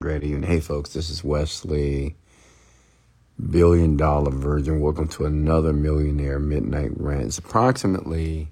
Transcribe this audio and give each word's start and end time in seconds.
Ready 0.00 0.32
and 0.32 0.44
hey 0.44 0.60
folks, 0.60 0.92
this 0.92 1.10
is 1.10 1.24
Wesley, 1.24 2.14
billion 3.50 3.96
dollar 3.96 4.30
virgin. 4.30 4.80
Welcome 4.80 5.08
to 5.08 5.26
another 5.26 5.72
millionaire 5.72 6.38
midnight 6.38 6.92
rant. 6.94 7.24
It's 7.24 7.38
approximately 7.38 8.46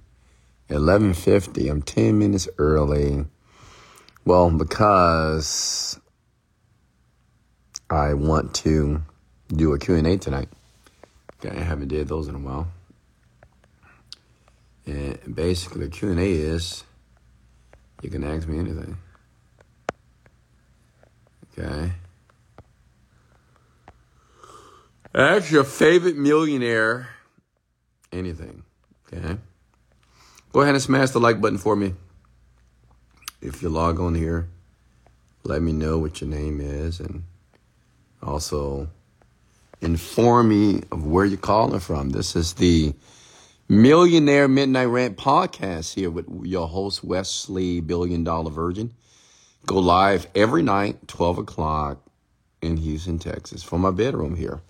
11:50. 0.71 1.71
I'm 1.71 1.83
10 1.83 2.19
minutes 2.19 2.49
early. 2.59 3.27
Well, 4.25 4.51
because 4.51 6.01
I 7.89 8.15
want 8.15 8.53
to 8.57 9.03
do 9.47 9.73
a 9.73 9.79
Q&A 9.79 10.17
tonight. 10.17 10.49
I 11.49 11.61
haven't 11.61 11.87
did 11.87 12.09
those 12.09 12.27
in 12.27 12.35
a 12.35 12.39
while. 12.39 12.67
And 14.85 15.33
basically 15.33 15.89
Q&A 15.91 16.29
is 16.29 16.83
you 18.03 18.11
can 18.11 18.25
ask 18.25 18.49
me 18.49 18.59
anything. 18.59 18.97
Okay. 21.59 21.93
Ask 25.15 25.51
your 25.51 25.65
favorite 25.65 26.17
millionaire 26.17 27.09
anything. 28.13 28.63
Okay. 29.13 29.39
Go 30.53 30.61
ahead 30.61 30.75
and 30.75 30.83
smash 30.83 31.11
the 31.11 31.21
like 31.21 31.41
button 31.41 31.59
for 31.59 31.75
me. 31.77 31.95
If 33.41 33.63
you 33.63 33.69
log 33.69 34.01
on 34.01 34.15
here, 34.15 34.49
let 35.45 35.63
me 35.63 35.73
know 35.73 35.99
what 35.99 36.21
your 36.21 36.29
name 36.29 36.61
is 36.61 37.01
and 37.01 37.23
also 38.23 38.89
inform 39.81 40.49
me 40.49 40.83
of 40.91 41.07
where 41.07 41.25
you're 41.25 41.39
calling 41.39 41.81
from. 41.81 42.11
This 42.11 42.37
is 42.37 42.55
the 42.55 42.95
Millionaire 43.69 44.49
Midnight 44.49 44.89
Rant 44.89 45.17
podcast 45.17 45.95
here 45.95 46.11
with 46.11 46.27
your 46.43 46.69
host, 46.69 47.05
Wesley 47.05 47.81
Billion 47.81 48.25
Dollar 48.25 48.51
Virgin. 48.51 48.93
Go 49.67 49.81
live 49.81 50.29
every 50.37 50.63
night, 50.63 51.09
12 51.09 51.39
o'clock 51.39 51.99
in 52.63 52.77
Houston, 52.77 53.19
Texas, 53.19 53.65
from 53.65 53.81
my 53.81 53.91
bedroom 53.91 54.37
here. 54.37 54.61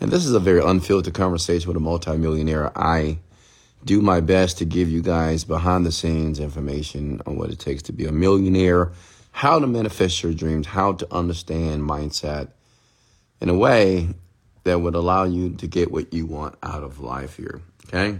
And 0.00 0.10
this 0.10 0.26
is 0.26 0.34
a 0.34 0.40
very 0.40 0.62
unfiltered 0.62 1.14
conversation 1.14 1.66
with 1.66 1.78
a 1.78 1.80
multimillionaire. 1.80 2.70
I 2.76 3.20
do 3.86 4.02
my 4.02 4.20
best 4.20 4.58
to 4.58 4.66
give 4.66 4.90
you 4.90 5.00
guys 5.00 5.44
behind 5.44 5.86
the 5.86 5.92
scenes 5.92 6.40
information 6.40 7.22
on 7.24 7.36
what 7.38 7.50
it 7.50 7.58
takes 7.58 7.82
to 7.84 7.92
be 7.92 8.04
a 8.04 8.12
millionaire, 8.12 8.92
how 9.32 9.58
to 9.58 9.66
manifest 9.66 10.22
your 10.22 10.34
dreams, 10.34 10.66
how 10.66 10.92
to 10.92 11.10
understand 11.10 11.82
mindset 11.82 12.48
in 13.40 13.48
a 13.48 13.54
way 13.54 14.10
that 14.64 14.80
would 14.80 14.94
allow 14.94 15.24
you 15.24 15.54
to 15.54 15.66
get 15.66 15.90
what 15.90 16.12
you 16.12 16.26
want 16.26 16.54
out 16.62 16.82
of 16.82 17.00
life 17.00 17.36
here. 17.36 17.62
Okay? 17.86 18.18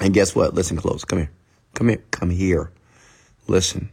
And 0.00 0.12
guess 0.12 0.34
what? 0.34 0.54
Listen 0.54 0.76
close. 0.76 1.04
Come 1.04 1.20
here. 1.20 1.30
Come 1.74 1.88
here. 1.90 2.02
Come 2.10 2.30
here. 2.30 2.72
Listen. 3.46 3.90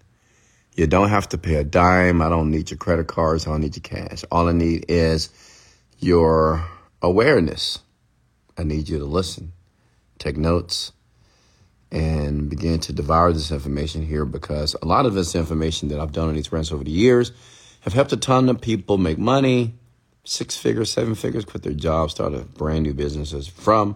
You 0.75 0.87
don't 0.87 1.07
have 1.07 1.29
to 1.29 1.37
pay 1.37 1.55
a 1.55 1.63
dime. 1.63 2.21
I 2.21 2.27
don't 2.27 2.51
need 2.51 2.69
your 2.69 2.77
credit 2.77 3.07
cards. 3.07 3.47
I 3.47 3.51
don't 3.51 3.61
need 3.61 3.77
your 3.77 3.81
cash. 3.81 4.25
All 4.29 4.49
I 4.49 4.51
need 4.51 4.85
is 4.89 5.29
your 5.99 6.67
awareness. 7.01 7.79
I 8.57 8.63
need 8.63 8.89
you 8.89 8.99
to 8.99 9.05
listen, 9.05 9.53
take 10.19 10.35
notes, 10.35 10.91
and 11.91 12.49
begin 12.49 12.79
to 12.79 12.93
devour 12.93 13.31
this 13.31 13.51
information 13.51 14.05
here 14.05 14.25
because 14.25 14.75
a 14.81 14.85
lot 14.85 15.05
of 15.05 15.13
this 15.13 15.33
information 15.33 15.87
that 15.89 16.01
I've 16.01 16.11
done 16.11 16.27
on 16.27 16.35
these 16.35 16.51
rants 16.51 16.73
over 16.73 16.83
the 16.83 16.91
years 16.91 17.31
have 17.81 17.93
helped 17.93 18.11
a 18.11 18.17
ton 18.17 18.49
of 18.49 18.59
people 18.59 18.97
make 18.97 19.17
money, 19.17 19.75
six 20.25 20.57
figures, 20.57 20.91
seven 20.91 21.15
figures, 21.15 21.45
quit 21.45 21.63
their 21.63 21.71
jobs, 21.71 22.11
start 22.11 22.33
a 22.33 22.39
brand 22.39 22.83
new 22.83 22.93
businesses 22.93 23.47
from 23.47 23.95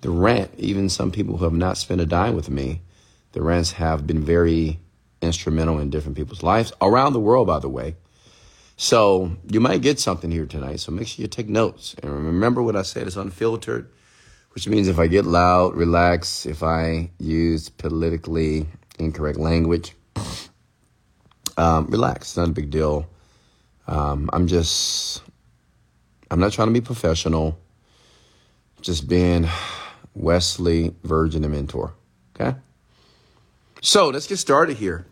the 0.00 0.08
rant. 0.08 0.50
Even 0.56 0.88
some 0.88 1.10
people 1.10 1.36
who 1.36 1.44
have 1.44 1.52
not 1.52 1.76
spent 1.76 2.00
a 2.00 2.06
dime 2.06 2.34
with 2.34 2.48
me, 2.48 2.80
the 3.32 3.42
rants 3.42 3.72
have 3.72 4.06
been 4.06 4.24
very 4.24 4.78
instrumental 5.22 5.78
in 5.78 5.90
different 5.90 6.16
people's 6.16 6.42
lives 6.42 6.72
around 6.80 7.12
the 7.12 7.20
world, 7.20 7.46
by 7.46 7.58
the 7.58 7.68
way. 7.68 7.96
So 8.76 9.36
you 9.50 9.60
might 9.60 9.80
get 9.80 9.98
something 9.98 10.30
here 10.30 10.46
tonight. 10.46 10.80
So 10.80 10.92
make 10.92 11.08
sure 11.08 11.22
you 11.22 11.28
take 11.28 11.48
notes 11.48 11.94
and 12.02 12.12
remember 12.12 12.62
what 12.62 12.76
I 12.76 12.82
said 12.82 13.06
is 13.06 13.16
unfiltered, 13.16 13.90
which 14.50 14.68
means 14.68 14.88
if 14.88 14.98
I 14.98 15.06
get 15.06 15.24
loud, 15.24 15.74
relax. 15.74 16.44
If 16.44 16.62
I 16.62 17.10
use 17.18 17.70
politically 17.70 18.66
incorrect 18.98 19.38
language, 19.38 19.94
um, 21.56 21.86
relax. 21.86 22.28
It's 22.28 22.36
not 22.36 22.48
a 22.48 22.52
big 22.52 22.70
deal. 22.70 23.08
Um, 23.86 24.28
I'm 24.32 24.46
just, 24.46 25.22
I'm 26.30 26.40
not 26.40 26.52
trying 26.52 26.68
to 26.68 26.74
be 26.74 26.82
professional. 26.82 27.58
Just 28.82 29.08
being 29.08 29.48
Wesley, 30.14 30.94
virgin 31.02 31.44
and 31.44 31.54
mentor. 31.54 31.94
Okay. 32.34 32.56
So 33.82 34.08
let's 34.08 34.26
get 34.26 34.38
started 34.38 34.78
here. 34.78 35.06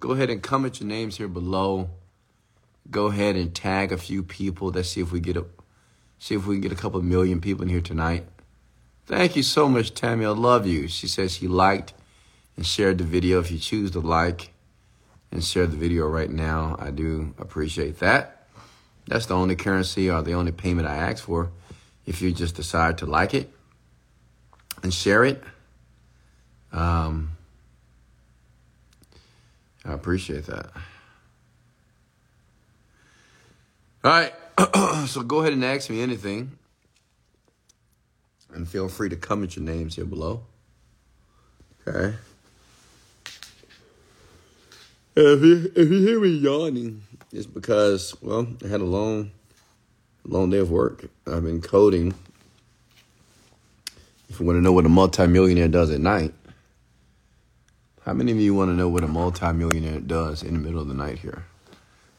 Go 0.00 0.12
ahead 0.12 0.30
and 0.30 0.42
comment 0.42 0.80
your 0.80 0.88
names 0.88 1.16
here 1.16 1.28
below. 1.28 1.90
Go 2.90 3.06
ahead 3.06 3.36
and 3.36 3.54
tag 3.54 3.92
a 3.92 3.98
few 3.98 4.22
people. 4.22 4.70
Let's 4.70 4.90
see 4.90 5.00
if 5.00 5.12
we 5.12 5.20
get 5.20 5.36
a 5.36 5.44
see 6.18 6.34
if 6.34 6.46
we 6.46 6.56
can 6.56 6.62
get 6.62 6.72
a 6.72 6.76
couple 6.76 7.00
million 7.02 7.40
people 7.40 7.62
in 7.62 7.68
here 7.68 7.80
tonight. 7.80 8.24
Thank 9.06 9.36
you 9.36 9.42
so 9.42 9.68
much, 9.68 9.94
Tammy. 9.94 10.24
I 10.24 10.30
love 10.30 10.66
you. 10.66 10.88
She 10.88 11.06
says 11.06 11.34
she 11.34 11.48
liked 11.48 11.94
and 12.56 12.66
shared 12.66 12.98
the 12.98 13.04
video. 13.04 13.40
If 13.40 13.50
you 13.50 13.58
choose 13.58 13.92
to 13.92 14.00
like 14.00 14.52
and 15.30 15.44
share 15.44 15.66
the 15.66 15.76
video 15.76 16.06
right 16.06 16.30
now, 16.30 16.76
I 16.78 16.90
do 16.90 17.34
appreciate 17.38 18.00
that. 18.00 18.46
That's 19.06 19.26
the 19.26 19.34
only 19.34 19.56
currency 19.56 20.10
or 20.10 20.22
the 20.22 20.34
only 20.34 20.52
payment 20.52 20.86
I 20.86 20.96
ask 20.96 21.24
for. 21.24 21.50
If 22.04 22.20
you 22.20 22.32
just 22.32 22.56
decide 22.56 22.98
to 22.98 23.06
like 23.06 23.32
it 23.32 23.50
and 24.82 24.92
share 24.92 25.24
it, 25.24 25.42
um, 26.72 27.37
I 29.88 29.94
appreciate 29.94 30.44
that. 30.46 30.66
All 34.04 34.10
right. 34.12 34.32
so 35.08 35.22
go 35.22 35.40
ahead 35.40 35.54
and 35.54 35.64
ask 35.64 35.88
me 35.88 36.02
anything. 36.02 36.58
And 38.52 38.68
feel 38.68 38.88
free 38.88 39.08
to 39.08 39.16
comment 39.16 39.56
your 39.56 39.64
names 39.64 39.96
here 39.96 40.04
below. 40.04 40.42
Okay. 41.86 42.16
If 45.16 45.42
you 45.42 45.72
if 45.74 45.90
you 45.90 46.00
hear 46.06 46.20
me 46.20 46.28
yawning, 46.28 47.02
it's 47.32 47.46
because 47.46 48.14
well, 48.20 48.46
I 48.62 48.68
had 48.68 48.80
a 48.80 48.84
long 48.84 49.30
long 50.24 50.50
day 50.50 50.58
of 50.58 50.70
work. 50.70 51.06
I've 51.26 51.44
been 51.44 51.62
coding. 51.62 52.14
If 54.28 54.38
you 54.38 54.46
want 54.46 54.58
to 54.58 54.62
know 54.62 54.72
what 54.72 54.84
a 54.84 54.90
multimillionaire 54.90 55.68
does 55.68 55.90
at 55.90 56.00
night, 56.00 56.34
how 58.08 58.14
many 58.14 58.32
of 58.32 58.40
you 58.40 58.54
want 58.54 58.70
to 58.70 58.74
know 58.74 58.88
what 58.88 59.04
a 59.04 59.06
multimillionaire 59.06 60.00
does 60.00 60.42
in 60.42 60.54
the 60.54 60.58
middle 60.58 60.80
of 60.80 60.88
the 60.88 60.94
night 60.94 61.18
here? 61.18 61.44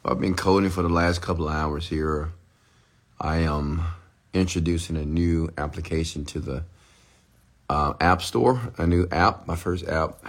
I've 0.04 0.20
been 0.20 0.34
coding 0.36 0.70
for 0.70 0.82
the 0.82 0.88
last 0.88 1.20
couple 1.20 1.48
of 1.48 1.54
hours 1.56 1.88
here. 1.88 2.30
I 3.20 3.38
am 3.38 3.82
introducing 4.32 4.96
a 4.96 5.04
new 5.04 5.52
application 5.58 6.24
to 6.26 6.38
the 6.38 6.62
uh, 7.68 7.94
App 8.00 8.22
Store, 8.22 8.72
a 8.78 8.86
new 8.86 9.08
app, 9.10 9.48
my 9.48 9.56
first 9.56 9.84
app, 9.88 10.24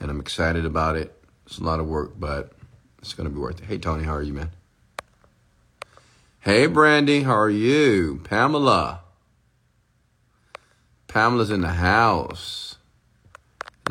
and 0.00 0.10
I'm 0.10 0.18
excited 0.18 0.64
about 0.64 0.96
it. 0.96 1.14
It's 1.46 1.58
a 1.58 1.62
lot 1.62 1.78
of 1.78 1.86
work, 1.86 2.14
but 2.18 2.50
it's 2.98 3.14
going 3.14 3.28
to 3.28 3.32
be 3.32 3.38
worth 3.38 3.62
it. 3.62 3.66
Hey, 3.66 3.78
Tony, 3.78 4.02
how 4.02 4.14
are 4.14 4.22
you, 4.24 4.32
man? 4.32 4.50
Hey, 6.40 6.66
Brandy, 6.66 7.22
how 7.22 7.36
are 7.36 7.48
you? 7.48 8.22
Pamela. 8.24 9.02
Pamela's 11.06 11.52
in 11.52 11.60
the 11.60 11.68
house. 11.68 12.73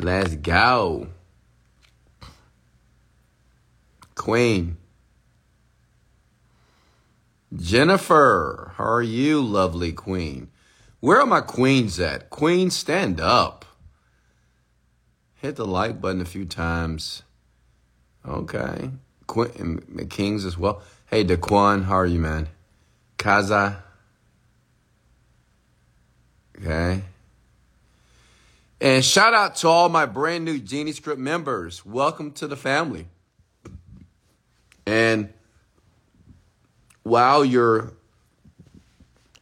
Let's 0.00 0.34
go. 0.36 1.08
Queen. 4.14 4.76
Jennifer, 7.54 8.72
how 8.76 8.84
are 8.84 9.02
you, 9.02 9.40
lovely 9.40 9.92
queen? 9.92 10.50
Where 11.00 11.20
are 11.20 11.26
my 11.26 11.40
queens 11.40 12.00
at? 12.00 12.30
Queen, 12.30 12.70
stand 12.70 13.20
up. 13.20 13.64
Hit 15.36 15.56
the 15.56 15.66
like 15.66 16.00
button 16.00 16.20
a 16.20 16.24
few 16.24 16.46
times. 16.46 17.22
Okay. 18.26 18.90
Queen, 19.26 20.06
Kings 20.10 20.44
as 20.44 20.58
well. 20.58 20.82
Hey, 21.06 21.24
Daquan, 21.24 21.84
how 21.84 21.94
are 21.94 22.06
you, 22.06 22.18
man? 22.18 22.48
Kaza. 23.18 23.82
Okay. 26.58 27.02
And 28.80 29.04
shout 29.04 29.34
out 29.34 29.56
to 29.56 29.68
all 29.68 29.88
my 29.88 30.04
brand 30.04 30.44
new 30.44 30.58
Genie 30.58 30.92
Script 30.92 31.20
members. 31.20 31.86
Welcome 31.86 32.32
to 32.32 32.48
the 32.48 32.56
family. 32.56 33.06
And 34.84 35.32
while 37.04 37.44
you're 37.44 37.92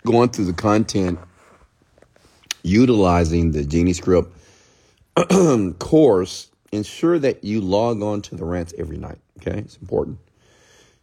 going 0.05 0.29
through 0.29 0.45
the 0.45 0.53
content, 0.53 1.19
utilizing 2.63 3.53
the 3.53 3.65
Genie 3.65 3.95
Script 3.95 4.31
course, 5.79 6.51
ensure 6.71 7.19
that 7.19 7.43
you 7.43 7.61
log 7.61 8.03
on 8.03 8.23
to 8.23 8.37
the 8.37 8.45
rants 8.45 8.75
every 8.77 8.99
night. 8.99 9.19
Okay, 9.39 9.59
it's 9.59 9.79
important. 9.79 10.19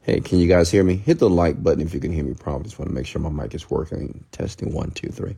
Hey, 0.02 0.22
can 0.22 0.40
you 0.40 0.48
guys 0.48 0.72
hear 0.72 0.84
me? 0.84 0.96
Hit 0.96 1.20
the 1.20 1.30
like 1.30 1.62
button 1.62 1.82
if 1.82 1.94
you 1.94 2.00
can 2.00 2.12
hear 2.12 2.24
me. 2.24 2.34
Probably 2.36 2.64
just 2.64 2.80
want 2.80 2.90
to 2.90 2.96
make 2.96 3.06
sure 3.06 3.22
my 3.22 3.30
mic 3.30 3.54
is 3.54 3.70
working. 3.70 4.24
Testing 4.32 4.72
one, 4.72 4.92
two, 4.92 5.10
three 5.10 5.36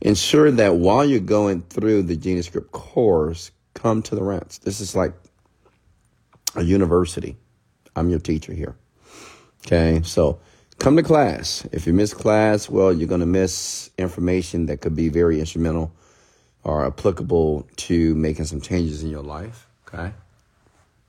ensure 0.00 0.50
that 0.50 0.76
while 0.76 1.04
you're 1.04 1.20
going 1.20 1.62
through 1.62 2.02
the 2.02 2.16
Genie 2.16 2.42
Script 2.42 2.72
course, 2.72 3.50
come 3.74 4.02
to 4.02 4.14
the 4.14 4.22
rants. 4.22 4.58
This 4.58 4.80
is 4.80 4.94
like 4.94 5.12
a 6.54 6.62
university. 6.62 7.36
I'm 7.94 8.10
your 8.10 8.18
teacher 8.18 8.52
here. 8.52 8.76
Okay, 9.66 10.00
so 10.04 10.38
come 10.78 10.96
to 10.96 11.02
class. 11.02 11.66
If 11.72 11.86
you 11.86 11.92
miss 11.92 12.14
class, 12.14 12.68
well, 12.68 12.92
you're 12.92 13.08
going 13.08 13.20
to 13.20 13.26
miss 13.26 13.90
information 13.98 14.66
that 14.66 14.80
could 14.80 14.94
be 14.94 15.08
very 15.08 15.40
instrumental 15.40 15.92
or 16.62 16.86
applicable 16.86 17.66
to 17.76 18.14
making 18.14 18.44
some 18.44 18.60
changes 18.60 19.02
in 19.02 19.10
your 19.10 19.22
life. 19.22 19.68
Okay, 19.86 20.12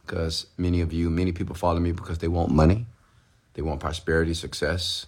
because 0.06 0.48
many 0.58 0.82
of 0.82 0.94
you, 0.94 1.10
many 1.10 1.32
people 1.32 1.56
follow 1.56 1.80
me 1.80 1.92
because 1.92 2.20
they 2.20 2.28
want 2.28 2.52
money, 2.52 2.86
they 3.54 3.62
want 3.62 3.80
prosperity, 3.80 4.34
success, 4.34 5.08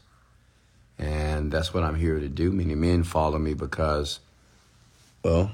and 1.00 1.52
that's 1.52 1.74
what 1.74 1.84
I'm 1.84 1.96
here 1.96 2.20
to 2.20 2.30
do. 2.30 2.52
Many 2.52 2.76
men 2.76 3.04
follow 3.04 3.40
me 3.40 3.56
because, 3.56 4.20
well, 5.24 5.50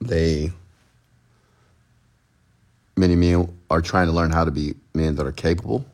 they 0.00 0.52
many 2.96 3.16
men 3.16 3.58
are 3.70 3.80
trying 3.80 4.06
to 4.06 4.12
learn 4.12 4.30
how 4.30 4.44
to 4.44 4.50
be 4.50 4.74
men 4.94 5.16
that 5.16 5.26
are 5.26 5.32
capable. 5.32 5.84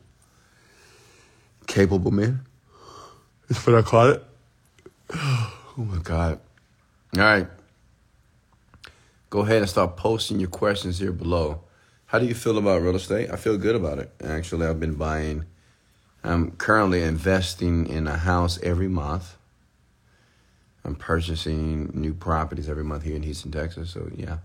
Capable 1.65 2.11
men. 2.11 2.41
That's 3.47 3.65
what 3.65 3.75
I 3.75 3.81
call 3.81 4.09
it. 4.09 4.23
Oh 5.11 5.53
my 5.77 5.97
God. 5.97 6.39
All 7.15 7.23
right. 7.23 7.47
Go 9.29 9.39
ahead 9.39 9.57
and 9.61 9.69
start 9.69 9.95
posting 9.95 10.39
your 10.39 10.49
questions 10.49 10.99
here 10.99 11.11
below. 11.11 11.61
How 12.07 12.19
do 12.19 12.25
you 12.25 12.35
feel 12.35 12.57
about 12.57 12.81
real 12.81 12.95
estate? 12.95 13.29
I 13.31 13.37
feel 13.37 13.57
good 13.57 13.75
about 13.75 13.99
it. 13.99 14.11
Actually, 14.23 14.67
I've 14.67 14.79
been 14.79 14.95
buying, 14.95 15.45
I'm 16.23 16.51
currently 16.51 17.01
investing 17.01 17.87
in 17.87 18.07
a 18.07 18.17
house 18.17 18.59
every 18.61 18.87
month. 18.87 19.37
I'm 20.83 20.95
purchasing 20.95 21.91
new 21.93 22.13
properties 22.13 22.69
every 22.69 22.83
month 22.83 23.03
here 23.03 23.15
in 23.15 23.23
Houston, 23.23 23.51
Texas. 23.51 23.91
So, 23.91 24.09
yeah. 24.15 24.37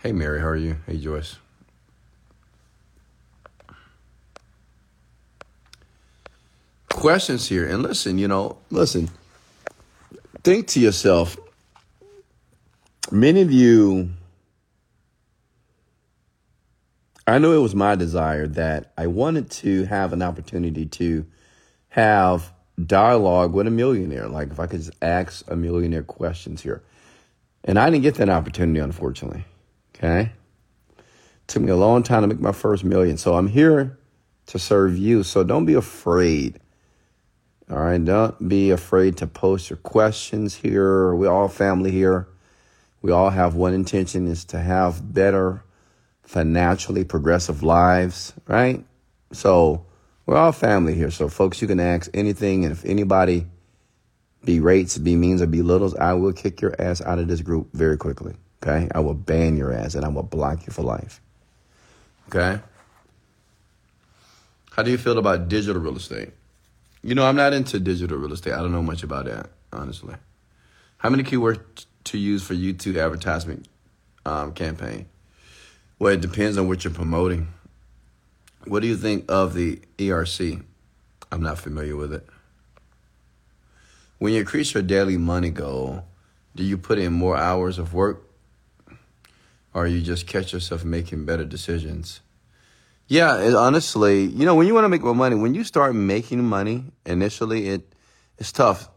Hey, 0.00 0.12
Mary, 0.12 0.40
how 0.40 0.48
are 0.48 0.56
you? 0.56 0.76
Hey, 0.86 0.96
Joyce. 0.96 1.36
Questions 6.88 7.48
here. 7.48 7.66
And 7.66 7.82
listen, 7.82 8.18
you 8.18 8.28
know, 8.28 8.58
listen, 8.70 9.10
think 10.42 10.66
to 10.68 10.80
yourself, 10.80 11.36
many 13.10 13.40
of 13.42 13.50
you, 13.52 14.10
I 17.30 17.38
know 17.38 17.52
it 17.52 17.58
was 17.58 17.74
my 17.74 17.94
desire 17.94 18.46
that 18.48 18.92
I 18.98 19.06
wanted 19.06 19.50
to 19.52 19.84
have 19.84 20.12
an 20.12 20.22
opportunity 20.22 20.86
to 20.86 21.26
have 21.90 22.52
dialogue 22.86 23.52
with 23.52 23.66
a 23.66 23.70
millionaire. 23.70 24.26
Like 24.26 24.50
if 24.50 24.58
I 24.58 24.66
could 24.66 24.80
just 24.80 24.96
ask 25.00 25.48
a 25.50 25.56
millionaire 25.56 26.02
questions 26.02 26.62
here. 26.62 26.82
And 27.62 27.78
I 27.78 27.90
didn't 27.90 28.02
get 28.02 28.16
that 28.16 28.28
opportunity, 28.28 28.80
unfortunately. 28.80 29.44
Okay. 29.94 30.32
Took 31.46 31.62
me 31.62 31.70
a 31.70 31.76
long 31.76 32.02
time 32.02 32.22
to 32.22 32.28
make 32.28 32.40
my 32.40 32.52
first 32.52 32.84
million. 32.84 33.16
So 33.16 33.34
I'm 33.34 33.48
here 33.48 33.98
to 34.46 34.58
serve 34.58 34.96
you. 34.96 35.22
So 35.22 35.44
don't 35.44 35.66
be 35.66 35.74
afraid. 35.74 36.58
All 37.70 37.78
right. 37.78 38.02
Don't 38.02 38.48
be 38.48 38.70
afraid 38.70 39.18
to 39.18 39.26
post 39.26 39.70
your 39.70 39.76
questions 39.76 40.56
here. 40.56 41.14
We're 41.14 41.30
all 41.30 41.48
family 41.48 41.90
here. 41.90 42.28
We 43.02 43.12
all 43.12 43.30
have 43.30 43.54
one 43.54 43.74
intention 43.74 44.26
is 44.26 44.44
to 44.46 44.58
have 44.58 45.14
better 45.14 45.62
financially 46.30 47.02
progressive 47.02 47.64
lives, 47.64 48.32
right? 48.46 48.84
So 49.32 49.84
we're 50.26 50.36
all 50.36 50.52
family 50.52 50.94
here. 50.94 51.10
So 51.10 51.28
folks, 51.28 51.60
you 51.60 51.66
can 51.66 51.80
ask 51.80 52.08
anything. 52.14 52.64
And 52.64 52.70
if 52.70 52.84
anybody 52.84 53.48
berates, 54.44 54.96
be 54.96 55.16
means 55.16 55.42
or 55.42 55.48
belittles, 55.48 55.96
I 55.96 56.12
will 56.12 56.32
kick 56.32 56.60
your 56.60 56.80
ass 56.80 57.00
out 57.00 57.18
of 57.18 57.26
this 57.26 57.40
group 57.40 57.70
very 57.72 57.96
quickly. 57.96 58.36
Okay. 58.62 58.88
I 58.94 59.00
will 59.00 59.14
ban 59.14 59.56
your 59.56 59.72
ass 59.72 59.96
and 59.96 60.04
I 60.04 60.08
will 60.08 60.22
block 60.22 60.68
you 60.68 60.72
for 60.72 60.82
life. 60.82 61.20
Okay. 62.28 62.62
How 64.70 64.84
do 64.84 64.92
you 64.92 64.98
feel 64.98 65.18
about 65.18 65.48
digital 65.48 65.82
real 65.82 65.96
estate? 65.96 66.30
You 67.02 67.16
know, 67.16 67.26
I'm 67.26 67.34
not 67.34 67.54
into 67.54 67.80
digital 67.80 68.18
real 68.18 68.32
estate. 68.32 68.52
I 68.52 68.58
don't 68.58 68.70
know 68.70 68.84
much 68.84 69.02
about 69.02 69.24
that, 69.24 69.50
honestly. 69.72 70.14
How 70.98 71.10
many 71.10 71.24
keywords 71.24 71.86
to 72.04 72.18
use 72.18 72.44
for 72.44 72.54
YouTube 72.54 73.02
advertisement 73.02 73.66
um, 74.24 74.52
campaign? 74.52 75.09
Well, 76.00 76.14
it 76.14 76.22
depends 76.22 76.56
on 76.56 76.66
what 76.66 76.82
you're 76.82 76.94
promoting. 76.94 77.48
What 78.64 78.80
do 78.80 78.88
you 78.88 78.96
think 78.96 79.26
of 79.28 79.52
the 79.52 79.82
ERC? 79.98 80.64
I'm 81.30 81.42
not 81.42 81.58
familiar 81.58 81.94
with 81.94 82.14
it. 82.14 82.26
When 84.18 84.32
you 84.32 84.40
increase 84.40 84.72
your 84.72 84.82
daily 84.82 85.18
money 85.18 85.50
goal, 85.50 86.06
do 86.56 86.64
you 86.64 86.78
put 86.78 86.98
in 86.98 87.12
more 87.12 87.36
hours 87.36 87.78
of 87.78 87.92
work 87.92 88.26
or 89.74 89.86
you 89.86 90.00
just 90.00 90.26
catch 90.26 90.54
yourself 90.54 90.84
making 90.86 91.26
better 91.26 91.44
decisions? 91.44 92.20
Yeah, 93.06 93.38
it, 93.38 93.54
honestly, 93.54 94.24
you 94.24 94.46
know, 94.46 94.54
when 94.54 94.66
you 94.66 94.72
want 94.72 94.86
to 94.86 94.88
make 94.88 95.02
more 95.02 95.14
money, 95.14 95.36
when 95.36 95.52
you 95.52 95.64
start 95.64 95.94
making 95.94 96.42
money 96.42 96.84
initially, 97.04 97.68
it 97.68 97.94
it's 98.38 98.52
tough 98.52 98.88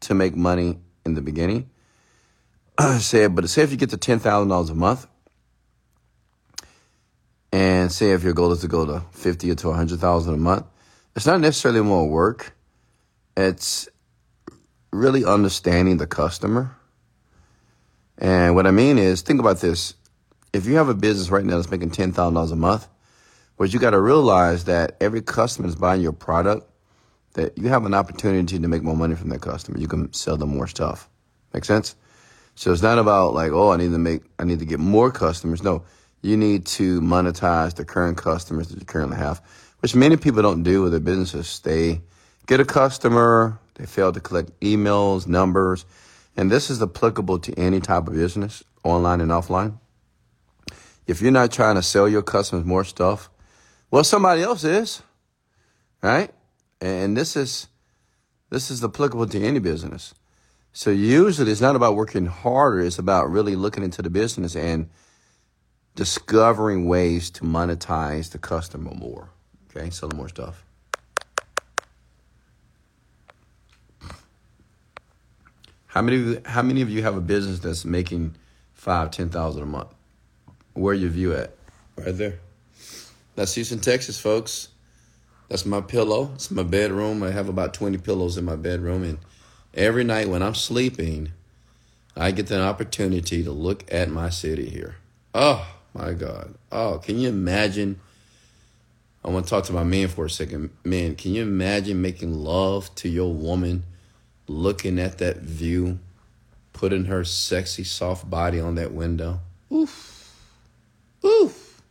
to 0.00 0.14
make 0.14 0.36
money 0.36 0.78
in 1.06 1.14
the 1.14 1.22
beginning. 1.22 1.70
I 2.76 2.98
say, 2.98 3.28
but 3.28 3.48
say 3.48 3.62
if 3.62 3.70
you 3.70 3.78
get 3.78 3.90
to 3.90 3.96
ten 3.96 4.18
thousand 4.18 4.48
dollars 4.48 4.68
a 4.68 4.74
month, 4.74 5.06
and 7.52 7.90
say 7.90 8.12
if 8.12 8.22
your 8.22 8.32
goal 8.32 8.52
is 8.52 8.60
to 8.60 8.68
go 8.68 8.86
to 8.86 9.02
fifty 9.12 9.50
or 9.50 9.54
to 9.56 9.70
a 9.70 9.74
hundred 9.74 10.00
thousand 10.00 10.34
a 10.34 10.38
month, 10.38 10.66
it's 11.16 11.26
not 11.26 11.40
necessarily 11.40 11.80
more 11.80 12.08
work. 12.08 12.54
It's 13.36 13.88
really 14.92 15.24
understanding 15.24 15.96
the 15.96 16.06
customer. 16.06 16.76
And 18.18 18.54
what 18.54 18.66
I 18.66 18.70
mean 18.70 18.98
is, 18.98 19.22
think 19.22 19.40
about 19.40 19.60
this 19.60 19.94
if 20.52 20.66
you 20.66 20.76
have 20.76 20.88
a 20.88 20.94
business 20.94 21.30
right 21.30 21.44
now 21.44 21.56
that's 21.56 21.70
making 21.70 21.90
ten 21.90 22.12
thousand 22.12 22.34
dollars 22.34 22.52
a 22.52 22.56
month, 22.56 22.88
what 23.56 23.72
you 23.72 23.78
got 23.78 23.90
to 23.90 24.00
realize 24.00 24.64
that 24.64 24.96
every 25.00 25.22
customer 25.22 25.68
is 25.68 25.76
buying 25.76 26.02
your 26.02 26.12
product, 26.12 26.66
that 27.34 27.56
you 27.56 27.68
have 27.68 27.84
an 27.86 27.94
opportunity 27.94 28.58
to 28.58 28.68
make 28.68 28.82
more 28.82 28.96
money 28.96 29.14
from 29.14 29.28
that 29.30 29.40
customer. 29.40 29.78
You 29.78 29.88
can 29.88 30.12
sell 30.12 30.36
them 30.36 30.50
more 30.50 30.66
stuff. 30.66 31.08
Make 31.54 31.64
sense? 31.64 31.96
So 32.54 32.72
it's 32.72 32.82
not 32.82 32.98
about 32.98 33.32
like, 33.34 33.52
oh, 33.52 33.70
I 33.70 33.76
need 33.76 33.92
to 33.92 33.98
make, 33.98 34.22
I 34.38 34.44
need 34.44 34.58
to 34.58 34.64
get 34.64 34.80
more 34.80 35.10
customers. 35.10 35.62
No, 35.62 35.84
you 36.22 36.36
need 36.36 36.66
to 36.66 37.00
monetize 37.00 37.74
the 37.74 37.84
current 37.84 38.18
customers 38.18 38.68
that 38.68 38.78
you 38.78 38.84
currently 38.84 39.16
have, 39.16 39.40
which 39.80 39.94
many 39.94 40.16
people 40.16 40.42
don't 40.42 40.62
do 40.62 40.82
with 40.82 40.92
their 40.92 41.00
businesses. 41.00 41.60
They 41.60 42.02
get 42.46 42.60
a 42.60 42.64
customer, 42.64 43.58
they 43.74 43.86
fail 43.86 44.12
to 44.12 44.20
collect 44.20 44.58
emails, 44.60 45.26
numbers, 45.26 45.86
and 46.36 46.50
this 46.50 46.70
is 46.70 46.82
applicable 46.82 47.38
to 47.40 47.54
any 47.58 47.80
type 47.80 48.06
of 48.06 48.14
business, 48.14 48.62
online 48.84 49.20
and 49.20 49.30
offline. 49.30 49.78
If 51.06 51.20
you're 51.22 51.32
not 51.32 51.50
trying 51.50 51.76
to 51.76 51.82
sell 51.82 52.08
your 52.08 52.22
customers 52.22 52.64
more 52.64 52.84
stuff, 52.84 53.30
well, 53.90 54.04
somebody 54.04 54.42
else 54.42 54.62
is, 54.62 55.02
right? 56.02 56.30
And 56.80 57.16
this 57.16 57.36
is 57.36 57.66
this 58.50 58.70
is 58.70 58.82
applicable 58.82 59.26
to 59.28 59.40
any 59.40 59.58
business. 59.58 60.14
So 60.72 60.90
usually 60.90 61.50
it's 61.50 61.60
not 61.60 61.76
about 61.76 61.96
working 61.96 62.26
harder; 62.26 62.80
it's 62.80 62.98
about 62.98 63.30
really 63.30 63.56
looking 63.56 63.82
into 63.82 64.02
the 64.02 64.10
business 64.10 64.54
and 64.54 64.88
discovering 66.00 66.86
ways 66.86 67.28
to 67.28 67.44
monetize 67.44 68.30
the 68.30 68.38
customer 68.38 68.90
more. 68.94 69.28
Okay, 69.68 69.90
sell 69.90 70.08
more 70.14 70.30
stuff. 70.30 70.64
How 75.88 76.00
many 76.00 76.16
of 76.16 76.26
you, 76.26 76.42
how 76.46 76.62
many 76.62 76.80
of 76.80 76.88
you 76.88 77.02
have 77.02 77.18
a 77.18 77.20
business 77.20 77.58
that's 77.58 77.84
making 77.84 78.34
five, 78.72 79.10
ten 79.10 79.28
thousand 79.28 79.62
a 79.62 79.66
month? 79.66 79.88
Where 80.72 80.94
your 80.94 81.10
view 81.10 81.34
at? 81.34 81.54
Right 81.96 82.16
there. 82.16 82.38
That's 83.34 83.54
Houston, 83.56 83.80
Texas, 83.80 84.18
folks. 84.18 84.68
That's 85.50 85.66
my 85.66 85.82
pillow. 85.82 86.30
It's 86.34 86.50
my 86.50 86.62
bedroom. 86.62 87.22
I 87.22 87.30
have 87.30 87.50
about 87.50 87.74
20 87.74 87.98
pillows 87.98 88.38
in 88.38 88.46
my 88.46 88.56
bedroom. 88.56 89.02
And 89.02 89.18
every 89.74 90.04
night 90.04 90.30
when 90.30 90.42
I'm 90.42 90.54
sleeping, 90.54 91.32
I 92.16 92.30
get 92.30 92.46
the 92.46 92.62
opportunity 92.62 93.44
to 93.44 93.52
look 93.52 93.84
at 93.92 94.08
my 94.08 94.30
city 94.30 94.70
here. 94.70 94.96
Oh, 95.34 95.66
my 95.94 96.12
God. 96.12 96.54
Oh, 96.70 96.98
can 96.98 97.18
you 97.18 97.28
imagine? 97.28 98.00
I 99.24 99.28
want 99.28 99.46
to 99.46 99.50
talk 99.50 99.64
to 99.64 99.72
my 99.72 99.84
man 99.84 100.08
for 100.08 100.24
a 100.24 100.30
second. 100.30 100.70
Man, 100.84 101.14
can 101.14 101.32
you 101.34 101.42
imagine 101.42 102.00
making 102.00 102.32
love 102.32 102.94
to 102.96 103.08
your 103.08 103.32
woman, 103.32 103.84
looking 104.48 104.98
at 104.98 105.18
that 105.18 105.38
view, 105.38 105.98
putting 106.72 107.04
her 107.06 107.24
sexy, 107.24 107.84
soft 107.84 108.30
body 108.30 108.60
on 108.60 108.76
that 108.76 108.92
window? 108.92 109.40
Oof. 109.72 110.34
Oof. 111.24 111.82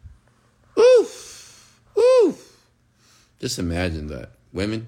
Oof. 0.78 1.80
Oof. 1.98 2.58
Just 3.40 3.60
imagine 3.60 4.08
that. 4.08 4.32
Women, 4.52 4.88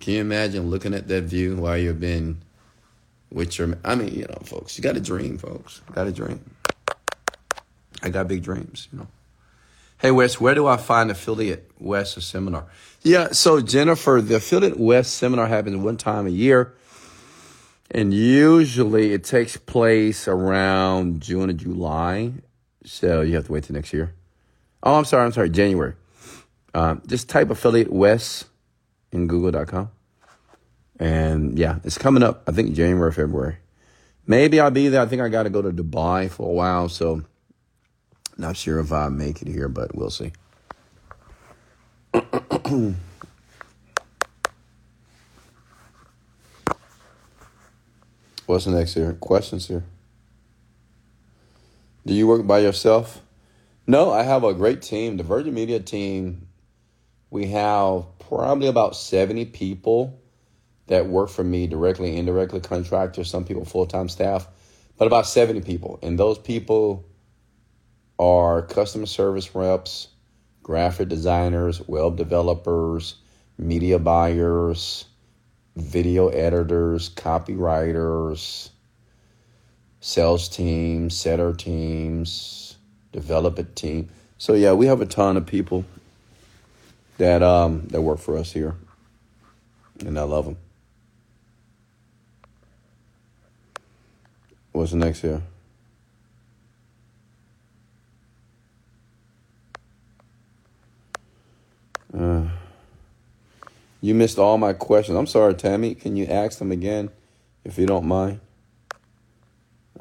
can 0.00 0.14
you 0.14 0.20
imagine 0.20 0.70
looking 0.70 0.94
at 0.94 1.08
that 1.08 1.24
view 1.24 1.56
while 1.56 1.76
you're 1.76 1.92
being 1.92 2.40
with 3.30 3.58
your, 3.58 3.76
I 3.84 3.94
mean, 3.94 4.14
you 4.14 4.26
know, 4.26 4.40
folks, 4.44 4.78
you 4.78 4.82
got 4.82 4.94
to 4.94 5.00
dream, 5.00 5.36
folks. 5.36 5.82
Got 5.92 6.04
to 6.04 6.12
dream. 6.12 6.40
I 8.02 8.10
got 8.10 8.28
big 8.28 8.42
dreams, 8.42 8.88
you 8.92 8.98
know. 8.98 9.08
Hey, 9.98 10.12
Wes, 10.12 10.40
where 10.40 10.54
do 10.54 10.66
I 10.66 10.76
find 10.76 11.10
Affiliate 11.10 11.70
West 11.78 12.20
seminar? 12.22 12.66
Yeah, 13.02 13.32
so 13.32 13.60
Jennifer, 13.60 14.20
the 14.22 14.36
Affiliate 14.36 14.78
West 14.78 15.14
seminar 15.14 15.48
happens 15.48 15.76
one 15.76 15.96
time 15.96 16.26
a 16.26 16.30
year. 16.30 16.74
And 17.90 18.12
usually 18.14 19.12
it 19.12 19.24
takes 19.24 19.56
place 19.56 20.28
around 20.28 21.20
June 21.20 21.50
or 21.50 21.54
July. 21.54 22.32
So 22.84 23.22
you 23.22 23.34
have 23.34 23.46
to 23.46 23.52
wait 23.52 23.64
till 23.64 23.74
next 23.74 23.92
year. 23.92 24.14
Oh, 24.82 24.96
I'm 24.96 25.04
sorry. 25.04 25.24
I'm 25.24 25.32
sorry. 25.32 25.50
January. 25.50 25.94
Um, 26.74 27.02
just 27.06 27.28
type 27.28 27.50
affiliate 27.50 27.92
Wes 27.92 28.44
in 29.10 29.26
google.com. 29.26 29.90
And 31.00 31.58
yeah, 31.58 31.78
it's 31.84 31.98
coming 31.98 32.22
up, 32.22 32.42
I 32.46 32.52
think 32.52 32.74
January, 32.74 33.12
February. 33.12 33.56
Maybe 34.26 34.60
I'll 34.60 34.70
be 34.70 34.88
there. 34.88 35.00
I 35.00 35.06
think 35.06 35.22
I 35.22 35.28
got 35.28 35.44
to 35.44 35.50
go 35.50 35.62
to 35.62 35.70
Dubai 35.70 36.30
for 36.30 36.48
a 36.48 36.52
while. 36.52 36.88
So 36.88 37.24
not 38.38 38.56
sure 38.56 38.78
if 38.78 38.92
I 38.92 39.08
make 39.08 39.42
it 39.42 39.48
here, 39.48 39.68
but 39.68 39.94
we'll 39.94 40.10
see. 40.10 40.32
What's 48.46 48.64
the 48.64 48.70
next 48.70 48.94
here? 48.94 49.12
Questions 49.14 49.68
here. 49.68 49.84
Do 52.06 52.14
you 52.14 52.26
work 52.26 52.46
by 52.46 52.60
yourself? 52.60 53.20
No, 53.86 54.10
I 54.10 54.22
have 54.22 54.44
a 54.44 54.54
great 54.54 54.80
team. 54.80 55.16
The 55.18 55.22
Virgin 55.22 55.52
Media 55.52 55.80
team, 55.80 56.48
we 57.30 57.48
have 57.48 58.06
probably 58.18 58.68
about 58.68 58.96
70 58.96 59.46
people 59.46 60.18
that 60.86 61.06
work 61.06 61.28
for 61.28 61.44
me 61.44 61.66
directly, 61.66 62.16
indirectly, 62.16 62.60
contractors, 62.60 63.30
some 63.30 63.44
people 63.44 63.64
full 63.64 63.86
time 63.86 64.08
staff, 64.08 64.46
but 64.96 65.06
about 65.06 65.26
70 65.26 65.60
people. 65.62 65.98
And 66.02 66.18
those 66.18 66.38
people 66.38 67.04
are 68.18 68.62
customer 68.62 69.06
service 69.06 69.54
reps, 69.54 70.08
graphic 70.62 71.08
designers, 71.08 71.86
web 71.86 72.16
developers, 72.16 73.16
media 73.56 73.98
buyers, 73.98 75.04
video 75.76 76.28
editors, 76.28 77.08
copywriters, 77.10 78.70
sales 80.00 80.48
teams, 80.48 81.16
setter 81.16 81.52
teams, 81.52 82.76
development 83.12 83.74
team. 83.76 84.08
So 84.38 84.54
yeah, 84.54 84.72
we 84.72 84.86
have 84.86 85.00
a 85.00 85.06
ton 85.06 85.36
of 85.36 85.46
people 85.46 85.84
that 87.18 87.42
um 87.42 87.86
that 87.88 88.00
work 88.00 88.18
for 88.18 88.36
us 88.38 88.52
here, 88.52 88.74
and 90.00 90.18
I 90.18 90.22
love 90.22 90.44
them. 90.44 90.56
What's 94.72 94.92
next 94.92 95.20
here? 95.20 95.42
You 104.00 104.14
missed 104.14 104.38
all 104.38 104.58
my 104.58 104.72
questions. 104.72 105.16
I'm 105.16 105.26
sorry, 105.26 105.54
Tammy. 105.54 105.94
Can 105.94 106.16
you 106.16 106.26
ask 106.26 106.58
them 106.58 106.70
again, 106.70 107.10
if 107.64 107.78
you 107.78 107.86
don't 107.86 108.06
mind? 108.06 108.40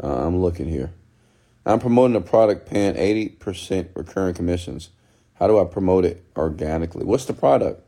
Uh, 0.01 0.25
I'm 0.25 0.39
looking 0.39 0.67
here. 0.67 0.91
I'm 1.65 1.79
promoting 1.79 2.15
a 2.15 2.21
product 2.21 2.69
paying 2.69 2.95
80% 2.95 3.89
recurring 3.95 4.33
commissions. 4.33 4.89
How 5.33 5.47
do 5.47 5.59
I 5.59 5.65
promote 5.65 6.05
it 6.05 6.23
organically? 6.35 7.03
What's 7.03 7.25
the 7.25 7.33
product? 7.33 7.83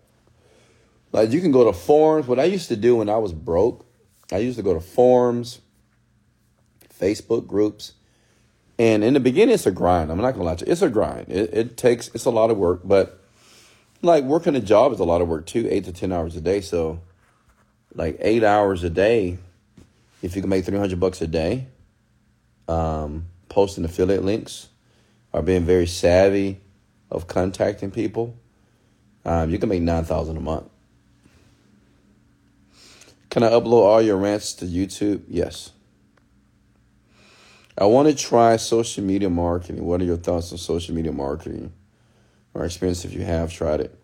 Like 1.12 1.32
you 1.32 1.42
can 1.42 1.52
go 1.52 1.64
to 1.66 1.74
forums. 1.74 2.28
What 2.28 2.40
I 2.40 2.44
used 2.44 2.68
to 2.70 2.76
do 2.76 2.98
when 2.98 3.10
I 3.10 3.18
was 3.18 3.34
broke, 3.34 3.86
I 4.32 4.38
used 4.38 4.58
to 4.58 4.64
go 4.64 4.74
to 4.74 4.80
forums, 4.80 5.60
Facebook 7.00 7.48
groups. 7.48 7.94
And 8.78 9.04
in 9.04 9.14
the 9.14 9.20
beginning, 9.20 9.56
it's 9.56 9.66
a 9.66 9.72
grind. 9.72 10.12
I'm 10.12 10.22
not 10.22 10.32
gonna 10.32 10.44
lie 10.44 10.56
to 10.56 10.66
you. 10.66 10.72
It's 10.72 10.82
a 10.82 10.90
grind. 10.90 11.28
It, 11.30 11.54
it 11.54 11.78
takes, 11.78 12.10
it's 12.14 12.26
a 12.26 12.30
lot 12.30 12.52
of 12.52 12.58
work, 12.58 12.82
but 12.84 13.22
like 14.02 14.24
working 14.24 14.56
a 14.56 14.62
job 14.62 14.92
is 14.94 15.00
a 15.00 15.04
lot 15.04 15.22
of 15.22 15.28
work 15.28 15.46
too, 15.46 15.68
eight 15.70 15.86
to 15.86 15.92
10 15.92 16.12
hours 16.12 16.36
a 16.36 16.42
day. 16.42 16.62
So 16.62 17.02
like 17.94 18.18
eight 18.20 18.44
hours 18.44 18.84
a 18.84 18.90
day, 18.90 19.38
if 20.22 20.36
you 20.36 20.42
can 20.42 20.50
make 20.50 20.66
300 20.66 21.00
bucks 21.00 21.22
a 21.22 21.28
day, 21.28 21.68
um, 22.68 23.26
posting 23.50 23.86
affiliate 23.86 24.24
links 24.24 24.68
or 25.34 25.42
being 25.42 25.66
very 25.66 25.88
savvy 25.88 26.62
of 27.12 27.28
contacting 27.28 27.92
people, 27.92 28.36
um, 29.26 29.50
you 29.50 29.58
can 29.58 29.70
make 29.70 29.82
9,000 29.82 30.38
a 30.38 30.40
month. 30.40 30.70
Can 33.30 33.44
I 33.44 33.50
upload 33.50 33.84
all 33.84 34.02
your 34.02 34.18
rants 34.18 34.54
to 34.56 34.66
YouTube? 34.66 35.24
Yes. 35.28 35.72
I 37.78 37.86
want 37.86 38.10
to 38.10 38.16
try 38.16 38.58
social 38.58 39.04
media 39.04 39.30
marketing. 39.30 39.86
What 39.86 40.02
are 40.02 40.06
your 40.06 40.18
thoughts 40.18 40.52
on 40.52 40.58
social 40.58 40.96
media 40.96 41.12
marketing 41.12 41.72
or 42.54 42.66
experience 42.66 43.06
if 43.06 43.14
you 43.14 43.24
have 43.24 43.52
tried 43.52 43.82
it? 43.82 43.98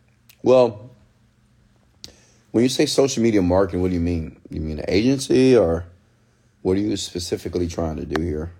Well, 0.43 0.89
when 2.51 2.63
you 2.63 2.69
say 2.69 2.85
social 2.85 3.21
media 3.21 3.41
marketing, 3.41 3.81
what 3.81 3.89
do 3.89 3.93
you 3.95 3.99
mean? 3.99 4.37
You 4.49 4.61
mean 4.61 4.79
an 4.79 4.85
agency 4.87 5.57
or 5.57 5.85
what 6.61 6.77
are 6.77 6.79
you 6.79 6.95
specifically 6.97 7.67
trying 7.67 7.97
to 7.97 8.05
do 8.05 8.21
here? 8.21 8.51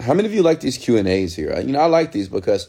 How 0.00 0.14
many 0.14 0.26
of 0.26 0.34
you 0.34 0.42
like 0.42 0.60
these 0.60 0.78
Q 0.78 0.96
and 0.96 1.08
A's 1.08 1.36
here? 1.36 1.58
You 1.60 1.72
know, 1.72 1.80
I 1.80 1.86
like 1.86 2.12
these 2.12 2.28
because, 2.28 2.68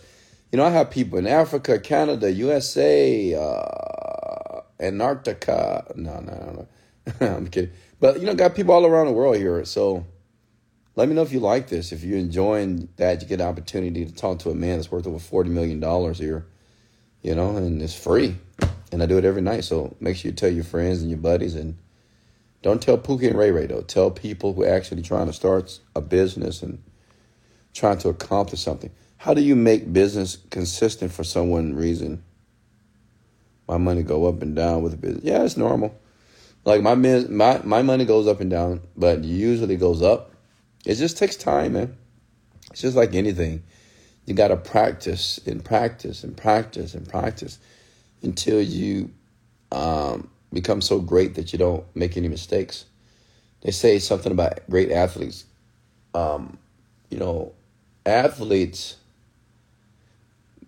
you 0.51 0.57
know, 0.57 0.65
I 0.65 0.69
have 0.69 0.91
people 0.91 1.17
in 1.17 1.27
Africa, 1.27 1.79
Canada, 1.79 2.31
USA, 2.31 3.33
uh, 3.33 4.61
Antarctica. 4.79 5.85
No, 5.95 6.19
no, 6.19 6.31
no, 6.31 6.67
no. 7.19 7.27
I'm 7.35 7.47
kidding. 7.47 7.71
But 7.99 8.19
you 8.19 8.25
know, 8.25 8.35
got 8.35 8.55
people 8.55 8.73
all 8.73 8.85
around 8.85 9.07
the 9.07 9.13
world 9.13 9.37
here. 9.37 9.63
So 9.65 10.05
let 10.95 11.09
me 11.09 11.15
know 11.15 11.23
if 11.23 11.31
you 11.31 11.39
like 11.39 11.69
this. 11.69 11.91
If 11.91 12.03
you're 12.03 12.19
enjoying 12.19 12.89
that, 12.97 13.21
you 13.21 13.27
get 13.27 13.41
an 13.41 13.47
opportunity 13.47 14.05
to 14.05 14.13
talk 14.13 14.39
to 14.39 14.51
a 14.51 14.55
man 14.55 14.77
that's 14.77 14.91
worth 14.91 15.07
over 15.07 15.19
forty 15.19 15.49
million 15.49 15.79
dollars 15.79 16.19
here. 16.19 16.45
You 17.21 17.35
know, 17.35 17.57
and 17.57 17.81
it's 17.81 17.95
free. 17.95 18.35
And 18.91 19.01
I 19.01 19.05
do 19.07 19.17
it 19.17 19.25
every 19.25 19.41
night. 19.41 19.63
So 19.63 19.95
make 19.99 20.17
sure 20.17 20.29
you 20.29 20.35
tell 20.35 20.51
your 20.51 20.63
friends 20.65 21.01
and 21.01 21.09
your 21.09 21.19
buddies 21.19 21.55
and 21.55 21.77
don't 22.61 22.81
tell 22.81 22.97
Pookie 22.97 23.27
and 23.27 23.37
Ray 23.37 23.51
Ray 23.51 23.67
though. 23.67 23.81
Tell 23.81 24.11
people 24.11 24.53
who 24.53 24.63
are 24.63 24.69
actually 24.73 25.01
trying 25.01 25.27
to 25.27 25.33
start 25.33 25.79
a 25.95 26.01
business 26.01 26.63
and 26.63 26.83
trying 27.73 27.97
to 27.99 28.09
accomplish 28.09 28.61
something. 28.61 28.91
How 29.17 29.33
do 29.33 29.41
you 29.41 29.55
make 29.55 29.91
business 29.93 30.37
consistent 30.51 31.11
for 31.11 31.23
someone 31.23 31.75
reason? 31.75 32.23
My 33.67 33.77
money 33.77 34.03
go 34.03 34.27
up 34.27 34.41
and 34.41 34.55
down 34.55 34.83
with 34.83 34.93
a 34.93 34.97
business. 34.97 35.23
Yeah, 35.23 35.43
it's 35.43 35.57
normal. 35.57 35.97
Like 36.65 36.81
my 36.81 36.95
my 36.95 37.61
my 37.63 37.81
money 37.81 38.05
goes 38.05 38.27
up 38.27 38.41
and 38.41 38.49
down, 38.51 38.81
but 38.95 39.23
usually 39.23 39.77
goes 39.77 40.01
up. 40.01 40.32
It 40.85 40.95
just 40.95 41.17
takes 41.17 41.35
time, 41.35 41.73
man. 41.73 41.97
It's 42.71 42.81
just 42.81 42.95
like 42.95 43.13
anything. 43.13 43.63
You 44.25 44.33
got 44.33 44.49
to 44.49 44.57
practice 44.57 45.39
and 45.45 45.63
practice 45.63 46.23
and 46.23 46.35
practice 46.35 46.93
and 46.93 47.07
practice 47.07 47.59
until 48.21 48.61
you 48.61 49.11
um, 49.71 50.29
become 50.51 50.81
so 50.81 50.99
great 50.99 51.35
that 51.35 51.51
you 51.53 51.59
don't 51.59 51.83
make 51.95 52.15
any 52.17 52.27
mistakes. 52.27 52.85
They 53.61 53.71
say 53.71 53.99
something 53.99 54.31
about 54.31 54.67
great 54.69 54.91
athletes. 54.91 55.45
Um, 56.13 56.57
you 57.09 57.17
know, 57.17 57.53
athletes 58.05 58.97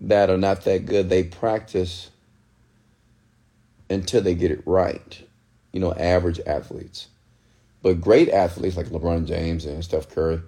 that 0.01 0.29
are 0.29 0.38
not 0.38 0.63
that 0.63 0.86
good, 0.86 1.10
they 1.10 1.24
practice 1.24 2.10
until 3.89 4.22
they 4.22 4.36
get 4.36 4.51
it 4.51 4.62
right 4.65 5.24
you 5.75 5.81
know, 5.81 5.93
average 5.93 6.39
athletes. 6.48 7.10
But 7.85 8.01
great 8.01 8.29
athletes 8.29 8.77
like 8.77 8.87
LeBron 8.87 9.27
James 9.27 9.63
and 9.63 9.83
Steph 9.83 10.09
Curry, 10.09 10.41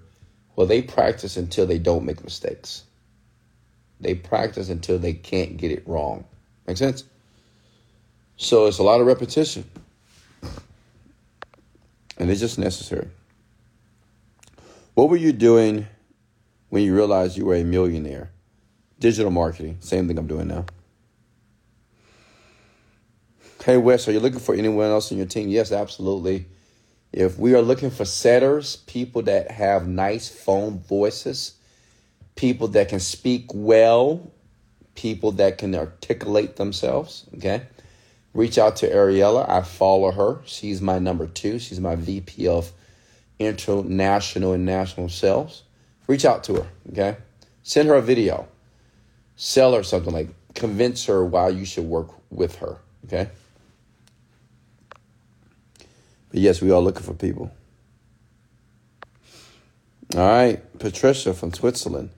well, 0.55 0.65
they 0.65 0.81
practice 0.81 1.37
until 1.37 1.67
they 1.67 1.77
don't 1.77 2.03
make 2.03 2.23
mistakes. 2.23 2.81
They 4.01 4.15
practice 4.15 4.69
until 4.69 4.97
they 4.97 5.13
can't 5.13 5.55
get 5.55 5.69
it 5.69 5.87
wrong. 5.87 6.25
Make 6.65 6.77
sense? 6.77 7.03
So 8.37 8.65
it's 8.65 8.79
a 8.79 8.83
lot 8.83 9.01
of 9.01 9.05
repetition. 9.05 9.69
And 12.17 12.31
it's 12.31 12.39
just 12.39 12.57
necessary. 12.57 13.07
What 14.95 15.09
were 15.09 15.15
you 15.15 15.31
doing 15.31 15.85
when 16.69 16.81
you 16.81 16.95
realized 16.95 17.37
you 17.37 17.45
were 17.45 17.53
a 17.53 17.63
millionaire? 17.63 18.31
Digital 18.99 19.29
marketing, 19.29 19.77
same 19.79 20.07
thing 20.07 20.17
I'm 20.17 20.25
doing 20.25 20.47
now. 20.47 20.65
Hey, 23.63 23.77
Wes, 23.77 24.07
are 24.07 24.11
you 24.11 24.21
looking 24.21 24.39
for 24.39 24.55
anyone 24.55 24.87
else 24.87 25.11
in 25.11 25.17
your 25.17 25.27
team? 25.27 25.49
Yes, 25.49 25.71
absolutely. 25.71 26.47
If 27.13 27.39
we 27.39 27.53
are 27.55 27.61
looking 27.61 27.89
for 27.89 28.05
setters, 28.05 28.77
people 28.87 29.23
that 29.23 29.51
have 29.51 29.87
nice 29.87 30.29
phone 30.29 30.79
voices, 30.79 31.53
people 32.35 32.67
that 32.69 32.89
can 32.89 32.99
speak 32.99 33.45
well, 33.53 34.31
people 34.95 35.31
that 35.33 35.57
can 35.57 35.73
articulate 35.73 36.57
themselves, 36.57 37.25
okay? 37.35 37.63
Reach 38.33 38.57
out 38.57 38.75
to 38.77 38.89
Ariella. 38.89 39.49
I 39.49 39.61
follow 39.61 40.11
her. 40.11 40.41
She's 40.45 40.81
my 40.81 40.99
number 40.99 41.27
two. 41.27 41.59
She's 41.59 41.79
my 41.79 41.95
VP 41.95 42.47
of 42.47 42.71
international 43.39 44.53
and 44.53 44.65
national 44.65 45.09
sales. 45.09 45.63
Reach 46.07 46.25
out 46.25 46.43
to 46.45 46.55
her, 46.55 46.67
okay? 46.91 47.17
Send 47.63 47.87
her 47.87 47.95
a 47.95 48.01
video. 48.01 48.47
Sell 49.35 49.73
her 49.73 49.83
something 49.83 50.13
like 50.13 50.29
convince 50.53 51.05
her 51.05 51.23
why 51.25 51.49
you 51.49 51.65
should 51.65 51.85
work 51.85 52.09
with 52.31 52.55
her, 52.57 52.77
okay? 53.05 53.29
But 56.31 56.39
yes, 56.41 56.61
we 56.61 56.71
are 56.71 56.81
looking 56.81 57.03
for 57.03 57.13
people. 57.13 57.51
All 60.15 60.21
right, 60.27 60.79
Patricia 60.79 61.33
from 61.33 61.53
Switzerland. 61.53 62.11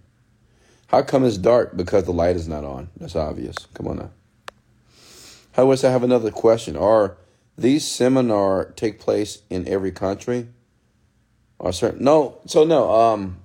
How 0.88 1.04
come 1.04 1.26
it's 1.26 1.38
dark? 1.38 1.78
Because 1.78 2.06
the 2.06 2.14
light 2.14 2.36
is 2.36 2.48
not 2.48 2.64
on. 2.64 2.90
That's 2.98 3.16
obvious. 3.16 3.56
Come 3.74 3.88
on 3.88 3.98
now. 3.98 4.12
How 5.54 5.66
was 5.66 5.84
I 5.84 5.92
have 5.92 6.04
another 6.04 6.32
question? 6.32 6.78
Are 6.78 7.18
these 7.58 7.86
seminar 7.88 8.66
take 8.76 9.00
place 9.00 9.44
in 9.50 9.68
every 9.68 9.92
country? 9.92 10.48
Or 11.60 11.74
certain? 11.74 12.04
No. 12.04 12.40
So 12.46 12.64
no. 12.64 12.92
Um, 12.92 13.38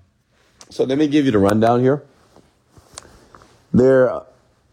So 0.71 0.85
let 0.85 0.99
me 0.99 1.09
give 1.09 1.26
you 1.26 1.33
the 1.33 1.38
rundown 1.38 1.80
here. 1.83 2.04
There, 3.73 4.23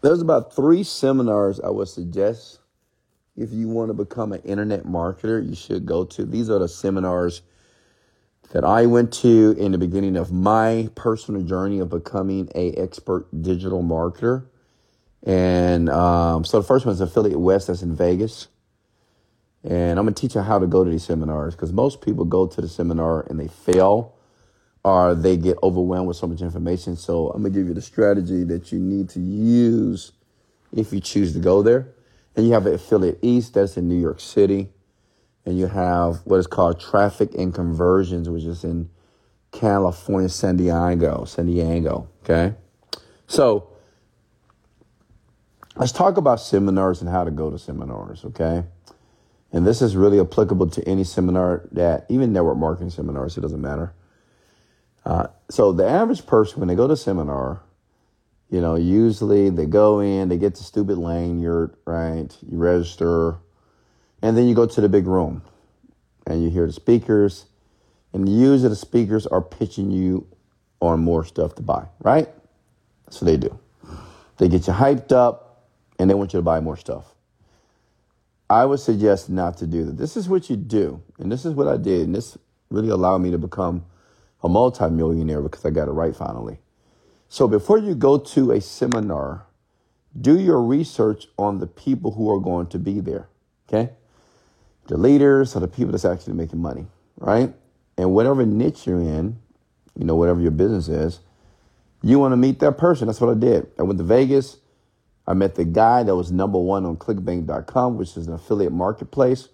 there's 0.02 0.22
about 0.22 0.54
three 0.56 0.84
seminars 0.84 1.60
I 1.60 1.70
would 1.70 1.88
suggest 1.88 2.60
if 3.36 3.52
you 3.52 3.68
want 3.68 3.88
to 3.88 3.94
become 3.94 4.32
an 4.32 4.42
internet 4.42 4.84
marketer, 4.84 5.46
you 5.46 5.54
should 5.54 5.86
go 5.86 6.04
to. 6.04 6.24
These 6.24 6.50
are 6.50 6.58
the 6.58 6.68
seminars 6.68 7.42
that 8.52 8.64
I 8.64 8.86
went 8.86 9.12
to 9.14 9.54
in 9.58 9.72
the 9.72 9.78
beginning 9.78 10.16
of 10.16 10.32
my 10.32 10.90
personal 10.94 11.42
journey 11.42 11.78
of 11.78 11.88
becoming 11.88 12.50
a 12.54 12.72
expert 12.72 13.26
digital 13.42 13.82
marketer. 13.82 14.46
And 15.24 15.88
um, 15.88 16.44
so 16.44 16.60
the 16.60 16.66
first 16.66 16.84
one 16.84 16.94
is 16.94 17.00
Affiliate 17.00 17.40
West, 17.40 17.68
that's 17.68 17.82
in 17.82 17.96
Vegas. 17.96 18.48
And 19.64 19.98
I'm 19.98 20.06
to 20.06 20.12
teach 20.12 20.34
you 20.34 20.42
how 20.42 20.58
to 20.58 20.66
go 20.66 20.84
to 20.84 20.90
these 20.90 21.04
seminars 21.04 21.54
because 21.54 21.72
most 21.72 22.00
people 22.00 22.24
go 22.24 22.46
to 22.46 22.60
the 22.60 22.68
seminar 22.68 23.24
and 23.30 23.38
they 23.38 23.48
fail 23.48 24.16
or 24.84 25.14
they 25.14 25.36
get 25.36 25.56
overwhelmed 25.62 26.08
with 26.08 26.16
so 26.16 26.26
much 26.26 26.42
information. 26.42 26.96
So 26.96 27.28
I'm 27.30 27.44
to 27.44 27.50
give 27.50 27.68
you 27.68 27.74
the 27.74 27.80
strategy 27.80 28.42
that 28.44 28.72
you 28.72 28.80
need 28.80 29.08
to 29.10 29.20
use 29.20 30.12
if 30.72 30.92
you 30.92 31.00
choose 31.00 31.32
to 31.34 31.38
go 31.38 31.62
there. 31.62 31.94
And 32.34 32.46
you 32.46 32.52
have 32.52 32.66
Affiliate 32.66 33.18
East, 33.22 33.54
that's 33.54 33.76
in 33.76 33.88
New 33.88 34.00
York 34.00 34.20
City. 34.20 34.70
And 35.44 35.58
you 35.58 35.66
have 35.66 36.20
what 36.24 36.38
is 36.38 36.46
called 36.46 36.80
Traffic 36.80 37.34
and 37.34 37.54
Conversions, 37.54 38.28
which 38.28 38.44
is 38.44 38.64
in 38.64 38.90
California, 39.50 40.28
San 40.28 40.56
Diego, 40.56 41.24
San 41.24 41.46
Diego. 41.46 42.08
Okay. 42.24 42.54
So 43.26 43.68
let's 45.76 45.92
talk 45.92 46.16
about 46.16 46.40
seminars 46.40 47.00
and 47.00 47.10
how 47.10 47.24
to 47.24 47.30
go 47.30 47.50
to 47.50 47.58
seminars. 47.58 48.24
Okay. 48.24 48.64
And 49.52 49.66
this 49.66 49.82
is 49.82 49.96
really 49.96 50.18
applicable 50.18 50.68
to 50.70 50.88
any 50.88 51.04
seminar 51.04 51.68
that, 51.72 52.06
even 52.08 52.32
network 52.32 52.56
marketing 52.56 52.90
seminars, 52.90 53.36
it 53.36 53.42
doesn't 53.42 53.60
matter. 53.60 53.92
Uh, 55.04 55.26
so 55.50 55.72
the 55.72 55.86
average 55.86 56.24
person, 56.24 56.60
when 56.60 56.68
they 56.68 56.74
go 56.74 56.88
to 56.88 56.96
seminar, 56.96 57.60
you 58.52 58.60
know, 58.60 58.74
usually 58.74 59.48
they 59.48 59.64
go 59.64 60.00
in, 60.00 60.28
they 60.28 60.36
get 60.36 60.56
the 60.56 60.62
stupid 60.62 60.98
lanyard, 60.98 61.74
right? 61.86 62.28
You 62.46 62.58
register, 62.58 63.38
and 64.20 64.36
then 64.36 64.46
you 64.46 64.54
go 64.54 64.66
to 64.66 64.80
the 64.82 64.90
big 64.90 65.06
room 65.06 65.40
and 66.26 66.44
you 66.44 66.50
hear 66.50 66.66
the 66.66 66.72
speakers, 66.74 67.46
and 68.12 68.28
usually 68.28 68.68
the 68.68 68.76
speakers 68.76 69.26
are 69.26 69.40
pitching 69.40 69.90
you 69.90 70.26
on 70.82 71.00
more 71.00 71.24
stuff 71.24 71.54
to 71.54 71.62
buy, 71.62 71.86
right? 72.02 72.28
So 73.08 73.24
they 73.24 73.38
do. 73.38 73.58
They 74.36 74.48
get 74.48 74.66
you 74.66 74.74
hyped 74.74 75.12
up 75.12 75.64
and 75.98 76.10
they 76.10 76.14
want 76.14 76.34
you 76.34 76.38
to 76.38 76.42
buy 76.42 76.60
more 76.60 76.76
stuff. 76.76 77.06
I 78.50 78.66
would 78.66 78.80
suggest 78.80 79.30
not 79.30 79.56
to 79.58 79.66
do 79.66 79.84
that. 79.84 79.96
This 79.96 80.14
is 80.14 80.28
what 80.28 80.50
you 80.50 80.56
do, 80.56 81.02
and 81.18 81.32
this 81.32 81.46
is 81.46 81.54
what 81.54 81.68
I 81.68 81.78
did, 81.78 82.02
and 82.02 82.14
this 82.14 82.36
really 82.68 82.90
allowed 82.90 83.18
me 83.18 83.30
to 83.30 83.38
become 83.38 83.86
a 84.42 84.48
multimillionaire 84.50 85.40
because 85.40 85.64
I 85.64 85.70
got 85.70 85.88
it 85.88 85.92
right 85.92 86.14
finally. 86.14 86.58
So 87.32 87.48
before 87.48 87.78
you 87.78 87.94
go 87.94 88.18
to 88.18 88.50
a 88.50 88.60
seminar, 88.60 89.46
do 90.20 90.38
your 90.38 90.62
research 90.62 91.28
on 91.38 91.60
the 91.60 91.66
people 91.66 92.10
who 92.10 92.30
are 92.30 92.38
going 92.38 92.66
to 92.66 92.78
be 92.78 93.00
there. 93.00 93.26
Okay? 93.66 93.94
The 94.88 94.98
leaders 94.98 95.56
are 95.56 95.60
the 95.60 95.66
people 95.66 95.92
that's 95.92 96.04
actually 96.04 96.34
making 96.34 96.60
money, 96.60 96.88
right? 97.16 97.54
And 97.96 98.12
whatever 98.12 98.44
niche 98.44 98.86
you're 98.86 99.00
in, 99.00 99.38
you 99.98 100.04
know, 100.04 100.14
whatever 100.14 100.42
your 100.42 100.50
business 100.50 100.88
is, 100.88 101.20
you 102.02 102.18
want 102.18 102.32
to 102.32 102.36
meet 102.36 102.60
that 102.60 102.76
person. 102.76 103.06
That's 103.06 103.22
what 103.22 103.34
I 103.34 103.40
did. 103.40 103.66
I 103.78 103.82
went 103.84 103.96
to 103.96 104.04
Vegas. 104.04 104.58
I 105.26 105.32
met 105.32 105.54
the 105.54 105.64
guy 105.64 106.02
that 106.02 106.14
was 106.14 106.30
number 106.30 106.58
one 106.58 106.84
on 106.84 106.98
clickbank.com, 106.98 107.96
which 107.96 108.14
is 108.18 108.26
an 108.26 108.34
affiliate 108.34 108.72
marketplace. 108.72 109.48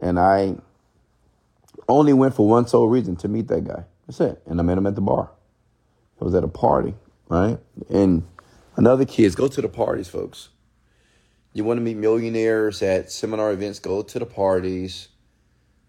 And 0.00 0.18
I 0.18 0.56
only 1.86 2.14
went 2.14 2.34
for 2.34 2.48
one 2.48 2.66
sole 2.66 2.88
reason 2.88 3.14
to 3.16 3.28
meet 3.28 3.48
that 3.48 3.64
guy. 3.64 3.84
That's 4.06 4.22
it. 4.22 4.40
And 4.46 4.58
I 4.58 4.62
met 4.62 4.78
him 4.78 4.86
at 4.86 4.94
the 4.94 5.02
bar. 5.02 5.28
I 6.20 6.24
was 6.24 6.34
at 6.34 6.44
a 6.44 6.48
party, 6.48 6.94
right? 7.28 7.58
And 7.90 8.24
another 8.76 9.06
is 9.18 9.34
go 9.34 9.48
to 9.48 9.60
the 9.60 9.68
parties, 9.68 10.08
folks. 10.08 10.50
You 11.52 11.64
want 11.64 11.78
to 11.78 11.82
meet 11.82 11.96
millionaires 11.96 12.82
at 12.82 13.10
seminar 13.12 13.52
events, 13.52 13.78
go 13.78 14.02
to 14.02 14.18
the 14.18 14.26
parties. 14.26 15.08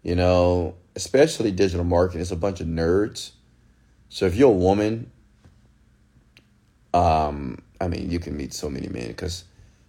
You 0.02 0.14
know, 0.14 0.76
especially 0.94 1.50
digital 1.50 1.84
marketing, 1.84 2.20
it's 2.20 2.30
a 2.30 2.36
bunch 2.36 2.60
of 2.60 2.68
nerds. 2.68 3.32
So 4.08 4.26
if 4.26 4.36
you're 4.36 4.50
a 4.50 4.52
woman, 4.52 5.10
um, 6.94 7.58
I 7.80 7.88
mean, 7.88 8.10
you 8.10 8.20
can 8.20 8.36
meet 8.36 8.54
so 8.54 8.70
many 8.70 8.88
men 8.88 9.08
because 9.08 9.44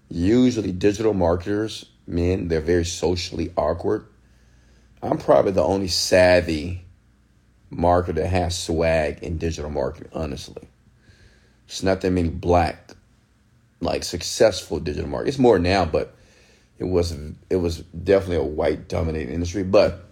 usually 0.10 0.72
digital 0.72 1.14
marketers, 1.14 1.86
men, 2.08 2.48
they're 2.48 2.62
very 2.62 2.86
socially 2.86 3.54
awkward. 3.56 4.08
I'm 5.04 5.20
probably 5.20 5.52
the 5.52 5.64
only 5.64 5.88
savvy 5.88 6.87
marketer 7.72 8.16
that 8.16 8.28
has 8.28 8.58
swag 8.58 9.22
in 9.22 9.38
digital 9.38 9.70
marketing, 9.70 10.12
honestly. 10.14 10.68
It's 11.68 11.84
not 11.84 12.02
that 12.02 12.12
many 12.12 12.30
black, 12.30 12.92
like 13.82 14.04
successful 14.04 14.80
digital 14.80 15.10
market. 15.10 15.30
It's 15.30 15.40
more 15.40 15.60
now, 15.60 15.86
but 15.86 16.16
it 16.80 16.86
was 16.86 17.18
it 17.50 17.58
was 17.58 17.80
definitely 17.80 18.38
a 18.38 18.44
white 18.44 18.88
dominated 18.88 19.34
industry. 19.34 19.64
But 19.64 20.06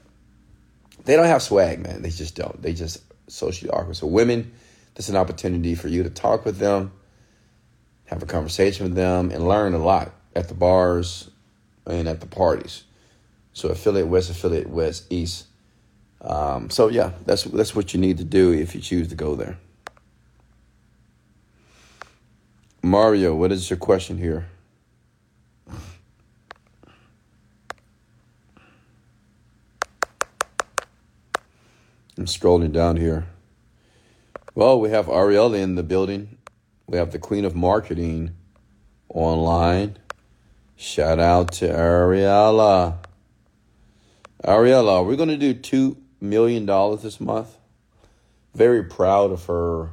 they 1.05 1.15
don't 1.15 1.27
have 1.27 1.41
swag, 1.41 1.79
man. 1.79 2.01
They 2.01 2.09
just 2.09 2.35
don't. 2.35 2.61
They 2.61 2.73
just 2.73 3.01
socially 3.27 3.71
awkward. 3.71 3.95
So 3.95 4.07
women, 4.07 4.51
this 4.95 5.05
is 5.05 5.11
an 5.11 5.15
opportunity 5.15 5.75
for 5.75 5.87
you 5.87 6.03
to 6.03 6.09
talk 6.09 6.45
with 6.45 6.57
them, 6.57 6.91
have 8.05 8.21
a 8.21 8.25
conversation 8.25 8.85
with 8.85 8.95
them, 8.95 9.31
and 9.31 9.47
learn 9.47 9.73
a 9.73 9.79
lot 9.79 10.11
at 10.35 10.49
the 10.49 10.53
bars 10.53 11.29
and 11.85 12.07
at 12.07 12.19
the 12.19 12.27
parties. 12.27 12.83
So 13.53 13.69
affiliate 13.69 14.07
West, 14.07 14.29
affiliate 14.29 14.69
West, 14.69 15.05
East 15.09 15.45
um, 16.25 16.69
so 16.69 16.87
yeah, 16.87 17.11
that's 17.25 17.43
that's 17.43 17.75
what 17.75 17.93
you 17.93 17.99
need 17.99 18.17
to 18.17 18.23
do 18.23 18.51
if 18.51 18.73
you 18.73 18.81
choose 18.81 19.07
to 19.09 19.15
go 19.15 19.35
there. 19.35 19.57
Mario, 22.81 23.35
what 23.35 23.51
is 23.51 23.69
your 23.69 23.77
question 23.77 24.17
here? 24.17 24.47
I'm 32.17 32.25
scrolling 32.25 32.71
down 32.71 32.97
here. 32.97 33.27
Well, 34.55 34.79
we 34.79 34.89
have 34.89 35.07
Ariella 35.07 35.59
in 35.59 35.75
the 35.75 35.83
building. 35.83 36.37
We 36.87 36.97
have 36.97 37.11
the 37.11 37.19
Queen 37.19 37.43
of 37.43 37.55
Marketing 37.55 38.35
online. 39.09 39.97
Shout 40.75 41.19
out 41.19 41.51
to 41.53 41.67
Ariella. 41.67 42.97
Ariella, 44.43 45.05
we're 45.05 45.15
going 45.15 45.29
to 45.29 45.37
do 45.37 45.53
two 45.53 45.97
million 46.29 46.65
dollars 46.65 47.01
this 47.01 47.19
month. 47.19 47.57
Very 48.53 48.83
proud 48.83 49.31
of 49.31 49.45
her. 49.45 49.89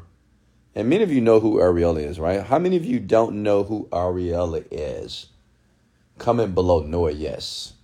And 0.74 0.88
many 0.88 1.02
of 1.02 1.12
you 1.12 1.20
know 1.20 1.40
who 1.40 1.58
Ariella 1.58 2.04
is, 2.04 2.18
right? 2.18 2.42
How 2.42 2.58
many 2.58 2.76
of 2.76 2.84
you 2.84 2.98
don't 2.98 3.42
know 3.42 3.62
who 3.62 3.88
Ariella 3.92 4.66
is? 4.70 5.26
Comment 6.18 6.54
below, 6.54 7.06
it, 7.06 7.16
yes. 7.16 7.74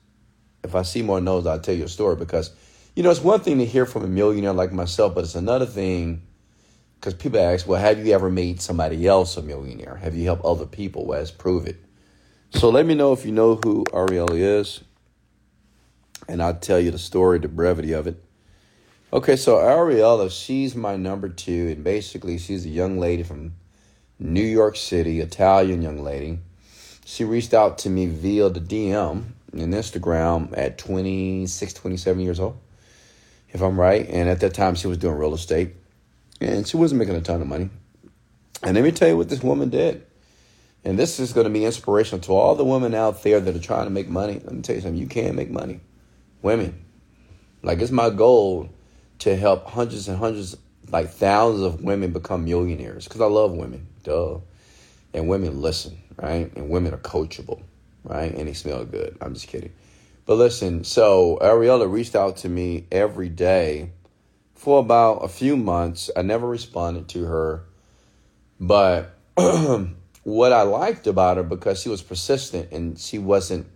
If 0.65 0.75
I 0.75 0.83
see 0.83 1.03
more 1.03 1.21
no's, 1.21 1.47
I'll 1.47 1.61
tell 1.61 1.75
you 1.75 1.85
a 1.85 1.89
story 1.89 2.17
because, 2.17 2.51
you 2.95 3.03
know, 3.03 3.11
it's 3.11 3.21
one 3.21 3.41
thing 3.41 3.59
to 3.59 3.67
hear 3.67 3.87
from 3.87 4.05
a 4.05 4.09
millionaire 4.09 4.53
like 4.53 4.73
myself, 4.73 5.15
but 5.15 5.25
it's 5.25 5.35
another 5.35 5.67
thing 5.67 6.23
because 6.99 7.15
people 7.15 7.39
ask, 7.39 7.67
well, 7.67 7.81
have 7.81 8.05
you 8.05 8.13
ever 8.13 8.31
made 8.31 8.61
somebody 8.61 9.07
else 9.07 9.37
a 9.37 9.43
millionaire? 9.43 9.97
Have 9.97 10.15
you 10.15 10.25
helped 10.25 10.45
other 10.45 10.67
people? 10.67 11.07
Well, 11.07 11.19
let's 11.19 11.31
prove 11.31 11.67
it. 11.67 11.77
So 12.51 12.71
let 12.71 12.87
me 12.87 12.95
know 12.95 13.13
if 13.13 13.25
you 13.25 13.33
know 13.33 13.57
who 13.57 13.85
Ariella 13.93 14.35
is, 14.35 14.83
and 16.29 16.43
I'll 16.43 16.55
tell 16.55 16.81
you 16.81 16.91
the 16.91 16.99
story, 16.99 17.39
the 17.39 17.49
brevity 17.49 17.93
of 17.93 18.07
it. 18.07 18.23
Okay, 19.11 19.37
so 19.37 19.57
Ariella, 19.57 20.31
she's 20.31 20.77
my 20.77 20.95
number 20.97 21.31
two, 21.31 21.69
and 21.69 21.83
basically 21.83 22.37
she's 22.37 22.67
a 22.67 22.69
young 22.69 22.99
lady 22.99 23.23
from 23.23 23.55
New 24.19 24.45
York 24.45 24.77
City, 24.77 25.21
Italian 25.21 25.81
young 25.81 26.05
lady. 26.05 26.41
She 27.07 27.25
reached 27.25 27.55
out 27.55 27.79
to 27.79 27.89
me 27.89 28.05
via 28.05 28.51
the 28.51 28.61
DM 28.61 29.25
in 29.55 29.71
Instagram 29.71 30.53
at 30.55 30.77
26, 30.77 31.73
27 31.73 32.21
years 32.21 32.39
old, 32.39 32.59
if 33.49 33.63
I'm 33.63 33.81
right. 33.81 34.07
And 34.11 34.29
at 34.29 34.41
that 34.41 34.53
time, 34.53 34.75
she 34.75 34.89
was 34.89 34.99
doing 34.99 35.17
real 35.17 35.33
estate, 35.33 35.75
and 36.39 36.69
she 36.69 36.77
wasn't 36.77 36.99
making 36.99 37.17
a 37.17 37.23
ton 37.23 37.41
of 37.41 37.47
money. 37.47 37.71
And 38.63 38.75
let 38.75 38.85
me 38.85 38.93
tell 38.93 39.09
you 39.09 39.17
what 39.17 39.31
this 39.31 39.43
woman 39.43 39.71
did. 39.71 40.05
And 40.85 40.99
this 40.99 41.19
is 41.19 41.33
going 41.33 41.45
to 41.45 41.51
be 41.51 41.65
inspirational 41.65 42.21
to 42.25 42.35
all 42.35 42.55
the 42.57 42.65
women 42.65 42.95
out 42.95 43.23
there 43.23 43.41
that 43.41 43.57
are 43.57 43.59
trying 43.59 43.85
to 43.85 43.91
make 43.91 44.11
money. 44.11 44.35
Let 44.35 44.53
me 44.53 44.61
tell 44.61 44.77
you 44.77 44.83
something, 44.83 45.01
you 45.01 45.09
can 45.09 45.35
make 45.35 45.51
money. 45.51 45.81
Women. 46.43 46.85
Like, 47.63 47.81
it's 47.81 47.91
my 47.91 48.11
goal 48.11 48.69
to 49.21 49.37
help 49.37 49.67
hundreds 49.67 50.09
and 50.09 50.19
hundreds, 50.19 50.57
like 50.91 51.11
thousands 51.11 51.63
of 51.63 51.83
women 51.83 52.13
become 52.13 52.45
millionaires 52.45 53.05
because 53.05 53.21
I 53.21 53.27
love 53.27 53.53
women, 53.53 53.87
duh. 54.03 54.39
And 55.15 55.29
women 55.29 55.63
listen, 55.63 55.99
right? 56.17 56.55
And 56.55 56.69
women 56.69 56.93
are 56.93 56.99
coachable, 56.99 57.63
right? 58.05 58.33
And 58.33 58.47
they 58.47 58.53
smell 58.53 58.85
good. 58.85 59.17
I'm 59.21 59.35
just 59.35 59.49
kidding. 59.49 59.73
But 60.27 60.35
listen, 60.37 60.85
so 60.85 61.39
Ariella 61.41 61.91
reached 61.91 62.15
out 62.15 62.37
to 62.39 62.49
me 62.49 62.87
every 62.93 63.31
day 63.31 63.93
for 64.55 64.81
about 64.81 65.25
a 65.25 65.29
few 65.29 65.57
months. 65.57 66.11
I 66.15 66.23
never 66.23 66.47
responded 66.47 67.09
to 67.11 67.25
her. 67.25 67.65
But 68.61 69.15
what 70.25 70.53
I 70.53 70.63
liked 70.63 71.07
about 71.07 71.39
her 71.39 71.43
because 71.43 71.81
she 71.81 71.89
was 71.89 72.03
persistent 72.03 72.71
and 72.73 72.99
she 72.99 73.19
wasn't 73.19 73.67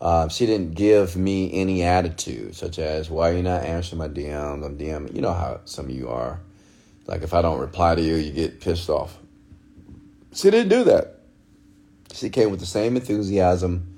Uh, 0.00 0.28
she 0.28 0.46
didn't 0.46 0.74
give 0.74 1.16
me 1.16 1.52
any 1.52 1.82
attitude, 1.82 2.54
such 2.54 2.78
as 2.78 3.08
why 3.08 3.30
are 3.30 3.36
you 3.36 3.42
not 3.42 3.62
answering 3.62 3.98
my 3.98 4.08
DMs. 4.08 4.64
I'm 4.64 4.76
DM. 4.76 5.14
You 5.14 5.22
know 5.22 5.32
how 5.32 5.60
some 5.64 5.86
of 5.86 5.92
you 5.92 6.08
are. 6.08 6.40
Like 7.06 7.22
if 7.22 7.34
I 7.34 7.42
don't 7.42 7.60
reply 7.60 7.94
to 7.94 8.02
you, 8.02 8.16
you 8.16 8.32
get 8.32 8.60
pissed 8.60 8.90
off. 8.90 9.16
She 10.32 10.50
didn't 10.50 10.68
do 10.68 10.84
that. 10.84 11.20
She 12.12 12.30
came 12.30 12.50
with 12.50 12.60
the 12.60 12.66
same 12.66 12.96
enthusiasm. 12.96 13.90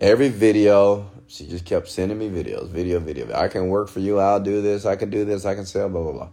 Every 0.00 0.28
video, 0.28 1.10
she 1.26 1.46
just 1.46 1.64
kept 1.64 1.88
sending 1.88 2.18
me 2.18 2.28
videos, 2.28 2.68
video, 2.68 3.00
video. 3.00 3.32
I 3.34 3.48
can 3.48 3.68
work 3.68 3.88
for 3.88 4.00
you. 4.00 4.18
I'll 4.18 4.40
do 4.40 4.62
this. 4.62 4.84
I 4.86 4.96
can 4.96 5.10
do 5.10 5.24
this. 5.24 5.44
I 5.44 5.54
can 5.54 5.66
sell, 5.66 5.88
blah, 5.88 6.02
blah, 6.02 6.12
blah. 6.12 6.28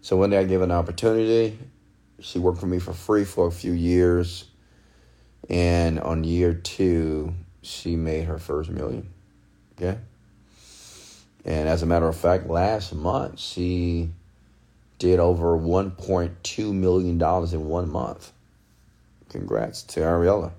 So 0.00 0.16
one 0.16 0.30
day 0.30 0.38
I 0.38 0.44
gave 0.44 0.60
an 0.60 0.70
opportunity. 0.70 1.58
She 2.20 2.38
worked 2.38 2.58
for 2.58 2.66
me 2.66 2.78
for 2.78 2.92
free 2.92 3.24
for 3.24 3.46
a 3.46 3.52
few 3.52 3.72
years. 3.72 4.44
And 5.48 6.00
on 6.00 6.24
year 6.24 6.54
two, 6.54 7.34
she 7.64 7.96
made 7.96 8.24
her 8.24 8.38
first 8.38 8.70
million. 8.70 9.08
Okay. 9.76 9.98
And 11.44 11.68
as 11.68 11.82
a 11.82 11.86
matter 11.86 12.06
of 12.06 12.16
fact, 12.16 12.46
last 12.46 12.94
month, 12.94 13.38
she 13.38 14.10
did 14.98 15.18
over 15.18 15.58
$1.2 15.58 16.72
million 16.72 17.20
in 17.20 17.68
one 17.68 17.90
month. 17.90 18.32
Congrats 19.28 19.82
to 19.82 20.00
Ariella. 20.00 20.52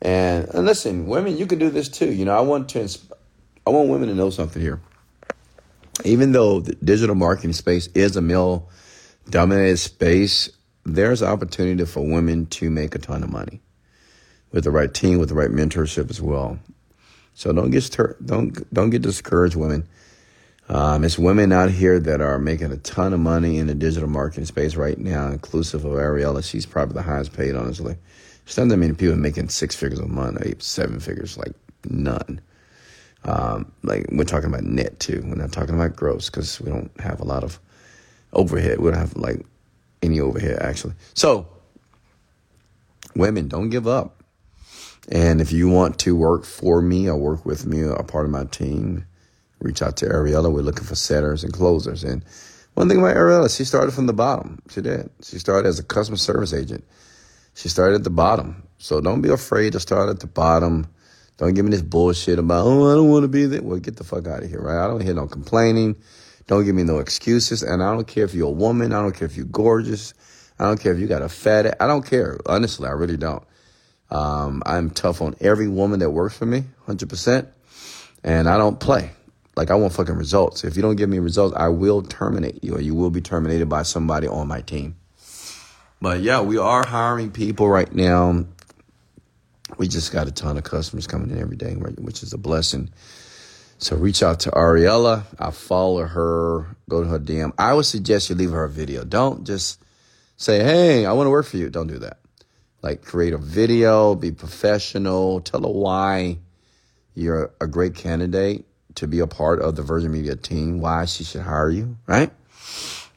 And, 0.00 0.48
and 0.54 0.66
listen, 0.66 1.06
women, 1.06 1.36
you 1.36 1.46
can 1.46 1.58
do 1.58 1.70
this 1.70 1.88
too. 1.88 2.12
You 2.12 2.24
know, 2.24 2.36
I 2.36 2.40
want 2.40 2.68
to, 2.70 2.88
I 3.66 3.70
want 3.70 3.88
women 3.88 4.08
to 4.08 4.14
know 4.14 4.30
something 4.30 4.62
here. 4.62 4.80
Even 6.04 6.30
though 6.30 6.60
the 6.60 6.74
digital 6.76 7.16
marketing 7.16 7.54
space 7.54 7.88
is 7.88 8.16
a 8.16 8.20
male 8.20 8.68
dominated 9.28 9.78
space, 9.78 10.50
there's 10.84 11.22
opportunity 11.22 11.84
for 11.84 12.06
women 12.06 12.46
to 12.46 12.70
make 12.70 12.94
a 12.94 12.98
ton 12.98 13.24
of 13.24 13.30
money 13.30 13.60
with 14.52 14.64
the 14.64 14.70
right 14.70 14.92
team, 14.92 15.18
with 15.18 15.28
the 15.28 15.34
right 15.34 15.50
mentorship 15.50 16.10
as 16.10 16.20
well. 16.20 16.58
So 17.34 17.52
don't 17.52 17.70
get 17.70 17.96
don't 18.24 18.74
don't 18.74 18.90
get 18.90 19.02
discouraged, 19.02 19.56
women. 19.56 19.86
Um, 20.68 21.02
it's 21.02 21.18
women 21.18 21.50
out 21.52 21.70
here 21.70 21.98
that 21.98 22.20
are 22.20 22.38
making 22.38 22.72
a 22.72 22.76
ton 22.78 23.14
of 23.14 23.20
money 23.20 23.58
in 23.58 23.68
the 23.68 23.74
digital 23.74 24.08
marketing 24.08 24.44
space 24.44 24.74
right 24.76 24.98
now, 24.98 25.28
inclusive 25.28 25.84
of 25.84 25.92
Ariella. 25.92 26.44
She's 26.44 26.66
probably 26.66 26.94
the 26.94 27.02
highest 27.02 27.32
paid, 27.32 27.54
honestly. 27.54 27.96
There's 28.44 28.58
not 28.58 28.68
that 28.68 28.76
many 28.76 28.92
people 28.92 29.16
making 29.16 29.48
six 29.48 29.74
figures 29.74 29.98
a 29.98 30.06
month, 30.06 30.38
eight, 30.44 30.62
seven 30.62 31.00
figures, 31.00 31.38
like 31.38 31.52
none. 31.88 32.40
Um, 33.24 33.72
like 33.82 34.06
we're 34.10 34.24
talking 34.24 34.48
about 34.48 34.64
net 34.64 34.98
too. 35.00 35.22
We're 35.24 35.36
not 35.36 35.52
talking 35.52 35.74
about 35.74 35.96
gross 35.96 36.28
because 36.28 36.60
we 36.60 36.70
don't 36.70 36.90
have 37.00 37.20
a 37.20 37.24
lot 37.24 37.44
of 37.44 37.58
overhead. 38.32 38.80
We 38.80 38.90
don't 38.90 39.00
have 39.00 39.16
like 39.16 39.44
any 40.02 40.20
overhead 40.20 40.58
actually. 40.60 40.94
So, 41.14 41.46
women, 43.14 43.48
don't 43.48 43.70
give 43.70 43.86
up. 43.86 44.17
And 45.10 45.40
if 45.40 45.52
you 45.52 45.68
want 45.68 45.98
to 46.00 46.14
work 46.14 46.44
for 46.44 46.82
me 46.82 47.08
or 47.08 47.16
work 47.16 47.46
with 47.46 47.66
me, 47.66 47.82
a 47.82 48.02
part 48.02 48.26
of 48.26 48.30
my 48.30 48.44
team, 48.44 49.06
reach 49.60 49.80
out 49.80 49.96
to 49.98 50.06
Ariella. 50.06 50.52
We're 50.52 50.60
looking 50.60 50.84
for 50.84 50.94
setters 50.94 51.42
and 51.42 51.52
closers. 51.52 52.04
And 52.04 52.22
one 52.74 52.88
thing 52.88 52.98
about 52.98 53.16
Ariella, 53.16 53.54
she 53.54 53.64
started 53.64 53.92
from 53.92 54.06
the 54.06 54.12
bottom. 54.12 54.60
She 54.68 54.82
did. 54.82 55.08
She 55.22 55.38
started 55.38 55.66
as 55.66 55.78
a 55.78 55.82
customer 55.82 56.18
service 56.18 56.52
agent. 56.52 56.84
She 57.54 57.68
started 57.68 57.96
at 57.96 58.04
the 58.04 58.10
bottom. 58.10 58.62
So 58.76 59.00
don't 59.00 59.22
be 59.22 59.30
afraid 59.30 59.72
to 59.72 59.80
start 59.80 60.10
at 60.10 60.20
the 60.20 60.26
bottom. 60.26 60.86
Don't 61.38 61.54
give 61.54 61.64
me 61.64 61.70
this 61.70 61.82
bullshit 61.82 62.38
about, 62.38 62.66
oh, 62.66 62.90
I 62.90 62.94
don't 62.94 63.08
want 63.08 63.24
to 63.24 63.28
be 63.28 63.46
there. 63.46 63.62
Well, 63.62 63.78
get 63.78 63.96
the 63.96 64.04
fuck 64.04 64.26
out 64.26 64.42
of 64.42 64.50
here, 64.50 64.60
right? 64.60 64.84
I 64.84 64.86
don't 64.86 65.02
hear 65.02 65.14
no 65.14 65.26
complaining. 65.26 65.96
Don't 66.46 66.64
give 66.64 66.74
me 66.74 66.82
no 66.84 66.98
excuses. 66.98 67.62
And 67.62 67.82
I 67.82 67.92
don't 67.94 68.06
care 68.06 68.24
if 68.24 68.34
you're 68.34 68.48
a 68.48 68.52
woman. 68.52 68.92
I 68.92 69.00
don't 69.00 69.14
care 69.14 69.26
if 69.26 69.36
you're 69.36 69.46
gorgeous. 69.46 70.12
I 70.58 70.64
don't 70.64 70.80
care 70.80 70.92
if 70.92 70.98
you 70.98 71.06
got 71.06 71.22
a 71.22 71.28
fat. 71.28 71.76
I 71.80 71.86
don't 71.86 72.04
care. 72.04 72.38
Honestly, 72.46 72.86
I 72.86 72.92
really 72.92 73.16
don't. 73.16 73.42
Um, 74.10 74.62
I'm 74.64 74.90
tough 74.90 75.20
on 75.20 75.34
every 75.40 75.68
woman 75.68 76.00
that 76.00 76.10
works 76.10 76.36
for 76.36 76.46
me, 76.46 76.64
100%. 76.86 77.46
And 78.24 78.48
I 78.48 78.56
don't 78.56 78.80
play. 78.80 79.10
Like 79.56 79.70
I 79.70 79.74
want 79.74 79.92
fucking 79.92 80.14
results. 80.14 80.64
If 80.64 80.76
you 80.76 80.82
don't 80.82 80.96
give 80.96 81.08
me 81.08 81.18
results, 81.18 81.54
I 81.56 81.68
will 81.68 82.02
terminate 82.02 82.62
you 82.62 82.76
or 82.76 82.80
you 82.80 82.94
will 82.94 83.10
be 83.10 83.20
terminated 83.20 83.68
by 83.68 83.82
somebody 83.82 84.28
on 84.28 84.46
my 84.46 84.60
team. 84.60 84.96
But 86.00 86.20
yeah, 86.20 86.40
we 86.40 86.58
are 86.58 86.86
hiring 86.86 87.32
people 87.32 87.68
right 87.68 87.92
now. 87.92 88.44
We 89.76 89.88
just 89.88 90.12
got 90.12 90.28
a 90.28 90.30
ton 90.30 90.56
of 90.56 90.64
customers 90.64 91.06
coming 91.06 91.30
in 91.30 91.40
every 91.40 91.56
day, 91.56 91.74
which 91.74 92.22
is 92.22 92.32
a 92.32 92.38
blessing. 92.38 92.90
So 93.78 93.96
reach 93.96 94.22
out 94.22 94.40
to 94.40 94.50
Ariella. 94.50 95.24
I 95.38 95.50
follow 95.50 96.04
her. 96.04 96.76
Go 96.88 97.02
to 97.02 97.08
her 97.08 97.18
DM. 97.18 97.52
I 97.58 97.74
would 97.74 97.84
suggest 97.84 98.30
you 98.30 98.36
leave 98.36 98.50
her 98.50 98.64
a 98.64 98.70
video. 98.70 99.04
Don't 99.04 99.44
just 99.44 99.80
say, 100.36 100.64
"Hey, 100.64 101.04
I 101.06 101.12
want 101.12 101.26
to 101.26 101.30
work 101.30 101.46
for 101.46 101.58
you." 101.58 101.68
Don't 101.68 101.86
do 101.86 101.98
that. 101.98 102.18
Like 102.82 103.02
create 103.02 103.32
a 103.32 103.38
video, 103.38 104.14
be 104.14 104.30
professional, 104.30 105.40
tell 105.40 105.62
her 105.62 105.68
why 105.68 106.38
you're 107.14 107.50
a 107.60 107.66
great 107.66 107.94
candidate 107.94 108.64
to 108.94 109.06
be 109.06 109.18
a 109.20 109.26
part 109.26 109.60
of 109.60 109.76
the 109.76 109.82
Virgin 109.82 110.12
Media 110.12 110.36
team, 110.36 110.80
why 110.80 111.04
she 111.04 111.24
should 111.24 111.42
hire 111.42 111.70
you, 111.70 111.96
right? 112.06 112.30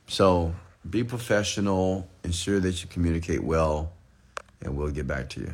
So 0.07 0.55
be 0.89 1.03
professional, 1.03 2.07
ensure 2.23 2.59
that 2.59 2.81
you 2.81 2.89
communicate 2.89 3.43
well, 3.43 3.91
and 4.61 4.75
we'll 4.75 4.91
get 4.91 5.07
back 5.07 5.29
to 5.29 5.41
you. 5.41 5.53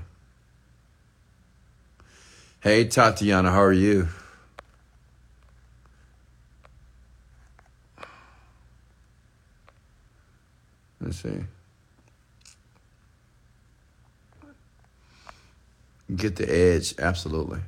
Hey, 2.62 2.86
Tatiana, 2.86 3.52
how 3.52 3.62
are 3.62 3.74
you? 3.74 4.08
Let's 11.00 11.22
see. 11.22 11.44
Get 16.16 16.38
the 16.38 16.50
edge, 16.50 16.96
absolutely. 17.00 17.60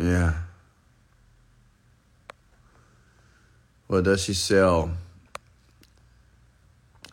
Yeah. 0.00 0.34
Well, 3.88 4.02
does 4.02 4.22
she 4.22 4.34
sell 4.34 4.90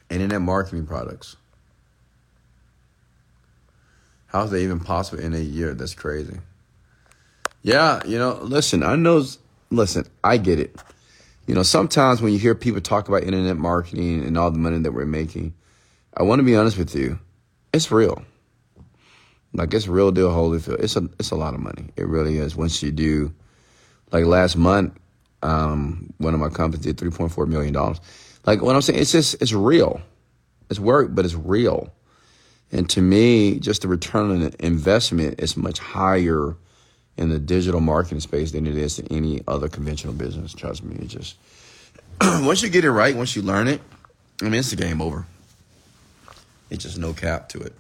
internet 0.10 0.42
marketing 0.42 0.86
products? 0.86 1.36
How's 4.28 4.52
that 4.52 4.58
even 4.58 4.80
possible 4.80 5.24
in 5.24 5.34
a 5.34 5.40
year? 5.40 5.74
That's 5.74 5.94
crazy. 5.94 6.40
Yeah, 7.62 8.02
you 8.06 8.18
know, 8.18 8.40
listen, 8.42 8.84
I 8.84 8.96
know, 8.96 9.26
listen, 9.70 10.06
I 10.24 10.38
get 10.38 10.60
it. 10.60 10.76
You 11.48 11.54
know, 11.54 11.64
sometimes 11.64 12.22
when 12.22 12.34
you 12.34 12.40
hear 12.40 12.56
people 12.56 12.82
talk 12.82 13.08
about 13.08 13.24
internet 13.24 13.58
marketing 13.58 14.24
and 14.26 14.38
all 14.38 14.50
the 14.50 14.58
money 14.58 14.80
that 14.80 14.92
we're 14.92 15.06
making, 15.06 15.54
I 16.16 16.24
want 16.24 16.40
to 16.40 16.44
be 16.44 16.56
honest 16.56 16.78
with 16.78 16.96
you, 16.96 17.20
it's 17.74 17.92
real. 17.92 18.24
Like 19.54 19.74
it's 19.74 19.88
real 19.88 20.12
deal 20.12 20.32
Holyfield. 20.32 20.80
It's 20.80 20.96
a 20.96 21.08
it's 21.20 21.32
a 21.32 21.36
lot 21.36 21.54
of 21.54 21.60
money. 21.60 21.90
It 21.96 22.08
really 22.08 22.38
is. 22.38 22.56
Once 22.56 22.82
you 22.84 22.92
do, 22.92 23.34
like 24.12 24.26
last 24.26 24.58
month, 24.58 24.98
um, 25.44 26.14
one 26.18 26.34
of 26.34 26.40
my 26.40 26.50
companies 26.50 26.86
did 26.86 26.98
three 26.98 27.12
point 27.12 27.32
four 27.32 27.46
million 27.46 27.74
dollars. 27.74 28.02
Like 28.46 28.62
what 28.62 28.76
I'm 28.76 28.82
saying, 28.82 29.00
it's 29.00 29.12
just 29.12 29.42
it's 29.42 29.54
real. 29.54 30.02
It's 30.70 30.80
work, 30.80 31.10
but 31.12 31.26
it's 31.26 31.36
real. 31.36 31.94
And 32.72 32.90
to 32.90 33.02
me, 33.02 33.60
just 33.60 33.84
the 33.84 33.88
return 33.88 34.32
on 34.32 34.52
investment 34.60 35.40
is 35.40 35.56
much 35.56 35.80
higher 35.80 36.58
in 37.18 37.30
the 37.30 37.40
digital 37.40 37.80
marketing 37.80 38.20
space 38.20 38.52
than 38.52 38.68
it 38.68 38.78
is 38.78 39.00
in 39.00 39.08
any 39.08 39.42
other 39.48 39.70
conventional 39.70 40.14
business. 40.14 40.54
Trust 40.54 40.84
me. 40.84 40.96
It 40.98 41.08
just 41.08 41.38
once 42.22 42.62
you 42.62 42.70
get 42.70 42.86
it 42.86 42.92
right, 42.92 43.16
once 43.16 43.36
you 43.36 43.42
learn 43.42 43.68
it, 43.68 43.82
I 44.42 44.46
mean 44.46 44.56
it's 44.56 44.70
the 44.70 44.76
game 44.76 45.02
over. 45.02 45.26
It's 46.70 46.84
just 46.84 46.98
no 46.98 47.14
cap 47.14 47.50
to 47.50 47.60
it. 47.60 47.74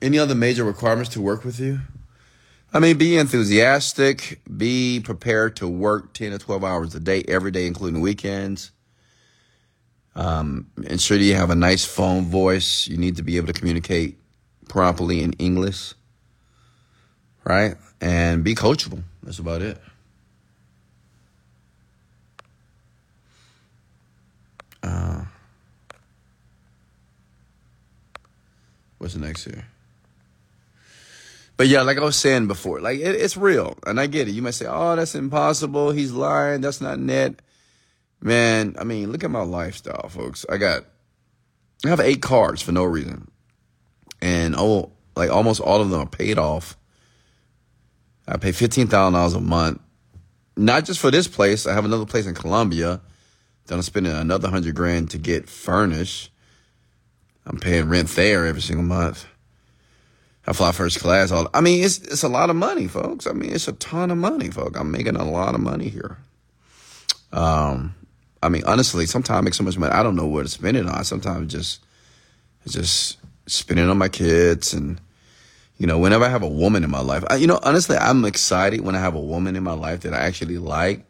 Any 0.00 0.18
other 0.18 0.34
major 0.34 0.64
requirements 0.64 1.10
to 1.10 1.20
work 1.20 1.44
with 1.44 1.58
you? 1.58 1.80
I 2.72 2.78
mean, 2.78 2.98
be 2.98 3.16
enthusiastic, 3.16 4.40
be 4.54 5.00
prepared 5.00 5.56
to 5.56 5.68
work 5.68 6.12
10 6.12 6.32
to 6.32 6.38
12 6.38 6.64
hours 6.64 6.94
a 6.94 7.00
day, 7.00 7.24
every 7.26 7.50
day, 7.50 7.66
including 7.66 8.00
weekends. 8.00 8.72
Um, 10.14 10.70
ensure 10.84 11.16
that 11.16 11.24
you 11.24 11.34
have 11.34 11.50
a 11.50 11.54
nice 11.54 11.84
phone 11.84 12.24
voice. 12.24 12.88
You 12.88 12.96
need 12.96 13.16
to 13.16 13.22
be 13.22 13.36
able 13.36 13.46
to 13.46 13.52
communicate 13.52 14.18
properly 14.68 15.22
in 15.22 15.32
English, 15.34 15.94
right? 17.46 17.76
And 18.00 18.44
be 18.44 18.54
coachable. 18.54 19.02
That's 19.22 19.38
about 19.38 19.62
it. 19.62 19.78
Uh, 24.82 25.24
what's 28.98 29.14
the 29.14 29.20
next 29.20 29.44
here? 29.44 29.64
But 31.56 31.68
yeah, 31.68 31.82
like 31.82 31.96
I 31.96 32.04
was 32.04 32.16
saying 32.16 32.48
before, 32.48 32.80
like 32.80 32.98
it, 32.98 33.14
it's 33.14 33.36
real, 33.36 33.78
and 33.86 33.98
I 33.98 34.06
get 34.06 34.28
it. 34.28 34.32
You 34.32 34.42
might 34.42 34.50
say, 34.50 34.66
"Oh, 34.68 34.94
that's 34.94 35.14
impossible. 35.14 35.90
He's 35.90 36.12
lying. 36.12 36.60
That's 36.60 36.82
not 36.82 36.98
net." 36.98 37.40
Man, 38.20 38.76
I 38.78 38.84
mean, 38.84 39.10
look 39.10 39.24
at 39.24 39.30
my 39.30 39.42
lifestyle, 39.42 40.08
folks. 40.08 40.44
I 40.50 40.58
got, 40.58 40.84
I 41.84 41.88
have 41.88 42.00
eight 42.00 42.20
cars 42.20 42.60
for 42.60 42.72
no 42.72 42.84
reason, 42.84 43.30
and 44.20 44.54
oh, 44.56 44.92
like 45.16 45.30
almost 45.30 45.60
all 45.60 45.80
of 45.80 45.88
them 45.88 46.00
are 46.00 46.06
paid 46.06 46.38
off. 46.38 46.76
I 48.28 48.36
pay 48.38 48.52
fifteen 48.52 48.88
thousand 48.88 49.14
dollars 49.14 49.34
a 49.34 49.40
month, 49.40 49.80
not 50.56 50.84
just 50.84 51.00
for 51.00 51.10
this 51.10 51.28
place. 51.28 51.66
I 51.66 51.74
have 51.74 51.84
another 51.84 52.06
place 52.06 52.26
in 52.26 52.34
Colombia 52.34 53.00
Then 53.66 53.78
I'm 53.78 53.82
spending 53.82 54.12
another 54.12 54.48
hundred 54.50 54.74
grand 54.74 55.10
to 55.12 55.18
get 55.18 55.48
furnished. 55.48 56.32
I'm 57.46 57.58
paying 57.58 57.88
rent 57.88 58.08
there 58.10 58.46
every 58.46 58.62
single 58.62 58.84
month. 58.84 59.26
I 60.46 60.52
fly 60.52 60.72
first 60.72 61.00
class. 61.00 61.32
All 61.32 61.48
I 61.54 61.60
mean, 61.60 61.84
it's 61.84 61.98
it's 61.98 62.22
a 62.22 62.28
lot 62.28 62.50
of 62.50 62.56
money, 62.56 62.88
folks. 62.88 63.26
I 63.26 63.32
mean, 63.32 63.52
it's 63.52 63.68
a 63.68 63.72
ton 63.74 64.10
of 64.10 64.18
money, 64.18 64.50
folks. 64.50 64.78
I'm 64.78 64.90
making 64.92 65.16
a 65.16 65.24
lot 65.24 65.54
of 65.54 65.60
money 65.60 65.88
here. 65.88 66.18
Um, 67.32 67.94
I 68.42 68.48
mean, 68.48 68.62
honestly, 68.66 69.06
sometimes 69.06 69.38
I 69.38 69.40
make 69.42 69.54
so 69.54 69.64
much 69.64 69.78
money, 69.78 69.92
I 69.92 70.02
don't 70.02 70.16
know 70.16 70.26
where 70.26 70.44
to 70.44 70.50
spend 70.50 70.76
it 70.76 70.86
on. 70.86 71.04
Sometimes 71.04 71.52
just 71.52 71.84
just 72.68 73.18
spending 73.46 73.88
on 73.88 73.98
my 73.98 74.08
kids 74.08 74.74
and 74.74 75.00
you 75.78 75.86
know, 75.86 75.98
whenever 75.98 76.24
I 76.24 76.28
have 76.28 76.42
a 76.42 76.48
woman 76.48 76.84
in 76.84 76.90
my 76.90 77.00
life, 77.00 77.24
I, 77.28 77.36
you 77.36 77.46
know, 77.46 77.60
honestly, 77.62 77.96
I'm 77.96 78.24
excited 78.24 78.80
when 78.80 78.94
I 78.94 79.00
have 79.00 79.14
a 79.14 79.20
woman 79.20 79.56
in 79.56 79.62
my 79.62 79.74
life 79.74 80.00
that 80.00 80.14
I 80.14 80.18
actually 80.18 80.58
like, 80.58 81.04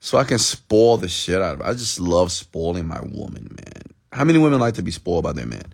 so 0.00 0.18
I 0.18 0.24
can 0.24 0.38
spoil 0.38 0.98
the 0.98 1.08
shit 1.08 1.40
out 1.40 1.54
of 1.54 1.58
her. 1.60 1.66
I 1.66 1.72
just 1.72 1.98
love 1.98 2.30
spoiling 2.30 2.86
my 2.86 3.00
woman, 3.00 3.56
man. 3.56 3.82
How 4.12 4.24
many 4.24 4.38
women 4.38 4.60
like 4.60 4.74
to 4.74 4.82
be 4.82 4.90
spoiled 4.90 5.24
by 5.24 5.32
their 5.32 5.46
man? 5.46 5.72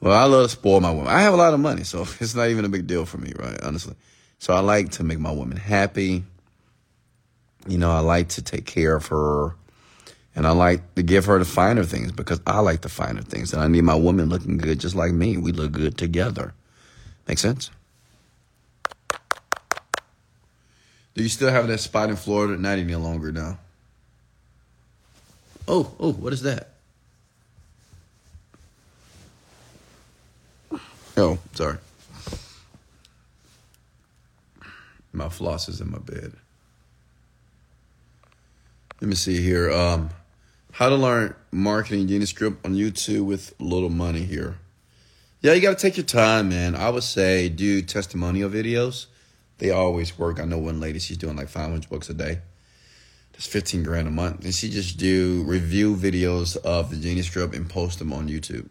Well, 0.00 0.12
I 0.12 0.24
love 0.24 0.44
to 0.44 0.48
spoil 0.50 0.80
my 0.80 0.90
woman. 0.90 1.08
I 1.08 1.22
have 1.22 1.32
a 1.32 1.36
lot 1.38 1.54
of 1.54 1.60
money, 1.60 1.84
so 1.84 2.02
it's 2.20 2.34
not 2.34 2.48
even 2.48 2.64
a 2.64 2.68
big 2.68 2.86
deal 2.86 3.06
for 3.06 3.18
me, 3.18 3.32
right? 3.38 3.58
Honestly. 3.62 3.94
So 4.38 4.52
I 4.52 4.60
like 4.60 4.90
to 4.92 5.04
make 5.04 5.20
my 5.20 5.30
woman 5.30 5.56
happy. 5.56 6.24
You 7.68 7.78
know, 7.78 7.92
I 7.92 8.00
like 8.00 8.28
to 8.30 8.42
take 8.42 8.66
care 8.66 8.96
of 8.96 9.06
her. 9.06 9.54
And 10.34 10.46
I 10.46 10.50
like 10.50 10.94
to 10.96 11.02
give 11.02 11.26
her 11.26 11.38
the 11.38 11.44
finer 11.44 11.84
things 11.84 12.10
because 12.10 12.40
I 12.46 12.60
like 12.60 12.80
the 12.80 12.88
finer 12.88 13.22
things. 13.22 13.52
And 13.52 13.62
I 13.62 13.68
need 13.68 13.82
my 13.82 13.94
woman 13.94 14.28
looking 14.28 14.58
good 14.58 14.80
just 14.80 14.96
like 14.96 15.12
me. 15.12 15.36
We 15.36 15.52
look 15.52 15.72
good 15.72 15.96
together. 15.96 16.54
Make 17.26 17.38
sense? 17.38 17.70
Do 21.14 21.22
you 21.22 21.28
still 21.28 21.50
have 21.50 21.68
that 21.68 21.78
spot 21.78 22.10
in 22.10 22.16
Florida? 22.16 22.60
Not 22.60 22.78
any 22.78 22.94
longer 22.94 23.32
now. 23.32 23.58
Oh, 25.68 25.92
oh, 26.00 26.12
what 26.12 26.32
is 26.32 26.42
that? 26.42 26.70
Oh, 31.16 31.38
sorry. 31.52 31.78
My 35.12 35.28
floss 35.28 35.68
is 35.68 35.80
in 35.80 35.90
my 35.90 35.98
bed. 35.98 36.32
Let 39.00 39.08
me 39.08 39.14
see 39.14 39.42
here. 39.42 39.70
Um, 39.70 40.10
how 40.72 40.88
to 40.88 40.96
learn 40.96 41.34
marketing 41.50 42.08
Genius 42.08 42.30
Script 42.30 42.64
on 42.64 42.74
YouTube 42.74 43.26
with 43.26 43.54
little 43.60 43.90
money 43.90 44.24
here. 44.24 44.56
Yeah, 45.42 45.54
you 45.54 45.60
got 45.60 45.76
to 45.76 45.82
take 45.82 45.96
your 45.96 46.06
time, 46.06 46.50
man. 46.50 46.76
I 46.76 46.88
would 46.88 47.02
say 47.02 47.48
do 47.48 47.82
testimonial 47.82 48.48
videos. 48.48 49.06
They 49.58 49.70
always 49.70 50.16
work. 50.16 50.38
I 50.38 50.44
know 50.44 50.58
one 50.58 50.78
lady, 50.78 51.00
she's 51.00 51.16
doing 51.16 51.36
like 51.36 51.48
500 51.48 51.90
books 51.90 52.08
a 52.08 52.14
day. 52.14 52.38
That's 53.32 53.48
15 53.48 53.82
grand 53.82 54.06
a 54.06 54.12
month. 54.12 54.44
And 54.44 54.54
she 54.54 54.70
just 54.70 54.98
do 54.98 55.42
review 55.44 55.96
videos 55.96 56.56
of 56.58 56.90
the 56.90 56.96
Genie 56.96 57.22
Script 57.22 57.56
and 57.56 57.68
post 57.68 57.98
them 57.98 58.12
on 58.12 58.28
YouTube. 58.28 58.68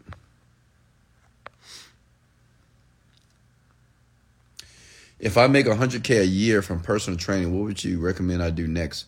If 5.18 5.36
I 5.36 5.48
make 5.48 5.66
100K 5.66 6.20
a 6.20 6.26
year 6.26 6.62
from 6.62 6.80
personal 6.80 7.18
training, 7.18 7.54
what 7.54 7.66
would 7.66 7.84
you 7.84 8.00
recommend 8.00 8.42
I 8.42 8.48
do 8.48 8.66
next? 8.66 9.04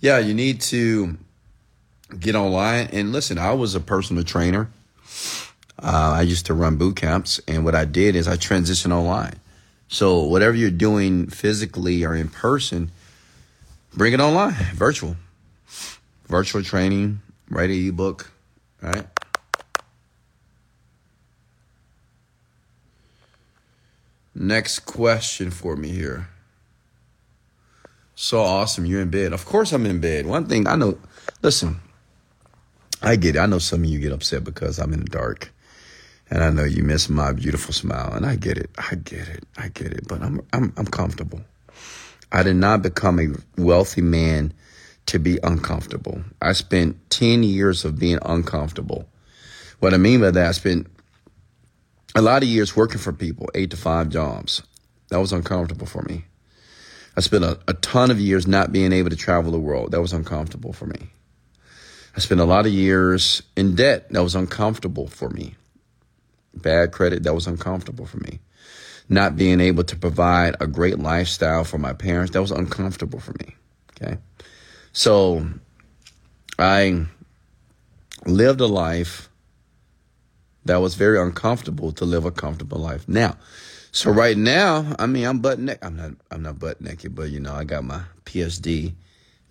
Yeah, 0.00 0.18
you 0.18 0.32
need 0.32 0.62
to 0.62 1.18
get 2.18 2.34
online. 2.34 2.88
And 2.92 3.12
listen, 3.12 3.36
I 3.36 3.52
was 3.52 3.74
a 3.74 3.80
personal 3.80 4.24
trainer. 4.24 4.70
Uh, 5.78 6.14
I 6.16 6.22
used 6.22 6.46
to 6.46 6.54
run 6.54 6.76
boot 6.76 6.96
camps. 6.96 7.40
And 7.48 7.64
what 7.64 7.74
I 7.74 7.84
did 7.84 8.16
is 8.16 8.28
I 8.28 8.36
transitioned 8.36 8.92
online. 8.92 9.34
So 9.88 10.22
whatever 10.22 10.56
you're 10.56 10.70
doing 10.70 11.28
physically 11.28 12.04
or 12.04 12.14
in 12.14 12.28
person, 12.28 12.90
bring 13.94 14.12
it 14.12 14.20
online, 14.20 14.54
virtual. 14.74 15.16
Virtual 16.26 16.62
training, 16.62 17.20
write 17.50 17.70
an 17.70 17.88
ebook, 17.88 18.32
right? 18.80 19.06
Next 24.34 24.80
question 24.80 25.50
for 25.50 25.76
me 25.76 25.90
here. 25.90 26.28
So 28.16 28.40
awesome. 28.40 28.86
You're 28.86 29.02
in 29.02 29.10
bed. 29.10 29.32
Of 29.32 29.44
course, 29.44 29.72
I'm 29.72 29.86
in 29.86 30.00
bed. 30.00 30.26
One 30.26 30.46
thing 30.46 30.66
I 30.66 30.76
know, 30.76 30.98
listen, 31.42 31.80
I 33.02 33.16
get 33.16 33.36
it. 33.36 33.38
I 33.38 33.46
know 33.46 33.58
some 33.58 33.84
of 33.84 33.90
you 33.90 34.00
get 34.00 34.12
upset 34.12 34.44
because 34.44 34.78
I'm 34.78 34.92
in 34.92 35.00
the 35.00 35.10
dark. 35.10 35.52
And 36.30 36.42
I 36.42 36.50
know 36.50 36.64
you 36.64 36.82
miss 36.82 37.08
my 37.08 37.32
beautiful 37.32 37.72
smile. 37.72 38.12
And 38.12 38.24
I 38.24 38.36
get 38.36 38.58
it. 38.58 38.70
I 38.78 38.94
get 38.96 39.28
it. 39.28 39.44
I 39.56 39.68
get 39.68 39.92
it. 39.92 40.08
But 40.08 40.22
I'm, 40.22 40.40
I'm, 40.52 40.72
I'm 40.76 40.86
comfortable. 40.86 41.40
I 42.32 42.42
did 42.42 42.56
not 42.56 42.82
become 42.82 43.20
a 43.20 43.28
wealthy 43.60 44.00
man 44.00 44.52
to 45.06 45.18
be 45.18 45.38
uncomfortable. 45.42 46.22
I 46.40 46.52
spent 46.52 47.10
10 47.10 47.42
years 47.42 47.84
of 47.84 47.98
being 47.98 48.18
uncomfortable. 48.22 49.06
What 49.80 49.94
I 49.94 49.98
mean 49.98 50.20
by 50.20 50.30
that, 50.30 50.48
I 50.48 50.52
spent 50.52 50.86
a 52.14 52.22
lot 52.22 52.42
of 52.42 52.48
years 52.48 52.74
working 52.74 52.98
for 52.98 53.12
people, 53.12 53.48
eight 53.54 53.70
to 53.70 53.76
five 53.76 54.08
jobs. 54.08 54.62
That 55.08 55.20
was 55.20 55.32
uncomfortable 55.32 55.86
for 55.86 56.02
me. 56.02 56.24
I 57.16 57.20
spent 57.20 57.44
a, 57.44 57.58
a 57.68 57.74
ton 57.74 58.10
of 58.10 58.18
years 58.18 58.46
not 58.46 58.72
being 58.72 58.92
able 58.92 59.10
to 59.10 59.16
travel 59.16 59.52
the 59.52 59.58
world. 59.58 59.92
That 59.92 60.00
was 60.00 60.12
uncomfortable 60.12 60.72
for 60.72 60.86
me. 60.86 61.10
I 62.16 62.20
spent 62.20 62.40
a 62.40 62.44
lot 62.44 62.66
of 62.66 62.72
years 62.72 63.42
in 63.56 63.74
debt. 63.74 64.08
That 64.10 64.22
was 64.22 64.34
uncomfortable 64.34 65.06
for 65.06 65.28
me. 65.30 65.54
Bad 66.56 66.92
credit. 66.92 67.22
That 67.22 67.34
was 67.34 67.46
uncomfortable 67.46 68.06
for 68.06 68.18
me. 68.18 68.40
Not 69.08 69.36
being 69.36 69.60
able 69.60 69.84
to 69.84 69.96
provide 69.96 70.56
a 70.60 70.66
great 70.66 70.98
lifestyle 70.98 71.64
for 71.64 71.78
my 71.78 71.92
parents. 71.92 72.32
That 72.32 72.40
was 72.40 72.50
uncomfortable 72.50 73.20
for 73.20 73.32
me. 73.40 73.54
Okay. 73.90 74.18
So 74.92 75.46
I 76.58 77.06
lived 78.24 78.60
a 78.60 78.66
life 78.66 79.28
that 80.64 80.76
was 80.76 80.94
very 80.94 81.20
uncomfortable 81.20 81.92
to 81.92 82.04
live 82.04 82.24
a 82.24 82.30
comfortable 82.30 82.78
life. 82.78 83.06
Now, 83.08 83.36
so 83.92 84.10
right 84.10 84.36
now, 84.36 84.96
I 84.98 85.06
mean, 85.06 85.24
I'm 85.24 85.40
butt 85.40 85.58
naked. 85.58 85.84
I'm 85.84 85.96
not. 85.96 86.12
I'm 86.30 86.42
not 86.42 86.58
butt 86.58 86.80
naked, 86.80 87.14
but 87.14 87.30
you 87.30 87.40
know, 87.40 87.52
I 87.54 87.64
got 87.64 87.84
my 87.84 88.02
PSD 88.24 88.94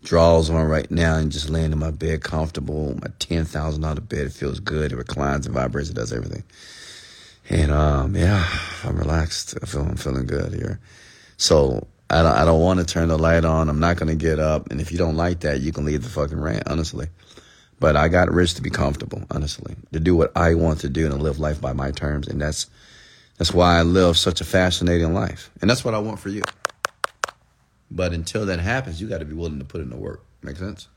drawers 0.03 0.49
on 0.49 0.67
right 0.67 0.89
now 0.91 1.15
and 1.15 1.31
just 1.31 1.49
laying 1.49 1.71
in 1.71 1.79
my 1.79 1.91
bed, 1.91 2.23
comfortable. 2.23 2.95
My 3.01 3.07
ten 3.19 3.45
thousand 3.45 3.81
dollar 3.81 4.01
bed 4.01 4.27
it 4.27 4.33
feels 4.33 4.59
good. 4.59 4.91
It 4.91 4.97
reclines, 4.97 5.47
it 5.47 5.51
vibrates, 5.51 5.89
it 5.89 5.95
does 5.95 6.13
everything. 6.13 6.43
And 7.49 7.71
um, 7.71 8.15
yeah, 8.15 8.47
I'm 8.83 8.97
relaxed. 8.97 9.57
I 9.61 9.65
feel 9.65 9.81
I'm 9.81 9.97
feeling 9.97 10.25
good 10.25 10.53
here. 10.53 10.79
So 11.37 11.87
I 12.09 12.21
don't, 12.21 12.31
I 12.31 12.45
don't 12.45 12.61
want 12.61 12.79
to 12.79 12.85
turn 12.85 13.09
the 13.09 13.17
light 13.17 13.45
on. 13.45 13.69
I'm 13.69 13.79
not 13.79 13.97
gonna 13.97 14.15
get 14.15 14.39
up. 14.39 14.69
And 14.71 14.79
if 14.79 14.91
you 14.91 14.97
don't 14.97 15.17
like 15.17 15.41
that, 15.41 15.61
you 15.61 15.71
can 15.71 15.85
leave 15.85 16.03
the 16.03 16.09
fucking 16.09 16.39
rant. 16.39 16.63
Honestly. 16.67 17.07
But 17.79 17.97
I 17.97 18.07
got 18.07 18.31
rich 18.31 18.53
to 18.53 18.61
be 18.61 18.69
comfortable, 18.69 19.23
honestly, 19.29 19.75
to 19.91 19.99
do 19.99 20.15
what 20.15 20.31
I 20.37 20.53
want 20.53 20.79
to 20.81 20.89
do 20.89 21.05
and 21.05 21.13
to 21.15 21.21
live 21.21 21.39
life 21.39 21.59
by 21.59 21.73
my 21.73 21.91
terms. 21.91 22.29
And 22.29 22.39
that's 22.39 22.67
that's 23.37 23.53
why 23.53 23.77
I 23.77 23.81
live 23.81 24.17
such 24.17 24.39
a 24.39 24.45
fascinating 24.45 25.13
life. 25.13 25.49
And 25.59 25.69
that's 25.69 25.83
what 25.83 25.93
I 25.93 25.97
want 25.97 26.19
for 26.19 26.29
you. 26.29 26.43
But 27.95 28.11
until 28.11 28.45
that 28.47 28.59
happens, 28.59 28.99
you 28.99 29.07
got 29.07 29.19
to 29.19 29.25
be 29.25 29.35
willing 29.35 29.59
to 29.59 29.65
put 29.65 29.79
in 29.79 29.91
the 29.91 29.95
work. 29.95 30.25
Make 30.41 30.57
sense? 30.57 30.87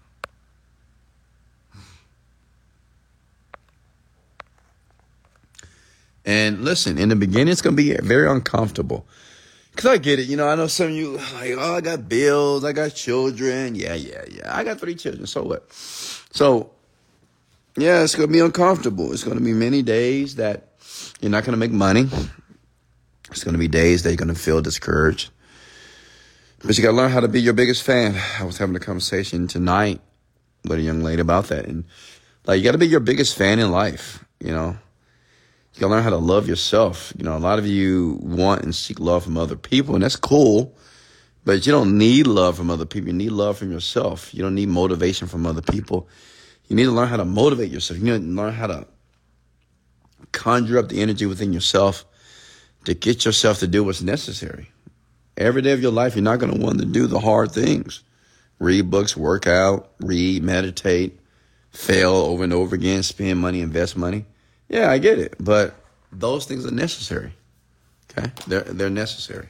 And 6.24 6.64
listen, 6.64 6.98
in 6.98 7.10
the 7.10 7.16
beginning, 7.16 7.52
it's 7.52 7.60
going 7.60 7.76
to 7.76 7.82
be 7.82 7.94
very 8.02 8.28
uncomfortable. 8.28 9.06
Because 9.70 9.90
I 9.90 9.98
get 9.98 10.18
it. 10.18 10.26
You 10.26 10.38
know, 10.38 10.48
I 10.48 10.54
know 10.54 10.66
some 10.68 10.86
of 10.86 10.92
you, 10.92 11.18
like, 11.34 11.52
oh, 11.56 11.76
I 11.76 11.82
got 11.82 12.08
bills, 12.08 12.64
I 12.64 12.72
got 12.72 12.94
children. 12.94 13.74
Yeah, 13.74 13.94
yeah, 13.94 14.24
yeah. 14.28 14.56
I 14.56 14.64
got 14.64 14.80
three 14.80 14.94
children. 14.94 15.26
So 15.26 15.42
what? 15.42 15.70
So, 15.70 16.70
yeah, 17.76 18.02
it's 18.02 18.14
going 18.14 18.28
to 18.28 18.32
be 18.32 18.40
uncomfortable. 18.40 19.12
It's 19.12 19.22
going 19.22 19.36
to 19.36 19.44
be 19.44 19.52
many 19.52 19.82
days 19.82 20.36
that 20.36 20.72
you're 21.20 21.30
not 21.30 21.44
going 21.44 21.52
to 21.52 21.58
make 21.58 21.72
money. 21.72 22.08
It's 23.30 23.44
going 23.44 23.52
to 23.52 23.58
be 23.58 23.68
days 23.68 24.02
that 24.02 24.10
you're 24.10 24.16
going 24.16 24.34
to 24.34 24.34
feel 24.34 24.62
discouraged. 24.62 25.30
But 26.66 26.76
you 26.76 26.82
got 26.82 26.90
to 26.90 26.96
learn 26.96 27.12
how 27.12 27.20
to 27.20 27.28
be 27.28 27.40
your 27.40 27.52
biggest 27.52 27.84
fan. 27.84 28.20
I 28.40 28.44
was 28.44 28.58
having 28.58 28.74
a 28.74 28.80
conversation 28.80 29.46
tonight 29.46 30.00
with 30.64 30.80
a 30.80 30.82
young 30.82 31.00
lady 31.00 31.22
about 31.22 31.46
that. 31.46 31.66
And, 31.66 31.84
like, 32.44 32.58
you 32.58 32.64
got 32.64 32.72
to 32.72 32.78
be 32.78 32.88
your 32.88 32.98
biggest 32.98 33.36
fan 33.36 33.60
in 33.60 33.70
life, 33.70 34.24
you 34.40 34.50
know? 34.50 34.76
You 35.76 35.80
gotta 35.80 35.92
learn 35.92 36.02
how 36.02 36.10
to 36.10 36.16
love 36.16 36.48
yourself. 36.48 37.12
You 37.18 37.24
know, 37.24 37.36
a 37.36 37.38
lot 37.38 37.58
of 37.58 37.66
you 37.66 38.18
want 38.22 38.62
and 38.62 38.74
seek 38.74 38.98
love 38.98 39.24
from 39.24 39.36
other 39.36 39.56
people, 39.56 39.94
and 39.94 40.02
that's 40.02 40.16
cool. 40.16 40.74
But 41.44 41.66
you 41.66 41.72
don't 41.72 41.98
need 41.98 42.26
love 42.26 42.56
from 42.56 42.70
other 42.70 42.86
people. 42.86 43.08
You 43.08 43.14
need 43.14 43.30
love 43.30 43.58
from 43.58 43.70
yourself. 43.70 44.32
You 44.32 44.42
don't 44.42 44.54
need 44.54 44.70
motivation 44.70 45.28
from 45.28 45.44
other 45.44 45.60
people. 45.60 46.08
You 46.66 46.76
need 46.76 46.84
to 46.84 46.92
learn 46.92 47.08
how 47.08 47.18
to 47.18 47.26
motivate 47.26 47.70
yourself. 47.70 48.00
You 48.00 48.06
need 48.06 48.26
to 48.26 48.42
learn 48.42 48.54
how 48.54 48.68
to 48.68 48.86
conjure 50.32 50.78
up 50.78 50.88
the 50.88 51.02
energy 51.02 51.26
within 51.26 51.52
yourself 51.52 52.06
to 52.86 52.94
get 52.94 53.26
yourself 53.26 53.58
to 53.58 53.66
do 53.66 53.84
what's 53.84 54.00
necessary. 54.00 54.70
Every 55.36 55.60
day 55.60 55.72
of 55.72 55.82
your 55.82 55.92
life, 55.92 56.16
you're 56.16 56.22
not 56.22 56.38
going 56.38 56.52
to 56.52 56.60
want 56.60 56.78
to 56.78 56.86
do 56.86 57.06
the 57.06 57.20
hard 57.20 57.52
things. 57.52 58.02
Read 58.58 58.90
books, 58.90 59.16
work 59.16 59.46
out, 59.46 59.92
read, 60.00 60.42
meditate, 60.42 61.18
fail 61.70 62.12
over 62.12 62.42
and 62.42 62.54
over 62.54 62.74
again, 62.74 63.02
spend 63.02 63.38
money, 63.38 63.60
invest 63.60 63.96
money. 63.96 64.24
Yeah, 64.68 64.90
I 64.90 64.98
get 64.98 65.18
it, 65.18 65.34
but 65.38 65.74
those 66.10 66.46
things 66.46 66.64
are 66.64 66.70
necessary. 66.70 67.32
Okay, 68.10 68.32
they're 68.46 68.62
they're 68.62 68.90
necessary. 68.90 69.48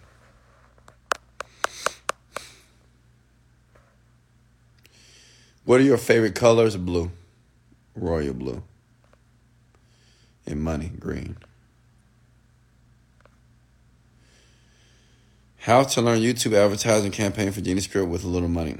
What 5.64 5.80
are 5.80 5.84
your 5.84 5.98
favorite 5.98 6.34
colors? 6.34 6.76
Blue, 6.76 7.10
royal 7.94 8.34
blue, 8.34 8.62
and 10.46 10.60
money 10.60 10.90
green. 10.98 11.36
How 15.66 15.82
to 15.82 16.00
learn 16.00 16.20
YouTube 16.20 16.52
advertising 16.52 17.10
campaign 17.10 17.50
for 17.50 17.60
Genie 17.60 17.80
Script 17.80 18.08
with 18.08 18.22
a 18.22 18.28
little 18.28 18.48
money. 18.48 18.76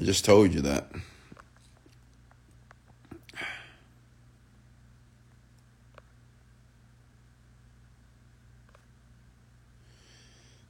I 0.00 0.04
just 0.04 0.24
told 0.24 0.54
you 0.54 0.60
that. 0.60 0.88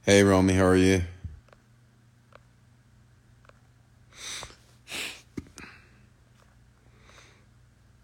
Hey, 0.01 0.23
Romy, 0.23 0.55
how 0.55 0.65
are 0.65 0.75
you? 0.75 1.03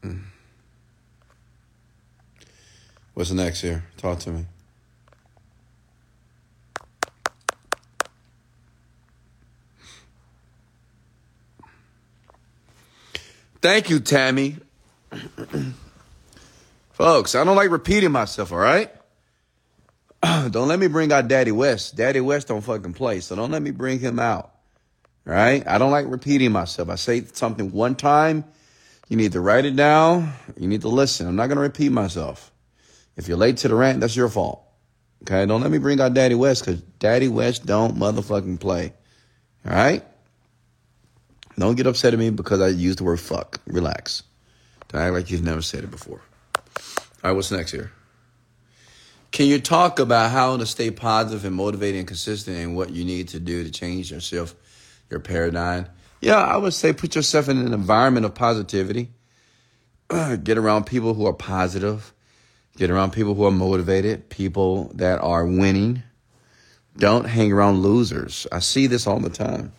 Mm. 0.04 0.22
What's 3.16 3.32
next 3.32 3.62
here? 3.62 3.86
Talk 3.98 4.20
to 4.20 4.30
me. 4.30 4.46
Thank 13.68 13.90
you, 13.90 14.00
Tammy. 14.00 14.56
Folks, 16.92 17.36
I 17.36 17.44
don't 17.44 17.58
like 17.58 17.70
repeating 17.70 18.14
myself, 18.14 18.54
all 18.54 18.60
right? 18.60 18.90
don't 20.24 20.70
let 20.70 20.80
me 20.80 20.88
bring 20.88 21.12
out 21.12 21.28
Daddy 21.28 21.52
West. 21.52 21.98
Daddy 21.98 22.22
West 22.22 22.48
don't 22.48 22.62
fucking 22.62 22.94
play, 22.94 23.20
so 23.20 23.36
don't 23.36 23.52
let 23.52 23.62
me 23.62 23.72
bring 23.72 24.00
him 24.00 24.20
out. 24.20 24.54
All 25.28 25.34
right? 25.34 25.68
I 25.68 25.80
don't 25.80 25.92
like 25.92 26.06
repeating 26.08 26.54
myself. 26.54 26.88
I 26.88 26.96
say 26.96 27.26
something 27.26 27.74
one 27.74 27.96
time, 27.96 28.46
you 29.10 29.18
need 29.18 29.34
to 29.34 29.42
write 29.42 29.66
it 29.66 29.76
down, 29.76 30.32
you 30.56 30.70
need 30.70 30.84
to 30.84 30.88
listen. 30.88 31.28
I'm 31.28 31.36
not 31.36 31.48
going 31.48 31.58
to 31.58 31.62
repeat 31.62 31.92
myself. 31.92 32.54
If 33.18 33.28
you're 33.28 33.36
late 33.36 33.58
to 33.58 33.68
the 33.68 33.76
rant, 33.76 34.00
that's 34.00 34.16
your 34.16 34.30
fault. 34.30 34.64
Okay? 35.24 35.46
Don't 35.46 35.60
let 35.60 35.72
me 35.72 35.78
bring 35.78 36.00
out 36.00 36.14
Daddy 36.14 36.36
West 36.36 36.66
because 36.66 36.80
Daddy 37.00 37.28
West 37.28 37.66
don't 37.66 37.98
motherfucking 37.98 38.62
play. 38.62 38.94
All 39.66 39.74
right? 39.74 40.06
Don't 41.60 41.76
get 41.76 41.88
upset 41.88 42.14
at 42.14 42.20
me 42.20 42.30
because 42.30 42.62
I 42.62 42.68
used 42.68 43.00
the 43.00 43.04
word 43.04 43.20
fuck. 43.20 43.60
Relax. 43.66 44.24
Don't 44.90 45.02
act 45.02 45.14
like 45.14 45.32
you've 45.32 45.44
never 45.44 45.62
said 45.62 45.84
it 45.84 45.92
before. 45.92 46.22
All 47.24 47.32
right, 47.32 47.32
what's 47.32 47.52
next 47.52 47.72
here? 47.72 47.92
Can 49.32 49.48
you 49.48 49.60
talk 49.60 50.00
about 50.00 50.32
how 50.32 50.58
to 50.58 50.66
stay 50.66 50.92
positive 50.92 51.46
and 51.46 51.56
motivated 51.56 52.00
and 52.00 52.08
consistent 52.08 52.58
and 52.58 52.76
what 52.76 52.92
you 52.92 53.04
need 53.04 53.30
to 53.30 53.40
do 53.40 53.64
to 53.64 53.72
change 53.72 54.12
yourself, 54.12 54.56
your 55.10 55.20
paradigm? 55.20 55.88
Yeah, 56.22 56.38
I 56.38 56.58
would 56.58 56.74
say 56.74 56.94
put 56.94 57.16
yourself 57.16 57.50
in 57.50 57.58
an 57.58 57.74
environment 57.74 58.26
of 58.26 58.34
positivity. 58.34 59.10
Get 60.44 60.58
around 60.58 60.86
people 60.86 61.14
who 61.14 61.26
are 61.26 61.34
positive. 61.34 62.14
Get 62.78 62.90
around 62.90 63.12
people 63.12 63.34
who 63.34 63.46
are 63.46 63.52
motivated, 63.52 64.30
people 64.30 64.92
that 64.96 65.20
are 65.20 65.46
winning. 65.46 66.04
Don't 66.96 67.26
hang 67.26 67.52
around 67.52 67.82
losers. 67.82 68.48
I 68.52 68.60
see 68.60 68.88
this 68.88 69.06
all 69.08 69.20
the 69.20 69.30
time. 69.30 69.74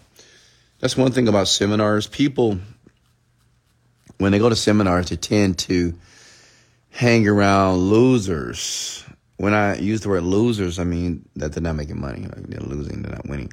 That's 0.81 0.97
one 0.97 1.11
thing 1.11 1.27
about 1.27 1.49
seminars. 1.49 2.07
People, 2.07 2.59
when 4.19 4.33
they 4.33 4.39
go 4.39 4.49
to 4.49 4.57
seminars, 4.57 5.11
they 5.11 5.17
tend 5.17 5.59
to 5.61 5.95
hang 6.91 7.27
around 7.27 7.79
losers. 7.79 9.05
When 9.39 9.55
I 9.55 9.77
use 9.77 10.01
the 10.03 10.09
word 10.09 10.23
losers, 10.23 10.79
I 10.79 10.85
mean 10.85 11.29
that 11.37 11.53
they're 11.53 11.63
not 11.63 11.77
making 11.77 12.01
money. 12.01 12.23
Like 12.23 12.47
they're 12.47 12.61
losing, 12.61 13.03
they're 13.03 13.15
not 13.15 13.29
winning. 13.29 13.53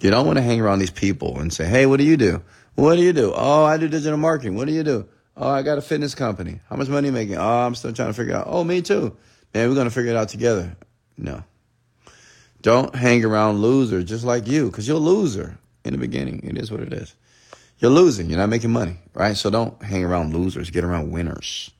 You 0.00 0.10
don't 0.10 0.26
want 0.26 0.38
to 0.38 0.42
hang 0.42 0.60
around 0.60 0.80
these 0.80 0.90
people 0.90 1.38
and 1.38 1.52
say, 1.52 1.66
hey, 1.66 1.86
what 1.86 1.98
do 1.98 2.04
you 2.04 2.16
do? 2.16 2.42
What 2.74 2.96
do 2.96 3.02
you 3.02 3.12
do? 3.12 3.32
Oh, 3.34 3.64
I 3.64 3.76
do 3.76 3.88
digital 3.88 4.18
marketing. 4.18 4.56
What 4.56 4.66
do 4.66 4.72
you 4.72 4.82
do? 4.82 5.08
Oh, 5.36 5.48
I 5.48 5.62
got 5.62 5.78
a 5.78 5.82
fitness 5.82 6.14
company. 6.14 6.60
How 6.68 6.76
much 6.76 6.88
money 6.88 7.08
you 7.08 7.12
making? 7.12 7.36
Oh, 7.36 7.66
I'm 7.66 7.74
still 7.74 7.92
trying 7.92 8.08
to 8.08 8.14
figure 8.14 8.34
out. 8.34 8.46
Oh, 8.48 8.64
me 8.64 8.82
too. 8.82 9.16
Man, 9.54 9.68
we're 9.68 9.74
going 9.74 9.88
to 9.88 9.94
figure 9.94 10.10
it 10.10 10.16
out 10.16 10.28
together. 10.28 10.76
No. 11.16 11.44
Don't 12.62 12.94
hang 12.94 13.24
around 13.24 13.58
losers 13.58 14.04
just 14.04 14.24
like 14.24 14.46
you 14.46 14.66
because 14.66 14.86
you're 14.86 14.96
a 14.96 15.00
loser 15.00 15.58
in 15.84 15.92
the 15.92 15.98
beginning. 15.98 16.40
It 16.44 16.58
is 16.58 16.70
what 16.70 16.80
it 16.80 16.92
is. 16.92 17.14
You're 17.78 17.90
losing. 17.90 18.28
You're 18.28 18.38
not 18.38 18.50
making 18.50 18.70
money, 18.70 18.96
right? 19.14 19.36
So 19.36 19.50
don't 19.50 19.82
hang 19.82 20.04
around 20.04 20.34
losers. 20.34 20.70
Get 20.70 20.84
around 20.84 21.10
winners. 21.10 21.70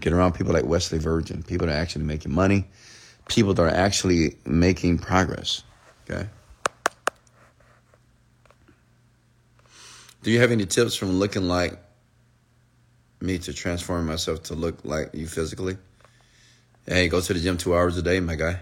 Get 0.00 0.12
around 0.12 0.34
people 0.34 0.52
like 0.52 0.64
Wesley 0.64 0.98
Virgin, 0.98 1.42
people 1.42 1.66
that 1.66 1.76
are 1.76 1.80
actually 1.80 2.04
making 2.04 2.32
money, 2.32 2.66
people 3.28 3.52
that 3.54 3.62
are 3.62 3.68
actually 3.68 4.36
making 4.46 4.98
progress. 4.98 5.62
Okay. 6.08 6.28
Do 10.22 10.30
you 10.30 10.40
have 10.40 10.50
any 10.50 10.66
tips 10.66 10.94
from 10.94 11.18
looking 11.18 11.48
like 11.48 11.78
me 13.20 13.38
to 13.38 13.52
transform 13.52 14.06
myself 14.06 14.44
to 14.44 14.54
look 14.54 14.84
like 14.84 15.14
you 15.14 15.26
physically? 15.26 15.76
Hey, 16.86 17.08
go 17.08 17.20
to 17.20 17.34
the 17.34 17.40
gym 17.40 17.58
two 17.58 17.74
hours 17.74 17.96
a 17.98 18.02
day, 18.02 18.20
my 18.20 18.34
guy. 18.34 18.60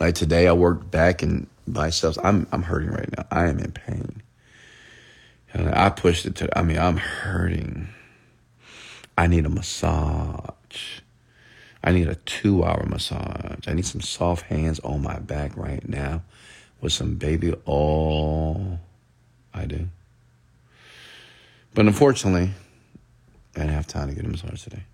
Like 0.00 0.14
today, 0.14 0.48
I 0.48 0.52
worked 0.52 0.90
back 0.90 1.22
and 1.22 1.46
biceps. 1.68 2.18
I'm 2.24 2.46
I'm 2.50 2.62
hurting 2.62 2.90
right 2.90 3.16
now. 3.16 3.26
I 3.30 3.46
am 3.48 3.58
in 3.58 3.72
pain. 3.72 4.22
And 5.52 5.68
I 5.68 5.90
pushed 5.90 6.24
it 6.26 6.36
to. 6.36 6.58
I 6.58 6.62
mean, 6.62 6.78
I'm 6.78 6.96
hurting. 6.96 7.88
I 9.18 9.26
need 9.26 9.44
a 9.44 9.50
massage. 9.50 11.00
I 11.84 11.92
need 11.92 12.08
a 12.08 12.14
two 12.14 12.64
hour 12.64 12.86
massage. 12.86 13.68
I 13.68 13.74
need 13.74 13.84
some 13.84 14.00
soft 14.00 14.46
hands 14.46 14.80
on 14.80 15.02
my 15.02 15.18
back 15.18 15.56
right 15.56 15.86
now 15.86 16.22
with 16.80 16.92
some 16.92 17.16
baby 17.16 17.54
oil. 17.68 18.80
I 19.52 19.66
do. 19.66 19.88
But 21.74 21.86
unfortunately, 21.86 22.52
I 23.54 23.60
didn't 23.60 23.74
have 23.74 23.86
time 23.86 24.08
to 24.08 24.14
get 24.14 24.24
a 24.24 24.28
massage 24.28 24.62
today. 24.62 24.84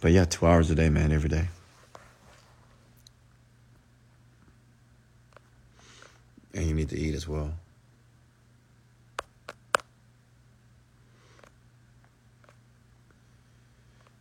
But 0.00 0.12
yeah, 0.12 0.24
two 0.24 0.46
hours 0.46 0.70
a 0.70 0.74
day, 0.74 0.88
man, 0.88 1.12
every 1.12 1.28
day. 1.28 1.48
And 6.54 6.66
you 6.66 6.74
need 6.74 6.88
to 6.90 6.98
eat 6.98 7.14
as 7.14 7.28
well. 7.28 7.52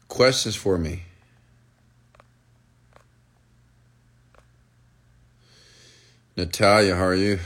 Questions 0.07 0.55
for 0.55 0.77
me? 0.77 1.03
Natalia, 6.35 6.95
how 6.95 7.03
are 7.03 7.15
you? 7.15 7.39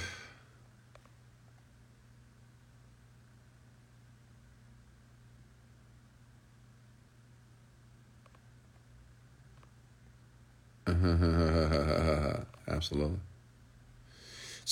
Absolutely. 12.68 13.20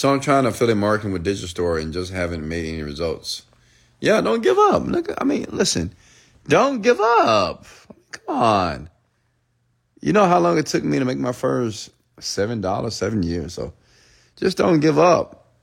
So 0.02 0.12
I'm 0.12 0.20
trying 0.20 0.46
to 0.46 0.50
affiliate 0.50 0.80
marketing 0.80 1.14
with 1.14 1.24
digital 1.24 1.48
store 1.48 1.78
and 1.78 1.94
just 1.94 2.12
haven't 2.12 2.50
made 2.50 2.66
any 2.66 2.82
results. 2.82 3.44
Yeah, 4.00 4.20
don't 4.22 4.42
give 4.42 4.58
up. 4.58 4.88
Look, 4.88 5.14
I 5.16 5.24
mean, 5.24 5.46
listen, 5.52 5.94
don't 6.48 6.82
give 6.82 7.00
up. 7.00 7.68
Come 8.10 8.36
on. 8.36 8.90
You 10.02 10.12
know 10.12 10.26
how 10.26 10.40
long 10.40 10.58
it 10.58 10.66
took 10.66 10.84
me 10.84 10.98
to 10.98 11.06
make 11.06 11.20
my 11.20 11.34
first 11.34 11.92
seven 12.20 12.62
dollars, 12.62 12.96
seven 12.96 13.22
years. 13.22 13.54
So 13.54 13.76
just 14.38 14.58
don't 14.58 14.80
give 14.80 14.98
up. 14.98 15.54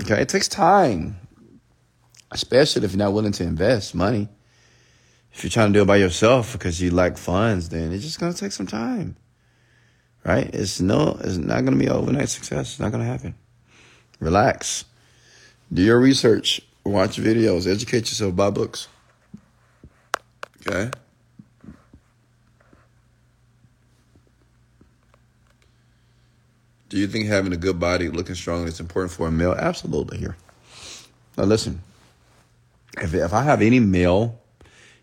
Okay, 0.00 0.22
it 0.22 0.28
takes 0.28 0.46
time, 0.46 1.16
especially 2.30 2.84
if 2.84 2.92
you're 2.92 2.98
not 2.98 3.14
willing 3.14 3.32
to 3.32 3.42
invest 3.42 3.96
money. 3.96 4.28
If 5.32 5.42
you're 5.42 5.50
trying 5.50 5.72
to 5.72 5.76
do 5.76 5.82
it 5.82 5.86
by 5.86 5.96
yourself 5.96 6.52
because 6.52 6.80
you 6.80 6.92
lack 6.92 7.18
funds, 7.18 7.70
then 7.70 7.90
it's 7.92 8.04
just 8.04 8.20
gonna 8.20 8.32
take 8.32 8.52
some 8.52 8.68
time. 8.68 9.16
Right? 10.24 10.48
It's 10.54 10.80
no, 10.80 11.18
it's 11.20 11.36
not 11.36 11.64
gonna 11.64 11.76
be 11.76 11.88
overnight 11.88 12.28
success. 12.28 12.70
It's 12.70 12.78
not 12.78 12.92
gonna 12.92 13.02
happen. 13.02 13.34
Relax. 14.20 14.84
Do 15.72 15.82
your 15.82 16.00
research. 16.00 16.60
Watch 16.84 17.18
videos. 17.18 17.70
Educate 17.70 18.00
yourself. 18.00 18.34
Buy 18.34 18.50
books. 18.50 18.88
Okay? 20.66 20.90
Do 26.88 26.96
you 26.96 27.06
think 27.06 27.26
having 27.26 27.52
a 27.52 27.56
good 27.56 27.78
body, 27.78 28.08
looking 28.08 28.34
strong, 28.34 28.66
is 28.66 28.80
important 28.80 29.12
for 29.12 29.28
a 29.28 29.30
male? 29.30 29.52
Absolutely. 29.52 30.18
Here. 30.18 30.36
Now, 31.36 31.44
listen. 31.44 31.82
If, 32.96 33.14
if 33.14 33.32
I 33.32 33.42
have 33.42 33.60
any 33.60 33.78
male, 33.78 34.40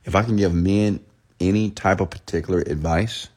if 0.04 0.16
I 0.16 0.24
can 0.24 0.36
give 0.36 0.54
men 0.54 1.00
any 1.40 1.70
type 1.70 2.02
of 2.02 2.10
particular 2.10 2.60
advice 2.62 3.30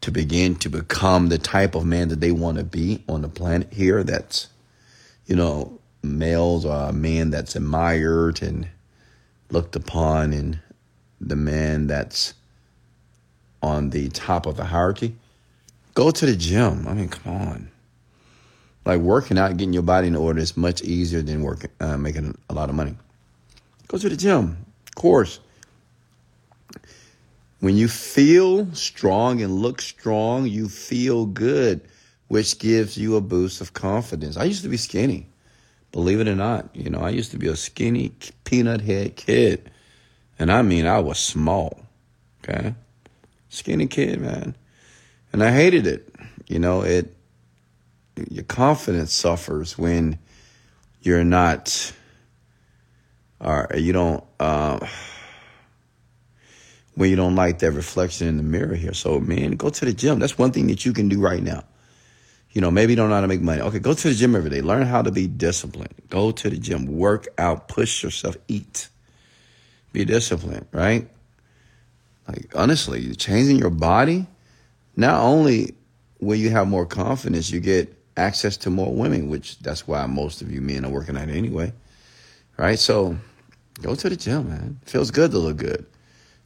to 0.00 0.10
begin 0.10 0.56
to 0.56 0.68
become 0.68 1.28
the 1.28 1.38
type 1.38 1.74
of 1.74 1.84
man 1.84 2.08
that 2.08 2.20
they 2.20 2.32
want 2.32 2.58
to 2.58 2.64
be 2.64 3.04
on 3.08 3.22
the 3.22 3.28
planet 3.28 3.72
here, 3.72 4.02
that's 4.02 4.48
you 5.30 5.36
know, 5.36 5.78
males 6.02 6.66
or 6.66 6.88
a 6.88 6.92
man 6.92 7.30
that's 7.30 7.54
admired 7.54 8.42
and 8.42 8.68
looked 9.50 9.76
upon 9.76 10.32
and 10.32 10.58
the 11.20 11.36
man 11.36 11.86
that's 11.86 12.34
on 13.62 13.90
the 13.90 14.08
top 14.08 14.46
of 14.46 14.56
the 14.56 14.64
hierarchy, 14.64 15.14
go 15.94 16.10
to 16.10 16.26
the 16.26 16.34
gym. 16.34 16.88
I 16.88 16.94
mean, 16.94 17.08
come 17.08 17.32
on. 17.32 17.70
Like 18.84 18.98
working 18.98 19.38
out, 19.38 19.56
getting 19.56 19.72
your 19.72 19.84
body 19.84 20.08
in 20.08 20.16
order 20.16 20.40
is 20.40 20.56
much 20.56 20.82
easier 20.82 21.22
than 21.22 21.42
working, 21.42 21.70
uh, 21.78 21.96
making 21.96 22.36
a 22.48 22.54
lot 22.54 22.68
of 22.68 22.74
money. 22.74 22.96
Go 23.86 23.98
to 23.98 24.08
the 24.08 24.16
gym, 24.16 24.66
of 24.88 24.94
course. 24.96 25.38
When 27.60 27.76
you 27.76 27.86
feel 27.86 28.74
strong 28.74 29.42
and 29.42 29.62
look 29.62 29.80
strong, 29.80 30.48
you 30.48 30.68
feel 30.68 31.26
good, 31.26 31.82
which 32.30 32.60
gives 32.60 32.96
you 32.96 33.16
a 33.16 33.20
boost 33.20 33.60
of 33.60 33.72
confidence. 33.72 34.36
I 34.36 34.44
used 34.44 34.62
to 34.62 34.68
be 34.68 34.76
skinny, 34.76 35.26
believe 35.90 36.20
it 36.20 36.28
or 36.28 36.36
not. 36.36 36.70
You 36.76 36.88
know, 36.88 37.00
I 37.00 37.10
used 37.10 37.32
to 37.32 37.38
be 37.38 37.48
a 37.48 37.56
skinny 37.56 38.12
peanut 38.44 38.80
head 38.80 39.16
kid. 39.16 39.68
And 40.38 40.52
I 40.52 40.62
mean, 40.62 40.86
I 40.86 41.00
was 41.00 41.18
small, 41.18 41.82
okay? 42.44 42.76
Skinny 43.48 43.88
kid, 43.88 44.20
man. 44.20 44.54
And 45.32 45.42
I 45.42 45.50
hated 45.50 45.88
it. 45.88 46.14
You 46.46 46.60
know, 46.60 46.82
it, 46.82 47.16
your 48.30 48.44
confidence 48.44 49.12
suffers 49.12 49.76
when 49.76 50.16
you're 51.02 51.24
not, 51.24 51.92
or 53.40 53.68
you 53.74 53.92
don't, 53.92 54.22
uh, 54.38 54.78
when 56.94 57.10
you 57.10 57.16
don't 57.16 57.34
like 57.34 57.58
that 57.58 57.72
reflection 57.72 58.28
in 58.28 58.36
the 58.36 58.44
mirror 58.44 58.76
here. 58.76 58.94
So, 58.94 59.18
man, 59.18 59.56
go 59.56 59.68
to 59.68 59.84
the 59.84 59.92
gym. 59.92 60.20
That's 60.20 60.38
one 60.38 60.52
thing 60.52 60.68
that 60.68 60.86
you 60.86 60.92
can 60.92 61.08
do 61.08 61.20
right 61.20 61.42
now. 61.42 61.64
You 62.52 62.60
know, 62.60 62.70
maybe 62.70 62.92
you 62.92 62.96
don't 62.96 63.08
know 63.08 63.14
how 63.14 63.20
to 63.20 63.28
make 63.28 63.40
money. 63.40 63.60
Okay, 63.60 63.78
go 63.78 63.94
to 63.94 64.08
the 64.08 64.14
gym 64.14 64.34
every 64.34 64.50
day. 64.50 64.60
Learn 64.60 64.82
how 64.86 65.02
to 65.02 65.12
be 65.12 65.28
disciplined. 65.28 65.94
Go 66.08 66.32
to 66.32 66.50
the 66.50 66.58
gym. 66.58 66.86
Work 66.86 67.28
out. 67.38 67.68
Push 67.68 68.02
yourself. 68.02 68.36
Eat. 68.48 68.88
Be 69.92 70.04
disciplined, 70.04 70.66
right? 70.72 71.08
Like, 72.26 72.50
honestly, 72.54 73.00
you're 73.00 73.14
changing 73.14 73.56
your 73.56 73.70
body, 73.70 74.26
not 74.96 75.20
only 75.20 75.74
will 76.20 76.36
you 76.36 76.50
have 76.50 76.68
more 76.68 76.86
confidence, 76.86 77.50
you 77.50 77.60
get 77.60 77.96
access 78.16 78.56
to 78.58 78.70
more 78.70 78.92
women, 78.94 79.28
which 79.28 79.58
that's 79.60 79.86
why 79.86 80.04
most 80.06 80.42
of 80.42 80.50
you 80.50 80.60
men 80.60 80.84
are 80.84 80.90
working 80.90 81.16
at 81.16 81.28
anyway. 81.28 81.72
Right? 82.56 82.78
So 82.78 83.16
go 83.80 83.94
to 83.94 84.08
the 84.08 84.16
gym, 84.16 84.48
man. 84.48 84.80
Feels 84.84 85.10
good 85.10 85.30
to 85.30 85.38
look 85.38 85.56
good 85.56 85.86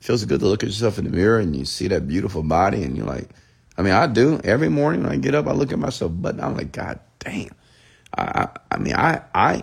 feels 0.05 0.23
good 0.27 0.41
to 0.41 0.47
look 0.47 0.63
at 0.63 0.69
yourself 0.69 0.99
in 0.99 1.05
the 1.05 1.11
mirror 1.11 1.39
and 1.39 1.57
you 1.57 1.65
see 1.65 1.89
that 1.89 2.07
beautiful 2.07 2.43
body 2.43 2.83
and 2.83 2.95
you're 2.95 3.07
like, 3.07 3.31
I 3.77 3.83
mean, 3.83 3.93
I 3.93 4.07
do 4.07 4.41
every 4.45 4.69
morning 4.69 5.03
when 5.03 5.13
I 5.13 5.17
get 5.17 5.35
up, 5.35 5.47
I 5.47 5.53
look 5.53 5.73
at 5.73 5.79
myself, 5.79 6.13
but 6.15 6.41
I'm 6.41 6.57
like, 6.57 6.73
God 6.73 7.01
damn. 7.19 7.51
I, 8.17 8.49
I, 8.71 8.77
mean, 8.79 8.95
I, 8.95 9.23
I, 9.35 9.63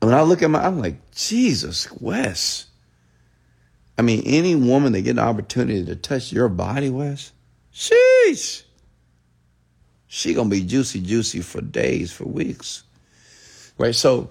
when 0.00 0.14
I 0.14 0.22
look 0.22 0.42
at 0.42 0.50
my, 0.50 0.64
I'm 0.64 0.78
like, 0.78 1.10
Jesus, 1.12 1.90
Wes. 2.00 2.66
I 3.96 4.02
mean, 4.02 4.22
any 4.26 4.54
woman 4.54 4.92
that 4.92 5.02
get 5.02 5.12
an 5.12 5.18
opportunity 5.20 5.84
to 5.86 5.96
touch 5.96 6.32
your 6.32 6.48
body, 6.48 6.90
Wes, 6.90 7.32
sheesh. 7.72 8.64
She 10.06 10.34
gonna 10.34 10.48
be 10.48 10.62
juicy, 10.62 11.00
juicy 11.00 11.40
for 11.42 11.60
days, 11.60 12.12
for 12.12 12.24
weeks. 12.24 12.82
Right? 13.76 13.94
So 13.94 14.30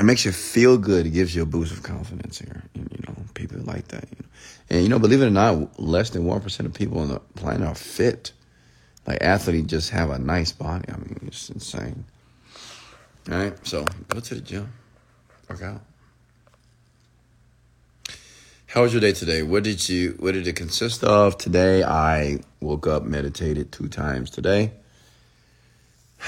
it 0.00 0.04
makes 0.04 0.24
you 0.24 0.32
feel 0.32 0.78
good. 0.78 1.04
It 1.04 1.10
gives 1.10 1.34
you 1.36 1.42
a 1.42 1.46
boost 1.46 1.72
of 1.72 1.82
confidence 1.82 2.38
here. 2.38 2.62
You 2.74 3.02
know, 3.06 3.14
people 3.34 3.58
like 3.60 3.88
that. 3.88 4.08
You 4.10 4.16
know? 4.18 4.28
And 4.70 4.82
you 4.82 4.88
know, 4.88 4.98
believe 4.98 5.20
it 5.20 5.26
or 5.26 5.30
not, 5.30 5.78
less 5.78 6.08
than 6.08 6.24
one 6.24 6.40
percent 6.40 6.66
of 6.66 6.72
people 6.72 7.00
on 7.00 7.08
the 7.08 7.20
planet 7.36 7.68
are 7.68 7.74
fit. 7.74 8.32
Like 9.06 9.20
athletes 9.20 9.68
just 9.68 9.90
have 9.90 10.08
a 10.08 10.18
nice 10.18 10.52
body. 10.52 10.86
I 10.88 10.96
mean, 10.96 11.20
it's 11.26 11.50
insane. 11.50 12.06
All 13.30 13.36
right, 13.36 13.66
so 13.66 13.84
go 14.08 14.20
to 14.20 14.34
the 14.34 14.40
gym, 14.40 14.72
work 15.50 15.62
out. 15.62 15.82
How 18.68 18.82
was 18.82 18.94
your 18.94 19.02
day 19.02 19.12
today? 19.12 19.42
What 19.42 19.64
did 19.64 19.86
you? 19.86 20.16
What 20.18 20.32
did 20.32 20.46
it 20.46 20.56
consist 20.56 21.04
of 21.04 21.36
today? 21.36 21.82
I 21.84 22.38
woke 22.60 22.86
up, 22.86 23.02
meditated 23.02 23.70
two 23.70 23.88
times 23.88 24.30
today. 24.30 24.72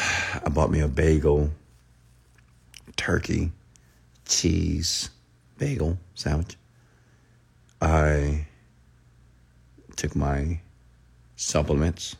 I 0.44 0.50
bought 0.50 0.70
me 0.70 0.80
a 0.80 0.88
bagel 0.88 1.52
turkey, 2.96 3.52
cheese, 4.26 5.10
bagel 5.58 5.98
sandwich. 6.14 6.56
I 7.80 8.46
took 9.96 10.14
my 10.16 10.60
supplements 11.36 12.16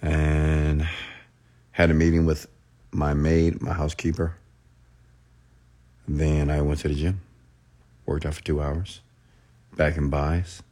and 0.00 0.88
had 1.70 1.90
a 1.90 1.94
meeting 1.94 2.26
with 2.26 2.46
my 2.90 3.14
maid, 3.14 3.62
my 3.62 3.72
housekeeper. 3.72 4.36
Then 6.08 6.50
I 6.50 6.60
went 6.60 6.80
to 6.80 6.88
the 6.88 6.94
gym, 6.94 7.20
worked 8.04 8.26
out 8.26 8.34
for 8.34 8.42
two 8.42 8.60
hours, 8.60 9.00
back 9.76 9.96
in 9.96 10.10
buys, 10.10 10.62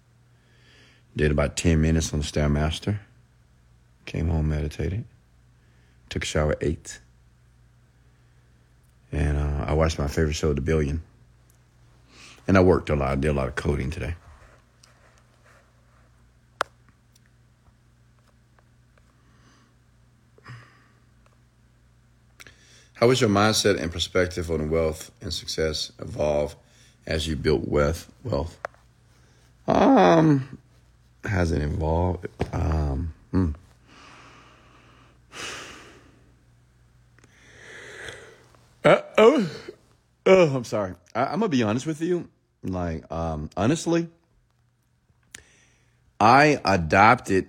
did 1.17 1.31
about 1.31 1.57
10 1.57 1.81
minutes 1.81 2.13
on 2.13 2.21
the 2.21 2.27
Stairmaster, 2.27 2.99
came 4.05 4.29
home, 4.29 4.49
meditated, 4.49 5.05
took 6.09 6.25
a 6.25 6.27
shower, 6.27 6.57
ate 6.61 7.01
and 9.13 9.37
uh, 9.37 9.65
I 9.67 9.75
watched 9.75 9.99
my 9.99 10.09
favorite 10.09 10.35
show, 10.35 10.53
The 10.53 10.61
Billion. 10.61 11.03
And 12.47 12.57
I 12.57 12.61
worked 12.61 12.91
a 12.91 12.97
lot. 12.97 13.09
I 13.11 13.15
did 13.17 13.29
a 13.29 13.33
lot 13.33 13.49
of 13.49 13.55
coding 13.55 13.91
today. 13.91 14.15
How 22.95 23.09
has 23.09 23.21
your 23.21 23.31
mindset 23.31 23.81
and 23.81 23.91
perspective 23.91 24.51
on 24.51 24.69
wealth 24.69 25.11
and 25.23 25.33
success 25.33 25.91
evolve 26.01 26.55
as 27.07 27.27
you 27.27 27.35
built 27.35 27.67
wealth? 27.67 28.13
Wealth. 28.25 28.59
Um, 29.67 30.59
has 31.25 31.51
it 31.51 31.63
evolved? 31.63 32.27
Um, 32.53 33.15
hmm. 33.31 33.51
Uh, 38.85 39.01
oh, 39.21 39.51
oh, 40.27 40.57
I'm 40.57 40.65
sorry. 40.65 40.95
I, 41.15 41.33
am 41.33 41.41
gonna 41.41 41.49
be 41.49 41.63
honest 41.63 41.87
with 41.87 42.01
you. 42.01 42.29
Like, 42.63 43.11
um, 43.13 43.51
honestly, 43.57 44.09
I 46.19 46.61
adopted 46.65 47.49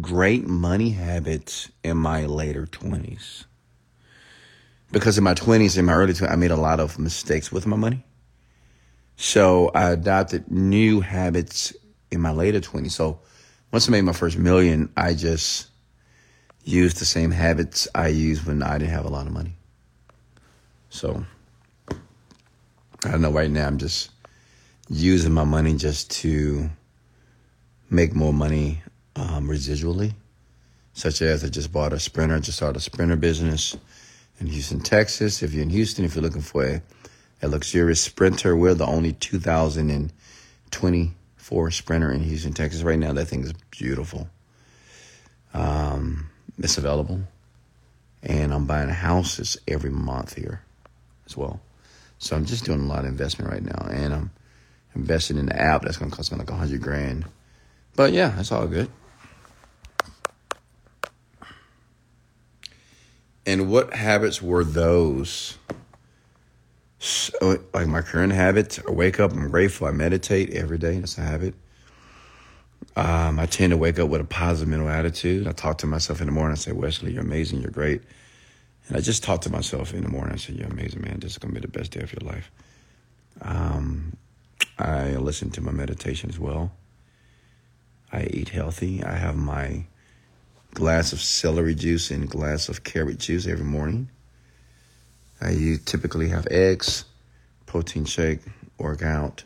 great 0.00 0.46
money 0.46 0.90
habits 0.90 1.70
in 1.82 1.96
my 1.96 2.26
later 2.26 2.66
20s. 2.66 3.44
Because 4.92 5.18
in 5.18 5.24
my 5.24 5.34
20s, 5.34 5.78
in 5.78 5.84
my 5.84 5.94
early 5.94 6.12
20s, 6.12 6.30
I 6.30 6.36
made 6.36 6.50
a 6.50 6.56
lot 6.56 6.80
of 6.80 6.98
mistakes 6.98 7.50
with 7.50 7.66
my 7.66 7.76
money. 7.76 8.04
So 9.16 9.70
I 9.74 9.90
adopted 9.90 10.50
new 10.50 11.00
habits 11.00 11.74
in 12.10 12.20
my 12.20 12.30
later 12.30 12.60
20s. 12.60 12.92
So 12.92 13.20
once 13.72 13.88
I 13.88 13.92
made 13.92 14.02
my 14.02 14.12
first 14.12 14.36
million, 14.38 14.90
I 14.96 15.14
just 15.14 15.68
used 16.64 16.98
the 16.98 17.04
same 17.04 17.30
habits 17.30 17.88
I 17.94 18.08
used 18.08 18.46
when 18.46 18.62
I 18.62 18.78
didn't 18.78 18.92
have 18.92 19.04
a 19.04 19.10
lot 19.10 19.26
of 19.26 19.32
money. 19.32 19.56
So 20.90 21.24
I 23.04 23.10
don't 23.12 23.22
know. 23.22 23.30
Right 23.30 23.50
now, 23.50 23.66
I'm 23.66 23.78
just 23.78 24.10
using 24.88 25.32
my 25.32 25.44
money 25.44 25.74
just 25.76 26.10
to 26.10 26.68
make 27.88 28.14
more 28.14 28.34
money 28.34 28.82
um, 29.16 29.48
residually, 29.48 30.12
such 30.92 31.22
as 31.22 31.42
I 31.44 31.48
just 31.48 31.72
bought 31.72 31.92
a 31.92 32.00
sprinter, 32.00 32.40
just 32.40 32.58
started 32.58 32.76
a 32.76 32.80
sprinter 32.80 33.16
business 33.16 33.76
in 34.40 34.48
Houston, 34.48 34.80
Texas. 34.80 35.42
If 35.42 35.54
you're 35.54 35.62
in 35.62 35.70
Houston, 35.70 36.04
if 36.04 36.16
you're 36.16 36.22
looking 36.22 36.42
for 36.42 36.66
a, 36.66 36.82
a 37.40 37.48
luxurious 37.48 38.00
sprinter, 38.00 38.56
we're 38.56 38.74
the 38.74 38.84
only 38.84 39.12
2024 39.12 41.70
sprinter 41.70 42.12
in 42.12 42.20
Houston, 42.20 42.52
Texas. 42.52 42.82
Right 42.82 42.98
now, 42.98 43.12
that 43.12 43.26
thing 43.26 43.44
is 43.44 43.52
beautiful. 43.70 44.28
Um, 45.54 46.30
it's 46.58 46.78
available, 46.78 47.20
and 48.24 48.52
I'm 48.52 48.66
buying 48.66 48.88
houses 48.88 49.56
every 49.68 49.90
month 49.90 50.34
here 50.34 50.62
as 51.30 51.36
well. 51.36 51.60
So 52.18 52.36
I'm 52.36 52.44
just 52.44 52.64
doing 52.64 52.80
a 52.80 52.86
lot 52.86 53.00
of 53.00 53.06
investment 53.06 53.50
right 53.50 53.62
now, 53.62 53.86
and 53.90 54.12
I'm 54.12 54.30
investing 54.94 55.38
in 55.38 55.46
the 55.46 55.58
app 55.58 55.82
that's 55.82 55.96
going 55.96 56.10
to 56.10 56.16
cost 56.16 56.32
me 56.32 56.38
like 56.38 56.50
a 56.50 56.54
hundred 56.54 56.82
grand. 56.82 57.24
But 57.96 58.12
yeah, 58.12 58.28
that's 58.30 58.52
all 58.52 58.66
good. 58.66 58.90
And 63.46 63.70
what 63.70 63.94
habits 63.94 64.42
were 64.42 64.64
those? 64.64 65.56
So, 66.98 67.58
like 67.72 67.86
my 67.86 68.02
current 68.02 68.34
habits, 68.34 68.78
I 68.86 68.90
wake 68.90 69.18
up, 69.18 69.32
I'm 69.32 69.48
grateful, 69.48 69.86
I 69.86 69.92
meditate 69.92 70.50
every 70.50 70.76
day. 70.76 70.98
That's 70.98 71.16
a 71.16 71.22
habit. 71.22 71.54
Um, 72.96 73.38
I 73.38 73.46
tend 73.46 73.70
to 73.70 73.78
wake 73.78 73.98
up 73.98 74.10
with 74.10 74.20
a 74.20 74.24
positive 74.24 74.68
mental 74.68 74.88
attitude. 74.90 75.46
I 75.46 75.52
talk 75.52 75.78
to 75.78 75.86
myself 75.86 76.20
in 76.20 76.26
the 76.26 76.32
morning. 76.32 76.52
I 76.52 76.56
say, 76.56 76.72
Wesley, 76.72 77.12
you're 77.12 77.22
amazing. 77.22 77.62
You're 77.62 77.70
great. 77.70 78.02
And 78.90 78.96
I 78.96 79.02
just 79.02 79.22
talked 79.22 79.44
to 79.44 79.52
myself 79.52 79.94
in 79.94 80.02
the 80.02 80.08
morning. 80.08 80.34
I 80.34 80.36
said, 80.36 80.56
You're 80.56 80.66
amazing, 80.66 81.02
man. 81.02 81.20
This 81.20 81.30
is 81.30 81.38
going 81.38 81.54
to 81.54 81.60
be 81.60 81.64
the 81.64 81.70
best 81.70 81.92
day 81.92 82.00
of 82.00 82.12
your 82.12 82.28
life. 82.28 82.50
Um, 83.40 84.16
I 84.80 85.10
listen 85.12 85.50
to 85.50 85.60
my 85.60 85.70
meditation 85.70 86.28
as 86.28 86.40
well. 86.40 86.72
I 88.12 88.24
eat 88.24 88.48
healthy. 88.48 89.04
I 89.04 89.14
have 89.14 89.36
my 89.36 89.84
glass 90.74 91.12
of 91.12 91.20
celery 91.20 91.76
juice 91.76 92.10
and 92.10 92.28
glass 92.28 92.68
of 92.68 92.82
carrot 92.82 93.18
juice 93.18 93.46
every 93.46 93.64
morning. 93.64 94.08
I 95.40 95.78
typically 95.84 96.28
have 96.30 96.48
eggs, 96.50 97.04
protein 97.66 98.06
shake, 98.06 98.40
work 98.76 99.02
out. 99.02 99.44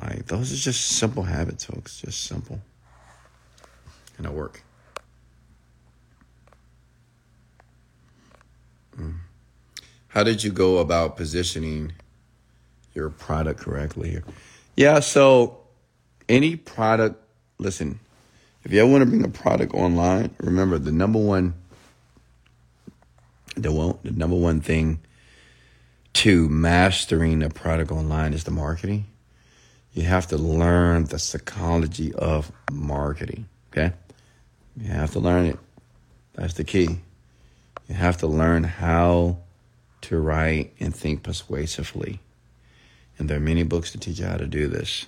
Like 0.00 0.26
those 0.26 0.52
are 0.52 0.56
just 0.56 0.82
simple 0.82 1.24
habits, 1.24 1.64
folks. 1.64 2.00
Just 2.00 2.22
simple. 2.22 2.60
and 4.18 4.26
I 4.28 4.30
work. 4.30 4.62
How 10.16 10.22
did 10.22 10.42
you 10.42 10.50
go 10.50 10.78
about 10.78 11.18
positioning 11.18 11.92
your 12.94 13.10
product 13.10 13.60
correctly? 13.60 14.22
Yeah, 14.74 15.00
so 15.00 15.58
any 16.26 16.56
product, 16.56 17.22
listen, 17.58 18.00
if 18.64 18.72
you 18.72 18.80
ever 18.80 18.90
want 18.90 19.02
to 19.02 19.10
bring 19.10 19.26
a 19.26 19.28
product 19.28 19.74
online, 19.74 20.34
remember 20.40 20.78
the 20.78 20.90
number 20.90 21.18
one 21.18 21.52
the 23.58 23.70
one 23.70 23.98
the 24.04 24.10
number 24.12 24.36
one 24.36 24.62
thing 24.62 25.00
to 26.14 26.48
mastering 26.48 27.42
a 27.42 27.50
product 27.50 27.92
online 27.92 28.32
is 28.32 28.44
the 28.44 28.50
marketing. 28.50 29.04
You 29.92 30.04
have 30.04 30.28
to 30.28 30.38
learn 30.38 31.04
the 31.04 31.18
psychology 31.18 32.14
of 32.14 32.50
marketing. 32.72 33.50
Okay? 33.70 33.92
You 34.78 34.92
have 34.92 35.10
to 35.10 35.20
learn 35.20 35.44
it. 35.44 35.58
That's 36.32 36.54
the 36.54 36.64
key. 36.64 37.00
You 37.86 37.94
have 37.94 38.16
to 38.18 38.26
learn 38.26 38.64
how 38.64 39.40
to 40.06 40.18
write 40.18 40.72
and 40.78 40.94
think 40.94 41.24
persuasively. 41.24 42.20
And 43.18 43.28
there 43.28 43.38
are 43.38 43.40
many 43.40 43.64
books 43.64 43.90
to 43.92 43.98
teach 43.98 44.20
you 44.20 44.26
how 44.26 44.36
to 44.36 44.46
do 44.46 44.68
this. 44.68 45.06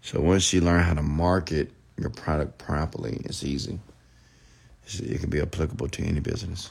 So 0.00 0.20
once 0.20 0.52
you 0.54 0.62
learn 0.62 0.82
how 0.84 0.94
to 0.94 1.02
market 1.02 1.70
your 1.98 2.08
product 2.08 2.56
properly, 2.56 3.20
it's 3.24 3.44
easy. 3.44 3.78
It 4.86 5.20
can 5.20 5.28
be 5.28 5.40
applicable 5.40 5.88
to 5.88 6.02
any 6.02 6.20
business. 6.20 6.70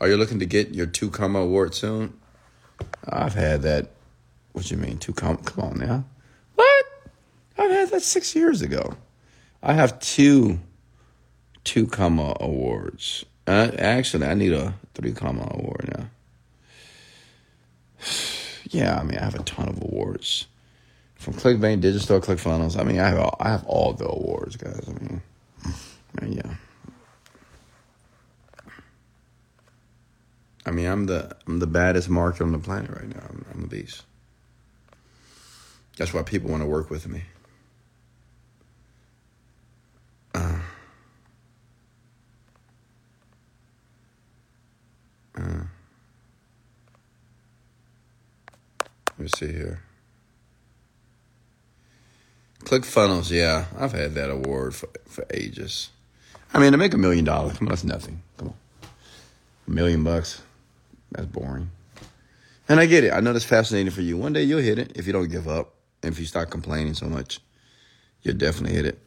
Are 0.00 0.08
you 0.08 0.16
looking 0.16 0.40
to 0.40 0.46
get 0.46 0.74
your 0.74 0.86
two 0.86 1.10
comma 1.10 1.40
award 1.40 1.74
soon? 1.74 2.18
I've 3.08 3.34
had 3.34 3.62
that. 3.62 3.90
What 4.52 4.70
you 4.70 4.78
mean 4.78 4.98
two 4.98 5.12
comma? 5.12 5.38
Come 5.38 5.64
on 5.64 5.78
now. 5.78 6.04
What? 6.56 6.86
I've 7.56 7.70
had 7.70 7.90
that 7.90 8.02
six 8.02 8.34
years 8.34 8.62
ago. 8.62 8.96
I 9.62 9.74
have 9.74 10.00
two 10.00 10.58
two 11.62 11.86
comma 11.86 12.34
awards. 12.40 13.24
Uh, 13.48 13.70
actually, 13.78 14.26
I 14.26 14.34
need 14.34 14.52
a 14.52 14.74
three 14.92 15.12
comma 15.12 15.48
award 15.50 15.90
now. 15.96 16.06
Yeah, 18.70 18.98
I 19.00 19.02
mean, 19.02 19.16
I 19.16 19.24
have 19.24 19.34
a 19.34 19.42
ton 19.44 19.66
of 19.70 19.80
awards 19.80 20.46
from 21.14 21.32
ClickBank, 21.32 21.80
Digital, 21.80 22.20
ClickFunnels. 22.20 22.78
I 22.78 22.84
mean, 22.84 22.98
I 22.98 23.08
have 23.08 23.18
all, 23.18 23.34
I 23.40 23.48
have 23.48 23.64
all 23.64 23.94
the 23.94 24.06
awards, 24.06 24.56
guys. 24.56 24.86
I 24.86 24.92
mean, 24.92 25.22
yeah. 26.26 26.54
I 30.66 30.70
mean, 30.70 30.84
I'm 30.84 31.06
the 31.06 31.34
I'm 31.46 31.60
the 31.60 31.66
baddest 31.66 32.10
marketer 32.10 32.42
on 32.42 32.52
the 32.52 32.58
planet 32.58 32.90
right 32.90 33.08
now. 33.08 33.22
I'm, 33.26 33.46
I'm 33.54 33.64
a 33.64 33.68
beast. 33.68 34.02
That's 35.96 36.12
why 36.12 36.22
people 36.22 36.50
want 36.50 36.62
to 36.62 36.68
work 36.68 36.90
with 36.90 37.08
me. 37.08 37.22
Uh, 40.34 40.58
uh, 45.38 45.64
let 49.10 49.18
me 49.18 49.28
see 49.28 49.52
here. 49.52 49.82
ClickFunnels, 52.64 53.30
yeah, 53.30 53.66
I've 53.78 53.92
had 53.92 54.14
that 54.14 54.30
award 54.30 54.74
for, 54.74 54.88
for 55.06 55.24
ages. 55.32 55.90
I 56.52 56.58
mean, 56.58 56.72
to 56.72 56.78
make 56.78 56.94
a 56.94 56.98
million 56.98 57.24
dollars, 57.24 57.56
come 57.56 57.68
on, 57.68 57.70
that's 57.70 57.84
nothing. 57.84 58.22
Come 58.36 58.48
on, 58.48 58.54
a 59.66 59.70
million 59.70 60.04
bucks. 60.04 60.42
That's 61.12 61.26
boring. 61.26 61.70
And 62.68 62.78
I 62.78 62.86
get 62.86 63.04
it. 63.04 63.12
I 63.12 63.20
know 63.20 63.32
that's 63.32 63.44
fascinating 63.44 63.90
for 63.90 64.02
you. 64.02 64.16
One 64.16 64.34
day 64.34 64.42
you'll 64.42 64.60
hit 64.60 64.78
it 64.78 64.92
if 64.94 65.06
you 65.06 65.12
don't 65.12 65.30
give 65.30 65.48
up. 65.48 65.74
And 66.02 66.12
if 66.12 66.20
you 66.20 66.26
start 66.26 66.50
complaining 66.50 66.94
so 66.94 67.06
much, 67.06 67.40
you'll 68.22 68.36
definitely 68.36 68.76
hit 68.76 68.84
it. 68.84 68.98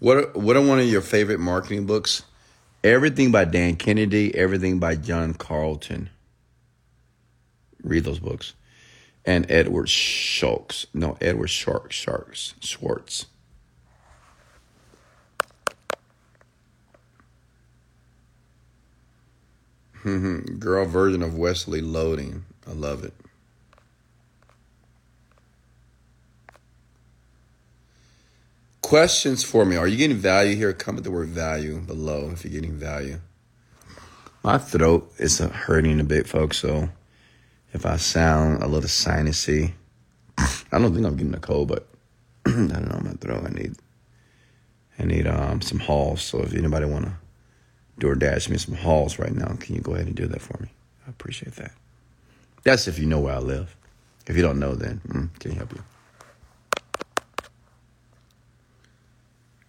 What 0.00 0.16
are, 0.16 0.26
what 0.32 0.56
are 0.56 0.66
one 0.66 0.80
of 0.80 0.86
your 0.86 1.02
favorite 1.02 1.40
marketing 1.40 1.84
books? 1.84 2.22
Everything 2.82 3.30
by 3.30 3.44
Dan 3.44 3.76
Kennedy, 3.76 4.34
everything 4.34 4.78
by 4.78 4.96
John 4.96 5.34
Carlton. 5.34 6.08
Read 7.82 8.04
those 8.04 8.18
books. 8.18 8.54
And 9.26 9.44
Edward 9.50 9.90
Schultz. 9.90 10.86
No, 10.94 11.18
Edward 11.20 11.48
Sharks, 11.48 11.94
Sharks, 11.94 12.54
Schwartz. 12.60 13.26
Girl 20.58 20.86
version 20.86 21.22
of 21.22 21.36
Wesley 21.36 21.82
loading. 21.82 22.46
I 22.66 22.72
love 22.72 23.04
it. 23.04 23.12
Questions 28.90 29.44
for 29.44 29.64
me. 29.64 29.76
Are 29.76 29.86
you 29.86 29.96
getting 29.96 30.16
value 30.16 30.56
here? 30.56 30.72
Comment 30.72 31.04
the 31.04 31.12
word 31.12 31.28
value 31.28 31.78
below 31.78 32.30
if 32.32 32.44
you're 32.44 32.52
getting 32.52 32.76
value. 32.76 33.20
My 34.42 34.58
throat 34.58 35.12
is 35.16 35.38
hurting 35.38 36.00
a 36.00 36.02
bit, 36.02 36.26
folks. 36.26 36.58
So 36.58 36.88
if 37.72 37.86
I 37.86 37.98
sound 37.98 38.64
a 38.64 38.66
little 38.66 38.88
sinusy, 38.88 39.74
I 40.36 40.80
don't 40.80 40.92
think 40.92 41.06
I'm 41.06 41.16
getting 41.16 41.36
a 41.36 41.38
cold, 41.38 41.68
but 41.68 41.86
I 42.46 42.50
don't 42.50 42.88
know 42.88 43.00
my 43.04 43.12
throat. 43.12 43.44
I 43.46 43.50
need 43.50 43.76
I 44.98 45.04
need 45.04 45.28
um, 45.28 45.60
some 45.60 45.78
Halls. 45.78 46.22
So 46.22 46.42
if 46.42 46.52
anybody 46.52 46.86
wanna 46.86 47.16
DoorDash 48.00 48.48
me 48.48 48.58
some 48.58 48.74
Halls 48.74 49.20
right 49.20 49.32
now. 49.32 49.54
Can 49.60 49.76
you 49.76 49.82
go 49.82 49.94
ahead 49.94 50.08
and 50.08 50.16
do 50.16 50.26
that 50.26 50.42
for 50.42 50.60
me? 50.60 50.68
I 51.06 51.10
appreciate 51.10 51.54
that. 51.54 51.70
That's 52.64 52.88
if 52.88 52.98
you 52.98 53.06
know 53.06 53.20
where 53.20 53.36
I 53.36 53.38
live. 53.38 53.76
If 54.26 54.34
you 54.34 54.42
don't 54.42 54.58
know, 54.58 54.74
then 54.74 55.00
mm, 55.06 55.38
can 55.38 55.52
you 55.52 55.58
help 55.58 55.74
you? 55.74 55.84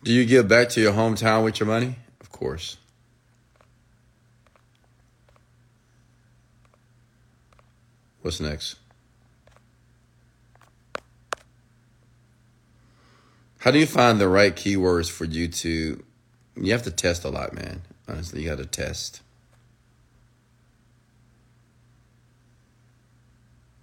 Do 0.04 0.12
you 0.12 0.26
give 0.26 0.47
back 0.47 0.70
to 0.70 0.82
your 0.82 0.93
hometown 0.93 1.43
with 1.43 1.60
your 1.60 1.68
money? 1.68 1.95
Of 2.20 2.32
course. 2.32 2.78
What's 8.22 8.39
next? 8.39 8.78
How 13.60 13.70
do 13.70 13.78
you 13.78 13.86
find 13.86 14.20
the 14.20 14.28
right 14.28 14.56
keywords 14.56 15.10
for 15.10 15.26
you 15.26 15.47
to? 15.47 16.04
You 16.56 16.72
have 16.72 16.84
to 16.84 16.91
test 16.91 17.24
a 17.24 17.30
lot, 17.30 17.54
man. 17.54 17.84
Honestly, 18.08 18.41
you 18.41 18.49
got 18.49 18.58
to 18.58 18.66
test. 18.66 19.22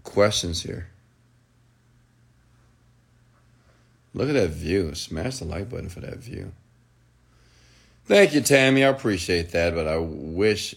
Questions 0.02 0.62
here. 0.62 0.88
Look 4.18 4.28
at 4.28 4.34
that 4.34 4.50
view. 4.50 4.96
Smash 4.96 5.38
the 5.38 5.44
like 5.44 5.70
button 5.70 5.88
for 5.88 6.00
that 6.00 6.18
view. 6.18 6.50
Thank 8.06 8.34
you, 8.34 8.40
Tammy. 8.40 8.84
I 8.84 8.88
appreciate 8.88 9.52
that, 9.52 9.76
but 9.76 9.86
I 9.86 9.98
wish 9.98 10.74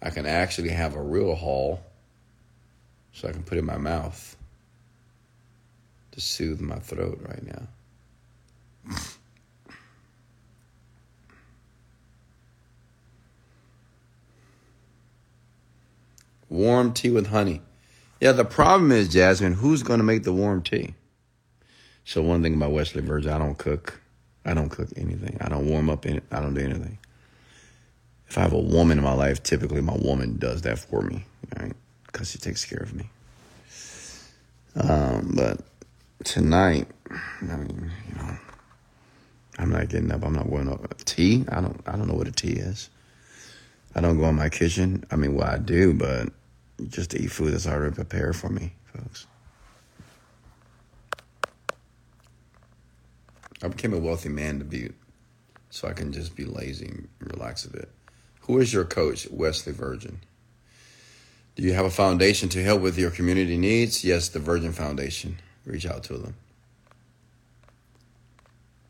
I 0.00 0.08
can 0.08 0.24
actually 0.24 0.70
have 0.70 0.94
a 0.94 1.02
real 1.02 1.34
haul 1.34 1.84
so 3.12 3.28
I 3.28 3.32
can 3.32 3.42
put 3.42 3.58
it 3.58 3.60
in 3.60 3.66
my 3.66 3.76
mouth 3.76 4.34
to 6.12 6.22
soothe 6.22 6.62
my 6.62 6.78
throat 6.78 7.20
right 7.28 7.42
now. 7.46 8.96
Warm 16.48 16.94
tea 16.94 17.10
with 17.10 17.26
honey. 17.26 17.60
Yeah, 18.20 18.32
the 18.32 18.46
problem 18.46 18.90
is, 18.90 19.08
Jasmine, 19.10 19.52
who's 19.52 19.82
going 19.82 19.98
to 19.98 20.04
make 20.04 20.22
the 20.22 20.32
warm 20.32 20.62
tea? 20.62 20.94
So 22.04 22.22
one 22.22 22.42
thing 22.42 22.54
about 22.54 22.72
Wesley 22.72 23.02
Virgin, 23.02 23.32
I 23.32 23.38
don't 23.38 23.56
cook. 23.56 24.00
I 24.44 24.52
don't 24.54 24.68
cook 24.68 24.88
anything. 24.96 25.38
I 25.40 25.48
don't 25.48 25.66
warm 25.68 25.88
up 25.88 26.04
it. 26.04 26.22
I 26.30 26.40
don't 26.40 26.54
do 26.54 26.60
anything. 26.60 26.98
If 28.28 28.36
I 28.36 28.42
have 28.42 28.52
a 28.52 28.58
woman 28.58 28.98
in 28.98 29.04
my 29.04 29.14
life, 29.14 29.42
typically 29.42 29.80
my 29.80 29.96
woman 29.96 30.36
does 30.38 30.62
that 30.62 30.78
for 30.78 31.02
me, 31.02 31.24
right? 31.58 31.72
Because 32.06 32.30
she 32.30 32.38
takes 32.38 32.64
care 32.64 32.82
of 32.82 32.94
me. 32.94 33.08
Um, 34.76 35.32
but 35.34 35.60
tonight, 36.24 36.88
I 37.10 37.56
mean, 37.56 37.90
you 38.08 38.14
know, 38.16 38.36
I'm 39.58 39.70
not 39.70 39.88
getting 39.88 40.10
up. 40.10 40.24
I'm 40.24 40.34
not 40.34 40.50
going 40.50 40.68
up. 40.68 41.04
Tea? 41.04 41.44
I 41.48 41.60
don't. 41.60 41.80
I 41.86 41.92
don't 41.92 42.08
know 42.08 42.14
what 42.14 42.28
a 42.28 42.32
tea 42.32 42.54
is. 42.54 42.90
I 43.94 44.00
don't 44.00 44.18
go 44.18 44.28
in 44.28 44.34
my 44.34 44.48
kitchen. 44.48 45.04
I 45.10 45.16
mean, 45.16 45.34
well, 45.34 45.46
I 45.46 45.58
do, 45.58 45.94
but 45.94 46.30
just 46.88 47.10
to 47.10 47.22
eat 47.22 47.30
food 47.30 47.52
that's 47.52 47.66
already 47.66 47.94
prepared 47.94 48.34
for 48.34 48.48
me, 48.48 48.72
folks. 48.92 49.26
I 53.62 53.68
became 53.68 53.94
a 53.94 53.98
wealthy 53.98 54.28
man 54.28 54.58
to 54.58 54.64
be, 54.64 54.90
so 55.70 55.88
I 55.88 55.92
can 55.92 56.12
just 56.12 56.36
be 56.36 56.44
lazy 56.44 56.86
and 56.86 57.08
relax 57.20 57.64
a 57.64 57.70
bit. 57.70 57.90
Who 58.42 58.58
is 58.58 58.72
your 58.72 58.84
coach, 58.84 59.26
Wesley 59.30 59.72
Virgin? 59.72 60.20
Do 61.56 61.62
you 61.62 61.72
have 61.72 61.86
a 61.86 61.90
foundation 61.90 62.48
to 62.50 62.62
help 62.62 62.82
with 62.82 62.98
your 62.98 63.10
community 63.10 63.56
needs? 63.56 64.04
Yes, 64.04 64.28
the 64.28 64.40
Virgin 64.40 64.72
Foundation. 64.72 65.38
Reach 65.64 65.86
out 65.86 66.02
to 66.04 66.18
them. 66.18 66.34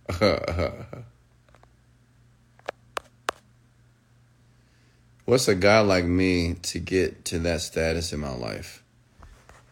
What's 5.25 5.49
a 5.49 5.55
guy 5.55 5.81
like 5.81 6.05
me 6.05 6.55
to 6.63 6.79
get 6.79 7.25
to 7.27 7.39
that 7.41 7.63
status 7.63 8.13
in 8.13 8.21
my 8.21 8.35
life? 8.35 8.83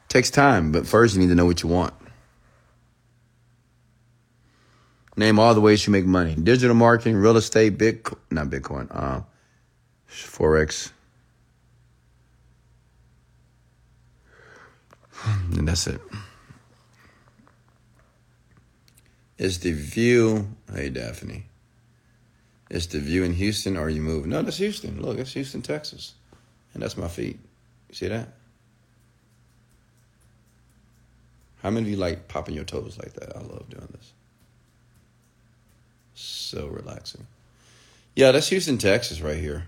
Takes 0.08 0.30
time, 0.30 0.72
but 0.72 0.86
first 0.86 1.14
you 1.14 1.20
need 1.20 1.28
to 1.28 1.34
know 1.34 1.46
what 1.46 1.62
you 1.62 1.68
want. 1.68 1.94
Name 5.16 5.38
all 5.38 5.54
the 5.54 5.60
ways 5.60 5.86
you 5.86 5.92
make 5.92 6.06
money: 6.06 6.34
digital 6.34 6.74
marketing, 6.74 7.16
real 7.16 7.36
estate, 7.36 7.76
bit 7.78 8.06
not 8.30 8.46
Bitcoin, 8.48 8.88
uh, 8.90 9.20
forex, 10.08 10.90
and 15.24 15.68
that's 15.68 15.86
it. 15.86 16.00
Is 19.38 19.58
the 19.58 19.72
view? 19.72 20.48
Hey, 20.72 20.88
Daphne. 20.88 21.46
Is 22.70 22.86
the 22.86 23.00
view 23.00 23.24
in 23.24 23.34
Houston 23.34 23.76
or 23.76 23.90
you 23.90 24.00
moving? 24.00 24.30
No, 24.30 24.40
that's 24.40 24.56
Houston. 24.58 25.02
Look, 25.02 25.18
that's 25.18 25.34
Houston, 25.34 25.60
Texas. 25.60 26.14
And 26.72 26.82
that's 26.82 26.96
my 26.96 27.08
feet. 27.08 27.38
You 27.88 27.94
see 27.94 28.08
that? 28.08 28.28
How 31.62 31.70
many 31.70 31.86
of 31.86 31.90
you 31.90 31.96
like 31.96 32.28
popping 32.28 32.54
your 32.54 32.64
toes 32.64 32.98
like 32.98 33.12
that? 33.14 33.36
I 33.36 33.40
love 33.40 33.68
doing 33.68 33.88
this. 33.92 34.12
So 36.52 36.66
relaxing. 36.66 37.26
Yeah, 38.14 38.30
that's 38.30 38.48
Houston, 38.48 38.76
Texas 38.76 39.22
right 39.22 39.38
here. 39.38 39.64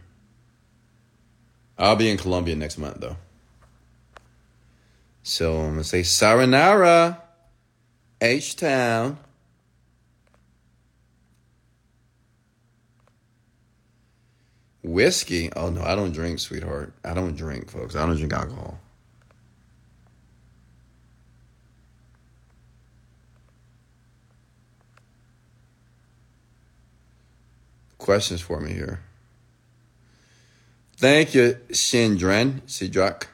I'll 1.79 1.97
be 1.97 2.11
in 2.11 2.19
Colombia 2.19 2.55
next 2.57 2.77
month 2.77 3.01
though. 3.01 3.17
So 5.23 5.61
I'm 5.61 5.71
gonna 5.71 5.85
say 5.85 6.03
Saranara, 6.03 7.17
H 8.21 8.57
Town. 8.57 9.19
Whiskey? 14.83 15.51
Oh 15.57 15.71
no, 15.71 15.83
I 15.83 15.97
don't 15.97 16.13
drink, 16.13 16.39
sweetheart. 16.39 16.93
I 17.03 17.15
don't 17.15 17.35
drink, 17.35 17.71
folks. 17.71 17.97
I 17.97 18.05
don't 18.05 18.17
drink 18.17 18.35
alcohol. 18.35 18.79
Questions 28.05 28.43
for 28.43 28.61
me 28.61 28.71
here. 28.71 29.01
Thank 30.99 31.35
you, 31.35 31.57
Shindran 31.71 32.61
Sidrak. 32.67 33.29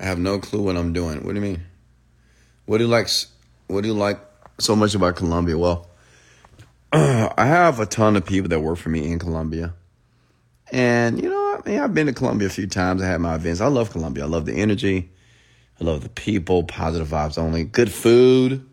I 0.00 0.02
have 0.02 0.18
no 0.18 0.40
clue 0.40 0.62
what 0.62 0.76
I'm 0.76 0.92
doing. 0.92 1.24
What 1.24 1.28
do 1.28 1.34
you 1.36 1.40
mean? 1.40 1.62
What 2.66 2.78
do 2.78 2.84
you 2.84 2.90
like? 2.90 3.08
What 3.68 3.82
do 3.82 3.86
you 3.86 3.94
like 3.94 4.18
so 4.58 4.74
much 4.74 4.96
about 4.96 5.14
Colombia? 5.14 5.56
Well, 5.56 5.86
I 6.92 7.46
have 7.46 7.78
a 7.78 7.86
ton 7.86 8.16
of 8.16 8.26
people 8.26 8.48
that 8.48 8.58
work 8.58 8.78
for 8.78 8.88
me 8.88 9.12
in 9.12 9.20
Colombia. 9.20 9.72
And, 10.72 11.22
you 11.22 11.30
know, 11.30 11.60
I 11.64 11.68
mean, 11.68 11.78
I've 11.78 11.94
been 11.94 12.08
to 12.08 12.12
Colombia 12.12 12.48
a 12.48 12.50
few 12.50 12.66
times. 12.66 13.02
I 13.02 13.06
had 13.06 13.20
my 13.20 13.36
events. 13.36 13.60
I 13.60 13.68
love 13.68 13.92
Colombia. 13.92 14.24
I 14.24 14.26
love 14.26 14.46
the 14.46 14.54
energy. 14.54 15.12
I 15.80 15.84
love 15.84 16.02
the 16.02 16.08
people, 16.08 16.64
positive 16.64 17.06
vibes 17.06 17.38
only. 17.38 17.62
Good 17.62 17.92
food. 17.92 18.68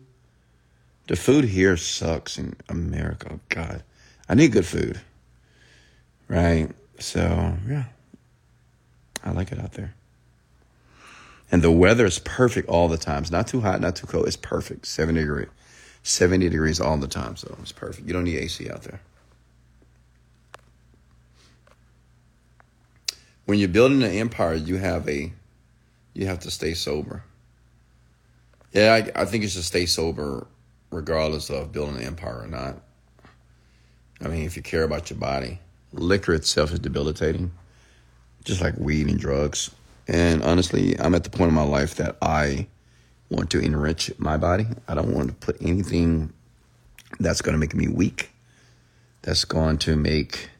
The 1.12 1.18
food 1.18 1.44
here 1.44 1.76
sucks 1.76 2.38
in 2.38 2.56
America. 2.70 3.32
Oh, 3.32 3.40
God. 3.50 3.82
I 4.30 4.34
need 4.34 4.50
good 4.50 4.64
food. 4.64 4.98
Right? 6.26 6.70
So, 7.00 7.54
yeah. 7.68 7.84
I 9.22 9.32
like 9.32 9.52
it 9.52 9.58
out 9.58 9.72
there. 9.72 9.92
And 11.50 11.60
the 11.60 11.70
weather 11.70 12.06
is 12.06 12.18
perfect 12.18 12.66
all 12.70 12.88
the 12.88 12.96
time. 12.96 13.20
It's 13.20 13.30
not 13.30 13.46
too 13.46 13.60
hot, 13.60 13.78
not 13.82 13.94
too 13.94 14.06
cold. 14.06 14.26
It's 14.26 14.38
perfect. 14.38 14.86
70 14.86 15.20
degree. 15.20 15.44
70 16.02 16.48
degrees 16.48 16.80
all 16.80 16.96
the 16.96 17.06
time, 17.06 17.36
so 17.36 17.54
it's 17.60 17.72
perfect. 17.72 18.06
You 18.06 18.14
don't 18.14 18.24
need 18.24 18.38
AC 18.38 18.70
out 18.70 18.84
there. 18.84 19.02
When 23.44 23.58
you're 23.58 23.68
building 23.68 24.02
an 24.02 24.12
empire, 24.12 24.54
you 24.54 24.78
have 24.78 25.06
a 25.10 25.30
you 26.14 26.26
have 26.26 26.38
to 26.38 26.50
stay 26.50 26.72
sober. 26.72 27.22
Yeah, 28.72 28.94
I, 28.94 29.20
I 29.20 29.24
think 29.26 29.42
you 29.42 29.50
should 29.50 29.64
stay 29.64 29.84
sober 29.84 30.46
regardless 30.92 31.50
of 31.50 31.72
building 31.72 31.96
an 31.96 32.02
empire 32.02 32.42
or 32.42 32.46
not. 32.46 32.76
I 34.20 34.28
mean, 34.28 34.44
if 34.44 34.56
you 34.56 34.62
care 34.62 34.84
about 34.84 35.10
your 35.10 35.18
body, 35.18 35.58
liquor 35.92 36.34
itself 36.34 36.70
is 36.72 36.78
debilitating, 36.78 37.50
just 38.44 38.60
like 38.60 38.76
weed 38.78 39.08
and 39.08 39.18
drugs. 39.18 39.70
And 40.06 40.42
honestly, 40.42 40.98
I'm 41.00 41.14
at 41.14 41.24
the 41.24 41.30
point 41.30 41.48
in 41.48 41.54
my 41.54 41.64
life 41.64 41.96
that 41.96 42.16
I 42.22 42.66
want 43.30 43.50
to 43.50 43.58
enrich 43.58 44.12
my 44.18 44.36
body. 44.36 44.66
I 44.86 44.94
don't 44.94 45.12
want 45.12 45.28
to 45.28 45.34
put 45.34 45.56
anything 45.60 46.32
that's 47.18 47.42
going 47.42 47.54
to 47.54 47.58
make 47.58 47.74
me 47.74 47.88
weak, 47.88 48.30
that's 49.22 49.44
going 49.44 49.78
to 49.78 49.96
make 49.96 50.50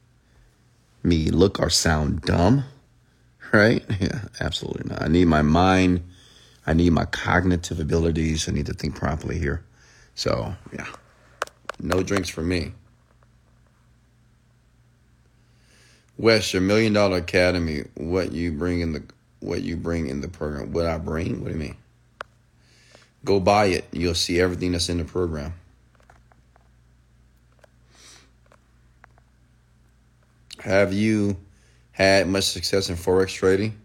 me 1.02 1.30
look 1.30 1.60
or 1.60 1.70
sound 1.70 2.22
dumb, 2.22 2.64
right? 3.52 3.84
Yeah, 4.00 4.22
absolutely 4.40 4.88
not. 4.88 5.02
I 5.02 5.08
need 5.08 5.26
my 5.26 5.42
mind, 5.42 6.02
I 6.66 6.72
need 6.72 6.92
my 6.92 7.04
cognitive 7.04 7.78
abilities, 7.78 8.48
I 8.48 8.52
need 8.52 8.66
to 8.66 8.74
think 8.74 8.94
properly 8.94 9.38
here. 9.38 9.64
So, 10.14 10.54
yeah, 10.72 10.86
no 11.80 12.02
drinks 12.02 12.28
for 12.28 12.42
me. 12.42 12.72
Wes, 16.18 16.52
your 16.52 16.62
million 16.62 16.92
dollar 16.92 17.18
academy, 17.18 17.84
what 17.94 18.32
you 18.32 18.52
bring 18.52 18.80
in 18.80 18.92
the 18.92 19.02
what 19.40 19.62
you 19.62 19.76
bring 19.76 20.06
in 20.06 20.20
the 20.20 20.28
program. 20.28 20.72
What 20.72 20.86
I 20.86 20.98
bring? 20.98 21.40
What 21.40 21.48
do 21.48 21.54
you 21.54 21.58
mean? 21.58 21.76
Go 23.24 23.40
buy 23.40 23.66
it. 23.66 23.86
You'll 23.92 24.14
see 24.14 24.40
everything 24.40 24.72
that's 24.72 24.88
in 24.88 24.98
the 24.98 25.04
program. 25.04 25.54
Have 30.60 30.92
you 30.92 31.36
had 31.90 32.28
much 32.28 32.44
success 32.44 32.88
in 32.88 32.96
Forex 32.96 33.28
trading? 33.28 33.78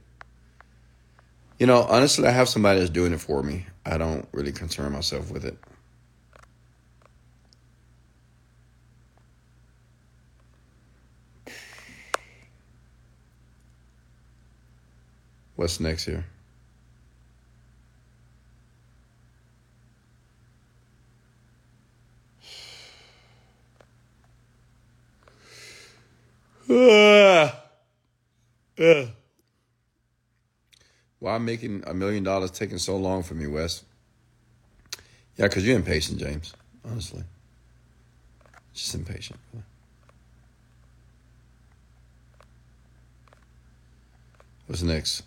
You 1.60 1.66
know, 1.66 1.82
honestly, 1.84 2.28
I 2.28 2.32
have 2.32 2.50
somebody 2.50 2.80
that's 2.80 2.92
doing 2.92 3.14
it 3.14 3.22
for 3.22 3.42
me. 3.42 3.66
I 3.84 3.98
don't 3.98 4.28
really 4.32 4.52
concern 4.52 4.92
myself 4.92 5.32
with 5.32 5.44
it. 5.44 5.58
What's 15.58 15.80
next 15.80 16.06
here? 16.06 16.24
Why 31.20 31.38
making 31.40 31.84
a 31.88 31.94
million 31.96 32.24
dollars 32.24 32.52
taking 32.52 32.78
so 32.78 32.96
long 32.96 33.24
for 33.24 33.34
me, 33.34 33.48
Wes? 33.48 33.84
Yeah, 35.38 35.48
because 35.48 35.66
you're 35.66 35.76
impatient, 35.76 36.20
James, 36.20 36.54
honestly. 36.86 37.24
Just 38.76 38.94
impatient. 38.94 39.40
What's 44.68 44.84
next? 44.84 45.24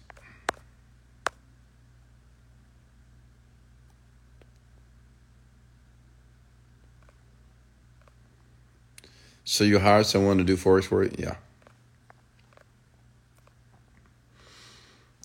So 9.51 9.65
you 9.65 9.81
hire 9.81 10.05
someone 10.05 10.39
to 10.39 10.45
do 10.45 10.57
forex 10.57 10.85
for 10.85 11.03
you? 11.03 11.11
Yeah. 11.19 11.35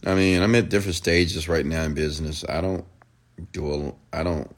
I 0.03 0.15
mean, 0.15 0.41
I'm 0.41 0.55
at 0.55 0.69
different 0.69 0.95
stages 0.95 1.47
right 1.47 1.63
now 1.63 1.83
in 1.83 1.93
business. 1.93 2.43
I 2.49 2.59
don't 2.59 2.85
do 3.51 3.71
a, 3.71 4.17
I 4.17 4.23
don't, 4.23 4.49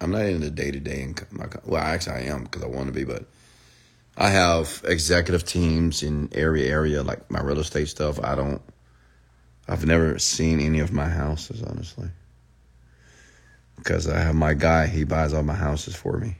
I'm 0.00 0.12
not 0.12 0.22
in 0.22 0.40
the 0.40 0.50
day 0.50 0.70
to 0.70 0.80
day 0.80 1.02
in 1.02 1.14
my, 1.30 1.46
well, 1.66 1.82
actually 1.82 2.16
I 2.16 2.20
am 2.32 2.44
because 2.44 2.62
I 2.62 2.68
want 2.68 2.86
to 2.86 2.92
be, 2.94 3.04
but 3.04 3.26
I 4.16 4.30
have 4.30 4.80
executive 4.86 5.44
teams 5.44 6.02
in 6.02 6.30
every 6.32 6.64
area, 6.66 7.02
like 7.02 7.30
my 7.30 7.42
real 7.42 7.58
estate 7.58 7.90
stuff. 7.90 8.18
I 8.18 8.34
don't, 8.34 8.62
I've 9.68 9.84
never 9.84 10.18
seen 10.18 10.58
any 10.58 10.80
of 10.80 10.90
my 10.90 11.10
houses, 11.10 11.62
honestly. 11.62 12.08
Because 13.76 14.08
I 14.08 14.20
have 14.20 14.34
my 14.34 14.54
guy, 14.54 14.86
he 14.86 15.04
buys 15.04 15.34
all 15.34 15.42
my 15.42 15.54
houses 15.54 15.94
for 15.94 16.16
me. 16.16 16.36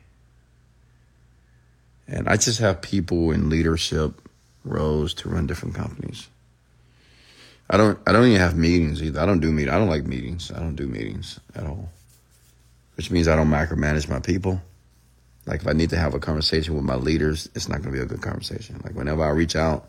And 2.09 2.29
I 2.29 2.37
just 2.37 2.59
have 2.59 2.83
people 2.83 3.31
in 3.31 3.49
leadership 3.49 4.21
roles 4.65 5.15
to 5.15 5.29
run 5.29 5.47
different 5.47 5.75
companies. 5.75 6.29
I 7.71 7.77
don't 7.77 7.99
I 8.07 8.13
don't 8.13 8.27
even 8.27 8.41
have 8.41 8.57
meetings 8.57 9.03
either. 9.03 9.21
I 9.21 9.27
don't 9.27 9.41
do 9.41 9.51
meet 9.51 9.69
I 9.69 9.79
don't 9.79 9.89
like 9.89 10.05
meetings. 10.05 10.53
I 10.53 10.59
don't 10.59 10.77
do 10.77 10.87
meetings 10.87 11.41
at 11.55 11.65
all. 11.65 11.91
Which 12.97 13.11
means 13.11 13.29
I 13.29 13.37
don't 13.37 13.49
micromanage 13.49 14.09
my 14.09 14.21
people. 14.21 14.61
Like 15.47 15.63
if 15.63 15.67
I 15.67 15.73
need 15.73 15.91
to 15.91 15.97
have 15.97 16.15
a 16.15 16.21
conversation 16.21 16.75
with 16.75 16.85
my 16.85 16.97
leaders, 16.97 17.49
it's 17.55 17.69
not 17.69 17.81
gonna 17.83 17.95
be 17.95 18.03
a 18.03 18.07
good 18.07 18.23
conversation. 18.23 18.81
Like 18.85 18.95
whenever 18.95 19.25
I 19.25 19.31
reach 19.31 19.57
out 19.57 19.89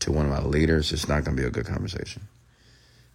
to 0.00 0.12
one 0.12 0.26
of 0.26 0.30
my 0.30 0.42
leaders, 0.42 0.92
it's 0.92 1.08
not 1.08 1.24
gonna 1.24 1.36
be 1.36 1.44
a 1.46 1.50
good 1.50 1.66
conversation. 1.66 2.22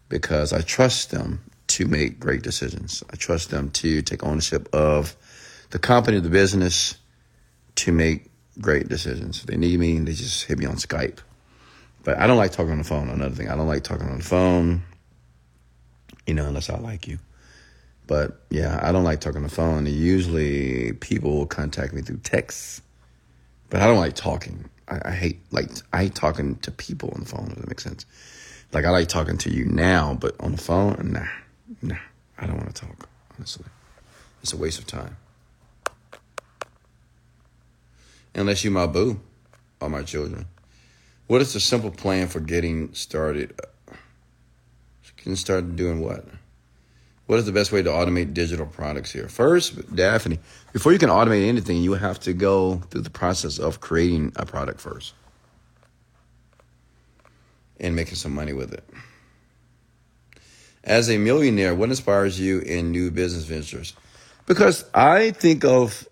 Because 0.09 0.51
I 0.51 0.61
trust 0.61 1.11
them 1.11 1.41
to 1.67 1.85
make 1.85 2.19
great 2.19 2.41
decisions. 2.41 3.03
I 3.11 3.15
trust 3.15 3.49
them 3.49 3.69
to 3.71 4.01
take 4.01 4.23
ownership 4.23 4.67
of 4.73 5.15
the 5.69 5.79
company, 5.79 6.19
the 6.19 6.29
business, 6.29 6.95
to 7.81 7.91
make 7.91 8.29
great 8.59 8.89
decisions. 8.89 9.39
If 9.39 9.47
they 9.47 9.57
need 9.57 9.79
me, 9.79 9.97
they 9.97 10.13
just 10.13 10.45
hit 10.45 10.59
me 10.59 10.65
on 10.65 10.75
Skype. 10.75 11.17
But 12.03 12.19
I 12.19 12.27
don't 12.27 12.37
like 12.37 12.51
talking 12.51 12.71
on 12.71 12.77
the 12.77 12.83
phone. 12.83 13.09
Another 13.09 13.33
thing, 13.35 13.49
I 13.49 13.55
don't 13.55 13.67
like 13.67 13.83
talking 13.83 14.07
on 14.07 14.17
the 14.19 14.23
phone, 14.23 14.83
you 16.27 16.35
know, 16.35 16.45
unless 16.45 16.69
I 16.69 16.77
like 16.77 17.07
you. 17.07 17.17
But 18.05 18.41
yeah, 18.49 18.79
I 18.83 18.91
don't 18.91 19.03
like 19.03 19.19
talking 19.19 19.37
on 19.37 19.43
the 19.43 19.49
phone. 19.49 19.85
Usually 19.87 20.93
people 20.93 21.31
will 21.31 21.45
contact 21.47 21.93
me 21.93 22.01
through 22.01 22.17
texts. 22.17 22.81
but 23.69 23.81
I 23.81 23.87
don't 23.87 23.99
like 23.99 24.15
talking. 24.15 24.69
I, 24.87 25.11
hate 25.11 25.39
like 25.51 25.69
I 25.93 26.03
hate 26.03 26.15
talking 26.15 26.57
to 26.57 26.71
people 26.71 27.11
on 27.15 27.21
the 27.21 27.25
phone. 27.25 27.47
Does 27.47 27.57
that 27.57 27.67
make 27.67 27.79
sense? 27.79 28.05
Like 28.73 28.85
I 28.85 28.89
like 28.89 29.07
talking 29.07 29.37
to 29.39 29.49
you 29.49 29.65
now, 29.65 30.13
but 30.19 30.35
on 30.39 30.51
the 30.51 30.61
phone, 30.61 31.13
nah, 31.13 31.27
nah. 31.81 31.95
I 32.37 32.47
don't 32.47 32.57
want 32.57 32.75
to 32.75 32.85
talk. 32.85 33.07
Honestly, 33.37 33.65
it's 34.41 34.51
a 34.53 34.57
waste 34.57 34.79
of 34.79 34.87
time. 34.87 35.15
Unless 38.33 38.63
you 38.63 38.71
my 38.71 38.87
boo 38.87 39.19
or 39.79 39.89
my 39.89 40.03
children. 40.03 40.45
What 41.27 41.41
is 41.41 41.53
the 41.53 41.59
simple 41.59 41.91
plan 41.91 42.27
for 42.27 42.39
getting 42.39 42.93
started? 42.93 43.59
Getting 45.17 45.35
started 45.35 45.75
doing 45.75 46.01
what? 46.01 46.25
What 47.27 47.39
is 47.39 47.45
the 47.45 47.51
best 47.51 47.71
way 47.71 47.81
to 47.81 47.89
automate 47.89 48.33
digital 48.33 48.65
products 48.65 49.11
here? 49.11 49.29
First, 49.29 49.95
Daphne, 49.95 50.39
before 50.73 50.91
you 50.91 50.99
can 50.99 51.09
automate 51.09 51.47
anything, 51.47 51.77
you 51.77 51.93
have 51.93 52.19
to 52.21 52.33
go 52.33 52.77
through 52.89 53.01
the 53.01 53.09
process 53.09 53.57
of 53.59 53.79
creating 53.79 54.33
a 54.35 54.45
product 54.45 54.81
first 54.81 55.13
and 57.79 57.95
making 57.95 58.15
some 58.15 58.33
money 58.33 58.53
with 58.53 58.73
it. 58.73 58.83
As 60.83 61.09
a 61.09 61.17
millionaire, 61.17 61.75
what 61.75 61.89
inspires 61.89 62.39
you 62.39 62.59
in 62.59 62.91
new 62.91 63.11
business 63.11 63.45
ventures? 63.45 63.93
Because 64.45 64.83
I 64.93 65.31
think 65.31 65.63
of 65.63 66.07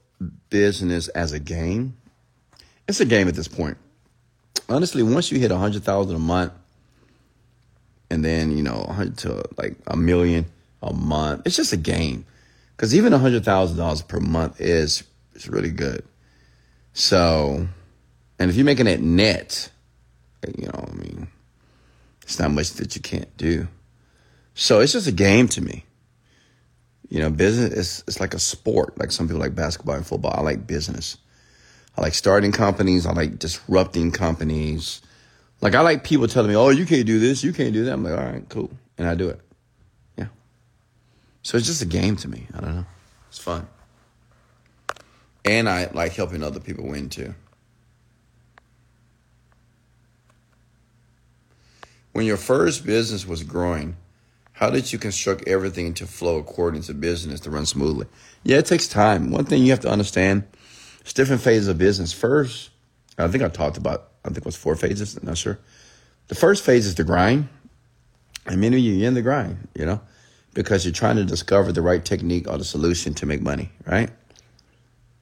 business 0.50 1.08
as 1.10 1.34
a 1.34 1.40
game. 1.40 1.98
It's 2.90 3.00
a 3.00 3.06
game 3.06 3.28
at 3.28 3.36
this 3.36 3.48
point. 3.48 3.78
Honestly, 4.68 5.04
once 5.04 5.32
you 5.32 5.38
hit 5.38 5.52
a 5.52 5.58
hundred 5.58 5.84
thousand 5.84 6.16
a 6.16 6.20
month, 6.20 6.54
and 8.10 8.26
then 8.26 8.58
you 8.58 8.64
know, 8.64 8.84
hundred 8.90 9.20
to 9.20 9.44
like 9.58 9.76
a 9.86 9.96
million 9.96 10.48
a 10.82 10.92
month, 10.92 11.44
it's 11.46 11.56
just 11.56 11.72
a 11.72 11.78
game. 11.78 12.26
Because 12.76 12.96
even 12.96 13.14
a 13.14 13.20
hundred 13.20 13.46
thousand 13.46 13.78
dollars 13.78 14.02
per 14.02 14.20
month 14.20 14.60
is 14.60 15.04
is 15.36 15.48
really 15.48 15.70
good. 15.70 16.04
So, 16.94 17.68
and 18.40 18.50
if 18.50 18.56
you're 18.56 18.66
making 18.66 18.88
it 18.88 19.02
net, 19.02 19.70
you 20.58 20.66
know, 20.66 20.88
I 20.92 20.92
mean, 20.96 21.28
it's 22.24 22.40
not 22.40 22.50
much 22.50 22.72
that 22.74 22.96
you 22.96 23.02
can't 23.04 23.38
do. 23.38 23.68
So 24.56 24.80
it's 24.80 24.94
just 24.94 25.06
a 25.06 25.12
game 25.12 25.48
to 25.50 25.62
me. 25.62 25.86
You 27.08 27.20
know, 27.20 27.30
business 27.30 27.72
is 27.72 28.04
it's 28.08 28.20
like 28.20 28.34
a 28.34 28.40
sport. 28.40 28.98
Like 28.98 29.12
some 29.12 29.28
people 29.28 29.42
like 29.42 29.54
basketball 29.54 29.94
and 29.94 30.08
football. 30.08 30.34
I 30.36 30.42
like 30.42 30.66
business. 30.66 31.18
I 32.00 32.02
like 32.02 32.14
starting 32.14 32.54
companies. 32.54 33.06
I 33.06 33.12
like 33.12 33.40
disrupting 33.40 34.12
companies. 34.12 35.02
Like 35.60 35.76
I 35.76 35.82
like 35.82 36.06
people 36.06 36.30
telling 36.30 36.50
me, 36.50 36.56
"Oh, 36.56 36.70
you 36.70 36.86
can't 36.86 37.06
do 37.06 37.20
this. 37.20 37.44
You 37.44 37.52
can't 37.52 37.74
do 37.74 37.84
that." 37.84 37.92
I'm 37.92 38.06
like, 38.06 38.18
"All 38.18 38.26
right, 38.26 38.48
cool," 38.48 38.72
and 38.98 39.06
I 39.06 39.16
do 39.16 39.28
it. 39.28 39.42
Yeah. 40.18 40.28
So 41.42 41.58
it's 41.58 41.68
just 41.68 41.82
a 41.82 41.86
game 41.86 42.16
to 42.16 42.30
me. 42.30 42.48
I 42.54 42.62
don't 42.62 42.74
know. 42.74 42.86
It's 43.28 43.38
fun, 43.38 43.68
and 45.44 45.68
I 45.68 45.90
like 45.94 46.14
helping 46.14 46.42
other 46.42 46.62
people 46.62 46.88
win 46.88 47.10
too. 47.10 47.36
When 52.14 52.26
your 52.26 52.38
first 52.38 52.86
business 52.86 53.28
was 53.28 53.44
growing, 53.44 53.98
how 54.54 54.70
did 54.70 54.94
you 54.94 55.00
construct 55.00 55.50
everything 55.50 55.94
to 55.96 56.08
flow 56.08 56.38
according 56.38 56.84
to 56.84 56.94
business 56.94 57.42
to 57.42 57.50
run 57.50 57.66
smoothly? 57.66 58.08
Yeah, 58.44 58.60
it 58.60 58.68
takes 58.68 58.88
time. 58.88 59.32
One 59.32 59.44
thing 59.44 59.64
you 59.64 59.72
have 59.72 59.82
to 59.82 59.92
understand, 59.92 60.44
it's 61.02 61.14
different 61.14 61.42
phases 61.42 61.68
of 61.68 61.78
business. 61.78 62.14
First, 62.14 62.70
I 63.18 63.28
think 63.28 63.44
I 63.44 63.50
talked 63.50 63.78
about, 63.78 64.12
I 64.24 64.30
think 64.30 64.40
it 64.40 64.46
was 64.46 64.56
four 64.56 64.76
phases, 64.76 65.18
I'm 65.18 65.26
not 65.26 65.38
sure. 65.38 65.60
The 66.28 66.36
first 66.36 66.64
phase 66.64 66.86
is 66.86 66.96
the 66.96 67.04
grind. 67.04 67.50
And 68.46 68.62
many 68.62 68.78
of 68.78 68.84
you, 68.84 69.06
in 69.06 69.14
the 69.14 69.22
grind, 69.22 69.68
you 69.76 69.86
know, 69.86 70.02
because 70.54 70.86
you're 70.86 70.94
trying 70.94 71.18
to 71.18 71.26
discover 71.26 71.72
the 71.72 71.82
right 71.82 72.04
technique 72.04 72.48
or 72.48 72.58
the 72.58 72.64
solution 72.64 73.14
to 73.16 73.26
make 73.26 73.42
money, 73.42 73.70
right? 73.86 74.10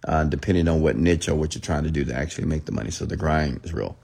Uh, 0.07 0.23
depending 0.23 0.67
on 0.67 0.81
what 0.81 0.95
niche 0.95 1.27
or 1.27 1.35
what 1.35 1.53
you're 1.53 1.61
trying 1.61 1.83
to 1.83 1.91
do 1.91 2.05
to 2.05 2.15
actually 2.15 2.45
make 2.45 2.65
the 2.65 2.71
money. 2.71 2.91
So 2.91 3.05
the 3.05 3.17
grind 3.17 3.61
is 3.63 3.73
real. 3.73 3.97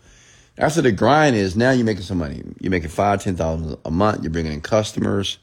After 0.57 0.81
the 0.81 0.91
grind 0.91 1.35
is 1.35 1.55
now 1.55 1.71
you're 1.71 1.85
making 1.85 2.03
some 2.03 2.17
money. 2.17 2.43
You're 2.59 2.71
making 2.71 2.89
five, 2.89 3.23
ten 3.23 3.35
thousand 3.35 3.77
a 3.85 3.91
month. 3.91 4.23
You're 4.23 4.31
bringing 4.31 4.51
in 4.51 4.61
customers, 4.61 5.37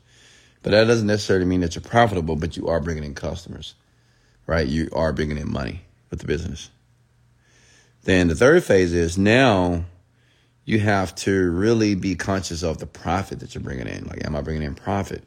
but 0.63 0.71
that 0.71 0.85
doesn't 0.85 1.07
necessarily 1.07 1.47
mean 1.47 1.61
that 1.61 1.75
you're 1.75 1.83
profitable. 1.83 2.37
But 2.37 2.57
you 2.57 2.69
are 2.69 2.81
bringing 2.81 3.05
in 3.05 3.15
customers, 3.15 3.75
right? 4.47 4.67
You 4.67 4.89
are 4.93 5.13
bringing 5.13 5.39
in 5.39 5.51
money 5.51 5.83
with 6.11 6.21
the 6.21 6.27
business. 6.27 6.71
Then 8.03 8.29
the 8.29 8.35
third 8.35 8.65
phase 8.65 8.93
is 8.93 9.19
now 9.19 9.85
you 10.65 10.81
have 10.81 11.15
to 11.17 11.51
really 11.51 11.95
be 11.95 12.15
conscious 12.15 12.63
of 12.63 12.79
the 12.79 12.87
profit 12.87 13.41
that 13.41 13.55
you're 13.55 13.63
bringing 13.63 13.89
in. 13.89 14.05
Like, 14.07 14.25
am 14.25 14.37
I 14.37 14.41
bringing 14.41 14.63
in 14.63 14.75
profit? 14.75 15.25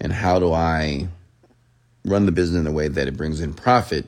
And 0.00 0.12
how 0.12 0.38
do 0.38 0.52
I 0.52 1.08
run 2.04 2.26
the 2.26 2.32
business 2.32 2.60
in 2.60 2.66
a 2.66 2.72
way 2.72 2.88
that 2.88 3.08
it 3.08 3.16
brings 3.16 3.40
in 3.40 3.54
profit? 3.54 4.06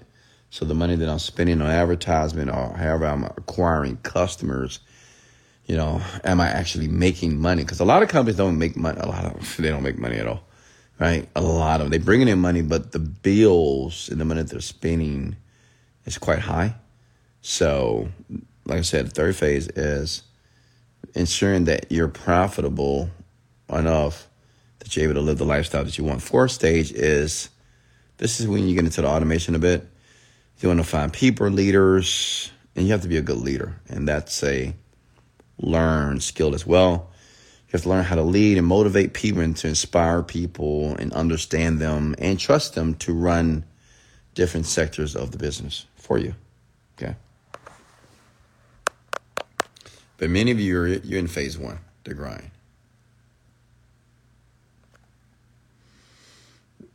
So 0.50 0.64
the 0.64 0.74
money 0.74 0.96
that 0.96 1.08
I'm 1.08 1.18
spending 1.18 1.60
on 1.60 1.70
advertisement 1.70 2.50
or 2.50 2.76
however 2.76 3.06
I'm 3.06 3.24
acquiring 3.24 3.96
customers 3.98 4.80
you 5.66 5.76
know, 5.76 6.02
am 6.24 6.40
I 6.40 6.48
actually 6.48 6.88
making 6.88 7.38
money? 7.38 7.62
Because 7.62 7.80
a 7.80 7.84
lot 7.84 8.02
of 8.02 8.08
companies 8.08 8.36
don't 8.36 8.58
make 8.58 8.76
money. 8.76 9.00
A 9.00 9.06
lot 9.06 9.24
of 9.24 9.56
they 9.58 9.68
don't 9.68 9.82
make 9.82 9.98
money 9.98 10.16
at 10.16 10.26
all, 10.26 10.42
right? 10.98 11.28
A 11.36 11.40
lot 11.40 11.80
of 11.80 11.86
them. 11.86 11.90
They 11.90 12.04
bringing 12.04 12.28
in 12.28 12.38
money, 12.38 12.62
but 12.62 12.92
the 12.92 12.98
bills 12.98 14.08
and 14.08 14.20
the 14.20 14.24
money 14.24 14.42
they're 14.42 14.60
spending 14.60 15.36
is 16.04 16.18
quite 16.18 16.40
high. 16.40 16.74
So, 17.40 18.08
like 18.64 18.78
I 18.78 18.82
said, 18.82 19.06
the 19.06 19.10
third 19.10 19.36
phase 19.36 19.68
is 19.68 20.22
ensuring 21.14 21.64
that 21.64 21.90
you're 21.90 22.08
profitable 22.08 23.10
enough 23.68 24.28
that 24.78 24.96
you're 24.96 25.04
able 25.04 25.14
to 25.14 25.20
live 25.20 25.38
the 25.38 25.44
lifestyle 25.44 25.84
that 25.84 25.96
you 25.98 26.04
want. 26.04 26.22
Fourth 26.22 26.50
stage 26.50 26.92
is 26.92 27.50
this 28.18 28.40
is 28.40 28.48
when 28.48 28.66
you 28.66 28.74
get 28.74 28.84
into 28.84 29.02
the 29.02 29.08
automation 29.08 29.54
a 29.54 29.58
bit. 29.58 29.86
You 30.60 30.68
want 30.68 30.80
to 30.80 30.86
find 30.86 31.12
people 31.12 31.48
leaders, 31.48 32.52
and 32.76 32.86
you 32.86 32.92
have 32.92 33.02
to 33.02 33.08
be 33.08 33.16
a 33.16 33.22
good 33.22 33.38
leader, 33.38 33.80
and 33.88 34.06
that's 34.06 34.42
a 34.44 34.74
learned 35.58 36.22
skill 36.22 36.54
as 36.54 36.66
well. 36.66 37.10
You 37.66 37.72
have 37.72 37.82
to 37.82 37.88
learn 37.88 38.04
how 38.04 38.16
to 38.16 38.22
lead 38.22 38.58
and 38.58 38.66
motivate 38.66 39.14
people 39.14 39.40
and 39.40 39.56
to 39.56 39.68
inspire 39.68 40.22
people 40.22 40.94
and 40.96 41.12
understand 41.14 41.80
them 41.80 42.14
and 42.18 42.38
trust 42.38 42.74
them 42.74 42.94
to 42.96 43.12
run 43.12 43.64
different 44.34 44.66
sectors 44.66 45.16
of 45.16 45.30
the 45.32 45.38
business 45.38 45.86
for 46.02 46.18
you. 46.18 46.34
Okay. 46.98 47.14
But 50.18 50.30
many 50.30 50.50
of 50.50 50.60
you 50.60 50.78
are 50.80 50.88
you're 50.88 51.18
in 51.18 51.28
phase 51.28 51.56
one, 51.56 51.78
the 52.04 52.14
grind. 52.14 52.50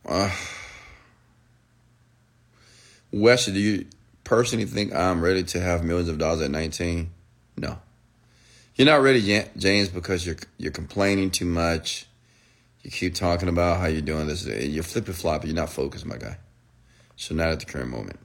Uh, 0.05 0.29
Wes, 3.11 3.45
do 3.45 3.59
you 3.59 3.85
personally 4.23 4.65
think 4.65 4.93
I'm 4.93 5.21
ready 5.21 5.43
to 5.43 5.59
have 5.59 5.83
millions 5.83 6.09
of 6.09 6.17
dollars 6.17 6.41
at 6.41 6.51
19? 6.51 7.09
No. 7.57 7.79
You're 8.75 8.85
not 8.85 9.01
ready, 9.01 9.19
yet, 9.19 9.57
James, 9.57 9.89
because 9.89 10.25
you're 10.25 10.37
you're 10.57 10.71
complaining 10.71 11.31
too 11.31 11.45
much. 11.45 12.05
You 12.83 12.91
keep 12.91 13.15
talking 13.15 13.49
about 13.49 13.79
how 13.79 13.87
you're 13.87 14.01
doing 14.01 14.27
this. 14.27 14.45
You're 14.45 14.83
flipping 14.83 15.13
floppy. 15.13 15.47
You're 15.47 15.55
not 15.55 15.69
focused, 15.69 16.05
my 16.05 16.17
guy. 16.17 16.37
So 17.15 17.33
not 17.33 17.49
at 17.49 17.59
the 17.59 17.65
current 17.65 17.89
moment. 17.89 18.19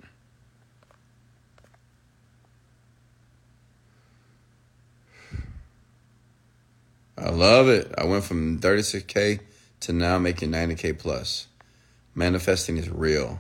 I 7.23 7.31
love 7.31 7.69
it. 7.69 7.95
I 7.97 8.05
went 8.05 8.25
from 8.25 8.59
36k 8.59 9.39
to 9.81 9.93
now 9.93 10.19
making 10.19 10.51
90k 10.51 10.99
plus. 10.99 11.47
Manifesting 12.17 12.79
is 12.79 12.91
real. 12.91 13.39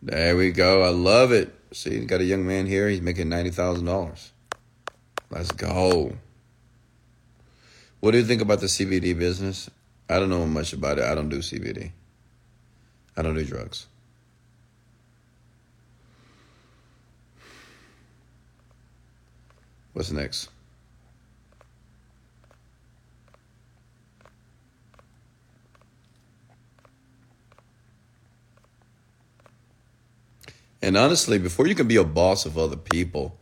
There 0.00 0.36
we 0.36 0.52
go. 0.52 0.82
I 0.82 0.88
love 0.88 1.32
it. 1.32 1.54
See, 1.72 2.04
got 2.06 2.22
a 2.22 2.24
young 2.24 2.46
man 2.46 2.66
here. 2.66 2.88
He's 2.88 3.00
making 3.00 3.28
ninety 3.28 3.50
thousand 3.50 3.84
dollars. 3.86 4.32
Let's 5.30 5.52
go. 5.52 6.16
What 8.00 8.10
do 8.10 8.18
you 8.18 8.24
think 8.24 8.42
about 8.42 8.60
the 8.60 8.66
CBD 8.66 9.16
business? 9.16 9.70
I 10.08 10.18
don't 10.18 10.28
know 10.28 10.44
much 10.46 10.72
about 10.72 10.98
it. 10.98 11.04
I 11.04 11.14
don't 11.14 11.28
do 11.28 11.38
CBD. 11.38 11.92
I 13.16 13.22
don't 13.22 13.36
do 13.36 13.44
drugs. 13.44 13.86
What's 19.92 20.10
next? 20.10 20.48
And 30.82 30.96
honestly, 30.96 31.38
before 31.38 31.66
you 31.68 31.74
can 31.76 31.88
be 31.88 31.96
a 31.96 32.04
boss 32.04 32.46
of 32.46 32.58
other 32.58 32.76
people, 32.76 33.38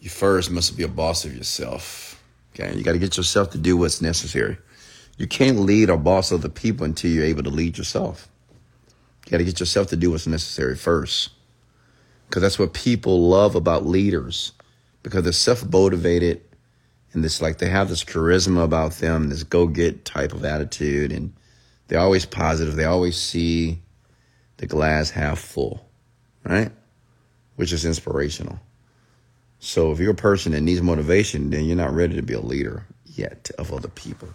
you 0.00 0.10
first 0.10 0.50
must 0.50 0.76
be 0.76 0.84
a 0.84 0.88
boss 0.88 1.24
of 1.24 1.36
yourself. 1.36 2.22
Okay, 2.54 2.76
you 2.76 2.84
got 2.84 2.92
to 2.92 2.98
get 2.98 3.16
yourself 3.16 3.50
to 3.52 3.58
do 3.58 3.76
what's 3.76 4.02
necessary. 4.02 4.58
You 5.18 5.26
can't 5.28 5.60
lead 5.60 5.90
or 5.90 5.98
boss 5.98 6.32
other 6.32 6.48
people 6.50 6.84
until 6.86 7.10
you're 7.10 7.24
able 7.24 7.44
to 7.44 7.50
lead 7.50 7.78
yourself. 7.78 8.28
You 9.26 9.32
got 9.32 9.38
to 9.38 9.44
get 9.44 9.60
yourself 9.60 9.88
to 9.88 9.96
do 9.96 10.10
what's 10.12 10.26
necessary 10.26 10.76
first. 10.76 11.30
because 12.28 12.42
that's 12.42 12.58
what 12.58 12.74
people 12.74 13.28
love 13.28 13.54
about 13.54 13.86
leaders 13.86 14.52
because 15.02 15.24
they're 15.24 15.32
self-motivated 15.32 16.42
and 17.12 17.24
this 17.24 17.40
like 17.42 17.58
they 17.58 17.68
have 17.70 17.88
this 17.88 18.04
charisma 18.04 18.64
about 18.64 18.92
them 18.94 19.28
this 19.30 19.44
go-get 19.44 20.04
type 20.04 20.32
of 20.32 20.44
attitude 20.44 21.12
and 21.12 21.32
they're 21.88 22.00
always 22.00 22.26
positive 22.26 22.76
they 22.76 22.84
always 22.84 23.16
see 23.16 23.80
the 24.58 24.66
glass 24.66 25.10
half 25.10 25.38
full 25.38 25.83
right 26.44 26.72
which 27.56 27.72
is 27.72 27.84
inspirational 27.84 28.60
so 29.58 29.92
if 29.92 29.98
you're 29.98 30.12
a 30.12 30.14
person 30.14 30.52
that 30.52 30.60
needs 30.60 30.82
motivation 30.82 31.50
then 31.50 31.64
you're 31.64 31.76
not 31.76 31.92
ready 31.92 32.16
to 32.16 32.22
be 32.22 32.34
a 32.34 32.40
leader 32.40 32.86
yet 33.06 33.50
of 33.58 33.72
other 33.72 33.88
people 33.88 34.28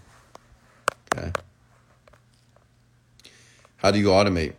okay 1.14 1.32
how 3.78 3.92
do 3.92 4.00
you 4.00 4.08
automate 4.08 4.54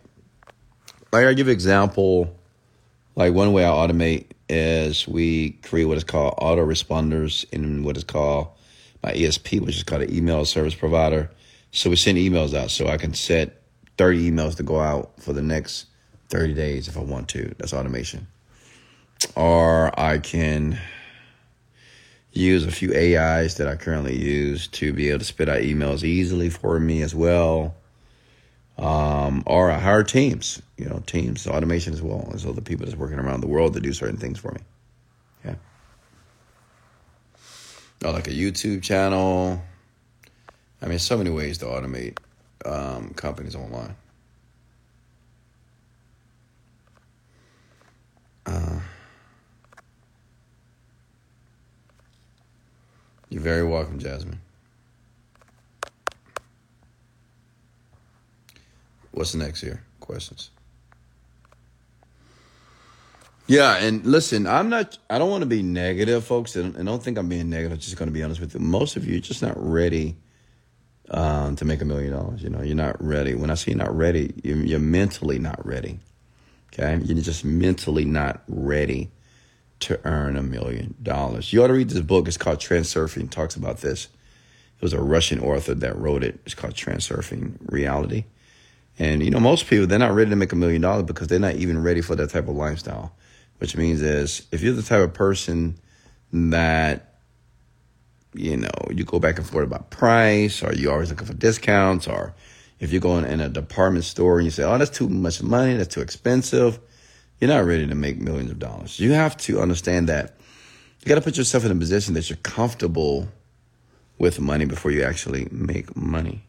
like 1.11 1.25
i 1.25 1.33
give 1.33 1.47
example 1.47 2.35
like 3.15 3.33
one 3.33 3.53
way 3.53 3.65
I 3.65 3.69
automate 3.69 4.27
is 4.49 5.07
we 5.07 5.51
create 5.63 5.85
what 5.85 5.97
is 5.97 6.03
called 6.03 6.35
autoresponders 6.37 7.45
in 7.51 7.83
what 7.83 7.97
is 7.97 8.03
called 8.03 8.49
my 9.03 9.11
ESP, 9.11 9.61
which 9.61 9.77
is 9.77 9.83
called 9.83 10.03
an 10.03 10.13
email 10.13 10.45
service 10.45 10.75
provider. 10.75 11.29
So 11.71 11.89
we 11.89 11.95
send 11.95 12.17
emails 12.17 12.53
out. 12.53 12.71
So 12.71 12.87
I 12.87 12.97
can 12.97 13.13
set 13.13 13.61
30 13.97 14.31
emails 14.31 14.57
to 14.57 14.63
go 14.63 14.79
out 14.79 15.21
for 15.21 15.33
the 15.33 15.41
next 15.41 15.87
30 16.31 16.53
days 16.55 16.87
if 16.87 16.97
I 16.97 17.01
want 17.01 17.27
to. 17.29 17.53
That's 17.59 17.73
automation. 17.73 18.25
Or 19.35 19.97
I 19.99 20.17
can 20.17 20.79
use 22.31 22.65
a 22.65 22.71
few 22.71 22.91
AIs 22.95 23.55
that 23.57 23.67
I 23.67 23.75
currently 23.75 24.17
use 24.17 24.67
to 24.69 24.93
be 24.93 25.09
able 25.09 25.19
to 25.19 25.25
spit 25.25 25.49
out 25.49 25.61
emails 25.61 26.03
easily 26.03 26.49
for 26.49 26.79
me 26.79 27.03
as 27.03 27.13
well 27.13 27.75
um, 28.81 29.43
or 29.45 29.69
I 29.69 29.77
hire 29.77 30.03
teams, 30.03 30.59
you 30.77 30.85
know, 30.85 31.03
teams, 31.05 31.45
automation 31.45 31.93
as 31.93 32.01
well 32.01 32.31
as 32.33 32.45
other 32.45 32.61
people 32.61 32.85
that's 32.85 32.97
working 32.97 33.19
around 33.19 33.41
the 33.41 33.47
world 33.47 33.75
to 33.75 33.79
do 33.79 33.93
certain 33.93 34.17
things 34.17 34.39
for 34.39 34.51
me. 34.51 34.61
Yeah. 35.45 35.55
Or 38.03 38.11
like 38.11 38.27
a 38.27 38.31
YouTube 38.31 38.81
channel. 38.81 39.61
I 40.81 40.87
mean, 40.87 40.97
so 40.97 41.15
many 41.15 41.29
ways 41.29 41.59
to 41.59 41.65
automate 41.65 42.17
um, 42.65 43.13
companies 43.13 43.55
online. 43.55 43.95
Uh, 48.45 48.79
you're 53.29 53.41
very 53.41 53.63
welcome, 53.63 53.99
Jasmine. 53.99 54.41
What's 59.11 59.35
next 59.35 59.61
here? 59.61 59.83
Questions. 59.99 60.49
Yeah, 63.47 63.75
and 63.77 64.05
listen, 64.05 64.47
I'm 64.47 64.69
not. 64.69 64.97
I 65.09 65.17
don't 65.19 65.29
want 65.29 65.41
to 65.41 65.45
be 65.47 65.61
negative, 65.61 66.23
folks, 66.23 66.55
and, 66.55 66.77
I 66.77 66.83
don't 66.83 67.03
think 67.03 67.17
I'm 67.17 67.27
being 67.27 67.49
negative. 67.49 67.73
I'm 67.73 67.79
just 67.79 67.97
going 67.97 68.07
to 68.07 68.13
be 68.13 68.23
honest 68.23 68.39
with 68.39 68.53
you. 68.53 68.61
Most 68.61 68.95
of 68.95 69.05
you 69.05 69.17
are 69.17 69.21
just 69.21 69.41
not 69.41 69.55
ready 69.57 70.15
um, 71.09 71.57
to 71.57 71.65
make 71.65 71.81
a 71.81 71.85
million 71.85 72.13
dollars. 72.13 72.41
You 72.41 72.49
know, 72.49 72.61
you're 72.61 72.75
not 72.75 73.03
ready. 73.03 73.35
When 73.35 73.49
I 73.49 73.55
say 73.55 73.71
you're 73.71 73.77
not 73.77 73.93
ready, 73.95 74.33
you're, 74.43 74.57
you're 74.57 74.79
mentally 74.79 75.37
not 75.37 75.65
ready. 75.65 75.99
Okay, 76.73 77.03
you're 77.03 77.21
just 77.21 77.43
mentally 77.43 78.05
not 78.05 78.43
ready 78.47 79.11
to 79.81 79.99
earn 80.05 80.37
a 80.37 80.43
million 80.43 80.95
dollars. 81.01 81.51
You 81.51 81.63
ought 81.63 81.67
to 81.67 81.73
read 81.73 81.89
this 81.89 82.01
book. 82.01 82.27
It's 82.27 82.37
called 82.37 82.59
Transurfing. 82.59 83.25
It 83.25 83.31
talks 83.31 83.55
about 83.55 83.79
this. 83.79 84.05
It 84.05 84.81
was 84.81 84.93
a 84.93 85.01
Russian 85.01 85.39
author 85.39 85.73
that 85.73 85.97
wrote 85.97 86.23
it. 86.23 86.39
It's 86.45 86.55
called 86.55 86.73
Transurfing 86.73 87.57
Reality. 87.69 88.25
And 88.97 89.23
you 89.23 89.31
know, 89.31 89.39
most 89.39 89.67
people 89.67 89.87
they're 89.87 89.99
not 89.99 90.13
ready 90.13 90.29
to 90.29 90.35
make 90.35 90.51
a 90.51 90.55
million 90.55 90.81
dollars 90.81 91.03
because 91.03 91.27
they're 91.27 91.39
not 91.39 91.55
even 91.55 91.81
ready 91.81 92.01
for 92.01 92.15
that 92.15 92.29
type 92.29 92.47
of 92.47 92.55
lifestyle. 92.55 93.13
Which 93.57 93.75
means 93.75 94.01
is 94.01 94.47
if 94.51 94.61
you're 94.61 94.73
the 94.73 94.81
type 94.81 95.01
of 95.01 95.13
person 95.13 95.77
that 96.33 97.15
you 98.33 98.57
know 98.57 98.71
you 98.89 99.03
go 99.03 99.19
back 99.19 99.37
and 99.37 99.47
forth 99.47 99.67
about 99.67 99.89
price, 99.89 100.63
or 100.63 100.73
you 100.73 100.91
always 100.91 101.09
looking 101.09 101.27
for 101.27 101.33
discounts, 101.33 102.07
or 102.07 102.33
if 102.81 102.91
you're 102.91 102.99
going 102.99 103.23
in 103.23 103.39
a 103.39 103.47
department 103.47 104.03
store 104.03 104.39
and 104.39 104.45
you 104.45 104.51
say, 104.51 104.63
"Oh, 104.63 104.77
that's 104.77 104.91
too 104.91 105.07
much 105.07 105.41
money, 105.41 105.77
that's 105.77 105.93
too 105.93 106.01
expensive," 106.01 106.79
you're 107.39 107.47
not 107.47 107.63
ready 107.63 107.87
to 107.87 107.95
make 107.95 108.19
millions 108.19 108.51
of 108.51 108.59
dollars. 108.59 108.99
You 108.99 109.13
have 109.13 109.37
to 109.37 109.61
understand 109.61 110.09
that 110.09 110.35
you 110.99 111.09
got 111.09 111.15
to 111.15 111.21
put 111.21 111.37
yourself 111.37 111.63
in 111.63 111.71
a 111.71 111.75
position 111.75 112.13
that 112.15 112.29
you're 112.29 112.37
comfortable 112.37 113.29
with 114.19 114.39
money 114.39 114.65
before 114.65 114.91
you 114.91 115.03
actually 115.03 115.47
make 115.51 115.95
money. 115.95 116.43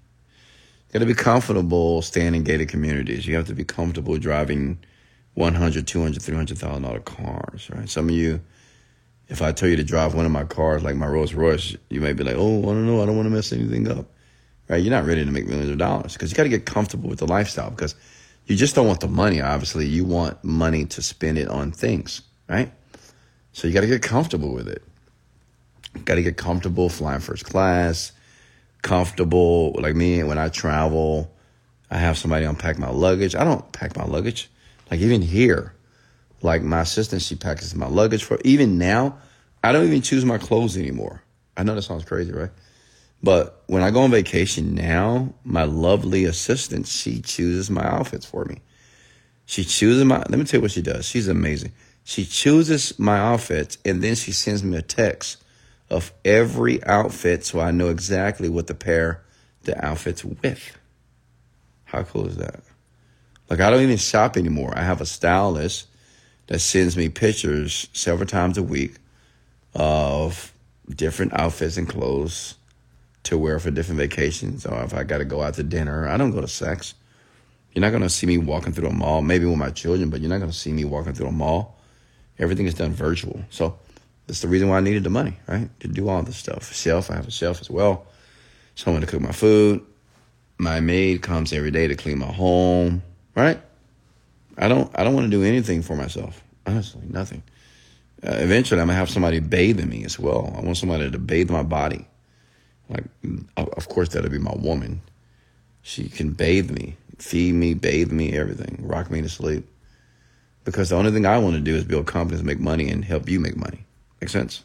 You 0.88 0.92
got 0.92 0.98
to 0.98 1.06
be 1.06 1.14
comfortable 1.14 2.02
staying 2.02 2.34
in 2.34 2.42
gated 2.42 2.68
communities. 2.68 3.26
You 3.26 3.36
have 3.36 3.46
to 3.46 3.54
be 3.54 3.64
comfortable 3.64 4.18
driving 4.18 4.78
100, 5.34 5.86
200, 5.86 6.22
300,000 6.22 6.82
dollar 6.82 7.00
cars, 7.00 7.70
right? 7.70 7.88
Some 7.88 8.10
of 8.10 8.14
you, 8.14 8.40
if 9.28 9.40
I 9.40 9.52
tell 9.52 9.70
you 9.70 9.76
to 9.76 9.84
drive 9.84 10.14
one 10.14 10.26
of 10.26 10.32
my 10.32 10.44
cars, 10.44 10.82
like 10.82 10.96
my 10.96 11.06
Rolls 11.06 11.32
Royce, 11.32 11.76
you 11.88 12.02
may 12.02 12.12
be 12.12 12.24
like, 12.24 12.36
oh, 12.36 12.62
I 12.62 12.66
don't 12.66 12.86
know, 12.86 13.02
I 13.02 13.06
don't 13.06 13.16
want 13.16 13.26
to 13.26 13.34
mess 13.34 13.52
anything 13.52 13.90
up, 13.90 14.12
right? 14.72 14.82
You're 14.82 14.90
not 14.90 15.04
ready 15.04 15.22
to 15.22 15.30
make 15.30 15.46
millions 15.46 15.68
of 15.68 15.76
dollars 15.76 16.14
because 16.14 16.30
you 16.30 16.36
got 16.36 16.44
to 16.44 16.48
get 16.48 16.64
comfortable 16.64 17.10
with 17.10 17.18
the 17.18 17.26
lifestyle 17.26 17.68
because 17.68 17.94
you 18.46 18.56
just 18.56 18.74
don't 18.74 18.86
want 18.86 19.00
the 19.00 19.06
money, 19.06 19.42
obviously. 19.42 19.86
You 19.86 20.06
want 20.06 20.42
money 20.42 20.86
to 20.86 21.02
spend 21.02 21.36
it 21.36 21.46
on 21.46 21.72
things, 21.72 22.22
right? 22.48 22.72
So 23.52 23.68
you 23.68 23.74
got 23.74 23.82
to 23.82 23.86
get 23.86 24.00
comfortable 24.00 24.54
with 24.54 24.68
it. 24.68 24.82
Got 26.06 26.14
to 26.14 26.22
get 26.22 26.38
comfortable 26.38 26.88
flying 26.88 27.20
first 27.20 27.44
class 27.44 28.12
comfortable. 28.80 29.72
Like 29.78 29.94
me, 29.94 30.22
when 30.22 30.38
I 30.38 30.48
travel, 30.48 31.30
I 31.90 31.98
have 31.98 32.16
somebody 32.16 32.46
unpack 32.46 32.78
my 32.78 32.90
luggage. 32.90 33.34
I 33.34 33.44
don't 33.44 33.70
pack 33.72 33.94
my 33.94 34.04
luggage. 34.04 34.50
Like 34.90 35.00
even 35.00 35.20
here, 35.20 35.74
like 36.40 36.62
my 36.62 36.80
assistant, 36.80 37.20
she 37.20 37.36
packs 37.36 37.74
my 37.74 37.88
luggage 37.88 38.24
for. 38.24 38.38
Even 38.42 38.78
now, 38.78 39.18
I 39.62 39.72
don't 39.72 39.86
even 39.86 40.00
choose 40.00 40.24
my 40.24 40.38
clothes 40.38 40.78
anymore. 40.78 41.22
I 41.58 41.62
know 41.62 41.74
that 41.74 41.82
sounds 41.82 42.06
crazy, 42.06 42.32
right? 42.32 42.50
But 43.22 43.62
when 43.66 43.82
I 43.82 43.90
go 43.90 44.02
on 44.02 44.10
vacation 44.10 44.74
now, 44.74 45.32
my 45.44 45.64
lovely 45.64 46.24
assistant, 46.24 46.88
she 46.88 47.20
chooses 47.20 47.70
my 47.70 47.84
outfits 47.84 48.26
for 48.26 48.44
me. 48.44 48.60
She 49.46 49.64
chooses 49.64 50.04
my, 50.04 50.18
let 50.18 50.30
me 50.30 50.44
tell 50.44 50.58
you 50.58 50.62
what 50.62 50.72
she 50.72 50.82
does. 50.82 51.06
She's 51.06 51.28
amazing. 51.28 51.72
She 52.04 52.24
chooses 52.24 52.98
my 52.98 53.18
outfits 53.18 53.78
and 53.84 54.02
then 54.02 54.16
she 54.16 54.32
sends 54.32 54.64
me 54.64 54.76
a 54.76 54.82
text 54.82 55.42
of 55.88 56.12
every 56.24 56.82
outfit 56.84 57.44
so 57.44 57.60
I 57.60 57.70
know 57.70 57.90
exactly 57.90 58.48
what 58.48 58.66
to 58.66 58.74
pair 58.74 59.22
the 59.62 59.84
outfits 59.84 60.24
with. 60.24 60.76
How 61.84 62.02
cool 62.02 62.26
is 62.26 62.36
that? 62.36 62.62
Like, 63.48 63.60
I 63.60 63.70
don't 63.70 63.82
even 63.82 63.98
shop 63.98 64.36
anymore. 64.36 64.72
I 64.74 64.82
have 64.82 65.00
a 65.00 65.06
stylist 65.06 65.86
that 66.46 66.60
sends 66.60 66.96
me 66.96 67.08
pictures 67.08 67.88
several 67.92 68.26
times 68.26 68.58
a 68.58 68.62
week 68.62 68.94
of 69.74 70.52
different 70.88 71.38
outfits 71.38 71.76
and 71.76 71.88
clothes 71.88 72.56
to 73.24 73.38
wear 73.38 73.58
for 73.58 73.70
different 73.70 74.00
vacations 74.00 74.66
or 74.66 74.82
if 74.82 74.94
I 74.94 75.04
got 75.04 75.18
to 75.18 75.24
go 75.24 75.42
out 75.42 75.54
to 75.54 75.62
dinner. 75.62 76.08
I 76.08 76.16
don't 76.16 76.30
go 76.30 76.40
to 76.40 76.48
sex. 76.48 76.94
You're 77.72 77.80
not 77.80 77.90
going 77.90 78.02
to 78.02 78.10
see 78.10 78.26
me 78.26 78.38
walking 78.38 78.72
through 78.72 78.88
a 78.88 78.92
mall, 78.92 79.22
maybe 79.22 79.46
with 79.46 79.56
my 79.56 79.70
children, 79.70 80.10
but 80.10 80.20
you're 80.20 80.28
not 80.28 80.38
going 80.38 80.50
to 80.50 80.56
see 80.56 80.72
me 80.72 80.84
walking 80.84 81.14
through 81.14 81.28
a 81.28 81.32
mall. 81.32 81.78
Everything 82.38 82.66
is 82.66 82.74
done 82.74 82.92
virtual. 82.92 83.40
So 83.50 83.78
that's 84.26 84.40
the 84.40 84.48
reason 84.48 84.68
why 84.68 84.78
I 84.78 84.80
needed 84.80 85.04
the 85.04 85.10
money, 85.10 85.38
right? 85.46 85.68
To 85.80 85.88
do 85.88 86.08
all 86.08 86.22
this 86.22 86.36
stuff. 86.36 86.72
Shelf, 86.74 87.10
I 87.10 87.16
have 87.16 87.28
a 87.28 87.30
shelf 87.30 87.60
as 87.60 87.70
well. 87.70 88.06
Someone 88.74 89.00
to 89.00 89.06
cook 89.06 89.20
my 89.20 89.32
food. 89.32 89.84
My 90.58 90.80
maid 90.80 91.22
comes 91.22 91.52
every 91.52 91.70
day 91.70 91.88
to 91.88 91.94
clean 91.94 92.18
my 92.18 92.32
home, 92.32 93.02
right? 93.34 93.60
I 94.58 94.68
don't 94.68 94.90
I 94.94 95.02
don't 95.02 95.14
want 95.14 95.26
to 95.26 95.30
do 95.30 95.42
anything 95.42 95.82
for 95.82 95.96
myself. 95.96 96.42
Honestly, 96.66 97.02
nothing. 97.08 97.42
Uh, 98.24 98.36
eventually, 98.38 98.80
I'm 98.80 98.86
gonna 98.86 98.98
have 98.98 99.10
somebody 99.10 99.40
bathing 99.40 99.88
me 99.88 100.04
as 100.04 100.18
well. 100.18 100.54
I 100.56 100.60
want 100.60 100.76
somebody 100.76 101.10
to 101.10 101.18
bathe 101.18 101.50
my 101.50 101.62
body. 101.62 102.06
Like, 102.92 103.04
of 103.56 103.88
course, 103.88 104.10
that'll 104.10 104.30
be 104.30 104.38
my 104.38 104.54
woman. 104.54 105.00
She 105.82 106.08
can 106.08 106.32
bathe 106.32 106.70
me, 106.70 106.96
feed 107.18 107.54
me, 107.54 107.74
bathe 107.74 108.12
me, 108.12 108.36
everything, 108.36 108.78
rock 108.82 109.10
me 109.10 109.22
to 109.22 109.28
sleep. 109.28 109.66
Because 110.64 110.90
the 110.90 110.96
only 110.96 111.10
thing 111.10 111.26
I 111.26 111.38
want 111.38 111.54
to 111.54 111.60
do 111.60 111.74
is 111.74 111.84
build 111.84 112.06
confidence, 112.06 112.44
make 112.44 112.60
money, 112.60 112.88
and 112.90 113.04
help 113.04 113.28
you 113.28 113.40
make 113.40 113.56
money. 113.56 113.84
Make 114.20 114.30
sense? 114.30 114.62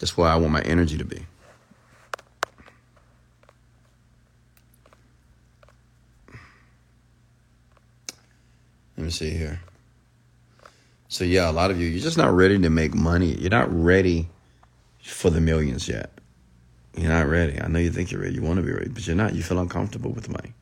That's 0.00 0.16
where 0.16 0.28
I 0.28 0.36
want 0.36 0.52
my 0.52 0.62
energy 0.62 0.96
to 0.96 1.04
be. 1.04 1.26
Let 8.96 9.04
me 9.04 9.10
see 9.10 9.30
here. 9.30 9.60
So 11.08 11.24
yeah, 11.24 11.50
a 11.50 11.52
lot 11.52 11.70
of 11.70 11.80
you, 11.80 11.88
you're 11.88 12.02
just 12.02 12.18
not 12.18 12.32
ready 12.32 12.58
to 12.58 12.70
make 12.70 12.94
money. 12.94 13.34
You're 13.34 13.50
not 13.50 13.72
ready 13.72 14.28
for 15.02 15.30
the 15.30 15.40
millions 15.40 15.88
yet. 15.88 16.12
You're 16.98 17.12
not 17.12 17.28
ready. 17.28 17.60
I 17.60 17.68
know 17.68 17.78
you 17.78 17.92
think 17.92 18.10
you're 18.10 18.20
ready. 18.20 18.34
You 18.34 18.42
want 18.42 18.56
to 18.56 18.62
be 18.62 18.72
ready, 18.72 18.88
but 18.88 19.06
you're 19.06 19.14
not. 19.14 19.34
You 19.34 19.42
feel 19.42 19.60
uncomfortable 19.60 20.10
with 20.10 20.28
money. 20.28 20.52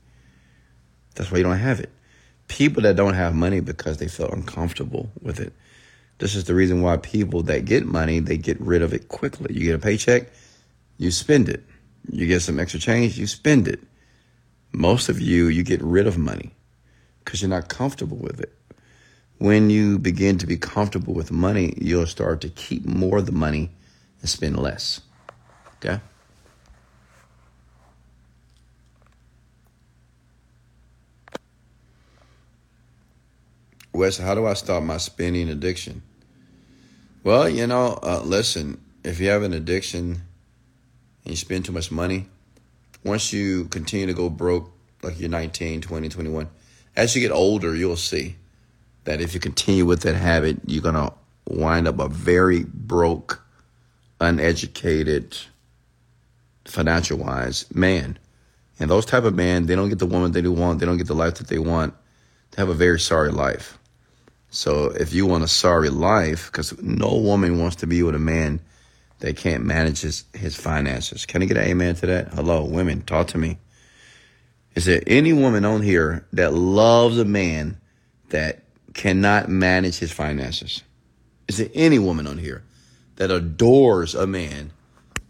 That's 1.14 1.30
why 1.30 1.38
you 1.38 1.44
don't 1.44 1.58
have 1.58 1.80
it. 1.80 1.90
People 2.48 2.82
that 2.82 2.94
don't 2.94 3.14
have 3.14 3.34
money 3.34 3.60
because 3.60 3.96
they 3.96 4.06
feel 4.06 4.28
uncomfortable 4.28 5.10
with 5.22 5.40
it. 5.40 5.54
This 6.18 6.34
is 6.34 6.44
the 6.44 6.54
reason 6.54 6.82
why 6.82 6.98
people 6.98 7.42
that 7.44 7.64
get 7.64 7.86
money, 7.86 8.20
they 8.20 8.36
get 8.36 8.60
rid 8.60 8.82
of 8.82 8.92
it 8.92 9.08
quickly. 9.08 9.54
You 9.54 9.60
get 9.62 9.74
a 9.74 9.78
paycheck, 9.78 10.28
you 10.98 11.10
spend 11.10 11.48
it. 11.48 11.64
You 12.10 12.26
get 12.26 12.42
some 12.42 12.60
extra 12.60 12.78
change, 12.78 13.18
you 13.18 13.26
spend 13.26 13.66
it. 13.66 13.80
Most 14.72 15.08
of 15.08 15.20
you, 15.20 15.48
you 15.48 15.62
get 15.62 15.82
rid 15.82 16.06
of 16.06 16.18
money 16.18 16.52
because 17.24 17.40
you're 17.40 17.48
not 17.48 17.68
comfortable 17.68 18.18
with 18.18 18.40
it. 18.40 18.52
when 19.38 19.68
you 19.68 19.98
begin 19.98 20.38
to 20.38 20.46
be 20.46 20.56
comfortable 20.56 21.12
with 21.12 21.30
money, 21.30 21.74
you'll 21.76 22.06
start 22.06 22.40
to 22.40 22.48
keep 22.48 22.86
more 22.86 23.18
of 23.18 23.26
the 23.26 23.32
money 23.32 23.70
and 24.20 24.30
spend 24.30 24.58
less. 24.58 25.00
Okay? 25.76 26.00
Wes, 33.96 34.18
how 34.18 34.34
do 34.34 34.46
I 34.46 34.52
stop 34.52 34.82
my 34.82 34.98
spending 34.98 35.48
addiction? 35.48 36.02
Well, 37.24 37.48
you 37.48 37.66
know, 37.66 37.98
uh, 38.02 38.20
listen, 38.22 38.78
if 39.02 39.20
you 39.20 39.28
have 39.28 39.42
an 39.42 39.54
addiction 39.54 40.22
and 41.24 41.30
you 41.30 41.36
spend 41.36 41.64
too 41.64 41.72
much 41.72 41.90
money, 41.90 42.26
once 43.04 43.32
you 43.32 43.64
continue 43.66 44.06
to 44.06 44.12
go 44.12 44.28
broke, 44.28 44.70
like 45.02 45.18
you're 45.18 45.30
19, 45.30 45.80
20, 45.80 46.08
21, 46.10 46.48
as 46.94 47.14
you 47.14 47.22
get 47.22 47.32
older, 47.32 47.74
you'll 47.74 47.96
see 47.96 48.36
that 49.04 49.22
if 49.22 49.32
you 49.32 49.40
continue 49.40 49.86
with 49.86 50.02
that 50.02 50.14
habit, 50.14 50.58
you're 50.66 50.82
going 50.82 50.94
to 50.94 51.12
wind 51.46 51.88
up 51.88 51.98
a 51.98 52.08
very 52.08 52.64
broke, 52.64 53.42
uneducated, 54.20 55.36
financial 56.66 57.16
wise 57.16 57.64
man. 57.74 58.18
And 58.78 58.90
those 58.90 59.06
type 59.06 59.24
of 59.24 59.34
men, 59.34 59.66
they 59.66 59.74
don't 59.74 59.88
get 59.88 60.00
the 60.00 60.06
woman 60.06 60.32
they 60.32 60.42
do 60.42 60.52
want, 60.52 60.80
they 60.80 60.86
don't 60.86 60.98
get 60.98 61.06
the 61.06 61.14
life 61.14 61.36
that 61.36 61.48
they 61.48 61.58
want. 61.58 61.94
They 62.50 62.62
have 62.62 62.68
a 62.68 62.74
very 62.74 63.00
sorry 63.00 63.30
life. 63.30 63.78
So 64.50 64.86
if 64.86 65.12
you 65.12 65.26
want 65.26 65.44
a 65.44 65.48
sorry 65.48 65.90
life, 65.90 66.46
because 66.46 66.80
no 66.82 67.14
woman 67.16 67.58
wants 67.58 67.76
to 67.76 67.86
be 67.86 68.02
with 68.02 68.14
a 68.14 68.20
man 68.20 68.60
that 69.20 69.36
can't 69.36 69.64
manage 69.64 70.00
his, 70.00 70.24
his 70.34 70.54
finances. 70.56 71.24
Can 71.26 71.42
I 71.42 71.46
get 71.46 71.56
an 71.56 71.64
amen 71.64 71.94
to 71.96 72.06
that? 72.06 72.28
Hello, 72.34 72.64
women, 72.64 73.02
talk 73.02 73.28
to 73.28 73.38
me. 73.38 73.58
Is 74.74 74.84
there 74.84 75.02
any 75.06 75.32
woman 75.32 75.64
on 75.64 75.80
here 75.80 76.26
that 76.34 76.52
loves 76.52 77.18
a 77.18 77.24
man 77.24 77.78
that 78.28 78.62
cannot 78.92 79.48
manage 79.48 79.98
his 79.98 80.12
finances? 80.12 80.82
Is 81.48 81.56
there 81.56 81.70
any 81.74 81.98
woman 81.98 82.26
on 82.26 82.38
here 82.38 82.62
that 83.16 83.30
adores 83.30 84.14
a 84.14 84.26
man 84.26 84.72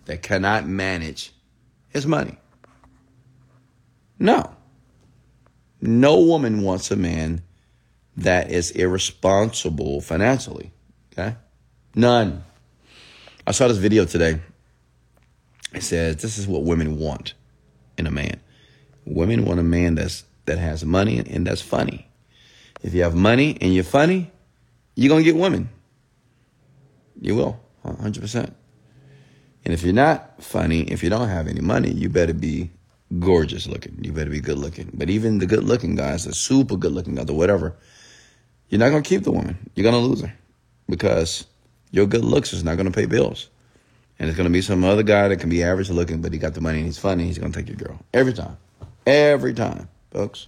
that 0.07 0.23
cannot 0.23 0.67
manage 0.67 1.33
his 1.89 2.07
money? 2.07 2.37
No. 4.19 4.51
No 5.81 6.21
woman 6.21 6.63
wants 6.63 6.91
a 6.91 6.97
man 6.97 7.43
that 8.17 8.51
is 8.51 8.71
irresponsible 8.71 10.01
financially. 10.01 10.73
Okay? 11.13 11.37
None. 11.95 12.45
I 13.47 13.53
saw 13.53 13.69
this 13.69 13.79
video 13.79 14.05
today. 14.05 14.41
It 15.73 15.83
says 15.83 16.17
this 16.17 16.39
is 16.39 16.47
what 16.47 16.63
women 16.63 16.99
want 16.99 17.35
in 17.99 18.07
a 18.07 18.11
man. 18.11 18.41
Women 19.05 19.45
want 19.45 19.61
a 19.61 19.63
man 19.63 19.95
that's 19.95 20.25
that 20.47 20.59
has 20.59 20.85
money 20.85 21.19
and 21.19 21.47
that's 21.47 21.61
funny. 21.61 22.09
If 22.83 22.95
you 22.95 23.03
have 23.03 23.15
money 23.15 23.59
and 23.61 23.75
you're 23.75 23.85
funny, 23.85 24.31
you're 24.95 25.09
gonna 25.09 25.25
get 25.25 25.37
women. 25.37 25.69
You 27.21 27.35
will, 27.35 27.61
100%. 27.85 28.53
And 29.65 29.75
if 29.75 29.83
you're 29.83 29.93
not 29.93 30.43
funny, 30.43 30.83
if 30.83 31.03
you 31.03 31.11
don't 31.11 31.29
have 31.29 31.49
any 31.49 31.61
money, 31.61 31.91
you 31.91 32.09
better 32.09 32.35
be 32.35 32.71
gorgeous 33.19 33.67
looking. 33.67 33.99
You 34.01 34.13
better 34.13 34.31
be 34.31 34.41
good 34.41 34.59
looking. 34.59 34.91
But 34.95 35.11
even 35.11 35.39
the 35.39 35.47
good 35.47 35.65
looking 35.65 35.97
guys, 35.97 36.25
the 36.25 36.35
super 36.35 36.77
good 36.77 36.93
looking 36.93 37.17
guys, 37.17 37.29
or 37.29 37.37
whatever, 37.37 37.77
you're 38.69 38.79
not 38.79 38.91
going 38.91 39.03
to 39.03 39.09
keep 39.09 39.23
the 39.23 39.33
woman. 39.33 39.57
You're 39.75 39.91
going 39.91 40.03
to 40.03 40.09
lose 40.09 40.21
her 40.23 40.33
because 40.89 41.47
your 41.91 42.07
good 42.07 42.25
looks 42.25 42.53
is 42.53 42.65
not 42.65 42.77
going 42.77 42.91
to 42.91 42.93
pay 42.93 43.07
bills. 43.07 43.49
And 44.19 44.29
it's 44.29 44.37
going 44.37 44.49
to 44.49 44.53
be 44.53 44.63
some 44.63 44.83
other 44.83 45.03
guy 45.03 45.29
that 45.29 45.37
can 45.39 45.51
be 45.51 45.63
average 45.63 45.91
looking, 45.91 46.23
but 46.23 46.33
he 46.33 46.39
got 46.39 46.55
the 46.55 46.61
money 46.61 46.79
and 46.79 46.87
he's 46.87 46.99
funny. 46.99 47.25
He's 47.25 47.39
going 47.39 47.53
to 47.53 47.59
take 47.59 47.69
your 47.69 47.77
girl 47.77 48.01
every 48.15 48.33
time. 48.33 48.57
Every 49.07 49.53
time, 49.53 49.89
folks. 50.11 50.47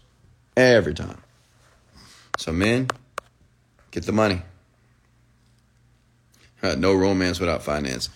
Every 0.56 0.94
time. 0.94 1.18
So, 2.38 2.52
men, 2.52 2.88
get 3.90 4.04
the 4.04 4.12
money. 4.12 4.42
Uh, 6.62 6.74
no 6.76 6.94
romance 6.94 7.38
without 7.38 7.62
finance. 7.62 8.08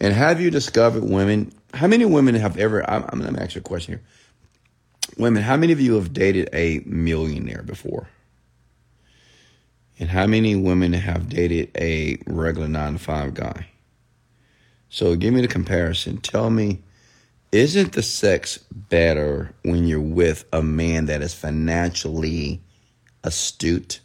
And 0.00 0.12
have 0.12 0.40
you 0.40 0.50
discovered 0.50 1.04
women? 1.04 1.52
How 1.74 1.86
many 1.86 2.04
women 2.04 2.34
have 2.34 2.56
ever? 2.56 2.88
I'm, 2.88 3.04
I'm 3.08 3.20
going 3.20 3.34
to 3.34 3.42
ask 3.42 3.54
you 3.54 3.60
a 3.60 3.62
question 3.62 3.94
here. 3.94 4.02
Women, 5.18 5.42
how 5.42 5.56
many 5.56 5.72
of 5.72 5.80
you 5.80 5.94
have 5.94 6.12
dated 6.12 6.48
a 6.52 6.82
millionaire 6.86 7.62
before? 7.62 8.08
And 9.98 10.08
how 10.08 10.26
many 10.26 10.56
women 10.56 10.92
have 10.92 11.28
dated 11.28 11.70
a 11.76 12.18
regular 12.26 12.68
nine 12.68 12.94
to 12.94 12.98
five 12.98 13.34
guy? 13.34 13.68
So 14.88 15.16
give 15.16 15.32
me 15.32 15.40
the 15.40 15.48
comparison. 15.48 16.18
Tell 16.18 16.50
me, 16.50 16.80
isn't 17.52 17.92
the 17.92 18.02
sex 18.02 18.58
better 18.70 19.52
when 19.62 19.86
you're 19.86 20.00
with 20.00 20.44
a 20.52 20.62
man 20.62 21.06
that 21.06 21.22
is 21.22 21.34
financially 21.34 22.60
astute, 23.22 24.00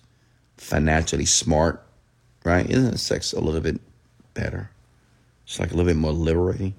financially 0.58 1.26
smart, 1.26 1.84
right? 2.44 2.70
Isn't 2.70 2.92
the 2.92 2.98
sex 2.98 3.34
a 3.34 3.40
little 3.40 3.62
bit 3.62 3.82
better? 4.36 4.70
It's 5.46 5.60
like 5.60 5.72
a 5.72 5.76
little 5.76 5.90
bit 5.90 5.98
more 5.98 6.12
liberating 6.12 6.76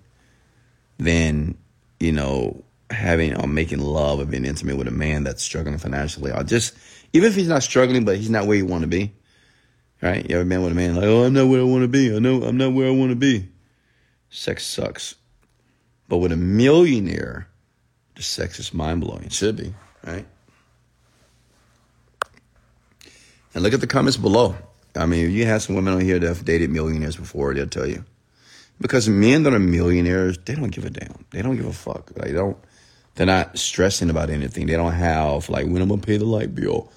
than, 0.98 1.56
you 1.98 2.12
know, 2.12 2.62
having 2.90 3.34
or 3.36 3.46
making 3.46 3.80
love 3.80 4.20
or 4.20 4.24
being 4.24 4.44
intimate 4.44 4.76
with 4.76 4.88
a 4.88 4.92
man 4.92 5.24
that's 5.24 5.42
struggling 5.42 5.78
financially 5.78 6.32
or 6.32 6.42
just 6.42 6.74
even 7.12 7.28
if 7.28 7.34
he's 7.34 7.48
not 7.48 7.62
struggling, 7.62 8.04
but 8.04 8.16
he's 8.16 8.30
not 8.30 8.46
where 8.46 8.56
you 8.56 8.66
want 8.66 8.82
to 8.82 8.88
be. 8.88 9.12
Right? 10.02 10.28
You 10.28 10.36
ever 10.36 10.44
been 10.44 10.62
with 10.62 10.72
a 10.72 10.74
man 10.74 10.96
like, 10.96 11.04
oh, 11.04 11.24
I'm 11.24 11.34
not 11.34 11.48
where 11.48 11.60
I 11.60 11.64
want 11.64 11.82
to 11.82 11.88
be. 11.88 12.14
I 12.14 12.18
know 12.18 12.42
I'm 12.42 12.56
not 12.56 12.72
where 12.72 12.88
I 12.88 12.90
want 12.90 13.10
to 13.10 13.16
be. 13.16 13.48
Sex 14.30 14.66
sucks. 14.66 15.14
But 16.08 16.18
with 16.18 16.32
a 16.32 16.36
millionaire, 16.36 17.48
the 18.16 18.22
sex 18.22 18.58
is 18.58 18.72
mind 18.72 19.02
blowing. 19.02 19.28
Should 19.28 19.56
be, 19.56 19.74
right? 20.04 20.26
And 23.54 23.62
look 23.62 23.74
at 23.74 23.80
the 23.80 23.86
comments 23.86 24.16
below. 24.16 24.54
I 24.96 25.06
mean, 25.06 25.26
if 25.26 25.30
you 25.30 25.46
have 25.46 25.62
some 25.62 25.76
women 25.76 25.94
on 25.94 26.00
here 26.00 26.18
that 26.18 26.26
have 26.26 26.44
dated 26.44 26.70
millionaires 26.70 27.16
before, 27.16 27.54
they'll 27.54 27.66
tell 27.66 27.86
you. 27.86 28.04
Because 28.80 29.08
men 29.08 29.42
that 29.42 29.52
are 29.52 29.58
millionaires, 29.58 30.38
they 30.38 30.54
don't 30.54 30.70
give 30.70 30.84
a 30.84 30.90
damn. 30.90 31.24
They 31.30 31.42
don't 31.42 31.56
give 31.56 31.66
a 31.66 31.72
fuck. 31.72 32.10
Like, 32.16 32.28
they 32.28 32.32
don't, 32.32 32.56
they're 33.14 33.26
not 33.26 33.58
stressing 33.58 34.08
about 34.08 34.30
anything. 34.30 34.66
They 34.66 34.76
don't 34.76 34.92
have, 34.92 35.48
like, 35.48 35.66
when 35.66 35.82
I'm 35.82 35.88
to 35.88 35.98
pay 35.98 36.16
the 36.16 36.24
light 36.24 36.54
bill 36.54 36.90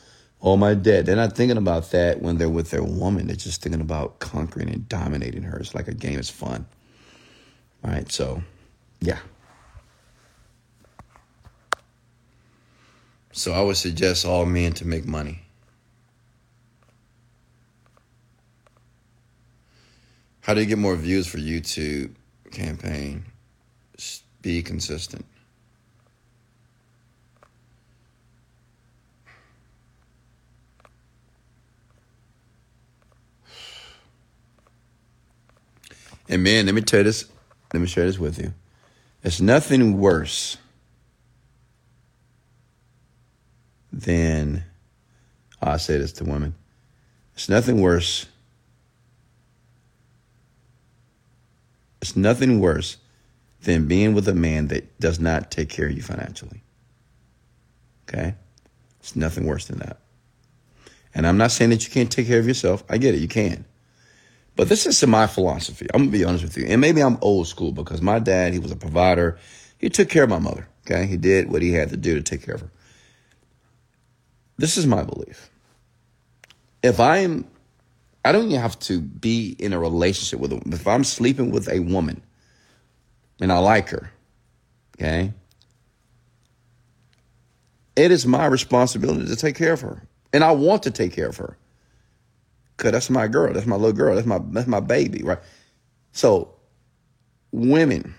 all 0.43 0.57
my 0.57 0.73
debt. 0.73 1.05
They're 1.05 1.15
not 1.15 1.37
thinking 1.37 1.57
about 1.57 1.91
that 1.91 2.21
when 2.21 2.37
they're 2.37 2.49
with 2.49 2.69
their 2.69 2.83
woman. 2.83 3.27
They're 3.27 3.35
just 3.37 3.61
thinking 3.61 3.79
about 3.79 4.19
conquering 4.19 4.69
and 4.69 4.87
dominating 4.89 5.43
her. 5.43 5.57
It's 5.57 5.73
like 5.73 5.87
a 5.87 5.93
game. 5.93 6.19
It's 6.19 6.29
fun. 6.29 6.65
All 7.83 7.91
right. 7.91 8.11
So, 8.11 8.43
yeah. 8.99 9.19
So 13.31 13.53
I 13.53 13.61
would 13.61 13.77
suggest 13.77 14.25
all 14.25 14.45
men 14.45 14.73
to 14.73 14.85
make 14.85 15.05
money. 15.05 15.39
How 20.41 20.53
do 20.53 20.59
you 20.59 20.67
get 20.67 20.77
more 20.77 20.97
views 20.97 21.25
for 21.25 21.37
YouTube 21.37 22.15
campaign? 22.51 23.23
Be 24.41 24.61
consistent. 24.61 25.25
And 36.29 36.43
man, 36.43 36.65
let 36.65 36.75
me 36.75 36.81
tell 36.81 37.03
this. 37.03 37.29
Let 37.73 37.79
me 37.79 37.87
share 37.87 38.05
this 38.05 38.19
with 38.19 38.39
you. 38.39 38.53
It's 39.23 39.41
nothing 39.41 39.99
worse 39.99 40.57
than 43.91 44.63
oh, 45.61 45.71
I 45.71 45.77
say 45.77 45.97
this 45.97 46.11
to 46.13 46.23
women. 46.23 46.55
It's 47.35 47.49
nothing 47.49 47.81
worse. 47.81 48.27
It's 52.01 52.15
nothing 52.15 52.59
worse 52.59 52.97
than 53.61 53.87
being 53.87 54.13
with 54.13 54.27
a 54.27 54.33
man 54.33 54.67
that 54.67 54.99
does 54.99 55.19
not 55.19 55.49
take 55.49 55.69
care 55.69 55.87
of 55.87 55.93
you 55.93 56.01
financially. 56.01 56.61
Okay? 58.07 58.35
It's 58.99 59.15
nothing 59.15 59.45
worse 59.45 59.67
than 59.67 59.79
that. 59.79 59.99
And 61.15 61.25
I'm 61.25 61.37
not 61.37 61.51
saying 61.51 61.69
that 61.69 61.85
you 61.85 61.91
can't 61.91 62.11
take 62.11 62.27
care 62.27 62.39
of 62.39 62.47
yourself. 62.47 62.83
I 62.89 62.97
get 62.97 63.15
it, 63.15 63.21
you 63.21 63.27
can. 63.27 63.65
But 64.55 64.69
this 64.69 64.85
is 64.85 65.05
my 65.07 65.27
philosophy. 65.27 65.87
I'm 65.93 66.01
gonna 66.01 66.11
be 66.11 66.23
honest 66.23 66.43
with 66.43 66.57
you. 66.57 66.65
And 66.65 66.79
maybe 66.79 67.01
I'm 67.01 67.17
old 67.21 67.47
school 67.47 67.71
because 67.71 68.01
my 68.01 68.19
dad, 68.19 68.53
he 68.53 68.59
was 68.59 68.71
a 68.71 68.75
provider. 68.75 69.37
He 69.79 69.89
took 69.89 70.09
care 70.09 70.23
of 70.23 70.29
my 70.29 70.39
mother. 70.39 70.67
Okay. 70.85 71.05
He 71.07 71.17
did 71.17 71.51
what 71.51 71.61
he 71.61 71.71
had 71.71 71.89
to 71.89 71.97
do 71.97 72.15
to 72.15 72.21
take 72.21 72.45
care 72.45 72.55
of 72.55 72.61
her. 72.61 72.71
This 74.57 74.77
is 74.77 74.85
my 74.85 75.03
belief. 75.03 75.49
If 76.83 76.99
I'm, 76.99 77.45
I 78.23 78.31
don't 78.31 78.51
have 78.51 78.77
to 78.81 79.01
be 79.01 79.55
in 79.57 79.73
a 79.73 79.79
relationship 79.79 80.39
with 80.39 80.53
a. 80.53 80.61
If 80.67 80.87
I'm 80.87 81.03
sleeping 81.03 81.51
with 81.51 81.67
a 81.69 81.79
woman 81.79 82.21
and 83.41 83.51
I 83.51 83.57
like 83.57 83.89
her, 83.89 84.11
okay, 84.95 85.33
it 87.95 88.11
is 88.11 88.25
my 88.25 88.45
responsibility 88.45 89.25
to 89.25 89.35
take 89.35 89.55
care 89.55 89.73
of 89.73 89.81
her. 89.81 90.03
And 90.31 90.43
I 90.43 90.51
want 90.51 90.83
to 90.83 90.91
take 90.91 91.13
care 91.13 91.29
of 91.29 91.37
her. 91.37 91.57
Cause 92.83 92.93
that's 92.93 93.09
my 93.09 93.27
girl. 93.29 93.53
That's 93.53 93.67
my 93.67 93.77
little 93.77 93.93
girl. 93.93 94.15
That's 94.15 94.27
my 94.27 94.41
that's 94.51 94.67
my 94.67 94.81
baby, 94.81 95.23
right? 95.23 95.39
So 96.13 96.55
women, 97.51 98.15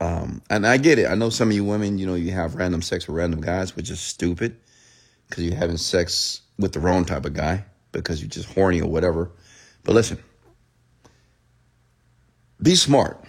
um, 0.00 0.42
and 0.50 0.66
I 0.66 0.78
get 0.78 0.98
it. 0.98 1.08
I 1.08 1.14
know 1.16 1.30
some 1.30 1.50
of 1.50 1.54
you 1.56 1.64
women, 1.64 1.98
you 1.98 2.06
know, 2.06 2.14
you 2.14 2.32
have 2.32 2.56
random 2.56 2.82
sex 2.82 3.08
with 3.08 3.16
random 3.16 3.40
guys, 3.42 3.76
which 3.76 3.90
is 3.90 4.00
stupid. 4.00 4.56
because 5.30 5.44
you're 5.44 5.56
having 5.56 5.76
sex 5.78 6.42
with 6.58 6.72
the 6.72 6.80
wrong 6.80 7.04
type 7.04 7.26
of 7.26 7.34
guy 7.34 7.64
because 7.92 8.22
you're 8.22 8.30
just 8.30 8.52
horny 8.54 8.80
or 8.82 8.90
whatever. 8.90 9.30
But 9.84 9.94
listen, 9.94 10.18
be 12.62 12.74
smart, 12.76 13.22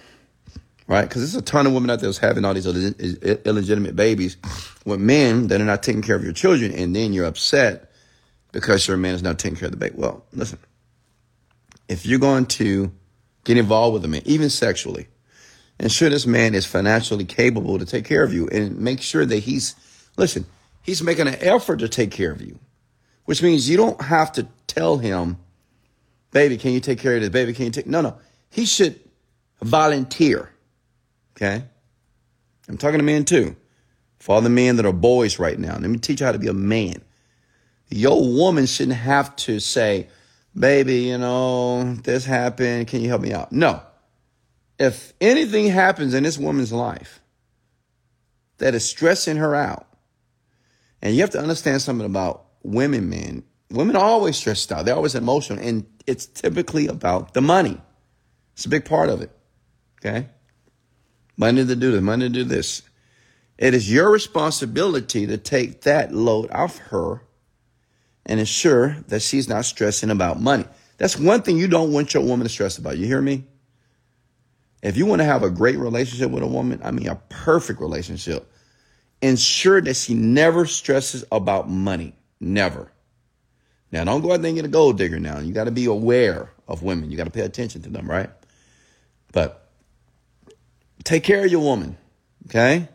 right? 0.87 1.03
Because 1.07 1.21
there's 1.23 1.41
a 1.41 1.45
ton 1.45 1.67
of 1.67 1.73
women 1.73 1.89
out 1.89 2.01
there 2.01 2.09
that's 2.09 2.19
having 2.19 2.45
all 2.45 2.53
these 2.53 2.67
illegitimate 2.67 3.95
babies 3.95 4.37
with 4.85 5.01
men 5.01 5.47
that 5.47 5.61
are 5.61 5.65
not 5.65 5.83
taking 5.83 6.03
care 6.03 6.17
of 6.17 6.23
your 6.23 6.33
children, 6.33 6.73
and 6.73 6.95
then 6.95 7.13
you're 7.13 7.25
upset 7.25 7.91
because 8.53 8.87
your 8.87 8.95
man 8.95 9.15
is 9.15 9.23
not 9.23 9.37
taking 9.37 9.57
care 9.57 9.65
of 9.65 9.71
the 9.71 9.77
baby. 9.77 9.95
Well, 9.97 10.23
listen, 10.31 10.59
if 11.89 12.05
you're 12.05 12.19
going 12.19 12.45
to 12.45 12.93
get 13.43 13.57
involved 13.57 13.95
with 13.95 14.05
a 14.05 14.07
man, 14.07 14.21
even 14.23 14.49
sexually, 14.49 15.07
ensure 15.79 16.09
this 16.09 16.25
man 16.25 16.55
is 16.55 16.65
financially 16.65 17.25
capable 17.25 17.77
to 17.79 17.85
take 17.85 18.05
care 18.05 18.23
of 18.23 18.33
you 18.33 18.47
and 18.47 18.79
make 18.79 19.01
sure 19.01 19.25
that 19.25 19.39
he's, 19.39 19.75
listen, 20.15 20.45
he's 20.83 21.03
making 21.03 21.27
an 21.27 21.35
effort 21.39 21.79
to 21.79 21.89
take 21.89 22.11
care 22.11 22.31
of 22.31 22.41
you, 22.41 22.57
which 23.25 23.43
means 23.43 23.69
you 23.69 23.75
don't 23.75 24.01
have 24.01 24.31
to 24.33 24.47
tell 24.67 24.99
him, 24.99 25.37
baby, 26.31 26.57
can 26.57 26.71
you 26.71 26.79
take 26.79 26.99
care 26.99 27.15
of 27.15 27.21
this? 27.21 27.29
Baby, 27.29 27.53
can 27.53 27.65
you 27.65 27.71
take, 27.71 27.87
no, 27.87 28.01
no. 28.01 28.17
He 28.49 28.65
should 28.65 28.99
volunteer. 29.61 30.51
Okay. 31.35 31.63
I'm 32.69 32.77
talking 32.77 32.99
to 32.99 33.03
men 33.03 33.25
too. 33.25 33.55
For 34.19 34.35
all 34.35 34.41
the 34.41 34.49
men 34.49 34.77
that 34.77 34.85
are 34.85 34.93
boys 34.93 35.37
right 35.39 35.59
now, 35.59 35.73
let 35.73 35.89
me 35.89 35.97
teach 35.97 36.21
you 36.21 36.25
how 36.25 36.31
to 36.31 36.39
be 36.39 36.47
a 36.47 36.53
man. 36.53 37.01
Your 37.95 38.27
woman 38.27 38.65
shouldn't 38.65 38.97
have 38.97 39.35
to 39.35 39.59
say, 39.59 40.07
baby, 40.57 41.01
you 41.01 41.19
know, 41.19 41.93
this 41.93 42.25
happened. 42.25 42.87
Can 42.87 43.01
you 43.01 43.09
help 43.09 43.21
me 43.21 43.31
out? 43.31 43.51
No. 43.51 43.83
If 44.79 45.13
anything 45.21 45.67
happens 45.67 46.15
in 46.15 46.23
this 46.23 46.39
woman's 46.39 46.73
life 46.73 47.21
that 48.57 48.73
is 48.73 48.83
stressing 48.83 49.37
her 49.37 49.53
out, 49.53 49.85
and 51.03 51.13
you 51.13 51.21
have 51.21 51.29
to 51.31 51.39
understand 51.39 51.83
something 51.83 52.05
about 52.05 52.45
women, 52.63 53.11
man. 53.11 53.43
Women 53.69 53.95
are 53.95 54.03
always 54.03 54.37
stressed 54.37 54.71
out. 54.71 54.85
They're 54.85 54.95
always 54.95 55.13
emotional, 55.13 55.63
and 55.63 55.85
it's 56.07 56.25
typically 56.25 56.87
about 56.87 57.35
the 57.35 57.41
money. 57.41 57.79
It's 58.53 58.65
a 58.65 58.69
big 58.69 58.85
part 58.85 59.09
of 59.09 59.21
it. 59.21 59.29
Okay? 59.99 60.29
Money 61.37 61.63
to 61.63 61.75
do 61.75 61.91
this, 61.91 62.01
money 62.01 62.25
to 62.25 62.33
do 62.33 62.43
this. 62.43 62.81
It 63.59 63.75
is 63.75 63.91
your 63.91 64.09
responsibility 64.09 65.27
to 65.27 65.37
take 65.37 65.81
that 65.81 66.11
load 66.11 66.49
off 66.49 66.79
her 66.79 67.21
and 68.25 68.39
ensure 68.39 68.97
that 69.07 69.21
she's 69.21 69.47
not 69.47 69.65
stressing 69.65 70.09
about 70.09 70.39
money. 70.39 70.65
That's 70.97 71.17
one 71.17 71.41
thing 71.41 71.57
you 71.57 71.67
don't 71.67 71.91
want 71.91 72.13
your 72.13 72.23
woman 72.23 72.45
to 72.45 72.49
stress 72.49 72.77
about. 72.77 72.97
You 72.97 73.05
hear 73.05 73.21
me? 73.21 73.45
If 74.81 74.97
you 74.97 75.05
want 75.05 75.19
to 75.19 75.25
have 75.25 75.43
a 75.43 75.49
great 75.49 75.77
relationship 75.77 76.31
with 76.31 76.43
a 76.43 76.47
woman, 76.47 76.81
I 76.83 76.91
mean 76.91 77.07
a 77.07 77.15
perfect 77.29 77.79
relationship, 77.79 78.51
ensure 79.21 79.81
that 79.81 79.95
she 79.95 80.13
never 80.13 80.65
stresses 80.65 81.23
about 81.31 81.69
money. 81.69 82.15
Never. 82.39 82.91
Now, 83.91 84.03
don't 84.03 84.21
go 84.21 84.33
out 84.33 84.41
there 84.41 84.49
and 84.49 84.55
get 84.57 84.65
a 84.65 84.69
gold 84.69 84.97
digger 84.97 85.19
now. 85.19 85.39
You 85.39 85.53
got 85.53 85.65
to 85.65 85.71
be 85.71 85.85
aware 85.85 86.51
of 86.67 86.83
women. 86.83 87.11
You 87.11 87.17
got 87.17 87.25
to 87.25 87.31
pay 87.31 87.41
attention 87.41 87.81
to 87.83 87.89
them, 87.89 88.09
right? 88.09 88.29
But 89.31 89.69
take 91.03 91.23
care 91.23 91.45
of 91.45 91.51
your 91.51 91.61
woman, 91.61 91.97
okay? 92.47 92.89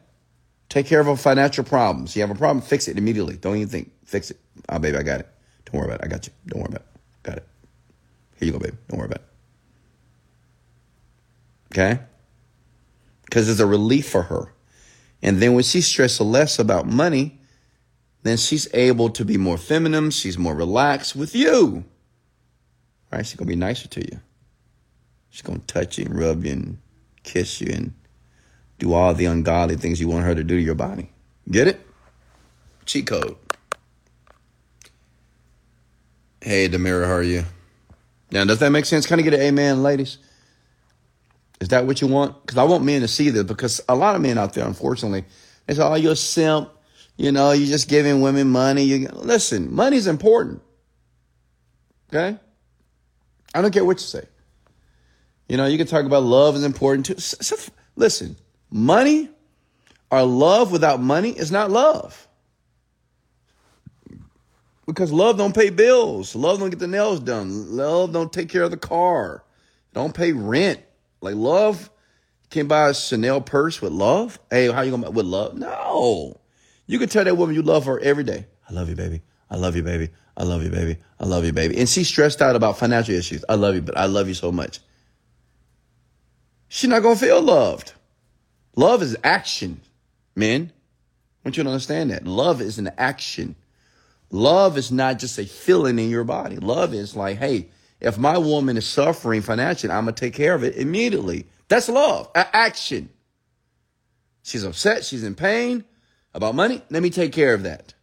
Take 0.69 0.87
care 0.87 1.01
of 1.01 1.07
her 1.07 1.17
financial 1.17 1.65
problems. 1.65 2.15
You 2.17 2.23
have 2.23 2.31
a 2.31 2.35
problem, 2.35 2.63
fix 2.63 2.89
it 2.89 2.99
immediately. 2.99 3.37
Don't 3.37 3.57
even 3.57 3.69
think. 3.69 3.93
Fix 4.09 4.31
it. 4.31 4.41
Oh, 4.71 4.79
baby, 4.79 4.97
I 4.97 5.03
got 5.03 5.21
it. 5.21 5.29
Don't 5.67 5.79
worry 5.79 5.89
about 5.89 6.01
it. 6.01 6.05
I 6.07 6.09
got 6.09 6.27
you. 6.27 6.33
Don't 6.47 6.61
worry 6.63 6.71
about 6.71 6.81
it. 6.81 7.01
Got 7.25 7.37
it. 7.37 7.49
Here 8.39 8.47
you 8.47 8.53
go, 8.53 8.59
baby. 8.59 8.77
Don't 8.89 8.99
worry 8.99 9.07
about 9.07 9.21
it. 9.21 9.29
Okay? 11.75 12.01
Because 13.27 13.51
it's 13.51 13.61
a 13.61 13.67
relief 13.67 14.09
for 14.09 14.23
her. 14.23 14.55
And 15.23 15.43
then 15.43 15.53
when 15.53 15.63
she 15.63 15.83
stresses 15.83 16.23
less 16.23 16.59
about 16.59 16.87
money, 16.87 17.39
then 18.23 18.39
she's 18.39 18.67
able 18.73 19.11
to 19.11 19.27
be 19.27 19.37
more 19.37 19.59
feminine. 19.59 20.11
She's 20.11 20.39
more 20.39 20.55
relaxed 20.55 21.15
with 21.15 21.35
you. 21.35 21.85
Right? 23.13 23.27
She's 23.27 23.37
going 23.37 23.47
to 23.47 23.53
be 23.53 23.57
nicer 23.57 23.89
to 23.89 24.01
you. 24.01 24.21
She's 25.29 25.43
going 25.43 25.61
to 25.61 25.67
touch 25.67 25.99
you 25.99 26.07
and 26.07 26.19
rub 26.19 26.47
you 26.47 26.53
and 26.53 26.79
kiss 27.25 27.61
you 27.61 27.75
and 27.75 27.93
do 28.79 28.95
all 28.95 29.13
the 29.13 29.27
ungodly 29.27 29.77
things 29.77 30.01
you 30.01 30.09
want 30.09 30.25
her 30.25 30.35
to 30.35 30.43
do 30.43 30.57
to 30.57 30.63
your 30.63 30.75
body. 30.75 31.13
Get 31.51 31.69
it? 31.69 31.87
Cheat 32.87 33.07
code. 33.07 33.37
Hey, 36.49 36.67
Demira, 36.67 37.05
how 37.05 37.13
are 37.13 37.23
you? 37.23 37.45
Now, 38.31 38.43
does 38.47 38.59
that 38.61 38.71
make 38.71 38.87
sense? 38.87 39.07
Kind 39.07 39.21
of 39.21 39.25
get 39.27 39.35
an 39.35 39.43
amen, 39.43 39.83
ladies? 39.83 40.17
Is 41.61 41.69
that 41.69 41.87
what 41.87 42.01
you 42.01 42.07
want? 42.07 42.41
Because 42.41 42.57
I 42.57 42.63
want 42.63 42.85
men 42.85 43.03
to 43.03 43.09
see 43.09 43.29
this 43.29 43.43
because 43.43 43.83
a 43.87 43.95
lot 43.95 44.17
of 44.17 44.23
men 44.23 44.39
out 44.39 44.55
there, 44.55 44.67
unfortunately, 44.67 45.27
they 45.67 45.75
say, 45.75 45.83
oh, 45.83 45.95
you're 45.97 46.13
a 46.13 46.17
simp. 46.17 46.71
You 47.19 47.33
know, 47.33 47.53
you're 47.53 47.67
just 47.69 47.87
giving 47.87 48.23
women 48.23 48.49
money. 48.49 48.85
You 48.85 49.09
Listen, 49.13 49.75
money's 49.75 50.07
important. 50.07 50.63
Okay? 52.09 52.39
I 53.53 53.61
don't 53.61 53.71
care 53.71 53.85
what 53.85 53.99
you 53.99 54.07
say. 54.07 54.25
You 55.51 55.59
know, 55.59 55.67
you 55.67 55.77
can 55.77 55.87
talk 55.87 56.07
about 56.07 56.23
love 56.23 56.57
is 56.57 56.65
important 56.65 57.05
too. 57.05 57.19
So, 57.19 57.57
listen, 57.95 58.37
money 58.71 59.29
or 60.11 60.23
love 60.23 60.73
without 60.73 60.99
money 60.99 61.29
is 61.29 61.53
not 61.53 61.71
love. 61.71 62.28
Because 64.89 65.13
love 65.13 65.37
don't 65.37 65.55
pay 65.55 65.69
bills. 65.69 66.35
Love 66.35 66.59
don't 66.59 66.71
get 66.71 66.79
the 66.79 66.89
nails 66.89 67.21
done. 67.21 67.77
Love 67.77 68.15
don't 68.15 68.33
take 68.33 68.49
care 68.49 68.63
of 68.63 68.71
the 68.71 68.79
car. 68.79 69.45
Don't 69.93 70.15
pay 70.15 70.33
rent. 70.33 70.81
Like 71.21 71.35
love 71.35 71.91
can 72.49 72.69
buy 72.69 72.89
a 72.89 72.95
Chanel 72.95 73.43
purse 73.43 73.83
with 73.83 73.93
love. 73.93 74.39
Hey, 74.51 74.73
how 74.73 74.81
you 74.81 74.91
gonna 74.91 75.11
with 75.11 75.27
love? 75.27 75.55
No. 75.59 76.41
You 76.87 76.99
can 76.99 77.11
tell 77.11 77.23
that 77.23 77.37
woman 77.37 77.55
you 77.55 77.61
love 77.61 77.85
her 77.85 78.01
every 78.01 78.25
day. 78.25 78.47
I 78.67 78.73
love 78.73 78.89
you, 78.89 78.97
baby. 78.97 79.21
I 79.51 79.57
love 79.57 79.77
you, 79.77 79.83
baby. 79.83 80.09
I 80.39 80.45
love 80.45 80.63
you, 80.63 80.71
baby. 80.71 80.97
I 81.21 81.27
love 81.27 81.45
you, 81.45 81.53
baby. 81.53 81.79
And 81.79 81.87
she's 81.87 82.09
stressed 82.09 82.41
out 82.41 82.57
about 82.57 82.79
financial 82.79 83.15
issues. 83.15 83.45
I 83.47 83.57
love 83.57 83.75
you, 83.75 83.83
but 83.83 83.99
I 83.99 84.07
love 84.07 84.27
you 84.27 84.35
so 84.35 84.51
much. 84.51 84.81
She's 86.69 86.89
not 86.89 87.03
gonna 87.03 87.17
feel 87.17 87.43
loved. 87.43 87.93
Love 88.75 89.03
is 89.03 89.19
action, 89.23 89.83
men. 90.35 90.73
I 91.45 91.49
want 91.49 91.59
you 91.59 91.63
to 91.63 91.69
understand 91.69 92.11
that. 92.11 92.27
Love 92.27 92.63
is 92.63 92.79
an 92.79 92.91
action. 92.97 93.55
Love 94.31 94.77
is 94.77 94.93
not 94.93 95.19
just 95.19 95.39
a 95.39 95.45
feeling 95.45 95.99
in 95.99 96.11
your 96.11 96.25
body. 96.25 96.57
Love 96.57 96.93
is 96.93 97.17
like, 97.17 97.39
hey, 97.39 97.69
if 98.01 98.19
my 98.19 98.39
woman 98.39 98.77
is 98.77 98.87
suffering 98.87 99.43
financially, 99.43 99.93
I'm 99.93 100.05
going 100.05 100.15
to 100.15 100.21
take 100.21 100.35
care 100.35 100.55
of 100.55 100.63
it 100.63 100.77
immediately. 100.77 101.47
That's 101.69 101.89
love, 101.89 102.31
action. 102.35 103.11
She's 104.43 104.65
upset, 104.65 105.05
she's 105.05 105.25
in 105.25 105.35
pain 105.35 105.85
about 106.35 106.55
money. 106.55 106.83
Let 106.91 107.03
me 107.03 107.11
take 107.11 107.33
care 107.33 107.55
of 107.55 107.65
that. 107.65 107.95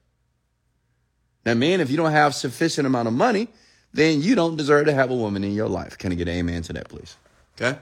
Now, 1.45 1.53
man, 1.53 1.80
if 1.80 1.91
you 1.91 1.97
don't 1.97 2.11
have 2.11 2.34
sufficient 2.36 2.88
amount 2.88 3.07
of 3.07 3.13
money, 3.13 3.47
then 3.93 4.21
you 4.21 4.36
don't 4.36 4.55
deserve 4.55 4.88
to 4.88 4.93
have 4.93 5.11
a 5.11 5.15
woman 5.15 5.43
in 5.43 5.53
your 5.53 5.69
life. 5.69 5.97
Can 5.97 6.11
I 6.11 6.15
get 6.15 6.28
an 6.28 6.36
amen 6.36 6.63
to 6.63 6.73
that, 6.73 6.89
please? 6.89 7.15
Okay. 7.59 7.80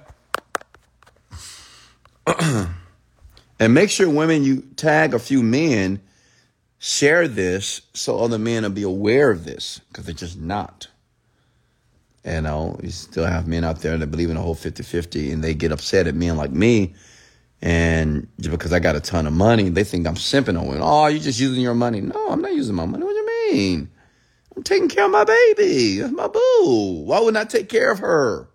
and 3.60 3.74
make 3.74 3.90
sure 3.90 4.10
women 4.10 4.44
you 4.44 4.62
tag 4.76 5.14
a 5.14 5.20
few 5.20 5.42
men 5.42 6.02
share 6.84 7.30
this 7.30 7.80
so 7.94 8.20
other 8.20 8.38
men 8.38 8.64
will 8.64 8.70
be 8.70 8.84
aware 8.84 9.32
of 9.32 9.46
this 9.46 9.80
because 9.88 10.06
they're 10.06 10.14
just 10.14 10.38
not. 10.38 10.90
You 12.26 12.42
know, 12.42 12.78
you 12.84 12.90
still 12.90 13.24
have 13.24 13.48
men 13.48 13.64
out 13.64 13.80
there 13.80 13.98
that 13.98 14.08
believe 14.08 14.30
in 14.30 14.36
the 14.36 14.42
whole 14.42 14.54
50 14.54 14.84
50 14.84 15.32
and 15.32 15.42
they 15.42 15.54
get 15.54 15.72
upset 15.72 16.08
at 16.08 16.16
men 16.16 16.36
like 16.36 16.52
me. 16.52 16.94
And 17.62 18.28
just 18.38 18.52
because 18.52 18.74
I 18.74 18.80
got 18.80 18.98
a 18.98 19.00
ton 19.00 19.28
of 19.28 19.32
money, 19.32 19.70
they 19.70 19.86
think 19.86 20.06
I'm 20.06 20.16
simping 20.16 20.60
on 20.60 20.68
women. 20.68 20.82
Oh, 20.84 21.08
you're 21.08 21.22
just 21.22 21.40
using 21.40 21.62
your 21.62 21.74
money. 21.74 22.02
No, 22.02 22.28
I'm 22.30 22.42
not 22.42 22.54
using 22.54 22.76
my 22.76 22.86
money. 22.86 23.06
What 23.06 23.12
do 23.12 23.18
you 23.18 23.54
mean? 23.54 23.90
I'm 24.54 24.64
taking 24.64 24.90
care 24.90 25.06
of 25.06 25.12
my 25.12 25.24
baby. 25.24 26.00
That's 26.00 26.12
my 26.12 26.28
boo. 26.28 27.04
Why 27.06 27.20
wouldn't 27.22 27.38
I 27.38 27.46
take 27.46 27.70
care 27.70 27.92
of 27.92 28.00
her? 28.00 28.50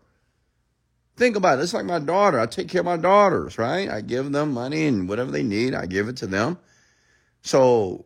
Think 1.17 1.35
about 1.35 1.59
it. 1.59 1.63
It's 1.63 1.73
like 1.73 1.87
my 1.87 1.99
daughter. 1.99 2.39
I 2.39 2.45
take 2.45 2.69
care 2.69 2.81
of 2.81 2.85
my 2.85 2.99
daughters, 2.99 3.57
right? 3.57 3.89
I 3.89 4.03
give 4.03 4.31
them 4.33 4.53
money 4.53 4.87
and 4.87 5.09
whatever 5.09 5.31
they 5.31 5.43
need, 5.43 5.73
I 5.75 5.87
give 5.87 6.09
it 6.09 6.19
to 6.19 6.27
them. 6.27 6.59
So 7.41 8.05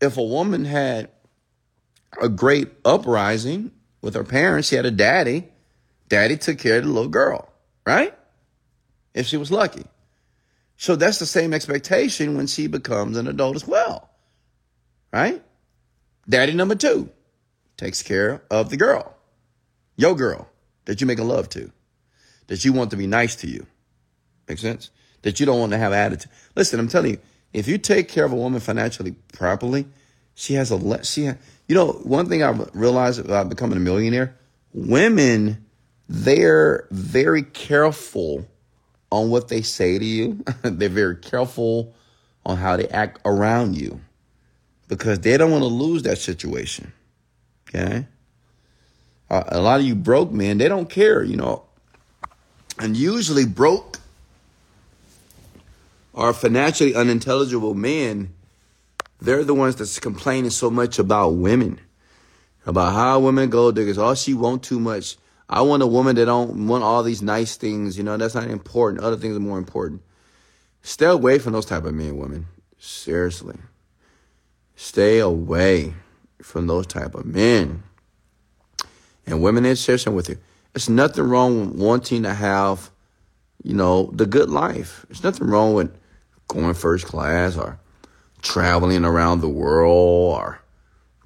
if 0.00 0.16
a 0.16 0.22
woman 0.22 0.64
had 0.64 1.10
a 2.20 2.28
great 2.28 2.68
uprising 2.84 3.72
with 4.00 4.14
her 4.14 4.24
parents. 4.24 4.68
She 4.68 4.76
had 4.76 4.86
a 4.86 4.90
daddy. 4.90 5.48
Daddy 6.08 6.36
took 6.36 6.58
care 6.58 6.78
of 6.78 6.84
the 6.84 6.90
little 6.90 7.10
girl, 7.10 7.52
right? 7.86 8.14
If 9.14 9.26
she 9.26 9.36
was 9.36 9.50
lucky. 9.50 9.84
So 10.76 10.96
that's 10.96 11.18
the 11.18 11.26
same 11.26 11.52
expectation 11.52 12.36
when 12.36 12.46
she 12.46 12.66
becomes 12.66 13.16
an 13.16 13.28
adult 13.28 13.56
as 13.56 13.66
well, 13.66 14.08
right? 15.12 15.42
Daddy 16.28 16.54
number 16.54 16.74
two 16.74 17.10
takes 17.76 18.02
care 18.02 18.42
of 18.50 18.70
the 18.70 18.76
girl, 18.76 19.14
your 19.96 20.16
girl 20.16 20.48
that 20.86 21.00
you 21.00 21.06
make 21.06 21.18
a 21.18 21.24
love 21.24 21.48
to, 21.50 21.70
that 22.46 22.64
you 22.64 22.72
want 22.72 22.90
to 22.92 22.96
be 22.96 23.06
nice 23.06 23.36
to 23.36 23.46
you. 23.46 23.66
Make 24.48 24.58
sense? 24.58 24.90
That 25.22 25.38
you 25.38 25.44
don't 25.44 25.60
want 25.60 25.72
to 25.72 25.78
have 25.78 25.92
attitude. 25.92 26.32
Listen, 26.56 26.80
I'm 26.80 26.88
telling 26.88 27.12
you, 27.12 27.18
if 27.52 27.66
you 27.66 27.78
take 27.78 28.08
care 28.08 28.24
of 28.24 28.32
a 28.32 28.36
woman 28.36 28.60
financially 28.60 29.12
properly, 29.32 29.86
she 30.34 30.54
has 30.54 30.70
a 30.70 31.04
she 31.04 31.30
you 31.70 31.74
know, 31.74 31.92
one 32.02 32.28
thing 32.28 32.42
I've 32.42 32.68
realized 32.74 33.20
about 33.20 33.48
becoming 33.48 33.76
a 33.76 33.80
millionaire, 33.80 34.36
women, 34.72 35.64
they're 36.08 36.88
very 36.90 37.42
careful 37.42 38.46
on 39.12 39.30
what 39.30 39.48
they 39.48 39.62
say 39.62 39.98
to 39.98 40.04
you. 40.04 40.44
they're 40.62 40.88
very 40.88 41.16
careful 41.16 41.94
on 42.44 42.56
how 42.56 42.76
they 42.76 42.88
act 42.88 43.20
around 43.24 43.76
you 43.76 44.00
because 44.88 45.20
they 45.20 45.36
don't 45.36 45.50
want 45.50 45.62
to 45.62 45.68
lose 45.68 46.02
that 46.02 46.18
situation. 46.18 46.92
Okay? 47.68 48.06
Uh, 49.30 49.44
a 49.48 49.60
lot 49.60 49.78
of 49.78 49.86
you 49.86 49.94
broke 49.94 50.32
men, 50.32 50.58
they 50.58 50.68
don't 50.68 50.90
care, 50.90 51.22
you 51.22 51.36
know. 51.36 51.64
And 52.78 52.96
usually 52.96 53.46
broke 53.46 53.89
or 56.20 56.34
financially 56.34 56.94
unintelligible 56.94 57.74
men, 57.74 58.34
they're 59.22 59.42
the 59.42 59.54
ones 59.54 59.76
that's 59.76 59.98
complaining 59.98 60.50
so 60.50 60.70
much 60.70 60.98
about 60.98 61.30
women. 61.30 61.80
About 62.66 62.92
how 62.92 63.20
women 63.20 63.48
gold 63.48 63.74
diggers, 63.74 63.96
oh 63.96 64.14
she 64.14 64.34
want 64.34 64.62
too 64.62 64.78
much. 64.78 65.16
I 65.48 65.62
want 65.62 65.82
a 65.82 65.86
woman 65.86 66.16
that 66.16 66.26
don't 66.26 66.66
want 66.66 66.84
all 66.84 67.02
these 67.02 67.22
nice 67.22 67.56
things, 67.56 67.96
you 67.96 68.04
know, 68.04 68.18
that's 68.18 68.34
not 68.34 68.48
important. 68.50 69.02
Other 69.02 69.16
things 69.16 69.34
are 69.34 69.40
more 69.40 69.56
important. 69.56 70.02
Stay 70.82 71.06
away 71.06 71.38
from 71.38 71.54
those 71.54 71.64
type 71.64 71.84
of 71.84 71.94
men, 71.94 72.18
women. 72.18 72.48
Seriously. 72.78 73.56
Stay 74.76 75.20
away 75.20 75.94
from 76.42 76.66
those 76.66 76.86
type 76.86 77.14
of 77.14 77.24
men. 77.24 77.82
And 79.26 79.42
women 79.42 79.64
in 79.64 79.74
session 79.74 80.14
with 80.14 80.28
you. 80.28 80.36
There's 80.74 80.90
nothing 80.90 81.24
wrong 81.24 81.60
with 81.60 81.80
wanting 81.80 82.24
to 82.24 82.34
have, 82.34 82.90
you 83.62 83.72
know, 83.72 84.10
the 84.12 84.26
good 84.26 84.50
life. 84.50 85.06
There's 85.08 85.24
nothing 85.24 85.46
wrong 85.46 85.72
with 85.72 85.96
going 86.50 86.74
first 86.74 87.06
class 87.06 87.56
or 87.56 87.78
traveling 88.42 89.04
around 89.04 89.40
the 89.40 89.48
world 89.48 90.36
or 90.36 90.60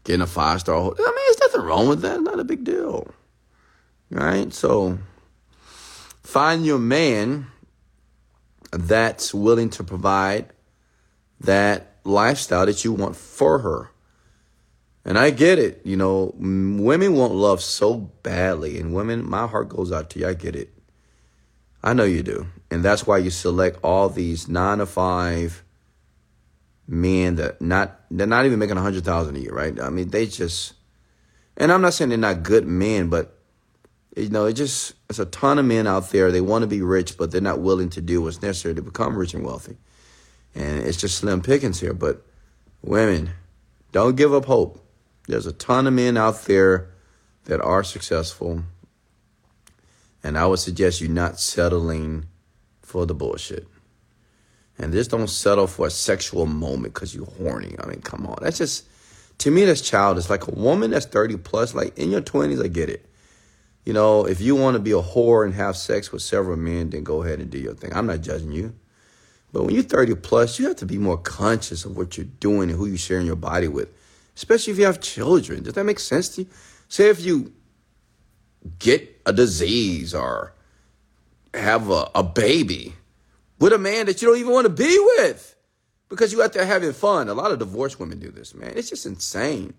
getting 0.05 0.21
a 0.21 0.27
five 0.27 0.61
star 0.61 0.81
hotel. 0.81 1.05
I 1.05 1.11
mean, 1.11 1.25
there's 1.27 1.41
nothing 1.41 1.67
wrong 1.67 1.89
with 1.89 2.03
that. 2.03 2.21
Not 2.21 2.41
a 2.41 2.45
big 2.45 2.65
deal. 2.65 3.13
Right? 4.11 4.53
So 4.53 4.99
find 6.23 6.65
your 6.65 6.79
man 6.79 7.47
that's 8.71 9.33
willing 9.33 9.71
to 9.71 9.85
provide 9.85 10.51
that 11.41 11.97
lifestyle 12.05 12.67
that 12.67 12.85
you 12.85 12.93
want 12.93 13.17
for 13.17 13.59
her. 13.61 13.91
And 15.05 15.19
I 15.19 15.31
get 15.31 15.59
it. 15.59 15.81
You 15.85 15.97
know, 15.97 16.35
women 16.37 17.15
want 17.15 17.35
love 17.35 17.63
so 17.63 17.95
badly. 17.95 18.79
And 18.79 18.95
women, 18.95 19.29
my 19.29 19.47
heart 19.47 19.69
goes 19.69 19.93
out 19.93 20.11
to 20.11 20.21
you. 20.21 20.29
I 20.29 20.35
get 20.35 20.57
it. 20.57 20.74
I 21.85 21.93
know 21.93 22.05
you 22.05 22.23
do. 22.23 22.47
And 22.71 22.83
that's 22.83 23.07
why 23.07 23.19
you 23.19 23.29
select 23.31 23.79
all 23.85 24.09
these 24.09 24.49
nine 24.49 24.79
to 24.79 24.87
five 24.87 25.63
men 26.89 27.37
that 27.37 27.61
not 27.61 28.01
they're 28.11 28.27
not 28.27 28.47
even 28.47 28.59
making 28.59 28.79
a 28.79 28.81
hundred 28.81 29.05
thousand 29.05 29.37
a 29.37 29.41
year, 29.41 29.53
right? 29.53 29.79
I 29.79 29.91
mean, 29.91 30.09
they 30.09 30.27
just 30.27 30.73
and 31.59 31.71
I'm 31.71 31.83
not 31.83 31.93
saying 31.93 32.09
they're 32.09 32.19
not 32.19 32.43
good 32.43 32.67
men, 32.67 33.11
but 33.11 33.39
you 34.17 34.31
know, 34.31 34.47
it 34.47 34.55
just 34.55 34.95
it's 35.11 35.19
a 35.19 35.27
ton 35.27 35.59
of 35.59 35.67
men 35.67 35.87
out 35.87 36.11
there. 36.11 36.33
They 36.33 36.41
want 36.41 36.63
to 36.63 36.67
be 36.67 36.81
rich, 36.81 37.19
but 37.19 37.31
they're 37.31 37.41
not 37.43 37.61
willing 37.61 37.91
to 37.91 38.01
do 38.01 38.23
what's 38.23 38.41
necessary 38.41 38.75
to 38.75 38.83
become 38.83 39.17
rich 39.17 39.35
and 39.35 39.45
wealthy. 39.45 39.77
And 40.55 40.79
it's 40.85 40.99
just 40.99 41.19
slim 41.19 41.43
pickings 41.43 41.81
here. 41.81 41.93
But 41.93 42.25
women, 42.83 43.31
don't 43.93 44.17
give 44.17 44.33
up 44.33 44.47
hope. 44.47 44.81
There's 45.29 45.47
a 45.47 45.53
ton 45.53 45.87
of 45.87 45.93
men 45.93 46.17
out 46.17 46.45
there 46.45 46.91
that 47.45 47.61
are 47.61 47.85
successful. 47.85 48.65
And 50.25 50.39
I 50.39 50.47
would 50.47 50.59
suggest 50.59 51.03
you 51.03 51.09
not 51.09 51.39
settling 51.39 52.25
for 52.81 53.05
the 53.05 53.15
bullshit. 53.15 53.69
And 54.79 54.93
just 54.93 55.11
don't 55.11 55.29
settle 55.29 55.67
for 55.67 55.87
a 55.87 55.91
sexual 55.91 56.47
moment 56.47 56.95
because 56.95 57.15
you're 57.15 57.27
horny. 57.27 57.77
I 57.79 57.87
mean, 57.87 58.01
come 58.01 58.27
on. 58.27 58.39
That's 58.41 58.59
just, 58.59 58.89
to 59.39 59.51
me, 59.51 59.67
that's 59.67 59.83
childish. 59.83 60.31
Like 60.31 60.49
a 60.49 60.51
woman 60.51 60.91
that's 60.91 61.07
30 61.07 61.37
plus, 61.37 61.75
like 61.75 61.97
in 61.99 62.11
your 62.11 62.23
20s, 62.23 62.65
I 62.65 62.69
get 62.69 62.89
it. 62.89 63.09
You 63.85 63.93
know, 63.93 64.27
if 64.27 64.41
you 64.41 64.57
want 64.57 64.75
to 64.77 64.81
be 64.81 64.93
a 64.93 65.03
whore 65.03 65.45
and 65.45 65.55
have 65.55 65.77
sex 65.77 66.11
with 66.11 66.23
several 66.23 66.57
men, 66.57 66.91
then 66.91 67.05
go 67.05 67.23
ahead 67.23 67.39
and 67.39 67.51
do 67.51 67.59
your 67.59 67.75
thing. 67.75 67.95
I'm 67.95 68.07
not 68.07 68.23
judging 68.23 68.51
you. 68.51 68.75
But 69.53 69.65
when 69.65 69.75
you're 69.75 69.85
30 69.85 70.17
plus, 70.17 70.59
you 70.59 70.67
have 70.67 70.77
to 70.77 70.87
be 70.87 70.99
more 70.99 71.19
conscious 71.19 71.85
of 71.85 71.97
what 71.97 72.17
you're 72.17 72.27
doing 72.41 72.71
and 72.71 72.79
who 72.79 72.87
you're 72.87 72.97
sharing 72.97 73.27
your 73.27 73.37
body 73.37 73.69
with, 73.69 73.89
especially 74.35 74.73
if 74.73 74.79
you 74.79 74.87
have 74.87 75.01
children. 75.01 75.63
Does 75.63 75.75
that 75.75 75.85
make 75.85 76.01
sense 76.01 76.31
to 76.31 76.43
you? 76.43 76.49
Say 76.89 77.09
if 77.09 77.21
you 77.21 77.53
get 78.79 79.21
a 79.27 79.33
disease 79.33 80.15
or 80.15 80.53
have 81.53 81.91
a, 81.91 82.11
a 82.15 82.23
baby 82.23 82.95
with 83.59 83.73
a 83.73 83.79
man 83.79 84.07
that 84.07 84.21
you 84.21 84.29
don't 84.29 84.39
even 84.39 84.53
want 84.53 84.67
to 84.67 84.73
be 84.73 84.99
with 85.19 85.57
because 86.09 86.33
you 86.33 86.43
out 86.43 86.53
there 86.53 86.67
having 86.67 86.93
fun. 86.93 87.29
A 87.29 87.35
lot 87.35 87.53
of 87.53 87.59
divorced 87.59 87.99
women 87.99 88.19
do 88.19 88.31
this, 88.31 88.55
man. 88.55 88.73
It's 88.77 88.91
just 88.91 89.07
insane. 89.07 89.75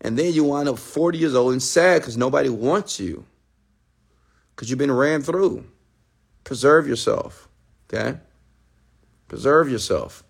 And 0.00 0.18
then 0.18 0.32
you 0.32 0.44
wind 0.44 0.68
up 0.68 0.78
40 0.78 1.18
years 1.18 1.34
old 1.34 1.52
and 1.52 1.62
sad 1.62 2.00
because 2.00 2.16
nobody 2.16 2.48
wants 2.48 2.98
you 2.98 3.24
because 4.54 4.68
you've 4.68 4.78
been 4.78 4.92
ran 4.92 5.22
through. 5.22 5.64
Preserve 6.44 6.88
yourself, 6.88 7.48
okay? 7.92 8.18
Preserve 9.28 9.70
yourself 9.70 10.24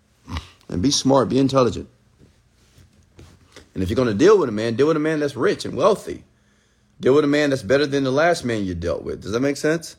and 0.69 0.83
be 0.83 0.91
smart, 0.91 1.29
be 1.29 1.39
intelligent. 1.39 1.89
And 3.75 3.83
if 3.83 3.89
you're 3.89 3.97
going 3.97 4.09
to 4.09 4.15
deal 4.15 4.39
with 4.39 4.49
a 4.49 4.53
man, 4.53 4.77
deal 4.77 4.89
with 4.89 4.97
a 4.97 5.01
man 5.01 5.21
that's 5.21 5.37
rich 5.37 5.65
and 5.65 5.75
wealthy. 5.75 6.25
Deal 7.03 7.17
with 7.17 7.25
a 7.25 7.29
man 7.29 7.51
that's 7.51 7.65
better 7.65 7.85
than 7.85 8.05
the 8.05 8.13
last 8.13 8.45
man 8.45 8.65
you 8.65 8.77
dealt 8.77 9.03
with. 9.03 9.23
Does 9.23 9.33
that 9.33 9.41
make 9.41 9.57
sense? 9.57 9.97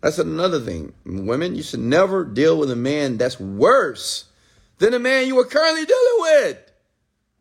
That's 0.00 0.18
another 0.18 0.60
thing. 0.60 0.94
Women, 1.04 1.54
you 1.54 1.62
should 1.62 1.80
never 1.80 2.24
deal 2.24 2.56
with 2.58 2.70
a 2.70 2.76
man 2.76 3.18
that's 3.18 3.38
worse 3.38 4.24
than 4.78 4.92
the 4.92 4.98
man 4.98 5.26
you 5.26 5.38
are 5.38 5.44
currently 5.44 5.84
dealing 5.84 6.16
with. 6.20 6.72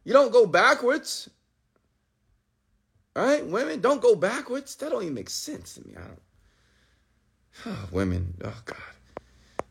You 0.03 0.11
don't 0.11 0.33
go 0.33 0.45
backwards. 0.45 1.29
All 3.15 3.23
right? 3.23 3.45
Women, 3.45 3.79
don't 3.79 4.01
go 4.01 4.13
backwards. 4.13 4.75
That 4.75 4.89
don't 4.89 5.03
even 5.03 5.13
make 5.13 5.29
sense 5.29 5.75
to 5.75 5.87
me. 5.87 5.93
I 5.95 6.01
don't. 6.01 6.21
Oh, 7.67 7.87
women, 7.93 8.33
oh 8.43 8.61
God. 8.65 8.77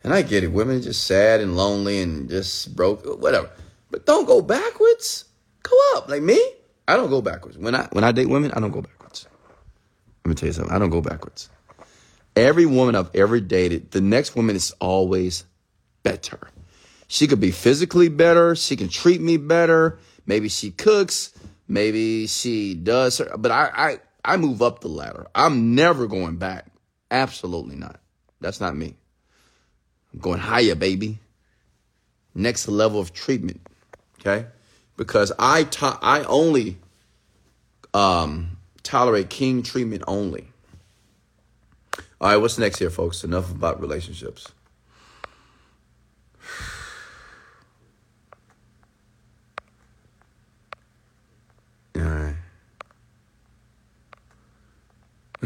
And 0.03 0.15
I 0.15 0.23
get 0.23 0.45
it. 0.45 0.49
Women 0.49 0.79
are 0.79 0.83
just 0.83 1.05
sad 1.05 1.43
and 1.43 1.59
lonely 1.59 2.01
and 2.01 2.31
just 2.31 2.75
broke, 2.75 3.05
whatever. 3.21 3.51
But 3.91 4.07
don't 4.07 4.25
go 4.25 4.41
backwards. 4.41 5.27
Go 5.63 5.77
up. 5.97 6.09
Like 6.09 6.23
me, 6.23 6.43
I 6.89 6.97
don't 6.97 7.11
go 7.11 7.21
backwards. 7.21 7.59
When 7.59 7.75
I 7.75 7.87
when 7.93 8.03
I 8.03 8.13
date 8.13 8.31
women, 8.31 8.53
I 8.53 8.61
don't 8.61 8.71
go 8.71 8.81
backwards. 8.81 9.00
Let 10.25 10.29
me 10.29 10.35
tell 10.35 10.47
you 10.49 10.53
something. 10.53 10.73
I 10.75 10.79
don't 10.79 10.91
go 10.91 11.01
backwards. 11.01 11.49
Every 12.37 12.67
woman 12.67 12.95
I've 12.95 13.15
ever 13.15 13.41
dated, 13.41 13.91
the 13.91 14.01
next 14.01 14.37
woman 14.37 14.55
is 14.57 14.73
always 14.81 15.45
better. 16.03 16.39
She 17.09 17.27
could 17.27 17.41
be 17.41 17.51
physically 17.51 18.09
better. 18.09 18.55
She 18.55 18.77
can 18.77 18.89
treat 18.89 19.21
me 19.21 19.37
better. 19.37 19.99
Maybe 20.27 20.49
she 20.49 20.71
cooks. 20.71 21.33
Maybe 21.67 22.27
she 22.29 22.75
does. 22.75 23.21
But 23.37 23.51
I, 23.51 23.71
I, 23.75 23.99
I 24.25 24.37
move 24.37 24.63
up 24.63 24.81
the 24.81 24.89
ladder. 24.89 25.27
I'm 25.35 25.75
never 25.75 26.07
going 26.07 26.37
back. 26.37 26.67
Absolutely 27.11 27.77
not. 27.77 28.01
That's 28.41 28.61
not 28.61 28.77
me. 28.77 28.95
I'm 30.13 30.21
going 30.21 30.39
higher, 30.41 30.75
baby. 30.75 31.19
Next 32.35 32.69
level 32.69 33.01
of 33.01 33.13
treatment. 33.13 33.61
Okay, 34.21 34.47
because 34.97 35.33
I 35.39 35.65
to- 35.65 35.99
I 36.01 36.23
only 36.25 36.79
um, 37.95 38.57
tolerate 38.91 39.31
king 39.31 39.63
treatment 39.63 40.03
only. 40.09 40.49
All 42.21 42.29
right, 42.29 42.37
what's 42.37 42.59
next 42.59 42.81
here, 42.81 42.91
folks? 42.91 43.23
Enough 43.23 43.51
about 43.53 43.81
relationships. 43.81 44.49
All 51.97 52.03
right. 52.03 52.35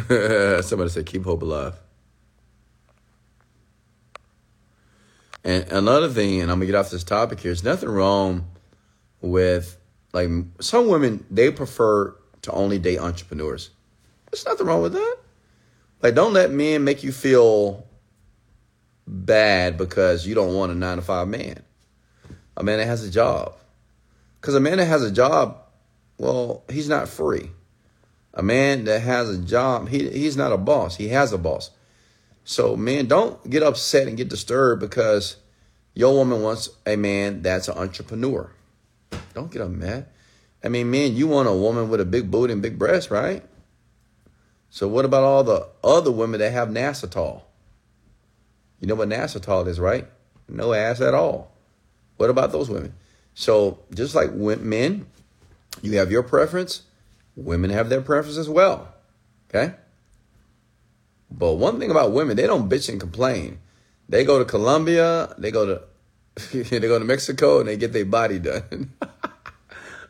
Somebody 0.65 0.91
said, 0.91 1.05
keep 1.05 1.25
hope 1.25 1.43
alive. 1.43 1.75
And 5.45 5.71
another 5.71 6.09
thing, 6.09 6.41
and 6.41 6.51
I'm 6.51 6.59
gonna 6.59 6.67
get 6.67 6.75
off 6.75 6.91
this 6.91 7.05
topic 7.05 7.41
here, 7.41 7.51
there's 7.51 7.63
nothing 7.63 7.91
wrong 7.91 8.47
with 9.21 9.77
like 10.15 10.31
some 10.61 10.89
women, 10.89 11.27
they 11.31 11.51
prefer 11.51 12.17
to 12.45 12.53
only 12.53 12.79
date 12.79 12.99
entrepreneurs. 12.99 13.71
There's 14.31 14.45
nothing 14.47 14.67
wrong 14.67 14.83
with 14.83 14.95
that. 14.95 15.17
Like, 16.03 16.15
don't 16.15 16.33
let 16.33 16.51
men 16.51 16.85
make 16.85 17.03
you 17.03 17.13
feel 17.13 17.87
bad 19.07 19.77
because 19.77 20.27
you 20.27 20.35
don't 20.35 20.55
want 20.55 20.73
a 20.73 20.75
nine 20.75 20.97
to 20.97 21.03
five 21.03 21.29
man. 21.29 21.63
A 22.57 22.63
man 22.63 22.79
that 22.79 22.87
has 22.87 23.03
a 23.05 23.11
job. 23.11 23.55
Because 24.41 24.55
a 24.55 24.61
man 24.61 24.79
that 24.79 24.87
has 24.87 25.03
a 25.03 25.11
job, 25.11 25.59
well, 26.19 26.63
he's 26.69 26.89
not 26.89 27.09
free. 27.09 27.51
A 28.35 28.43
man 28.43 28.85
that 28.85 29.01
has 29.01 29.31
a 29.31 29.39
job, 29.39 29.89
he, 29.89 30.11
he's 30.11 30.37
not 30.37 30.53
a 30.53 30.59
boss. 30.59 30.97
He 30.97 31.09
has 31.09 31.33
a 31.33 31.39
boss. 31.39 31.71
So, 32.45 32.77
man, 32.77 33.07
don't 33.07 33.49
get 33.49 33.63
upset 33.63 34.07
and 34.07 34.17
get 34.17 34.29
disturbed 34.29 34.81
because 34.81 35.37
your 35.95 36.13
woman 36.13 36.43
wants 36.43 36.69
a 36.85 36.97
man 36.97 37.43
that's 37.43 37.69
an 37.69 37.79
entrepreneur. 37.79 38.51
Don't 39.33 39.51
get 39.51 39.67
mad. 39.71 40.07
I 40.65 40.69
mean, 40.69 40.91
man, 40.91 41.15
you 41.15 41.27
want 41.27 41.47
a 41.47 41.53
woman 41.53 41.91
with 41.91 42.01
a 42.01 42.07
big 42.07 42.31
booty 42.31 42.53
and 42.55 42.63
big 42.63 42.79
breasts, 42.79 43.11
right? 43.11 43.45
So 44.71 44.89
what 44.89 45.05
about 45.05 45.23
all 45.23 45.45
the 45.45 45.69
other 45.85 46.11
women 46.11 46.41
that 46.41 46.53
have 46.53 46.69
Nasatol? 46.69 47.43
You 48.81 48.89
know 48.89 48.95
what 48.95 49.11
Nasatol 49.11 49.69
is, 49.69 49.79
right? 49.79 50.09
No 50.49 50.73
ass 50.73 51.01
at 51.03 51.15
all. 51.15 51.53
What 52.17 52.31
about 52.31 52.51
those 52.51 52.71
women? 52.71 52.95
So 53.35 53.79
just 53.95 54.15
like 54.15 54.33
men, 54.33 55.07
you 55.83 55.99
have 55.99 56.11
your 56.11 56.23
preference. 56.23 56.83
Women 57.37 57.71
have 57.71 57.89
their 57.89 58.01
preference 58.01 58.39
as 58.39 58.49
well. 58.49 58.95
Okay. 59.49 59.75
But 61.31 61.55
one 61.55 61.79
thing 61.79 61.91
about 61.91 62.13
women, 62.13 62.37
they 62.37 62.47
don't 62.47 62.71
bitch 62.71 62.89
and 62.89 63.01
complain. 63.01 63.59
They 64.09 64.25
go 64.25 64.39
to 64.39 64.45
Colombia, 64.45 65.35
they 65.37 65.51
go 65.51 65.67
to 65.67 65.83
they 66.53 66.81
go 66.81 66.99
to 66.99 67.05
Mexico, 67.05 67.61
and 67.61 67.69
they 67.69 67.77
get 67.77 67.93
their 67.93 68.05
body 68.05 68.39
done. 68.39 68.93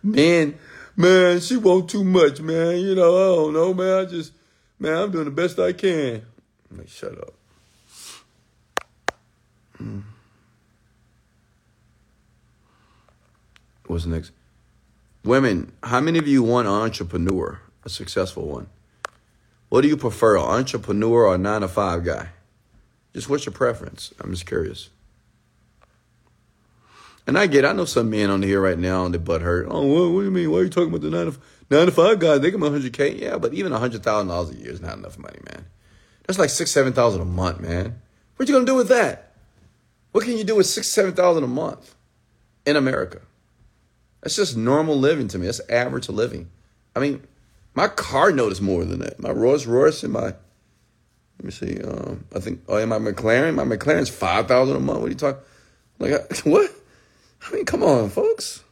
Men, 0.04 0.58
man, 0.96 1.40
she 1.40 1.56
want 1.56 1.88
too 1.88 2.04
much, 2.04 2.40
man. 2.40 2.78
You 2.78 2.94
know, 2.94 3.14
I 3.14 3.36
don't 3.36 3.54
know, 3.54 3.72
man. 3.72 4.04
I 4.04 4.04
just, 4.04 4.32
man, 4.78 4.94
I'm 4.94 5.10
doing 5.10 5.24
the 5.24 5.30
best 5.30 5.58
I 5.58 5.72
can. 5.72 6.22
Like, 6.70 6.88
shut 6.88 7.16
up. 7.18 7.32
Mm. 9.82 10.02
What's 13.86 14.04
next? 14.04 14.32
Women, 15.24 15.72
how 15.82 16.00
many 16.00 16.18
of 16.18 16.28
you 16.28 16.42
want 16.42 16.68
an 16.68 16.74
entrepreneur, 16.74 17.60
a 17.84 17.88
successful 17.88 18.46
one? 18.46 18.66
What 19.70 19.80
do 19.80 19.88
you 19.88 19.96
prefer, 19.96 20.36
an 20.36 20.42
entrepreneur 20.42 21.24
or 21.24 21.34
a 21.34 21.38
nine 21.38 21.62
to 21.62 21.68
five 21.68 22.04
guy? 22.04 22.28
Just 23.14 23.30
what's 23.30 23.46
your 23.46 23.54
preference? 23.54 24.12
I'm 24.20 24.32
just 24.32 24.44
curious. 24.44 24.90
And 27.26 27.38
I 27.38 27.46
get, 27.46 27.64
I 27.64 27.72
know 27.72 27.86
some 27.86 28.10
men 28.10 28.30
on 28.30 28.42
here 28.42 28.60
right 28.60 28.78
now 28.78 29.04
and 29.04 29.14
they 29.14 29.18
butt 29.18 29.40
hurt. 29.40 29.66
Oh, 29.70 29.86
what, 29.86 30.12
what, 30.12 30.20
do 30.20 30.24
you 30.24 30.30
mean? 30.30 30.50
Why 30.50 30.58
are 30.58 30.64
you 30.64 30.70
talking 30.70 30.90
about 30.90 31.00
the 31.00 31.10
nine 31.10 31.32
to, 31.32 31.38
nine 31.70 31.86
to 31.86 31.92
five 31.92 32.18
guys? 32.18 32.40
They 32.40 32.50
get 32.50 32.60
100K. 32.60 33.18
Yeah, 33.18 33.38
but 33.38 33.54
even 33.54 33.72
$100,000 33.72 34.50
a 34.50 34.54
year 34.56 34.70
is 34.70 34.80
not 34.80 34.98
enough 34.98 35.18
money, 35.18 35.38
man. 35.50 35.64
That's 36.26 36.38
like 36.38 36.50
six, 36.50 36.70
7000 36.70 37.20
a 37.20 37.24
month, 37.24 37.60
man. 37.60 38.00
What 38.36 38.48
you 38.48 38.54
going 38.54 38.66
to 38.66 38.72
do 38.72 38.76
with 38.76 38.88
that? 38.88 39.32
What 40.12 40.24
can 40.24 40.36
you 40.36 40.44
do 40.44 40.56
with 40.56 40.66
six, 40.66 40.88
7000 40.88 41.42
a 41.42 41.46
month 41.46 41.94
in 42.66 42.76
America? 42.76 43.20
That's 44.20 44.36
just 44.36 44.56
normal 44.56 44.98
living 44.98 45.28
to 45.28 45.38
me. 45.38 45.46
That's 45.46 45.60
average 45.68 46.08
living. 46.08 46.50
I 46.94 47.00
mean, 47.00 47.22
my 47.74 47.88
car 47.88 48.32
note 48.32 48.52
is 48.52 48.60
more 48.60 48.84
than 48.84 49.00
that. 49.00 49.18
My 49.18 49.30
Rolls 49.30 49.66
Royce 49.66 50.02
and 50.02 50.12
my, 50.12 50.26
let 50.26 50.34
me 51.42 51.50
see, 51.50 51.82
um, 51.82 52.24
I 52.34 52.38
think, 52.38 52.62
oh, 52.68 52.78
yeah, 52.78 52.84
my 52.84 52.98
McLaren, 52.98 53.54
my 53.54 53.64
McLaren's 53.64 54.08
5000 54.08 54.76
a 54.76 54.80
month. 54.80 55.00
What 55.00 55.06
are 55.06 55.08
you 55.08 55.14
talking? 55.14 55.42
Like, 55.98 56.36
what? 56.44 56.70
I 57.46 57.52
mean, 57.52 57.64
come 57.64 57.82
on, 57.82 58.10
folks. 58.10 58.62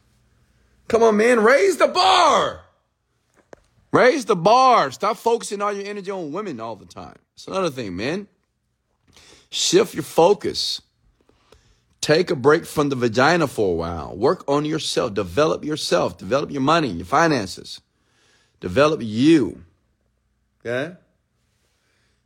Come 0.87 1.03
on, 1.03 1.17
man. 1.17 1.43
Raise 1.43 1.77
the 1.77 1.87
bar. 1.87 2.61
Raise 3.91 4.25
the 4.25 4.35
bar. 4.35 4.91
Stop 4.91 5.17
focusing 5.17 5.61
all 5.61 5.71
your 5.71 5.85
energy 5.85 6.09
on 6.09 6.31
women 6.31 6.59
all 6.59 6.75
the 6.75 6.85
time. 6.85 7.17
It's 7.35 7.47
another 7.47 7.69
thing, 7.69 7.95
man. 7.95 8.27
Shift 9.49 9.93
your 9.93 10.03
focus. 10.03 10.81
Take 12.01 12.31
a 12.31 12.35
break 12.35 12.65
from 12.65 12.89
the 12.89 12.95
vagina 12.95 13.47
for 13.47 13.71
a 13.71 13.75
while. 13.75 14.17
Work 14.17 14.43
on 14.49 14.65
yourself. 14.65 15.13
Develop 15.13 15.63
yourself. 15.63 16.17
Develop 16.17 16.51
your 16.51 16.61
money, 16.61 16.89
your 16.89 17.05
finances. 17.05 17.79
Develop 18.59 18.99
you. 19.03 19.63
Okay? 20.65 20.95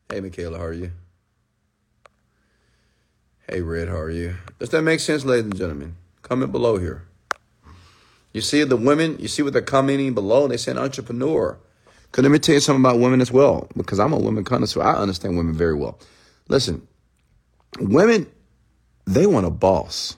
Hey, 0.10 0.22
Michaela, 0.22 0.58
how 0.58 0.64
are 0.66 0.74
you? 0.74 0.92
Hey, 3.50 3.62
Red, 3.62 3.88
how 3.88 3.98
are 3.98 4.10
you? 4.10 4.36
Does 4.58 4.70
that 4.70 4.82
make 4.82 5.00
sense, 5.00 5.26
ladies 5.26 5.46
and 5.46 5.58
gentlemen? 5.58 5.96
Comment 6.28 6.52
below 6.52 6.78
here. 6.78 7.04
You 8.34 8.42
see 8.42 8.64
the 8.64 8.76
women, 8.76 9.18
you 9.20 9.28
see 9.28 9.42
what 9.42 9.54
they're 9.54 9.62
commenting 9.62 10.14
below? 10.14 10.44
And 10.44 10.52
they 10.52 10.58
say 10.58 10.72
an 10.72 10.78
entrepreneur. 10.78 11.58
Because 12.04 12.24
let 12.24 12.32
me 12.32 12.40
tell 12.40 12.56
you 12.56 12.62
something 12.62 12.82
about 12.82 13.00
women 13.00 13.22
as 13.22 13.32
well, 13.32 13.68
because 13.76 14.00
I'm 14.00 14.14
a 14.14 14.18
woman 14.18 14.44
connoisseur. 14.44 14.82
I 14.82 14.96
understand 14.96 15.38
women 15.38 15.54
very 15.54 15.74
well. 15.74 16.00
Listen, 16.48 16.88
women 17.80 18.28
they 19.06 19.26
want 19.26 19.46
a 19.46 19.50
boss. 19.50 20.18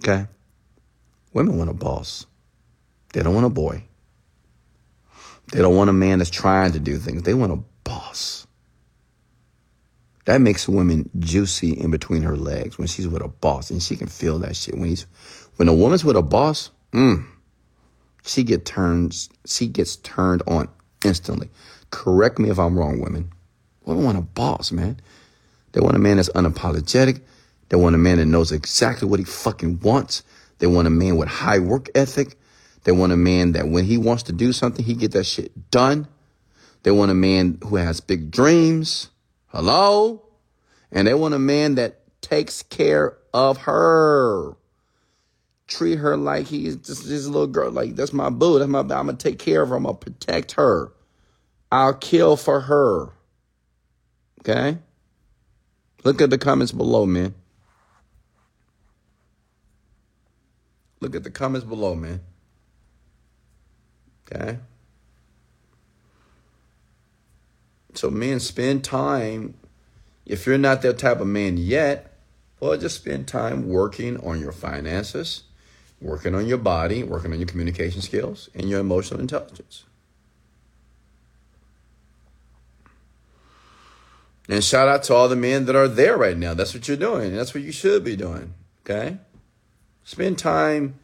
Okay? 0.00 0.26
Women 1.32 1.58
want 1.58 1.70
a 1.70 1.74
boss. 1.74 2.26
They 3.12 3.22
don't 3.22 3.34
want 3.34 3.46
a 3.46 3.50
boy. 3.50 3.84
They 5.52 5.58
don't 5.58 5.76
want 5.76 5.90
a 5.90 5.94
man 5.94 6.18
that's 6.18 6.30
trying 6.30 6.72
to 6.72 6.78
do 6.78 6.98
things. 6.98 7.22
They 7.22 7.34
want 7.34 7.52
a 7.52 7.56
boss. 7.82 8.46
That 10.28 10.42
makes 10.42 10.68
a 10.68 10.72
woman 10.72 11.08
juicy 11.18 11.72
in 11.72 11.90
between 11.90 12.20
her 12.20 12.36
legs 12.36 12.76
when 12.76 12.86
she's 12.86 13.08
with 13.08 13.22
a 13.22 13.28
boss 13.28 13.70
and 13.70 13.82
she 13.82 13.96
can 13.96 14.08
feel 14.08 14.38
that 14.40 14.56
shit. 14.56 14.76
When 14.76 14.90
he's 14.90 15.06
when 15.56 15.68
a 15.68 15.72
woman's 15.72 16.04
with 16.04 16.16
a 16.16 16.22
boss, 16.22 16.70
mm, 16.92 17.24
she 18.26 18.42
get 18.42 18.66
turns 18.66 19.30
she 19.46 19.66
gets 19.66 19.96
turned 19.96 20.42
on 20.46 20.68
instantly. 21.02 21.48
Correct 21.88 22.38
me 22.38 22.50
if 22.50 22.58
I'm 22.58 22.78
wrong, 22.78 23.00
women. 23.00 23.32
Women 23.86 24.04
want 24.04 24.18
a 24.18 24.20
boss, 24.20 24.70
man. 24.70 25.00
They 25.72 25.80
want 25.80 25.96
a 25.96 25.98
man 25.98 26.16
that's 26.16 26.28
unapologetic. 26.28 27.22
They 27.70 27.78
want 27.78 27.94
a 27.94 27.98
man 27.98 28.18
that 28.18 28.26
knows 28.26 28.52
exactly 28.52 29.08
what 29.08 29.20
he 29.20 29.24
fucking 29.24 29.80
wants. 29.80 30.24
They 30.58 30.66
want 30.66 30.86
a 30.86 30.90
man 30.90 31.16
with 31.16 31.28
high 31.28 31.58
work 31.58 31.88
ethic. 31.94 32.36
They 32.84 32.92
want 32.92 33.12
a 33.12 33.16
man 33.16 33.52
that 33.52 33.68
when 33.68 33.86
he 33.86 33.96
wants 33.96 34.24
to 34.24 34.32
do 34.32 34.52
something, 34.52 34.84
he 34.84 34.92
get 34.92 35.12
that 35.12 35.24
shit 35.24 35.70
done. 35.70 36.06
They 36.82 36.90
want 36.90 37.10
a 37.10 37.14
man 37.14 37.60
who 37.64 37.76
has 37.76 38.02
big 38.02 38.30
dreams. 38.30 39.08
Hello? 39.48 40.22
And 40.90 41.06
they 41.06 41.14
want 41.14 41.34
a 41.34 41.38
man 41.38 41.74
that 41.76 42.00
takes 42.20 42.62
care 42.62 43.16
of 43.34 43.58
her. 43.58 44.56
Treat 45.66 45.96
her 45.96 46.16
like 46.16 46.46
he's 46.46 46.76
just 46.76 47.06
this 47.06 47.26
little 47.26 47.46
girl. 47.46 47.70
Like, 47.70 47.94
that's 47.94 48.12
my 48.12 48.30
boo. 48.30 48.58
That's 48.58 48.70
my, 48.70 48.80
I'm 48.80 48.86
going 48.86 49.16
to 49.16 49.16
take 49.16 49.38
care 49.38 49.62
of 49.62 49.68
her. 49.68 49.76
I'm 49.76 49.82
going 49.84 49.96
to 49.96 50.04
protect 50.04 50.52
her. 50.52 50.92
I'll 51.70 51.94
kill 51.94 52.36
for 52.36 52.60
her. 52.62 53.10
Okay? 54.40 54.78
Look 56.04 56.22
at 56.22 56.30
the 56.30 56.38
comments 56.38 56.72
below, 56.72 57.04
man. 57.04 57.34
Look 61.00 61.14
at 61.14 61.22
the 61.22 61.30
comments 61.30 61.66
below, 61.66 61.94
man. 61.94 62.20
Okay? 64.30 64.58
So, 67.98 68.10
men, 68.10 68.38
spend 68.38 68.84
time. 68.84 69.54
If 70.24 70.46
you're 70.46 70.56
not 70.56 70.82
that 70.82 70.98
type 70.98 71.18
of 71.18 71.26
man 71.26 71.56
yet, 71.56 72.16
well, 72.60 72.78
just 72.78 72.94
spend 72.94 73.26
time 73.26 73.68
working 73.68 74.24
on 74.24 74.38
your 74.38 74.52
finances, 74.52 75.42
working 76.00 76.32
on 76.32 76.46
your 76.46 76.58
body, 76.58 77.02
working 77.02 77.32
on 77.32 77.40
your 77.40 77.48
communication 77.48 78.00
skills, 78.00 78.50
and 78.54 78.70
your 78.70 78.78
emotional 78.78 79.18
intelligence. 79.18 79.82
And 84.48 84.62
shout 84.62 84.86
out 84.86 85.02
to 85.04 85.14
all 85.14 85.28
the 85.28 85.34
men 85.34 85.64
that 85.64 85.74
are 85.74 85.88
there 85.88 86.16
right 86.16 86.36
now. 86.36 86.54
That's 86.54 86.74
what 86.74 86.86
you're 86.86 86.96
doing. 86.96 87.34
That's 87.34 87.52
what 87.52 87.64
you 87.64 87.72
should 87.72 88.04
be 88.04 88.14
doing. 88.14 88.54
Okay? 88.84 89.16
Spend 90.04 90.38
time 90.38 91.00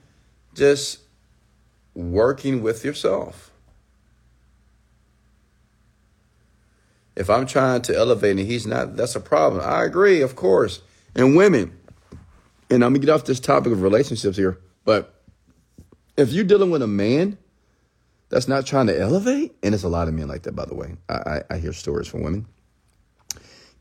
just 0.55 1.01
working 1.93 2.63
with 2.63 2.85
yourself. 2.85 3.51
If 7.17 7.31
I'm 7.31 7.47
trying 7.47 7.83
to 7.83 7.97
elevate 7.97 8.39
and 8.39 8.47
he's 8.47 8.67
not, 8.67 8.97
that's 8.97 9.15
a 9.15 9.21
problem. 9.21 9.63
I 9.65 9.85
agree, 9.85 10.21
of 10.21 10.37
course. 10.37 10.83
And 11.15 11.37
women, 11.37 11.79
and 12.71 12.85
I'm 12.85 12.93
gonna 12.93 12.99
get 12.99 13.11
off 13.11 13.25
this 13.25 13.41
topic 13.41 13.73
of 13.73 13.83
relationships 13.83 14.37
here, 14.37 14.59
but 14.85 15.15
if 16.17 16.33
you're 16.33 16.45
dealing 16.45 16.71
with 16.71 16.83
a 16.83 16.89
man 16.89 17.39
that's 18.31 18.49
not 18.49 18.67
trying 18.67 18.89
to 18.89 18.99
elevate, 18.99 19.55
and 19.63 19.75
it's 19.75 19.85
a 19.85 19.89
lot 19.89 20.09
of 20.09 20.15
men 20.15 20.27
like 20.27 20.43
that, 20.43 20.57
by 20.57 20.65
the 20.65 20.75
way. 20.75 20.97
I, 21.09 21.15
I, 21.15 21.43
I 21.51 21.59
hear 21.59 21.73
stories 21.73 22.09
from 22.09 22.23
women 22.23 22.47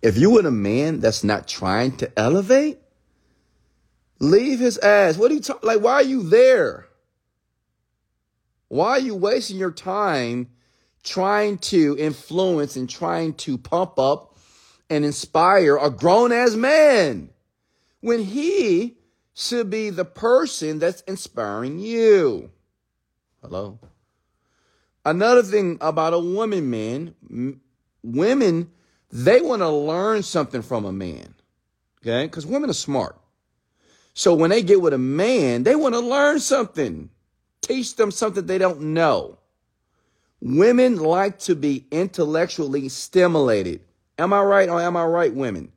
if 0.04 0.18
you 0.18 0.30
with 0.30 0.46
a 0.46 0.52
man 0.52 1.00
that's 1.00 1.24
not 1.24 1.48
trying 1.48 1.96
to 1.98 2.20
elevate, 2.20 2.78
leave 4.20 4.60
his 4.60 4.78
ass. 4.80 5.18
What 5.18 5.32
are 5.32 5.34
you 5.34 5.40
talking? 5.40 5.66
Like, 5.66 5.80
why 5.80 5.94
are 5.94 6.04
you 6.04 6.24
there? 6.24 6.88
Why 8.68 8.90
are 8.92 9.00
you 9.00 9.16
wasting 9.16 9.58
your 9.58 9.72
time 9.72 10.50
trying 11.04 11.58
to 11.58 11.96
influence 12.00 12.76
and 12.76 12.90
trying 12.90 13.34
to 13.34 13.58
pump 13.58 14.00
up 14.00 14.38
and 14.90 15.06
inspire 15.06 15.78
a 15.78 15.90
grown 15.90 16.32
ass 16.32 16.56
man 16.56 17.30
when 18.02 18.24
he 18.24 18.98
should 19.34 19.70
be 19.70 19.90
the 19.90 20.06
person 20.06 20.80
that's 20.80 21.02
inspiring 21.02 21.80
you? 21.80 22.52
Hello. 23.42 23.80
Another 25.06 25.44
thing 25.44 25.78
about 25.82 26.14
a 26.14 26.20
woman, 26.20 26.70
man, 26.70 27.16
m- 27.30 27.62
women 28.04 28.72
they 29.14 29.42
want 29.42 29.62
to 29.62 29.70
learn 29.70 30.24
something 30.24 30.64
from 30.64 30.86
a 30.86 30.92
man. 30.92 31.36
Okay? 32.02 32.26
Because 32.26 32.48
women 32.48 32.70
are 32.72 32.74
smart. 32.74 33.16
So 34.16 34.34
when 34.34 34.50
they 34.50 34.64
get 34.64 34.82
with 34.82 34.94
a 34.94 34.98
man, 34.98 35.64
they 35.64 35.76
want 35.76 35.94
to 35.94 36.00
learn 36.00 36.40
something, 36.40 37.12
teach 37.62 37.96
them 37.96 38.10
something 38.10 38.46
they 38.46 38.58
don't 38.58 38.82
know. 38.82 39.38
Women 40.46 40.98
like 40.98 41.40
to 41.40 41.56
be 41.56 41.86
intellectually 41.90 42.90
stimulated. 42.90 43.80
Am 44.20 44.34
I 44.34 44.42
right 44.42 44.68
or 44.68 44.82
am 44.82 44.98
I 44.98 45.06
right, 45.06 45.34
women? 45.34 45.72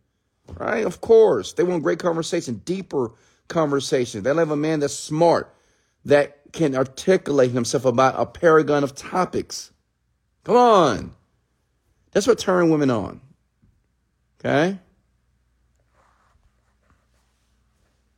Right? 0.57 0.85
Of 0.85 1.01
course. 1.01 1.53
They 1.53 1.63
want 1.63 1.85
great 1.85 2.01
conversation, 2.01 2.63
deeper 2.65 3.13
conversation. 3.47 4.25
They 4.25 4.33
love 4.33 4.51
a 4.51 4.57
man 4.57 4.81
that's 4.81 4.93
smart, 4.93 5.55
that 6.05 6.39
can 6.53 6.75
articulate 6.75 7.53
himself 7.53 7.85
about 7.85 8.19
a 8.19 8.27
paragon 8.27 8.83
of 8.83 8.97
topics. 8.97 9.71
Come 10.43 10.57
on. 10.57 11.15
That's 12.11 12.27
what 12.27 12.41
turn 12.41 12.69
women 12.69 12.91
on. 12.91 13.21
Okay? 14.41 14.81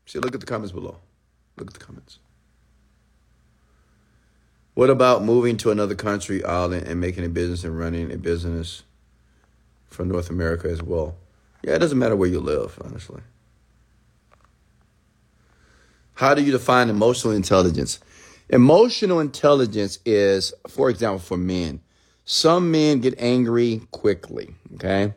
See, 0.07 0.19
look 0.19 0.35
at 0.35 0.41
the 0.41 0.47
comments 0.47 0.73
below. 0.73 0.97
Look 1.59 1.69
at 1.69 1.75
the 1.75 1.85
comments. 1.85 2.21
What 4.79 4.91
about 4.91 5.25
moving 5.25 5.57
to 5.57 5.73
another 5.73 5.97
country, 5.97 6.45
island, 6.45 6.87
and 6.87 7.01
making 7.01 7.25
a 7.25 7.29
business 7.29 7.65
and 7.65 7.77
running 7.77 8.13
a 8.13 8.17
business 8.17 8.85
from 9.89 10.07
North 10.07 10.31
America 10.31 10.71
as 10.71 10.81
well? 10.81 11.17
Yeah, 11.65 11.75
it 11.75 11.81
doesn't 11.81 11.99
matter 11.99 12.15
where 12.15 12.29
you 12.29 12.39
live, 12.39 12.79
honestly. 12.85 13.21
How 16.15 16.33
do 16.33 16.45
you 16.45 16.53
define 16.53 16.91
emotional 16.91 17.35
intelligence? 17.35 17.99
Emotional 18.51 19.19
intelligence 19.19 19.99
is, 20.05 20.55
for 20.69 20.91
example, 20.91 21.19
for 21.19 21.37
men, 21.37 21.81
some 22.25 22.71
men 22.71 23.01
get 23.01 23.17
angry 23.19 23.83
quickly, 23.91 24.55
okay? 24.77 25.13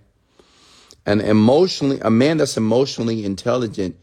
And 1.06 1.22
emotionally, 1.22 2.00
a 2.00 2.10
man 2.10 2.38
that's 2.38 2.58
emotionally 2.58 3.24
intelligent, 3.24 3.96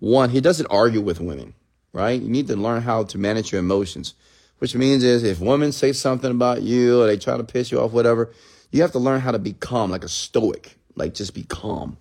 one, 0.00 0.28
he 0.28 0.42
doesn't 0.42 0.66
argue 0.66 1.00
with 1.00 1.18
women, 1.18 1.54
right? 1.94 2.20
You 2.20 2.28
need 2.28 2.46
to 2.48 2.56
learn 2.56 2.82
how 2.82 3.04
to 3.04 3.16
manage 3.16 3.52
your 3.52 3.60
emotions, 3.60 4.12
which 4.58 4.74
means 4.74 5.04
is 5.04 5.22
if 5.22 5.40
women 5.40 5.72
say 5.72 5.92
something 5.92 6.30
about 6.30 6.62
you 6.62 7.00
or 7.02 7.06
they 7.06 7.16
try 7.16 7.36
to 7.36 7.44
piss 7.44 7.70
you 7.70 7.80
off, 7.80 7.92
whatever, 7.92 8.32
you 8.70 8.82
have 8.82 8.92
to 8.92 8.98
learn 8.98 9.20
how 9.20 9.32
to 9.32 9.38
be 9.38 9.52
calm, 9.52 9.90
like 9.90 10.04
a 10.04 10.08
stoic, 10.08 10.76
like 10.94 11.14
just 11.14 11.34
be 11.34 11.44
calm. 11.44 11.96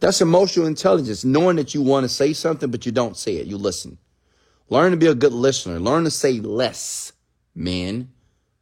That's 0.00 0.20
emotional 0.20 0.66
intelligence, 0.66 1.24
knowing 1.24 1.56
that 1.56 1.74
you 1.74 1.82
want 1.82 2.04
to 2.04 2.08
say 2.08 2.32
something, 2.32 2.70
but 2.70 2.86
you 2.86 2.92
don't 2.92 3.16
say 3.16 3.36
it. 3.36 3.46
You 3.46 3.56
listen. 3.56 3.98
Learn 4.68 4.90
to 4.90 4.96
be 4.96 5.06
a 5.06 5.14
good 5.14 5.32
listener. 5.32 5.78
Learn 5.78 6.04
to 6.04 6.10
say 6.10 6.40
less, 6.40 7.12
man. 7.54 8.10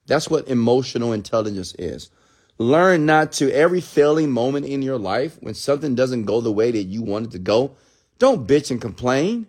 That's 0.07 0.29
what 0.29 0.49
emotional 0.49 1.13
intelligence 1.13 1.75
is. 1.79 2.11
Learn 2.59 3.05
not 3.05 3.33
to 3.33 3.51
every 3.53 3.81
failing 3.81 4.31
moment 4.31 4.67
in 4.67 4.83
your 4.83 4.99
life 4.99 5.39
when 5.41 5.55
something 5.55 5.95
doesn't 5.95 6.25
go 6.25 6.41
the 6.41 6.53
way 6.53 6.71
that 6.71 6.85
you 6.85 7.03
want 7.03 7.27
it 7.27 7.31
to 7.33 7.39
go. 7.39 7.77
Don't 8.19 8.47
bitch 8.47 8.71
and 8.71 8.81
complain. 8.81 9.49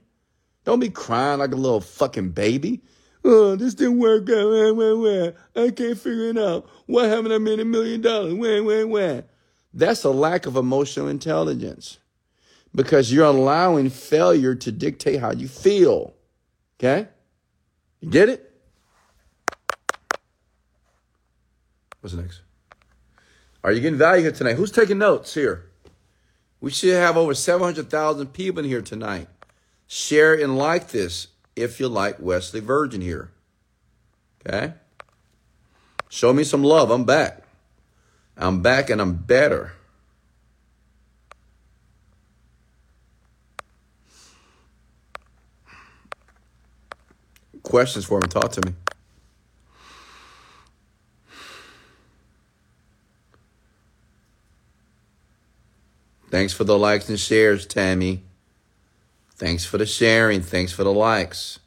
Don't 0.64 0.80
be 0.80 0.90
crying 0.90 1.40
like 1.40 1.52
a 1.52 1.58
little 1.58 1.82
fucking 1.82 2.32
baby. 2.32 2.82
Oh, 3.28 3.56
this 3.56 3.74
didn't 3.74 3.98
work 3.98 4.30
out. 4.30 4.50
Where, 4.50 4.74
where, 4.76 4.96
where? 4.96 5.34
I 5.56 5.72
can't 5.72 5.98
figure 5.98 6.30
it 6.30 6.38
out. 6.38 6.70
Why 6.86 7.08
haven't 7.08 7.32
I 7.32 7.40
made 7.40 7.60
a 7.60 7.66
million 7.66 8.02
dollars? 8.02 8.36
Where, 8.36 8.64
where, 8.64 8.88
where? 8.88 9.24
That's 9.74 10.04
a 10.04 10.12
lack 10.12 10.46
of 10.46 10.56
emotional 10.56 11.08
intelligence 11.08 11.98
because 12.76 13.12
you're 13.12 13.26
allowing 13.26 13.90
failure 13.90 14.54
to 14.54 14.72
dictate 14.72 15.20
how 15.20 15.32
you 15.32 15.48
feel. 15.48 16.14
Okay? 16.80 17.08
You 18.00 18.12
get 18.12 18.30
it? 18.30 18.52
What's 22.02 22.14
next? 22.14 22.42
Are 23.64 23.72
you 23.72 23.82
getting 23.82 23.98
value 23.98 24.22
here 24.22 24.32
tonight? 24.32 24.58
Who's 24.58 24.72
taking 24.72 25.00
notes 25.00 25.34
here? 25.34 25.72
We 26.62 26.70
should 26.70 26.94
have 26.94 27.18
over 27.18 27.34
700,000 27.34 28.28
people 28.28 28.60
in 28.60 28.70
here 28.70 28.84
tonight. 28.84 29.28
Share 29.88 30.36
and 30.36 30.56
like 30.60 30.90
this 30.90 31.30
if 31.56 31.80
you 31.80 31.88
like 31.88 32.20
Wesley 32.20 32.60
Virgin 32.60 33.02
here. 33.02 33.32
Okay? 34.46 34.74
Show 36.10 36.34
me 36.34 36.44
some 36.44 36.64
love. 36.64 36.92
I'm 36.92 37.06
back. 37.06 37.44
I'm 38.38 38.62
back 38.62 38.90
and 38.90 39.02
I'm 39.02 39.14
better. 39.14 39.74
Questions 47.64 48.06
for 48.06 48.20
me? 48.20 48.28
Talk 48.28 48.52
to 48.54 48.62
me. 48.66 48.76
Thanks 56.30 56.54
for 56.54 56.64
the 56.64 56.78
likes 56.78 57.10
and 57.10 57.20
shares, 57.20 57.66
Tammy. 57.66 58.22
Thanks 59.36 59.66
for 59.66 59.78
the 59.78 59.86
sharing. 59.86 60.42
Thanks 60.42 60.72
for 60.72 60.84
the 60.84 60.94
likes. 60.94 61.60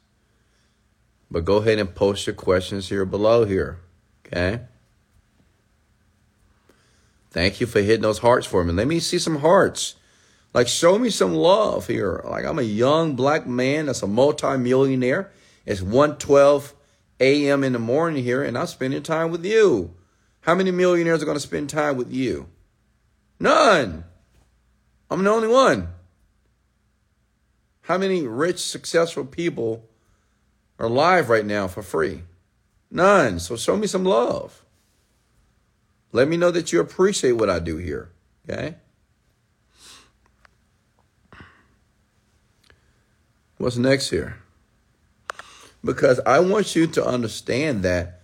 But 1.29 1.45
go 1.45 1.57
ahead 1.57 1.77
and 1.77 1.93
post 1.93 2.25
your 2.25 2.33
questions 2.33 2.89
here 2.89 3.05
below 3.05 3.45
here. 3.45 3.79
Okay? 4.25 4.61
Thank 7.31 7.61
you 7.61 7.67
for 7.67 7.81
hitting 7.81 8.01
those 8.01 8.19
hearts 8.19 8.47
for 8.47 8.63
me. 8.63 8.73
Let 8.73 8.87
me 8.87 8.99
see 8.99 9.19
some 9.19 9.37
hearts. 9.37 9.95
Like, 10.51 10.67
show 10.67 10.97
me 10.97 11.11
some 11.11 11.35
love 11.35 11.85
here. 11.85 12.23
Like, 12.25 12.43
I'm 12.43 12.57
a 12.57 12.63
young 12.63 13.15
black 13.15 13.45
man 13.45 13.85
that's 13.85 14.01
a 14.01 14.07
multimillionaire. 14.07 15.31
It's 15.63 15.81
1.12 15.81 16.73
a.m. 17.19 17.63
in 17.63 17.73
the 17.73 17.79
morning 17.79 18.23
here, 18.23 18.43
and 18.43 18.57
I'm 18.57 18.65
spending 18.65 19.03
time 19.03 19.29
with 19.29 19.45
you. 19.45 19.93
How 20.41 20.55
many 20.55 20.71
millionaires 20.71 21.21
are 21.21 21.25
going 21.25 21.37
to 21.37 21.41
spend 21.41 21.69
time 21.69 21.97
with 21.97 22.11
you? 22.11 22.47
None. 23.39 24.05
I'm 25.11 25.23
the 25.23 25.29
only 25.29 25.47
one. 25.47 25.89
How 27.89 27.97
many 27.97 28.27
rich, 28.27 28.59
successful 28.59 29.25
people 29.25 29.83
are 30.77 30.85
alive 30.85 31.27
right 31.27 31.43
now 31.43 31.67
for 31.67 31.81
free? 31.81 32.21
None. 32.91 33.39
So 33.39 33.57
show 33.57 33.75
me 33.75 33.87
some 33.87 34.05
love. 34.05 34.63
Let 36.11 36.27
me 36.27 36.37
know 36.37 36.51
that 36.51 36.71
you 36.71 36.81
appreciate 36.81 37.31
what 37.31 37.49
I 37.49 37.57
do 37.57 37.77
here. 37.77 38.11
Okay? 38.47 38.75
What's 43.57 43.77
next 43.77 44.11
here? 44.11 44.37
Because 45.83 46.19
I 46.27 46.41
want 46.41 46.75
you 46.75 46.85
to 46.85 47.03
understand 47.03 47.81
that 47.81 48.21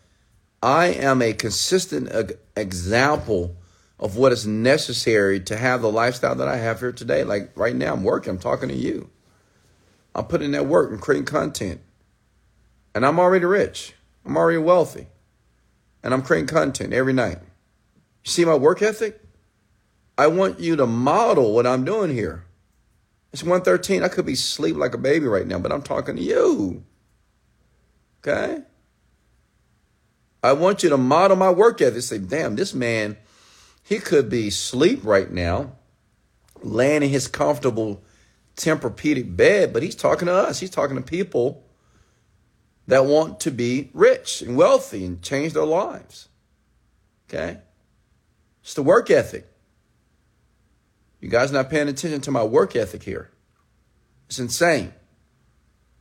I 0.62 0.90
am 0.90 1.24
a 1.24 1.34
consistent 1.34 2.34
example 2.56 3.56
of 4.00 4.16
what 4.16 4.32
is 4.32 4.46
necessary 4.46 5.40
to 5.40 5.58
have 5.58 5.82
the 5.82 5.92
lifestyle 5.92 6.36
that 6.36 6.48
I 6.48 6.58
have 6.58 6.82
here 6.82 6.92
today. 6.92 7.24
Like 7.24 7.52
right 7.56 7.76
now, 7.76 7.94
I'm 7.94 8.04
working, 8.04 8.30
I'm 8.30 8.38
talking 8.38 8.70
to 8.70 8.76
you. 8.76 9.10
I'm 10.16 10.26
putting 10.26 10.52
that 10.52 10.66
work 10.66 10.92
and 10.92 11.02
creating 11.02 11.26
content. 11.26 11.82
And 12.96 13.06
I'm 13.06 13.20
already 13.20 13.46
rich. 13.46 13.94
I'm 14.26 14.38
already 14.38 14.58
wealthy. 14.58 15.08
And 16.02 16.14
I'm 16.14 16.22
creating 16.22 16.48
content 16.48 16.94
every 16.94 17.14
night. 17.14 17.40
You 18.24 18.32
see 18.32 18.46
my 18.46 18.56
work 18.56 18.82
ethic? 18.82 19.22
I 20.18 20.28
want 20.28 20.62
you 20.62 20.78
to 20.78 20.88
model 20.88 21.54
what 21.54 21.68
I'm 21.68 21.84
doing 21.84 22.12
here. 22.12 22.46
It's 23.34 23.44
113. 23.44 24.02
I 24.02 24.08
could 24.08 24.26
be 24.26 24.34
asleep 24.34 24.78
like 24.78 24.94
a 24.94 24.98
baby 24.98 25.28
right 25.28 25.46
now, 25.46 25.60
but 25.60 25.74
I'm 25.74 25.82
talking 25.82 26.16
to 26.16 26.22
you. 26.22 26.86
Okay? 28.26 28.62
I 30.42 30.54
want 30.54 30.84
you 30.84 30.90
to 30.90 30.98
model 30.98 31.36
my 31.36 31.50
work 31.50 31.82
ethic. 31.82 32.04
Say, 32.04 32.20
damn, 32.20 32.56
this 32.56 32.74
man, 32.74 33.18
he 33.84 34.00
could 34.00 34.30
be 34.30 34.48
asleep 34.48 35.02
right 35.04 35.30
now, 35.30 35.74
laying 36.62 37.04
in 37.04 37.10
his 37.10 37.28
comfortable 37.28 38.02
Tempur-Pedic 38.58 39.36
bed, 39.36 39.74
but 39.74 39.84
he's 39.84 39.96
talking 39.96 40.28
to 40.28 40.34
us. 40.34 40.60
He's 40.60 40.70
talking 40.70 40.96
to 40.96 41.02
people 41.02 41.64
that 42.88 43.06
want 43.06 43.40
to 43.42 43.52
be 43.52 43.90
rich 43.94 44.42
and 44.42 44.56
wealthy 44.56 45.06
and 45.06 45.22
change 45.22 45.54
their 45.54 45.66
lives. 45.66 46.30
Okay? 47.28 47.60
It's 48.62 48.74
the 48.74 48.84
work 48.84 49.10
ethic. 49.10 49.48
You 51.20 51.30
guys 51.30 51.52
not 51.52 51.70
paying 51.70 51.88
attention 51.88 52.22
to 52.22 52.32
my 52.32 52.44
work 52.44 52.76
ethic 52.76 53.04
here. 53.04 53.32
It's 54.28 54.40
insane. 54.40 54.94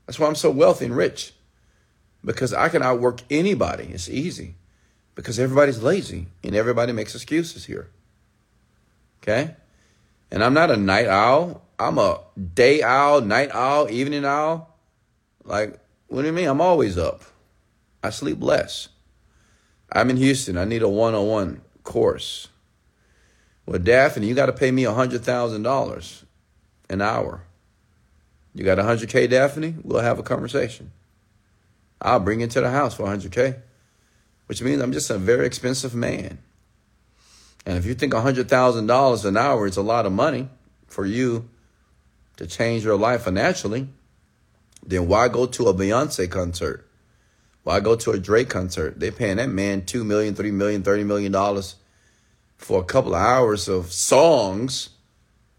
That's 0.07 0.19
why 0.19 0.27
I'm 0.27 0.35
so 0.35 0.51
wealthy 0.51 0.85
and 0.85 0.97
rich. 0.97 1.33
Because 2.25 2.53
I 2.53 2.69
can 2.69 2.83
outwork 2.83 3.21
anybody. 3.31 3.85
It's 3.85 4.09
easy. 4.09 4.57
Because 5.15 5.39
everybody's 5.39 5.83
lazy 5.83 6.29
and 6.43 6.55
everybody 6.55 6.93
makes 6.93 7.15
excuses 7.15 7.65
here. 7.65 7.91
Okay? 9.23 9.57
And 10.31 10.45
I'm 10.45 10.55
not 10.55 10.71
a 10.71 10.77
night 10.77 11.07
owl. 11.07 11.64
I'm 11.79 11.99
a 11.99 12.21
day 12.55 12.83
owl, 12.83 13.21
night 13.21 13.51
owl, 13.53 13.91
evening 13.91 14.25
owl. 14.25 14.77
Like, 15.45 15.79
what 16.09 16.23
do 16.23 16.27
you 16.27 16.33
mean? 16.33 16.49
I'm 16.49 16.61
always 16.61 16.97
up. 16.97 17.23
I 18.03 18.11
sleep 18.11 18.43
less. 18.43 18.89
I'm 19.93 20.11
in 20.11 20.17
Houston. 20.17 20.57
I 20.57 20.65
need 20.65 20.83
a 20.83 20.89
one 20.89 21.15
on 21.15 21.27
one 21.27 21.61
course. 21.83 22.49
Well, 23.67 23.79
Daphne, 23.79 24.27
you 24.27 24.35
got 24.35 24.47
to 24.47 24.53
pay 24.53 24.71
me 24.71 24.83
$100,000 24.83 26.25
an 26.91 27.01
hour. 27.01 27.43
You 28.55 28.65
got 28.65 28.79
100K, 28.79 29.29
Daphne? 29.31 29.75
We'll 29.83 30.03
have 30.03 30.19
a 30.19 30.23
conversation. 30.23 30.93
I'll 32.01 32.21
bring 32.21 32.41
you 32.41 32.47
to 32.47 32.61
the 32.61 32.71
house 32.71 32.95
for 32.95 33.07
100K, 33.07 33.61
which 34.47 34.63
means 34.63 34.83
I'm 34.83 34.93
just 34.93 35.11
a 35.11 35.19
very 35.19 35.47
expensive 35.47 35.95
man. 35.95 36.39
And 37.67 37.79
if 37.79 37.87
you 37.87 37.95
think 37.95 38.13
$100,000 38.13 39.25
an 39.25 39.37
hour 39.37 39.67
is 39.67 39.77
a 39.77 39.83
lot 39.83 40.05
of 40.05 40.13
money 40.13 40.49
for 40.87 41.07
you 41.07 41.49
to 42.37 42.47
change 42.47 42.85
your 42.85 42.97
life 42.97 43.23
financially, 43.23 43.89
then 44.87 45.09
why 45.09 45.29
go 45.29 45.47
to 45.47 45.69
a 45.69 45.75
Beyonce 45.75 46.31
concert? 46.31 46.89
Why 47.63 47.81
go 47.81 47.97
to 47.97 48.11
a 48.11 48.19
Drake 48.19 48.51
concert? 48.51 49.01
They're 49.01 49.13
paying 49.13 49.39
that 49.39 49.49
man 49.49 49.83
$2 49.83 50.05
million, 50.05 50.35
$3 50.35 50.53
million, 50.53 50.83
$30 50.83 51.07
million 51.07 51.63
for 52.57 52.81
a 52.81 52.85
couple 52.85 53.15
of 53.15 53.21
hours 53.21 53.69
of 53.69 53.93
songs 53.93 54.91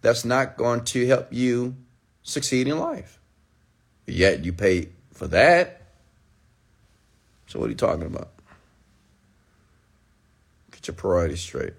that's 0.02 0.23
not 0.23 0.56
going 0.56 0.84
to 0.84 1.07
help 1.07 1.27
you 1.31 1.76
succeed 2.22 2.68
in 2.68 2.77
life. 2.77 3.19
Yet 4.06 4.45
you 4.45 4.53
pay 4.53 4.89
for 5.11 5.27
that. 5.27 5.81
So 7.47 7.60
what 7.60 7.68
are 7.68 7.69
you 7.69 7.76
talking 7.76 8.06
about? 8.06 8.30
Get 10.72 10.88
your 10.88 10.95
priorities 10.95 11.41
straight. 11.41 11.73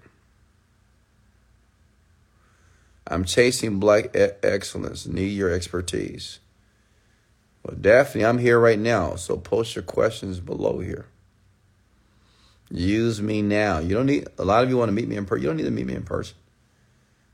I'm 3.09 3.23
chasing 3.23 3.79
black 3.79 4.15
e- 4.15 4.29
excellence. 4.43 5.07
Need 5.07 5.29
your 5.29 5.51
expertise. 5.51 6.39
Well, 7.63 7.77
Daphne, 7.79 8.25
I'm 8.25 8.37
here 8.37 8.59
right 8.59 8.79
now, 8.79 9.15
so 9.15 9.37
post 9.37 9.75
your 9.75 9.83
questions 9.83 10.39
below 10.39 10.79
here. 10.79 11.07
Use 12.69 13.21
me 13.21 13.41
now. 13.41 13.79
You 13.79 13.95
don't 13.95 14.07
need, 14.07 14.27
a 14.37 14.43
lot 14.43 14.63
of 14.63 14.69
you 14.69 14.77
want 14.77 14.89
to 14.89 14.93
meet 14.93 15.07
me 15.07 15.15
in 15.15 15.25
person. 15.25 15.43
You 15.43 15.49
don't 15.49 15.57
need 15.57 15.63
to 15.63 15.71
meet 15.71 15.85
me 15.85 15.95
in 15.95 16.03
person. 16.03 16.35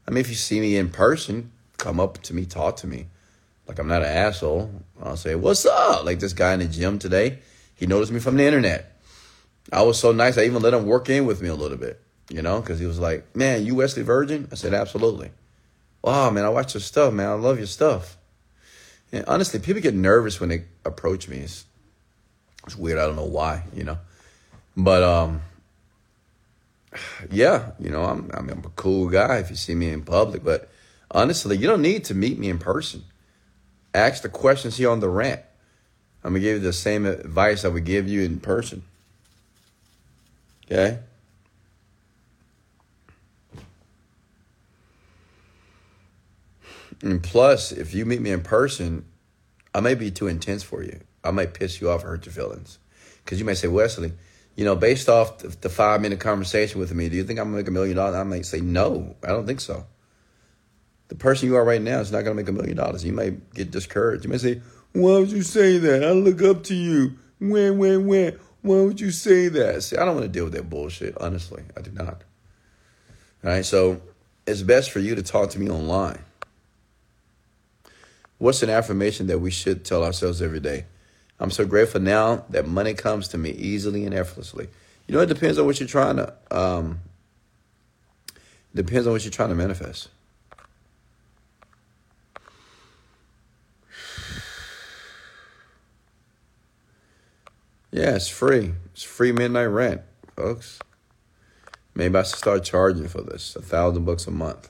I 0.07 0.11
mean, 0.11 0.21
if 0.21 0.29
you 0.29 0.35
see 0.35 0.59
me 0.59 0.77
in 0.77 0.89
person, 0.89 1.51
come 1.77 1.99
up 1.99 2.21
to 2.23 2.33
me, 2.33 2.45
talk 2.45 2.77
to 2.77 2.87
me. 2.87 3.07
Like 3.67 3.79
I'm 3.79 3.87
not 3.87 4.01
an 4.01 4.09
asshole. 4.09 4.71
I'll 5.01 5.17
say, 5.17 5.35
"What's 5.35 5.65
up?" 5.65 6.03
Like 6.03 6.19
this 6.19 6.33
guy 6.33 6.53
in 6.53 6.59
the 6.59 6.65
gym 6.65 6.99
today, 6.99 7.39
he 7.75 7.85
noticed 7.85 8.11
me 8.11 8.19
from 8.19 8.35
the 8.35 8.43
internet. 8.43 8.99
I 9.71 9.83
was 9.83 9.97
so 9.97 10.11
nice. 10.11 10.37
I 10.37 10.43
even 10.43 10.61
let 10.61 10.73
him 10.73 10.85
work 10.85 11.09
in 11.09 11.25
with 11.25 11.41
me 11.41 11.47
a 11.47 11.55
little 11.55 11.77
bit, 11.77 12.01
you 12.29 12.41
know, 12.41 12.59
because 12.59 12.79
he 12.79 12.85
was 12.85 12.99
like, 12.99 13.33
"Man, 13.35 13.65
you 13.65 13.75
Wesley 13.75 14.03
Virgin?" 14.03 14.49
I 14.51 14.55
said, 14.55 14.73
"Absolutely." 14.73 15.31
Wow, 16.03 16.29
man, 16.31 16.43
I 16.43 16.49
watch 16.49 16.73
your 16.73 16.81
stuff, 16.81 17.13
man. 17.13 17.29
I 17.29 17.33
love 17.33 17.57
your 17.57 17.67
stuff. 17.67 18.17
And 19.13 19.23
honestly, 19.25 19.59
people 19.59 19.81
get 19.81 19.93
nervous 19.93 20.39
when 20.39 20.49
they 20.49 20.65
approach 20.83 21.29
me. 21.29 21.37
It's, 21.37 21.65
it's 22.65 22.75
weird. 22.75 22.99
I 22.99 23.05
don't 23.05 23.15
know 23.15 23.25
why, 23.25 23.63
you 23.73 23.85
know. 23.85 23.97
But 24.75 25.03
um, 25.03 25.41
yeah, 27.31 27.71
you 27.79 27.89
know, 27.89 28.03
I'm 28.03 28.29
I 28.33 28.41
mean, 28.41 28.57
I'm 28.57 28.65
a 28.65 28.71
cool 28.75 29.07
guy 29.07 29.37
if 29.37 29.49
you 29.49 29.55
see 29.55 29.75
me 29.75 29.89
in 29.89 30.03
public. 30.03 30.43
But 30.43 30.69
honestly, 31.09 31.57
you 31.57 31.67
don't 31.67 31.81
need 31.81 32.05
to 32.05 32.13
meet 32.13 32.37
me 32.37 32.49
in 32.49 32.59
person. 32.59 33.03
Ask 33.93 34.23
the 34.23 34.29
questions 34.29 34.77
here 34.77 34.89
on 34.89 34.99
the 34.99 35.09
rant. 35.09 35.41
I'm 36.23 36.31
gonna 36.31 36.39
give 36.39 36.57
you 36.57 36.59
the 36.59 36.73
same 36.73 37.05
advice 37.05 37.63
I 37.63 37.69
would 37.69 37.85
give 37.85 38.07
you 38.09 38.23
in 38.23 38.39
person. 38.39 38.83
Okay. 40.65 40.99
And 47.03 47.21
plus, 47.21 47.73
if 47.73 47.93
you 47.93 48.05
meet 48.05 48.21
me 48.21 48.31
in 48.31 48.41
person, 48.41 49.05
I 49.75 49.81
may 49.81 49.93
be 49.93 50.09
too 50.09 50.27
intense 50.27 50.63
for 50.63 50.81
you. 50.81 51.01
I 51.23 51.31
might 51.31 51.53
piss 51.53 51.81
you 51.81 51.89
off 51.89 52.03
or 52.03 52.07
hurt 52.07 52.25
your 52.25 52.33
feelings. 52.33 52.79
Because 53.23 53.39
you 53.39 53.45
may 53.45 53.55
say, 53.55 53.67
Wesley, 53.67 54.13
you 54.55 54.63
know, 54.63 54.75
based 54.75 55.09
off 55.09 55.39
the, 55.39 55.69
five 55.69 56.01
minute 56.01 56.21
conversation 56.21 56.79
with 56.79 56.93
me, 56.93 57.09
do 57.09 57.15
you 57.15 57.23
think 57.25 57.39
I'm 57.39 57.47
gonna 57.47 57.57
make 57.57 57.67
a 57.67 57.71
million 57.71 57.97
dollars? 57.97 58.15
I 58.15 58.23
might 58.23 58.45
say, 58.45 58.61
no, 58.61 59.15
I 59.23 59.27
don't 59.27 59.45
think 59.45 59.59
so. 59.59 59.85
The 61.09 61.15
person 61.15 61.49
you 61.49 61.55
are 61.55 61.65
right 61.65 61.81
now 61.81 61.99
is 61.99 62.11
not 62.11 62.21
gonna 62.21 62.35
make 62.35 62.47
a 62.47 62.53
million 62.53 62.77
dollars. 62.77 63.03
You 63.03 63.13
may 63.13 63.31
get 63.53 63.69
discouraged. 63.69 64.23
You 64.23 64.29
may 64.29 64.37
say, 64.37 64.61
why 64.93 65.19
would 65.19 65.31
you 65.31 65.41
say 65.41 65.77
that? 65.79 66.03
I 66.03 66.11
look 66.11 66.41
up 66.41 66.63
to 66.65 66.75
you. 66.75 67.15
When, 67.39 67.77
when, 67.77 68.07
when? 68.07 68.39
Why 68.61 68.81
would 68.81 69.01
you 69.01 69.11
say 69.11 69.49
that? 69.49 69.83
See, 69.83 69.97
I 69.97 70.05
don't 70.05 70.15
want 70.15 70.25
to 70.25 70.31
deal 70.31 70.45
with 70.45 70.53
that 70.53 70.69
bullshit, 70.69 71.17
honestly. 71.17 71.63
I 71.75 71.81
do 71.81 71.91
not. 71.91 72.23
All 73.43 73.51
right, 73.51 73.65
so 73.65 74.01
it's 74.47 74.61
best 74.61 74.91
for 74.91 74.99
you 74.99 75.15
to 75.15 75.23
talk 75.23 75.49
to 75.49 75.59
me 75.59 75.69
online. 75.69 76.19
What's 78.43 78.61
an 78.61 78.69
affirmation 78.69 79.27
that 79.27 79.39
we 79.39 79.51
should 79.51 79.85
tell 79.85 80.03
ourselves 80.03 80.41
every 80.41 80.59
day? 80.59 80.83
I'm 81.39 81.49
so 81.49 81.65
grateful 81.65 82.01
now 82.01 82.43
that 82.49 82.67
money 82.67 82.93
comes 82.93 83.29
to 83.29 83.37
me 83.37 83.51
easily 83.51 84.03
and 84.03 84.13
effortlessly. 84.13 84.67
You 85.07 85.15
know, 85.15 85.21
it 85.21 85.27
depends 85.27 85.57
on 85.57 85.65
what 85.65 85.79
you're 85.79 85.87
trying 85.87 86.17
to. 86.17 86.33
Um, 86.51 86.99
depends 88.75 89.07
on 89.07 89.13
what 89.13 89.23
you're 89.23 89.31
trying 89.31 89.47
to 89.47 89.55
manifest. 89.55 90.09
Yeah, 97.93 98.13
it's 98.13 98.27
free. 98.27 98.73
It's 98.91 99.03
free 99.03 99.31
midnight 99.31 99.67
rent, 99.67 100.01
folks. 100.35 100.79
Maybe 101.95 102.17
I 102.17 102.23
should 102.23 102.39
start 102.39 102.65
charging 102.65 103.07
for 103.07 103.21
this. 103.21 103.55
A 103.55 103.61
thousand 103.61 104.03
bucks 104.03 104.27
a 104.27 104.31
month. 104.31 104.69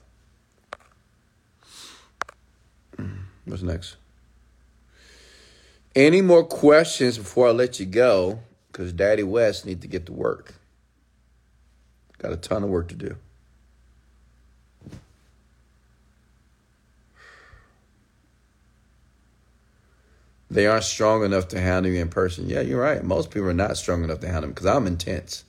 What's 3.45 3.61
next? 3.61 3.97
Any 5.95 6.21
more 6.21 6.43
questions 6.43 7.17
before 7.17 7.49
I 7.49 7.51
let 7.51 7.79
you 7.79 7.85
go? 7.85 8.39
Because 8.71 8.91
Daddy 8.93 9.23
West 9.23 9.65
need 9.65 9.81
to 9.81 9.87
get 9.87 10.07
to 10.07 10.13
work. 10.13 10.55
Got 12.17 12.31
a 12.31 12.37
ton 12.37 12.63
of 12.63 12.69
work 12.69 12.87
to 12.87 12.95
do. 12.95 13.17
They 20.49 20.67
aren't 20.67 20.83
strong 20.83 21.23
enough 21.23 21.47
to 21.49 21.59
handle 21.59 21.91
you 21.91 21.99
in 21.99 22.09
person. 22.09 22.47
Yeah, 22.47 22.61
you're 22.61 22.79
right. 22.79 23.03
Most 23.03 23.31
people 23.31 23.49
are 23.49 23.53
not 23.53 23.75
strong 23.75 24.03
enough 24.03 24.19
to 24.19 24.27
handle 24.27 24.47
me 24.47 24.53
because 24.53 24.67
I'm 24.67 24.85
intense. 24.85 25.43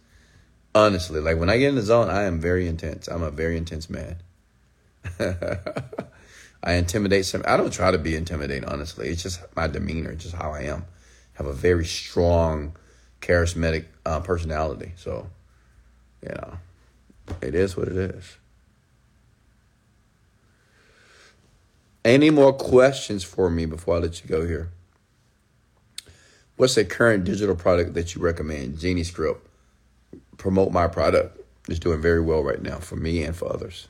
Honestly, 0.75 1.21
like 1.21 1.39
when 1.39 1.51
I 1.51 1.59
get 1.59 1.69
in 1.69 1.75
the 1.75 1.83
zone, 1.83 2.09
I 2.09 2.23
am 2.23 2.41
very 2.41 2.67
intense. 2.67 3.07
I'm 3.07 3.23
a 3.23 3.31
very 3.31 3.57
intense 3.57 3.89
man. 3.91 4.17
I 6.65 6.75
intimidate 6.75 7.27
some. 7.27 7.45
I 7.47 7.59
don't 7.59 7.73
try 7.73 7.91
to 7.91 7.99
be 7.99 8.17
intimidating, 8.17 8.65
honestly. 8.65 9.09
It's 9.09 9.23
just 9.23 9.41
my 9.55 9.67
demeanor, 9.67 10.15
just 10.15 10.35
how 10.35 10.53
I 10.53 10.63
am. 10.63 10.87
Have 11.35 11.47
a 11.47 11.53
very 11.53 11.85
strong, 11.85 12.75
charismatic 13.21 13.85
uh, 14.07 14.21
personality. 14.21 14.93
So, 14.97 15.29
you 16.23 16.31
know, 16.31 16.57
it 17.43 17.55
is 17.55 17.77
what 17.77 17.89
it 17.89 17.97
is. 17.97 18.39
Any 22.03 22.31
more 22.31 22.53
questions 22.55 23.25
for 23.25 23.51
me 23.51 23.67
before 23.67 23.97
I 23.97 23.99
let 23.99 24.23
you 24.23 24.29
go 24.29 24.47
here? 24.47 24.71
What's 26.57 26.77
a 26.79 26.85
current 26.85 27.25
digital 27.25 27.57
product 27.57 27.93
that 27.95 28.15
you 28.15 28.23
recommend? 28.23 28.79
Genie 28.79 29.05
Script. 29.05 29.47
Promote 30.39 30.73
my 30.73 30.87
product. 30.87 31.39
It's 31.69 31.79
doing 31.79 32.01
very 32.01 32.21
well 32.21 32.43
right 32.43 32.63
now 32.63 32.79
for 32.79 32.97
me 32.97 33.23
and 33.23 33.37
for 33.37 33.53
others. 33.53 33.89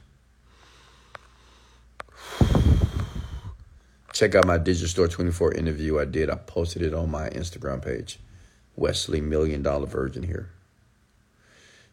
Check 4.15 4.37
out 4.37 4.47
my 4.47 4.59
Digital 4.59 4.89
Store 4.89 5.09
24 5.09 5.55
interview 5.55 5.99
I 5.99 6.05
did. 6.05 6.31
I 6.31 6.37
posted 6.37 6.83
it 6.83 6.95
on 6.95 7.11
my 7.11 7.29
Instagram 7.31 7.85
page. 7.85 8.21
Wesley 8.77 9.21
Million 9.21 9.61
Dollar 9.61 9.87
Virgin 9.87 10.23
here. 10.23 10.51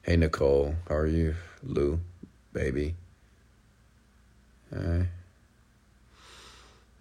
Hey, 0.03 0.18
Nicole. 0.18 0.76
How 0.88 0.98
are 0.98 1.07
you? 1.07 1.34
Lou, 1.64 1.99
baby. 2.53 2.93
All 4.72 4.81
right. 4.84 5.07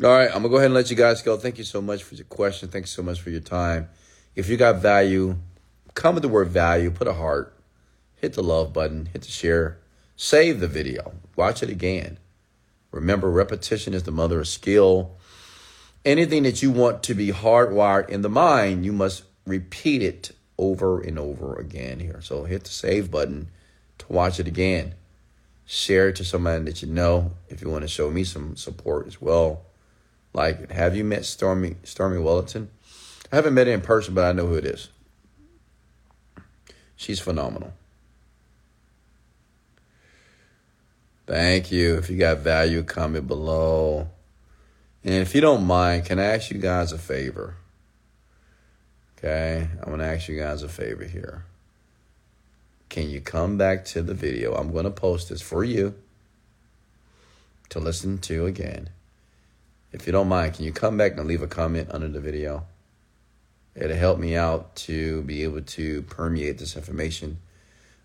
All 0.03 0.09
right, 0.09 0.29
I'm 0.29 0.41
going 0.41 0.45
to 0.45 0.49
go 0.49 0.57
ahead 0.57 0.67
and 0.67 0.75
let 0.75 0.89
you 0.89 0.97
guys 0.97 1.21
go. 1.21 1.37
Thank 1.37 1.59
you 1.59 1.65
so 1.65 1.83
much 1.83 2.03
for 2.03 2.15
your 2.15 2.25
question. 2.25 2.71
Thanks 2.71 2.91
so 2.91 3.03
much 3.03 3.21
for 3.21 3.29
your 3.29 3.43
time. 3.43 3.91
If 4.35 4.49
you 4.49 4.57
got 4.57 4.77
value, 4.77 5.37
come 5.93 6.15
with 6.15 6.23
the 6.23 6.31
word 6.31 6.49
value, 6.49 6.91
put 6.91 7.07
a 7.07 7.13
heart, 7.13 7.55
hit 8.15 8.33
the 8.33 8.43
love 8.43 8.73
button, 8.73 9.11
hit 9.13 9.21
the 9.21 9.31
share, 9.31 9.77
save 10.17 10.61
the 10.61 10.69
video, 10.69 11.13
watch 11.37 11.63
it 11.63 11.69
again. 11.69 12.17
Remember, 12.93 13.31
repetition 13.31 13.95
is 13.95 14.03
the 14.03 14.11
mother 14.11 14.41
of 14.41 14.49
skill. 14.49 15.17
Anything 16.05 16.43
that 16.45 16.63
you 16.63 16.71
want 16.71 17.03
to 17.05 17.15
be 17.15 17.29
hardwired 17.29 18.09
in 18.09 18.23
the 18.23 18.29
mind, 18.29 18.85
you 18.85 18.93
must 18.93 19.25
repeat 19.47 20.03
it 20.03 20.33
over 20.59 21.01
and 21.01 21.19
over 21.19 21.57
again 21.57 22.01
here. 22.01 22.21
So 22.23 22.45
hit 22.45 22.65
the 22.65 22.71
save 22.71 23.11
button 23.11 23.49
to 23.99 24.07
watch 24.09 24.41
it 24.41 24.47
again. 24.47 24.95
Share 25.67 26.09
it 26.09 26.17
to 26.17 26.25
somebody 26.25 26.65
that 26.65 26.83
you 26.83 26.89
know 26.89 27.33
if 27.49 27.63
you 27.63 27.71
want 27.71 27.83
to 27.83 27.89
show 27.89 28.11
me 28.11 28.25
some 28.25 28.57
support 28.57 29.07
as 29.07 29.21
well. 29.21 29.63
Like, 30.33 30.71
have 30.71 30.97
you 30.97 31.05
met 31.05 31.25
Stormy 31.25 31.77
Stormy 31.85 32.19
Wellington? 32.19 32.71
I 33.33 33.37
haven't 33.37 33.55
met 33.55 33.67
her 33.69 33.73
in 33.73 33.81
person, 33.81 34.15
but 34.15 34.25
I 34.25 34.33
know 34.33 34.47
who 34.47 34.57
it 34.57 34.65
is. 34.65 34.89
She's 36.97 37.21
phenomenal. 37.21 37.73
Thank 41.31 41.71
you. 41.71 41.97
If 41.97 42.11
you 42.11 42.19
got 42.19 42.39
value, 42.39 42.83
comment 42.83 43.29
below. 43.29 44.09
And 45.05 45.15
if 45.15 45.33
you 45.33 45.41
don't 45.41 45.65
mind, 45.65 46.05
can 46.05 46.19
I 46.19 46.25
ask 46.25 46.51
you 46.51 46.59
guys 46.59 46.91
a 46.91 46.99
favor? 46.99 47.55
Okay, 49.17 49.69
I'm 49.81 49.97
to 49.97 50.05
ask 50.05 50.27
you 50.27 50.37
guys 50.37 50.65
a 50.65 50.69
favor 50.69 51.05
here. 51.05 51.45
Can 52.89 53.09
you 53.09 53.21
come 53.21 53.57
back 53.57 53.85
to 53.85 54.03
the 54.03 54.13
video? 54.13 54.55
I'm 54.55 54.73
to 54.73 54.91
post 54.91 55.29
this 55.29 55.41
for 55.41 55.63
you 55.63 55.95
to 57.69 57.79
listen 57.79 58.19
to 58.23 58.47
again. 58.47 58.91
If 59.93 60.07
you 60.07 60.13
don't 60.13 60.29
mind, 60.29 60.55
can 60.55 60.65
you 60.65 60.73
come 60.73 60.97
back 60.97 61.17
and 61.17 61.29
leave 61.29 61.43
a 61.43 61.47
comment 61.47 61.91
under 61.93 62.09
the 62.09 62.19
video? 62.19 62.65
It'll 63.77 63.97
help 63.97 64.19
me 64.19 64.35
out 64.35 64.75
to 64.87 65.23
be 65.23 65.45
able 65.45 65.63
to 65.63 66.03
permeate 66.03 66.59
this 66.59 66.75
information 66.75 67.39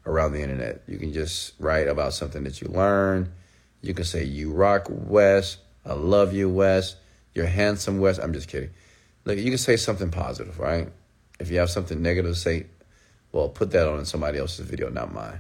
around 0.06 0.34
the 0.34 0.41
internet. 0.41 0.82
You 0.88 0.98
can 0.98 1.14
just 1.14 1.53
write 1.60 1.88
about 1.88 2.14
something 2.14 2.44
that 2.44 2.61
you 2.61 2.68
learn. 2.68 3.32
You 3.82 3.94
can 3.94 4.06
say, 4.06 4.23
You 4.23 4.52
rock, 4.52 4.88
Wes. 4.90 5.57
I 5.86 5.94
love 5.94 6.34
you, 6.34 6.49
Wes. 6.49 6.95
You're 7.34 7.45
handsome, 7.45 7.99
Wes. 7.99 8.18
I'm 8.18 8.34
just 8.34 8.48
kidding. 8.48 8.72
Look, 9.26 9.38
you 9.38 9.45
can 9.45 9.57
say 9.57 9.76
something 9.76 10.11
positive, 10.11 10.60
right? 10.60 10.90
If 11.40 11.49
you 11.49 11.60
have 11.60 11.69
something 11.69 12.02
negative 12.02 12.34
to 12.34 12.40
say, 12.40 12.68
well, 13.32 13.49
put 13.49 13.72
that 13.72 13.88
on 13.88 14.06
somebody 14.06 14.38
else's 14.38 14.65
video, 14.65 14.90
not 14.90 15.14
mine. 15.14 15.40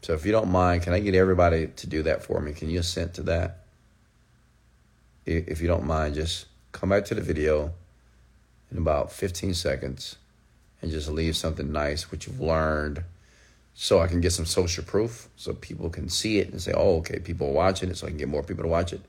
So 0.00 0.14
if 0.14 0.24
you 0.24 0.32
don't 0.32 0.50
mind, 0.50 0.82
can 0.82 0.92
I 0.92 1.00
get 1.00 1.14
everybody 1.14 1.66
to 1.66 1.86
do 1.86 2.02
that 2.04 2.22
for 2.22 2.40
me? 2.40 2.52
Can 2.52 2.70
you 2.70 2.80
assent 2.80 3.14
to 3.14 3.22
that? 3.24 3.64
If 5.26 5.60
you 5.60 5.66
don't 5.66 5.84
mind, 5.84 6.14
just 6.14 6.46
come 6.72 6.90
back 6.90 7.04
to 7.06 7.14
the 7.14 7.20
video 7.20 7.72
in 8.70 8.78
about 8.78 9.12
15 9.12 9.54
seconds 9.54 10.16
and 10.80 10.90
just 10.90 11.10
leave 11.10 11.36
something 11.36 11.70
nice, 11.72 12.10
what 12.10 12.26
you've 12.26 12.40
learned 12.40 13.02
so 13.78 14.00
I 14.00 14.06
can 14.06 14.22
get 14.22 14.32
some 14.32 14.46
social 14.46 14.82
proof 14.82 15.28
so 15.36 15.52
people 15.52 15.90
can 15.90 16.08
see 16.08 16.38
it 16.38 16.48
and 16.50 16.60
say, 16.62 16.72
oh, 16.74 16.96
okay, 16.96 17.18
people 17.18 17.48
are 17.48 17.52
watching 17.52 17.90
it, 17.90 17.98
so 17.98 18.06
I 18.06 18.10
can 18.10 18.18
get 18.18 18.28
more 18.28 18.42
people 18.42 18.64
to 18.64 18.70
watch 18.70 18.94
it. 18.94 19.02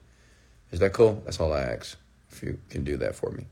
Is 0.72 0.82
that 0.82 0.92
cool? 0.92 1.22
That's 1.24 1.40
all 1.40 1.54
I 1.54 1.62
ask. 1.62 1.98
If 2.30 2.44
you 2.44 2.60
can 2.70 2.84
do 2.84 2.98
that 2.98 3.16
for 3.16 3.32
me, 3.32 3.46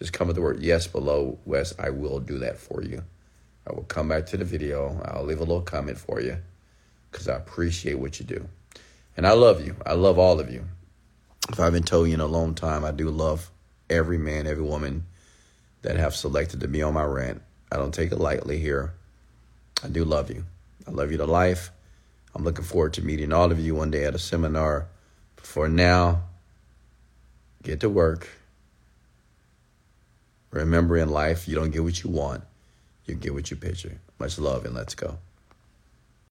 just 0.00 0.12
come 0.12 0.26
with 0.26 0.34
the 0.34 0.42
word 0.42 0.60
yes 0.60 0.88
below, 0.88 1.38
Wes. 1.46 1.72
I 1.78 1.90
will 1.90 2.18
do 2.18 2.40
that 2.40 2.58
for 2.58 2.82
you. 2.82 3.04
I 3.64 3.74
will 3.74 3.84
come 3.84 4.08
back 4.08 4.26
to 4.26 4.36
the 4.36 4.44
video. 4.44 5.00
I'll 5.04 5.24
leave 5.24 5.38
a 5.38 5.44
little 5.44 5.62
comment 5.62 5.98
for 5.98 6.20
you 6.20 6.36
because 7.12 7.28
I 7.28 7.36
appreciate 7.36 8.00
what 8.00 8.18
you 8.18 8.26
do. 8.26 8.48
And 9.16 9.24
I 9.24 9.32
love 9.32 9.64
you. 9.64 9.76
I 9.86 9.92
love 9.92 10.18
all 10.18 10.40
of 10.40 10.50
you. 10.50 10.64
if 11.48 11.60
I've 11.60 11.72
been 11.72 11.84
told 11.84 12.08
you 12.08 12.14
in 12.14 12.20
a 12.20 12.26
long 12.26 12.56
time, 12.56 12.84
I 12.84 12.90
do 12.90 13.08
love 13.08 13.52
every 13.88 14.18
man, 14.18 14.48
every 14.48 14.64
woman 14.64 15.06
that 15.82 15.96
have 15.96 16.16
selected 16.16 16.58
to 16.60 16.68
be 16.68 16.82
on 16.82 16.94
my 16.94 17.04
rant. 17.04 17.40
I 17.70 17.76
don't 17.76 17.94
take 17.94 18.10
it 18.10 18.18
lightly 18.18 18.58
here. 18.58 18.94
I 19.84 19.88
do 19.88 20.04
love 20.04 20.28
you. 20.28 20.44
I 20.86 20.90
love 20.90 21.10
you 21.10 21.18
to 21.18 21.26
life. 21.26 21.70
I'm 22.34 22.44
looking 22.44 22.64
forward 22.64 22.92
to 22.94 23.02
meeting 23.02 23.32
all 23.32 23.50
of 23.50 23.58
you 23.58 23.74
one 23.74 23.90
day 23.90 24.04
at 24.04 24.14
a 24.14 24.18
seminar. 24.18 24.88
For 25.36 25.68
now, 25.68 26.22
get 27.62 27.80
to 27.80 27.88
work. 27.88 28.28
Remember 30.50 30.96
in 30.96 31.08
life, 31.08 31.48
you 31.48 31.54
don't 31.54 31.70
get 31.70 31.82
what 31.82 32.02
you 32.02 32.10
want, 32.10 32.44
you 33.04 33.14
get 33.14 33.34
what 33.34 33.50
you 33.50 33.56
picture. 33.56 34.00
Much 34.18 34.38
love 34.38 34.64
and 34.64 34.74
let's 34.74 34.94
go. 34.94 35.18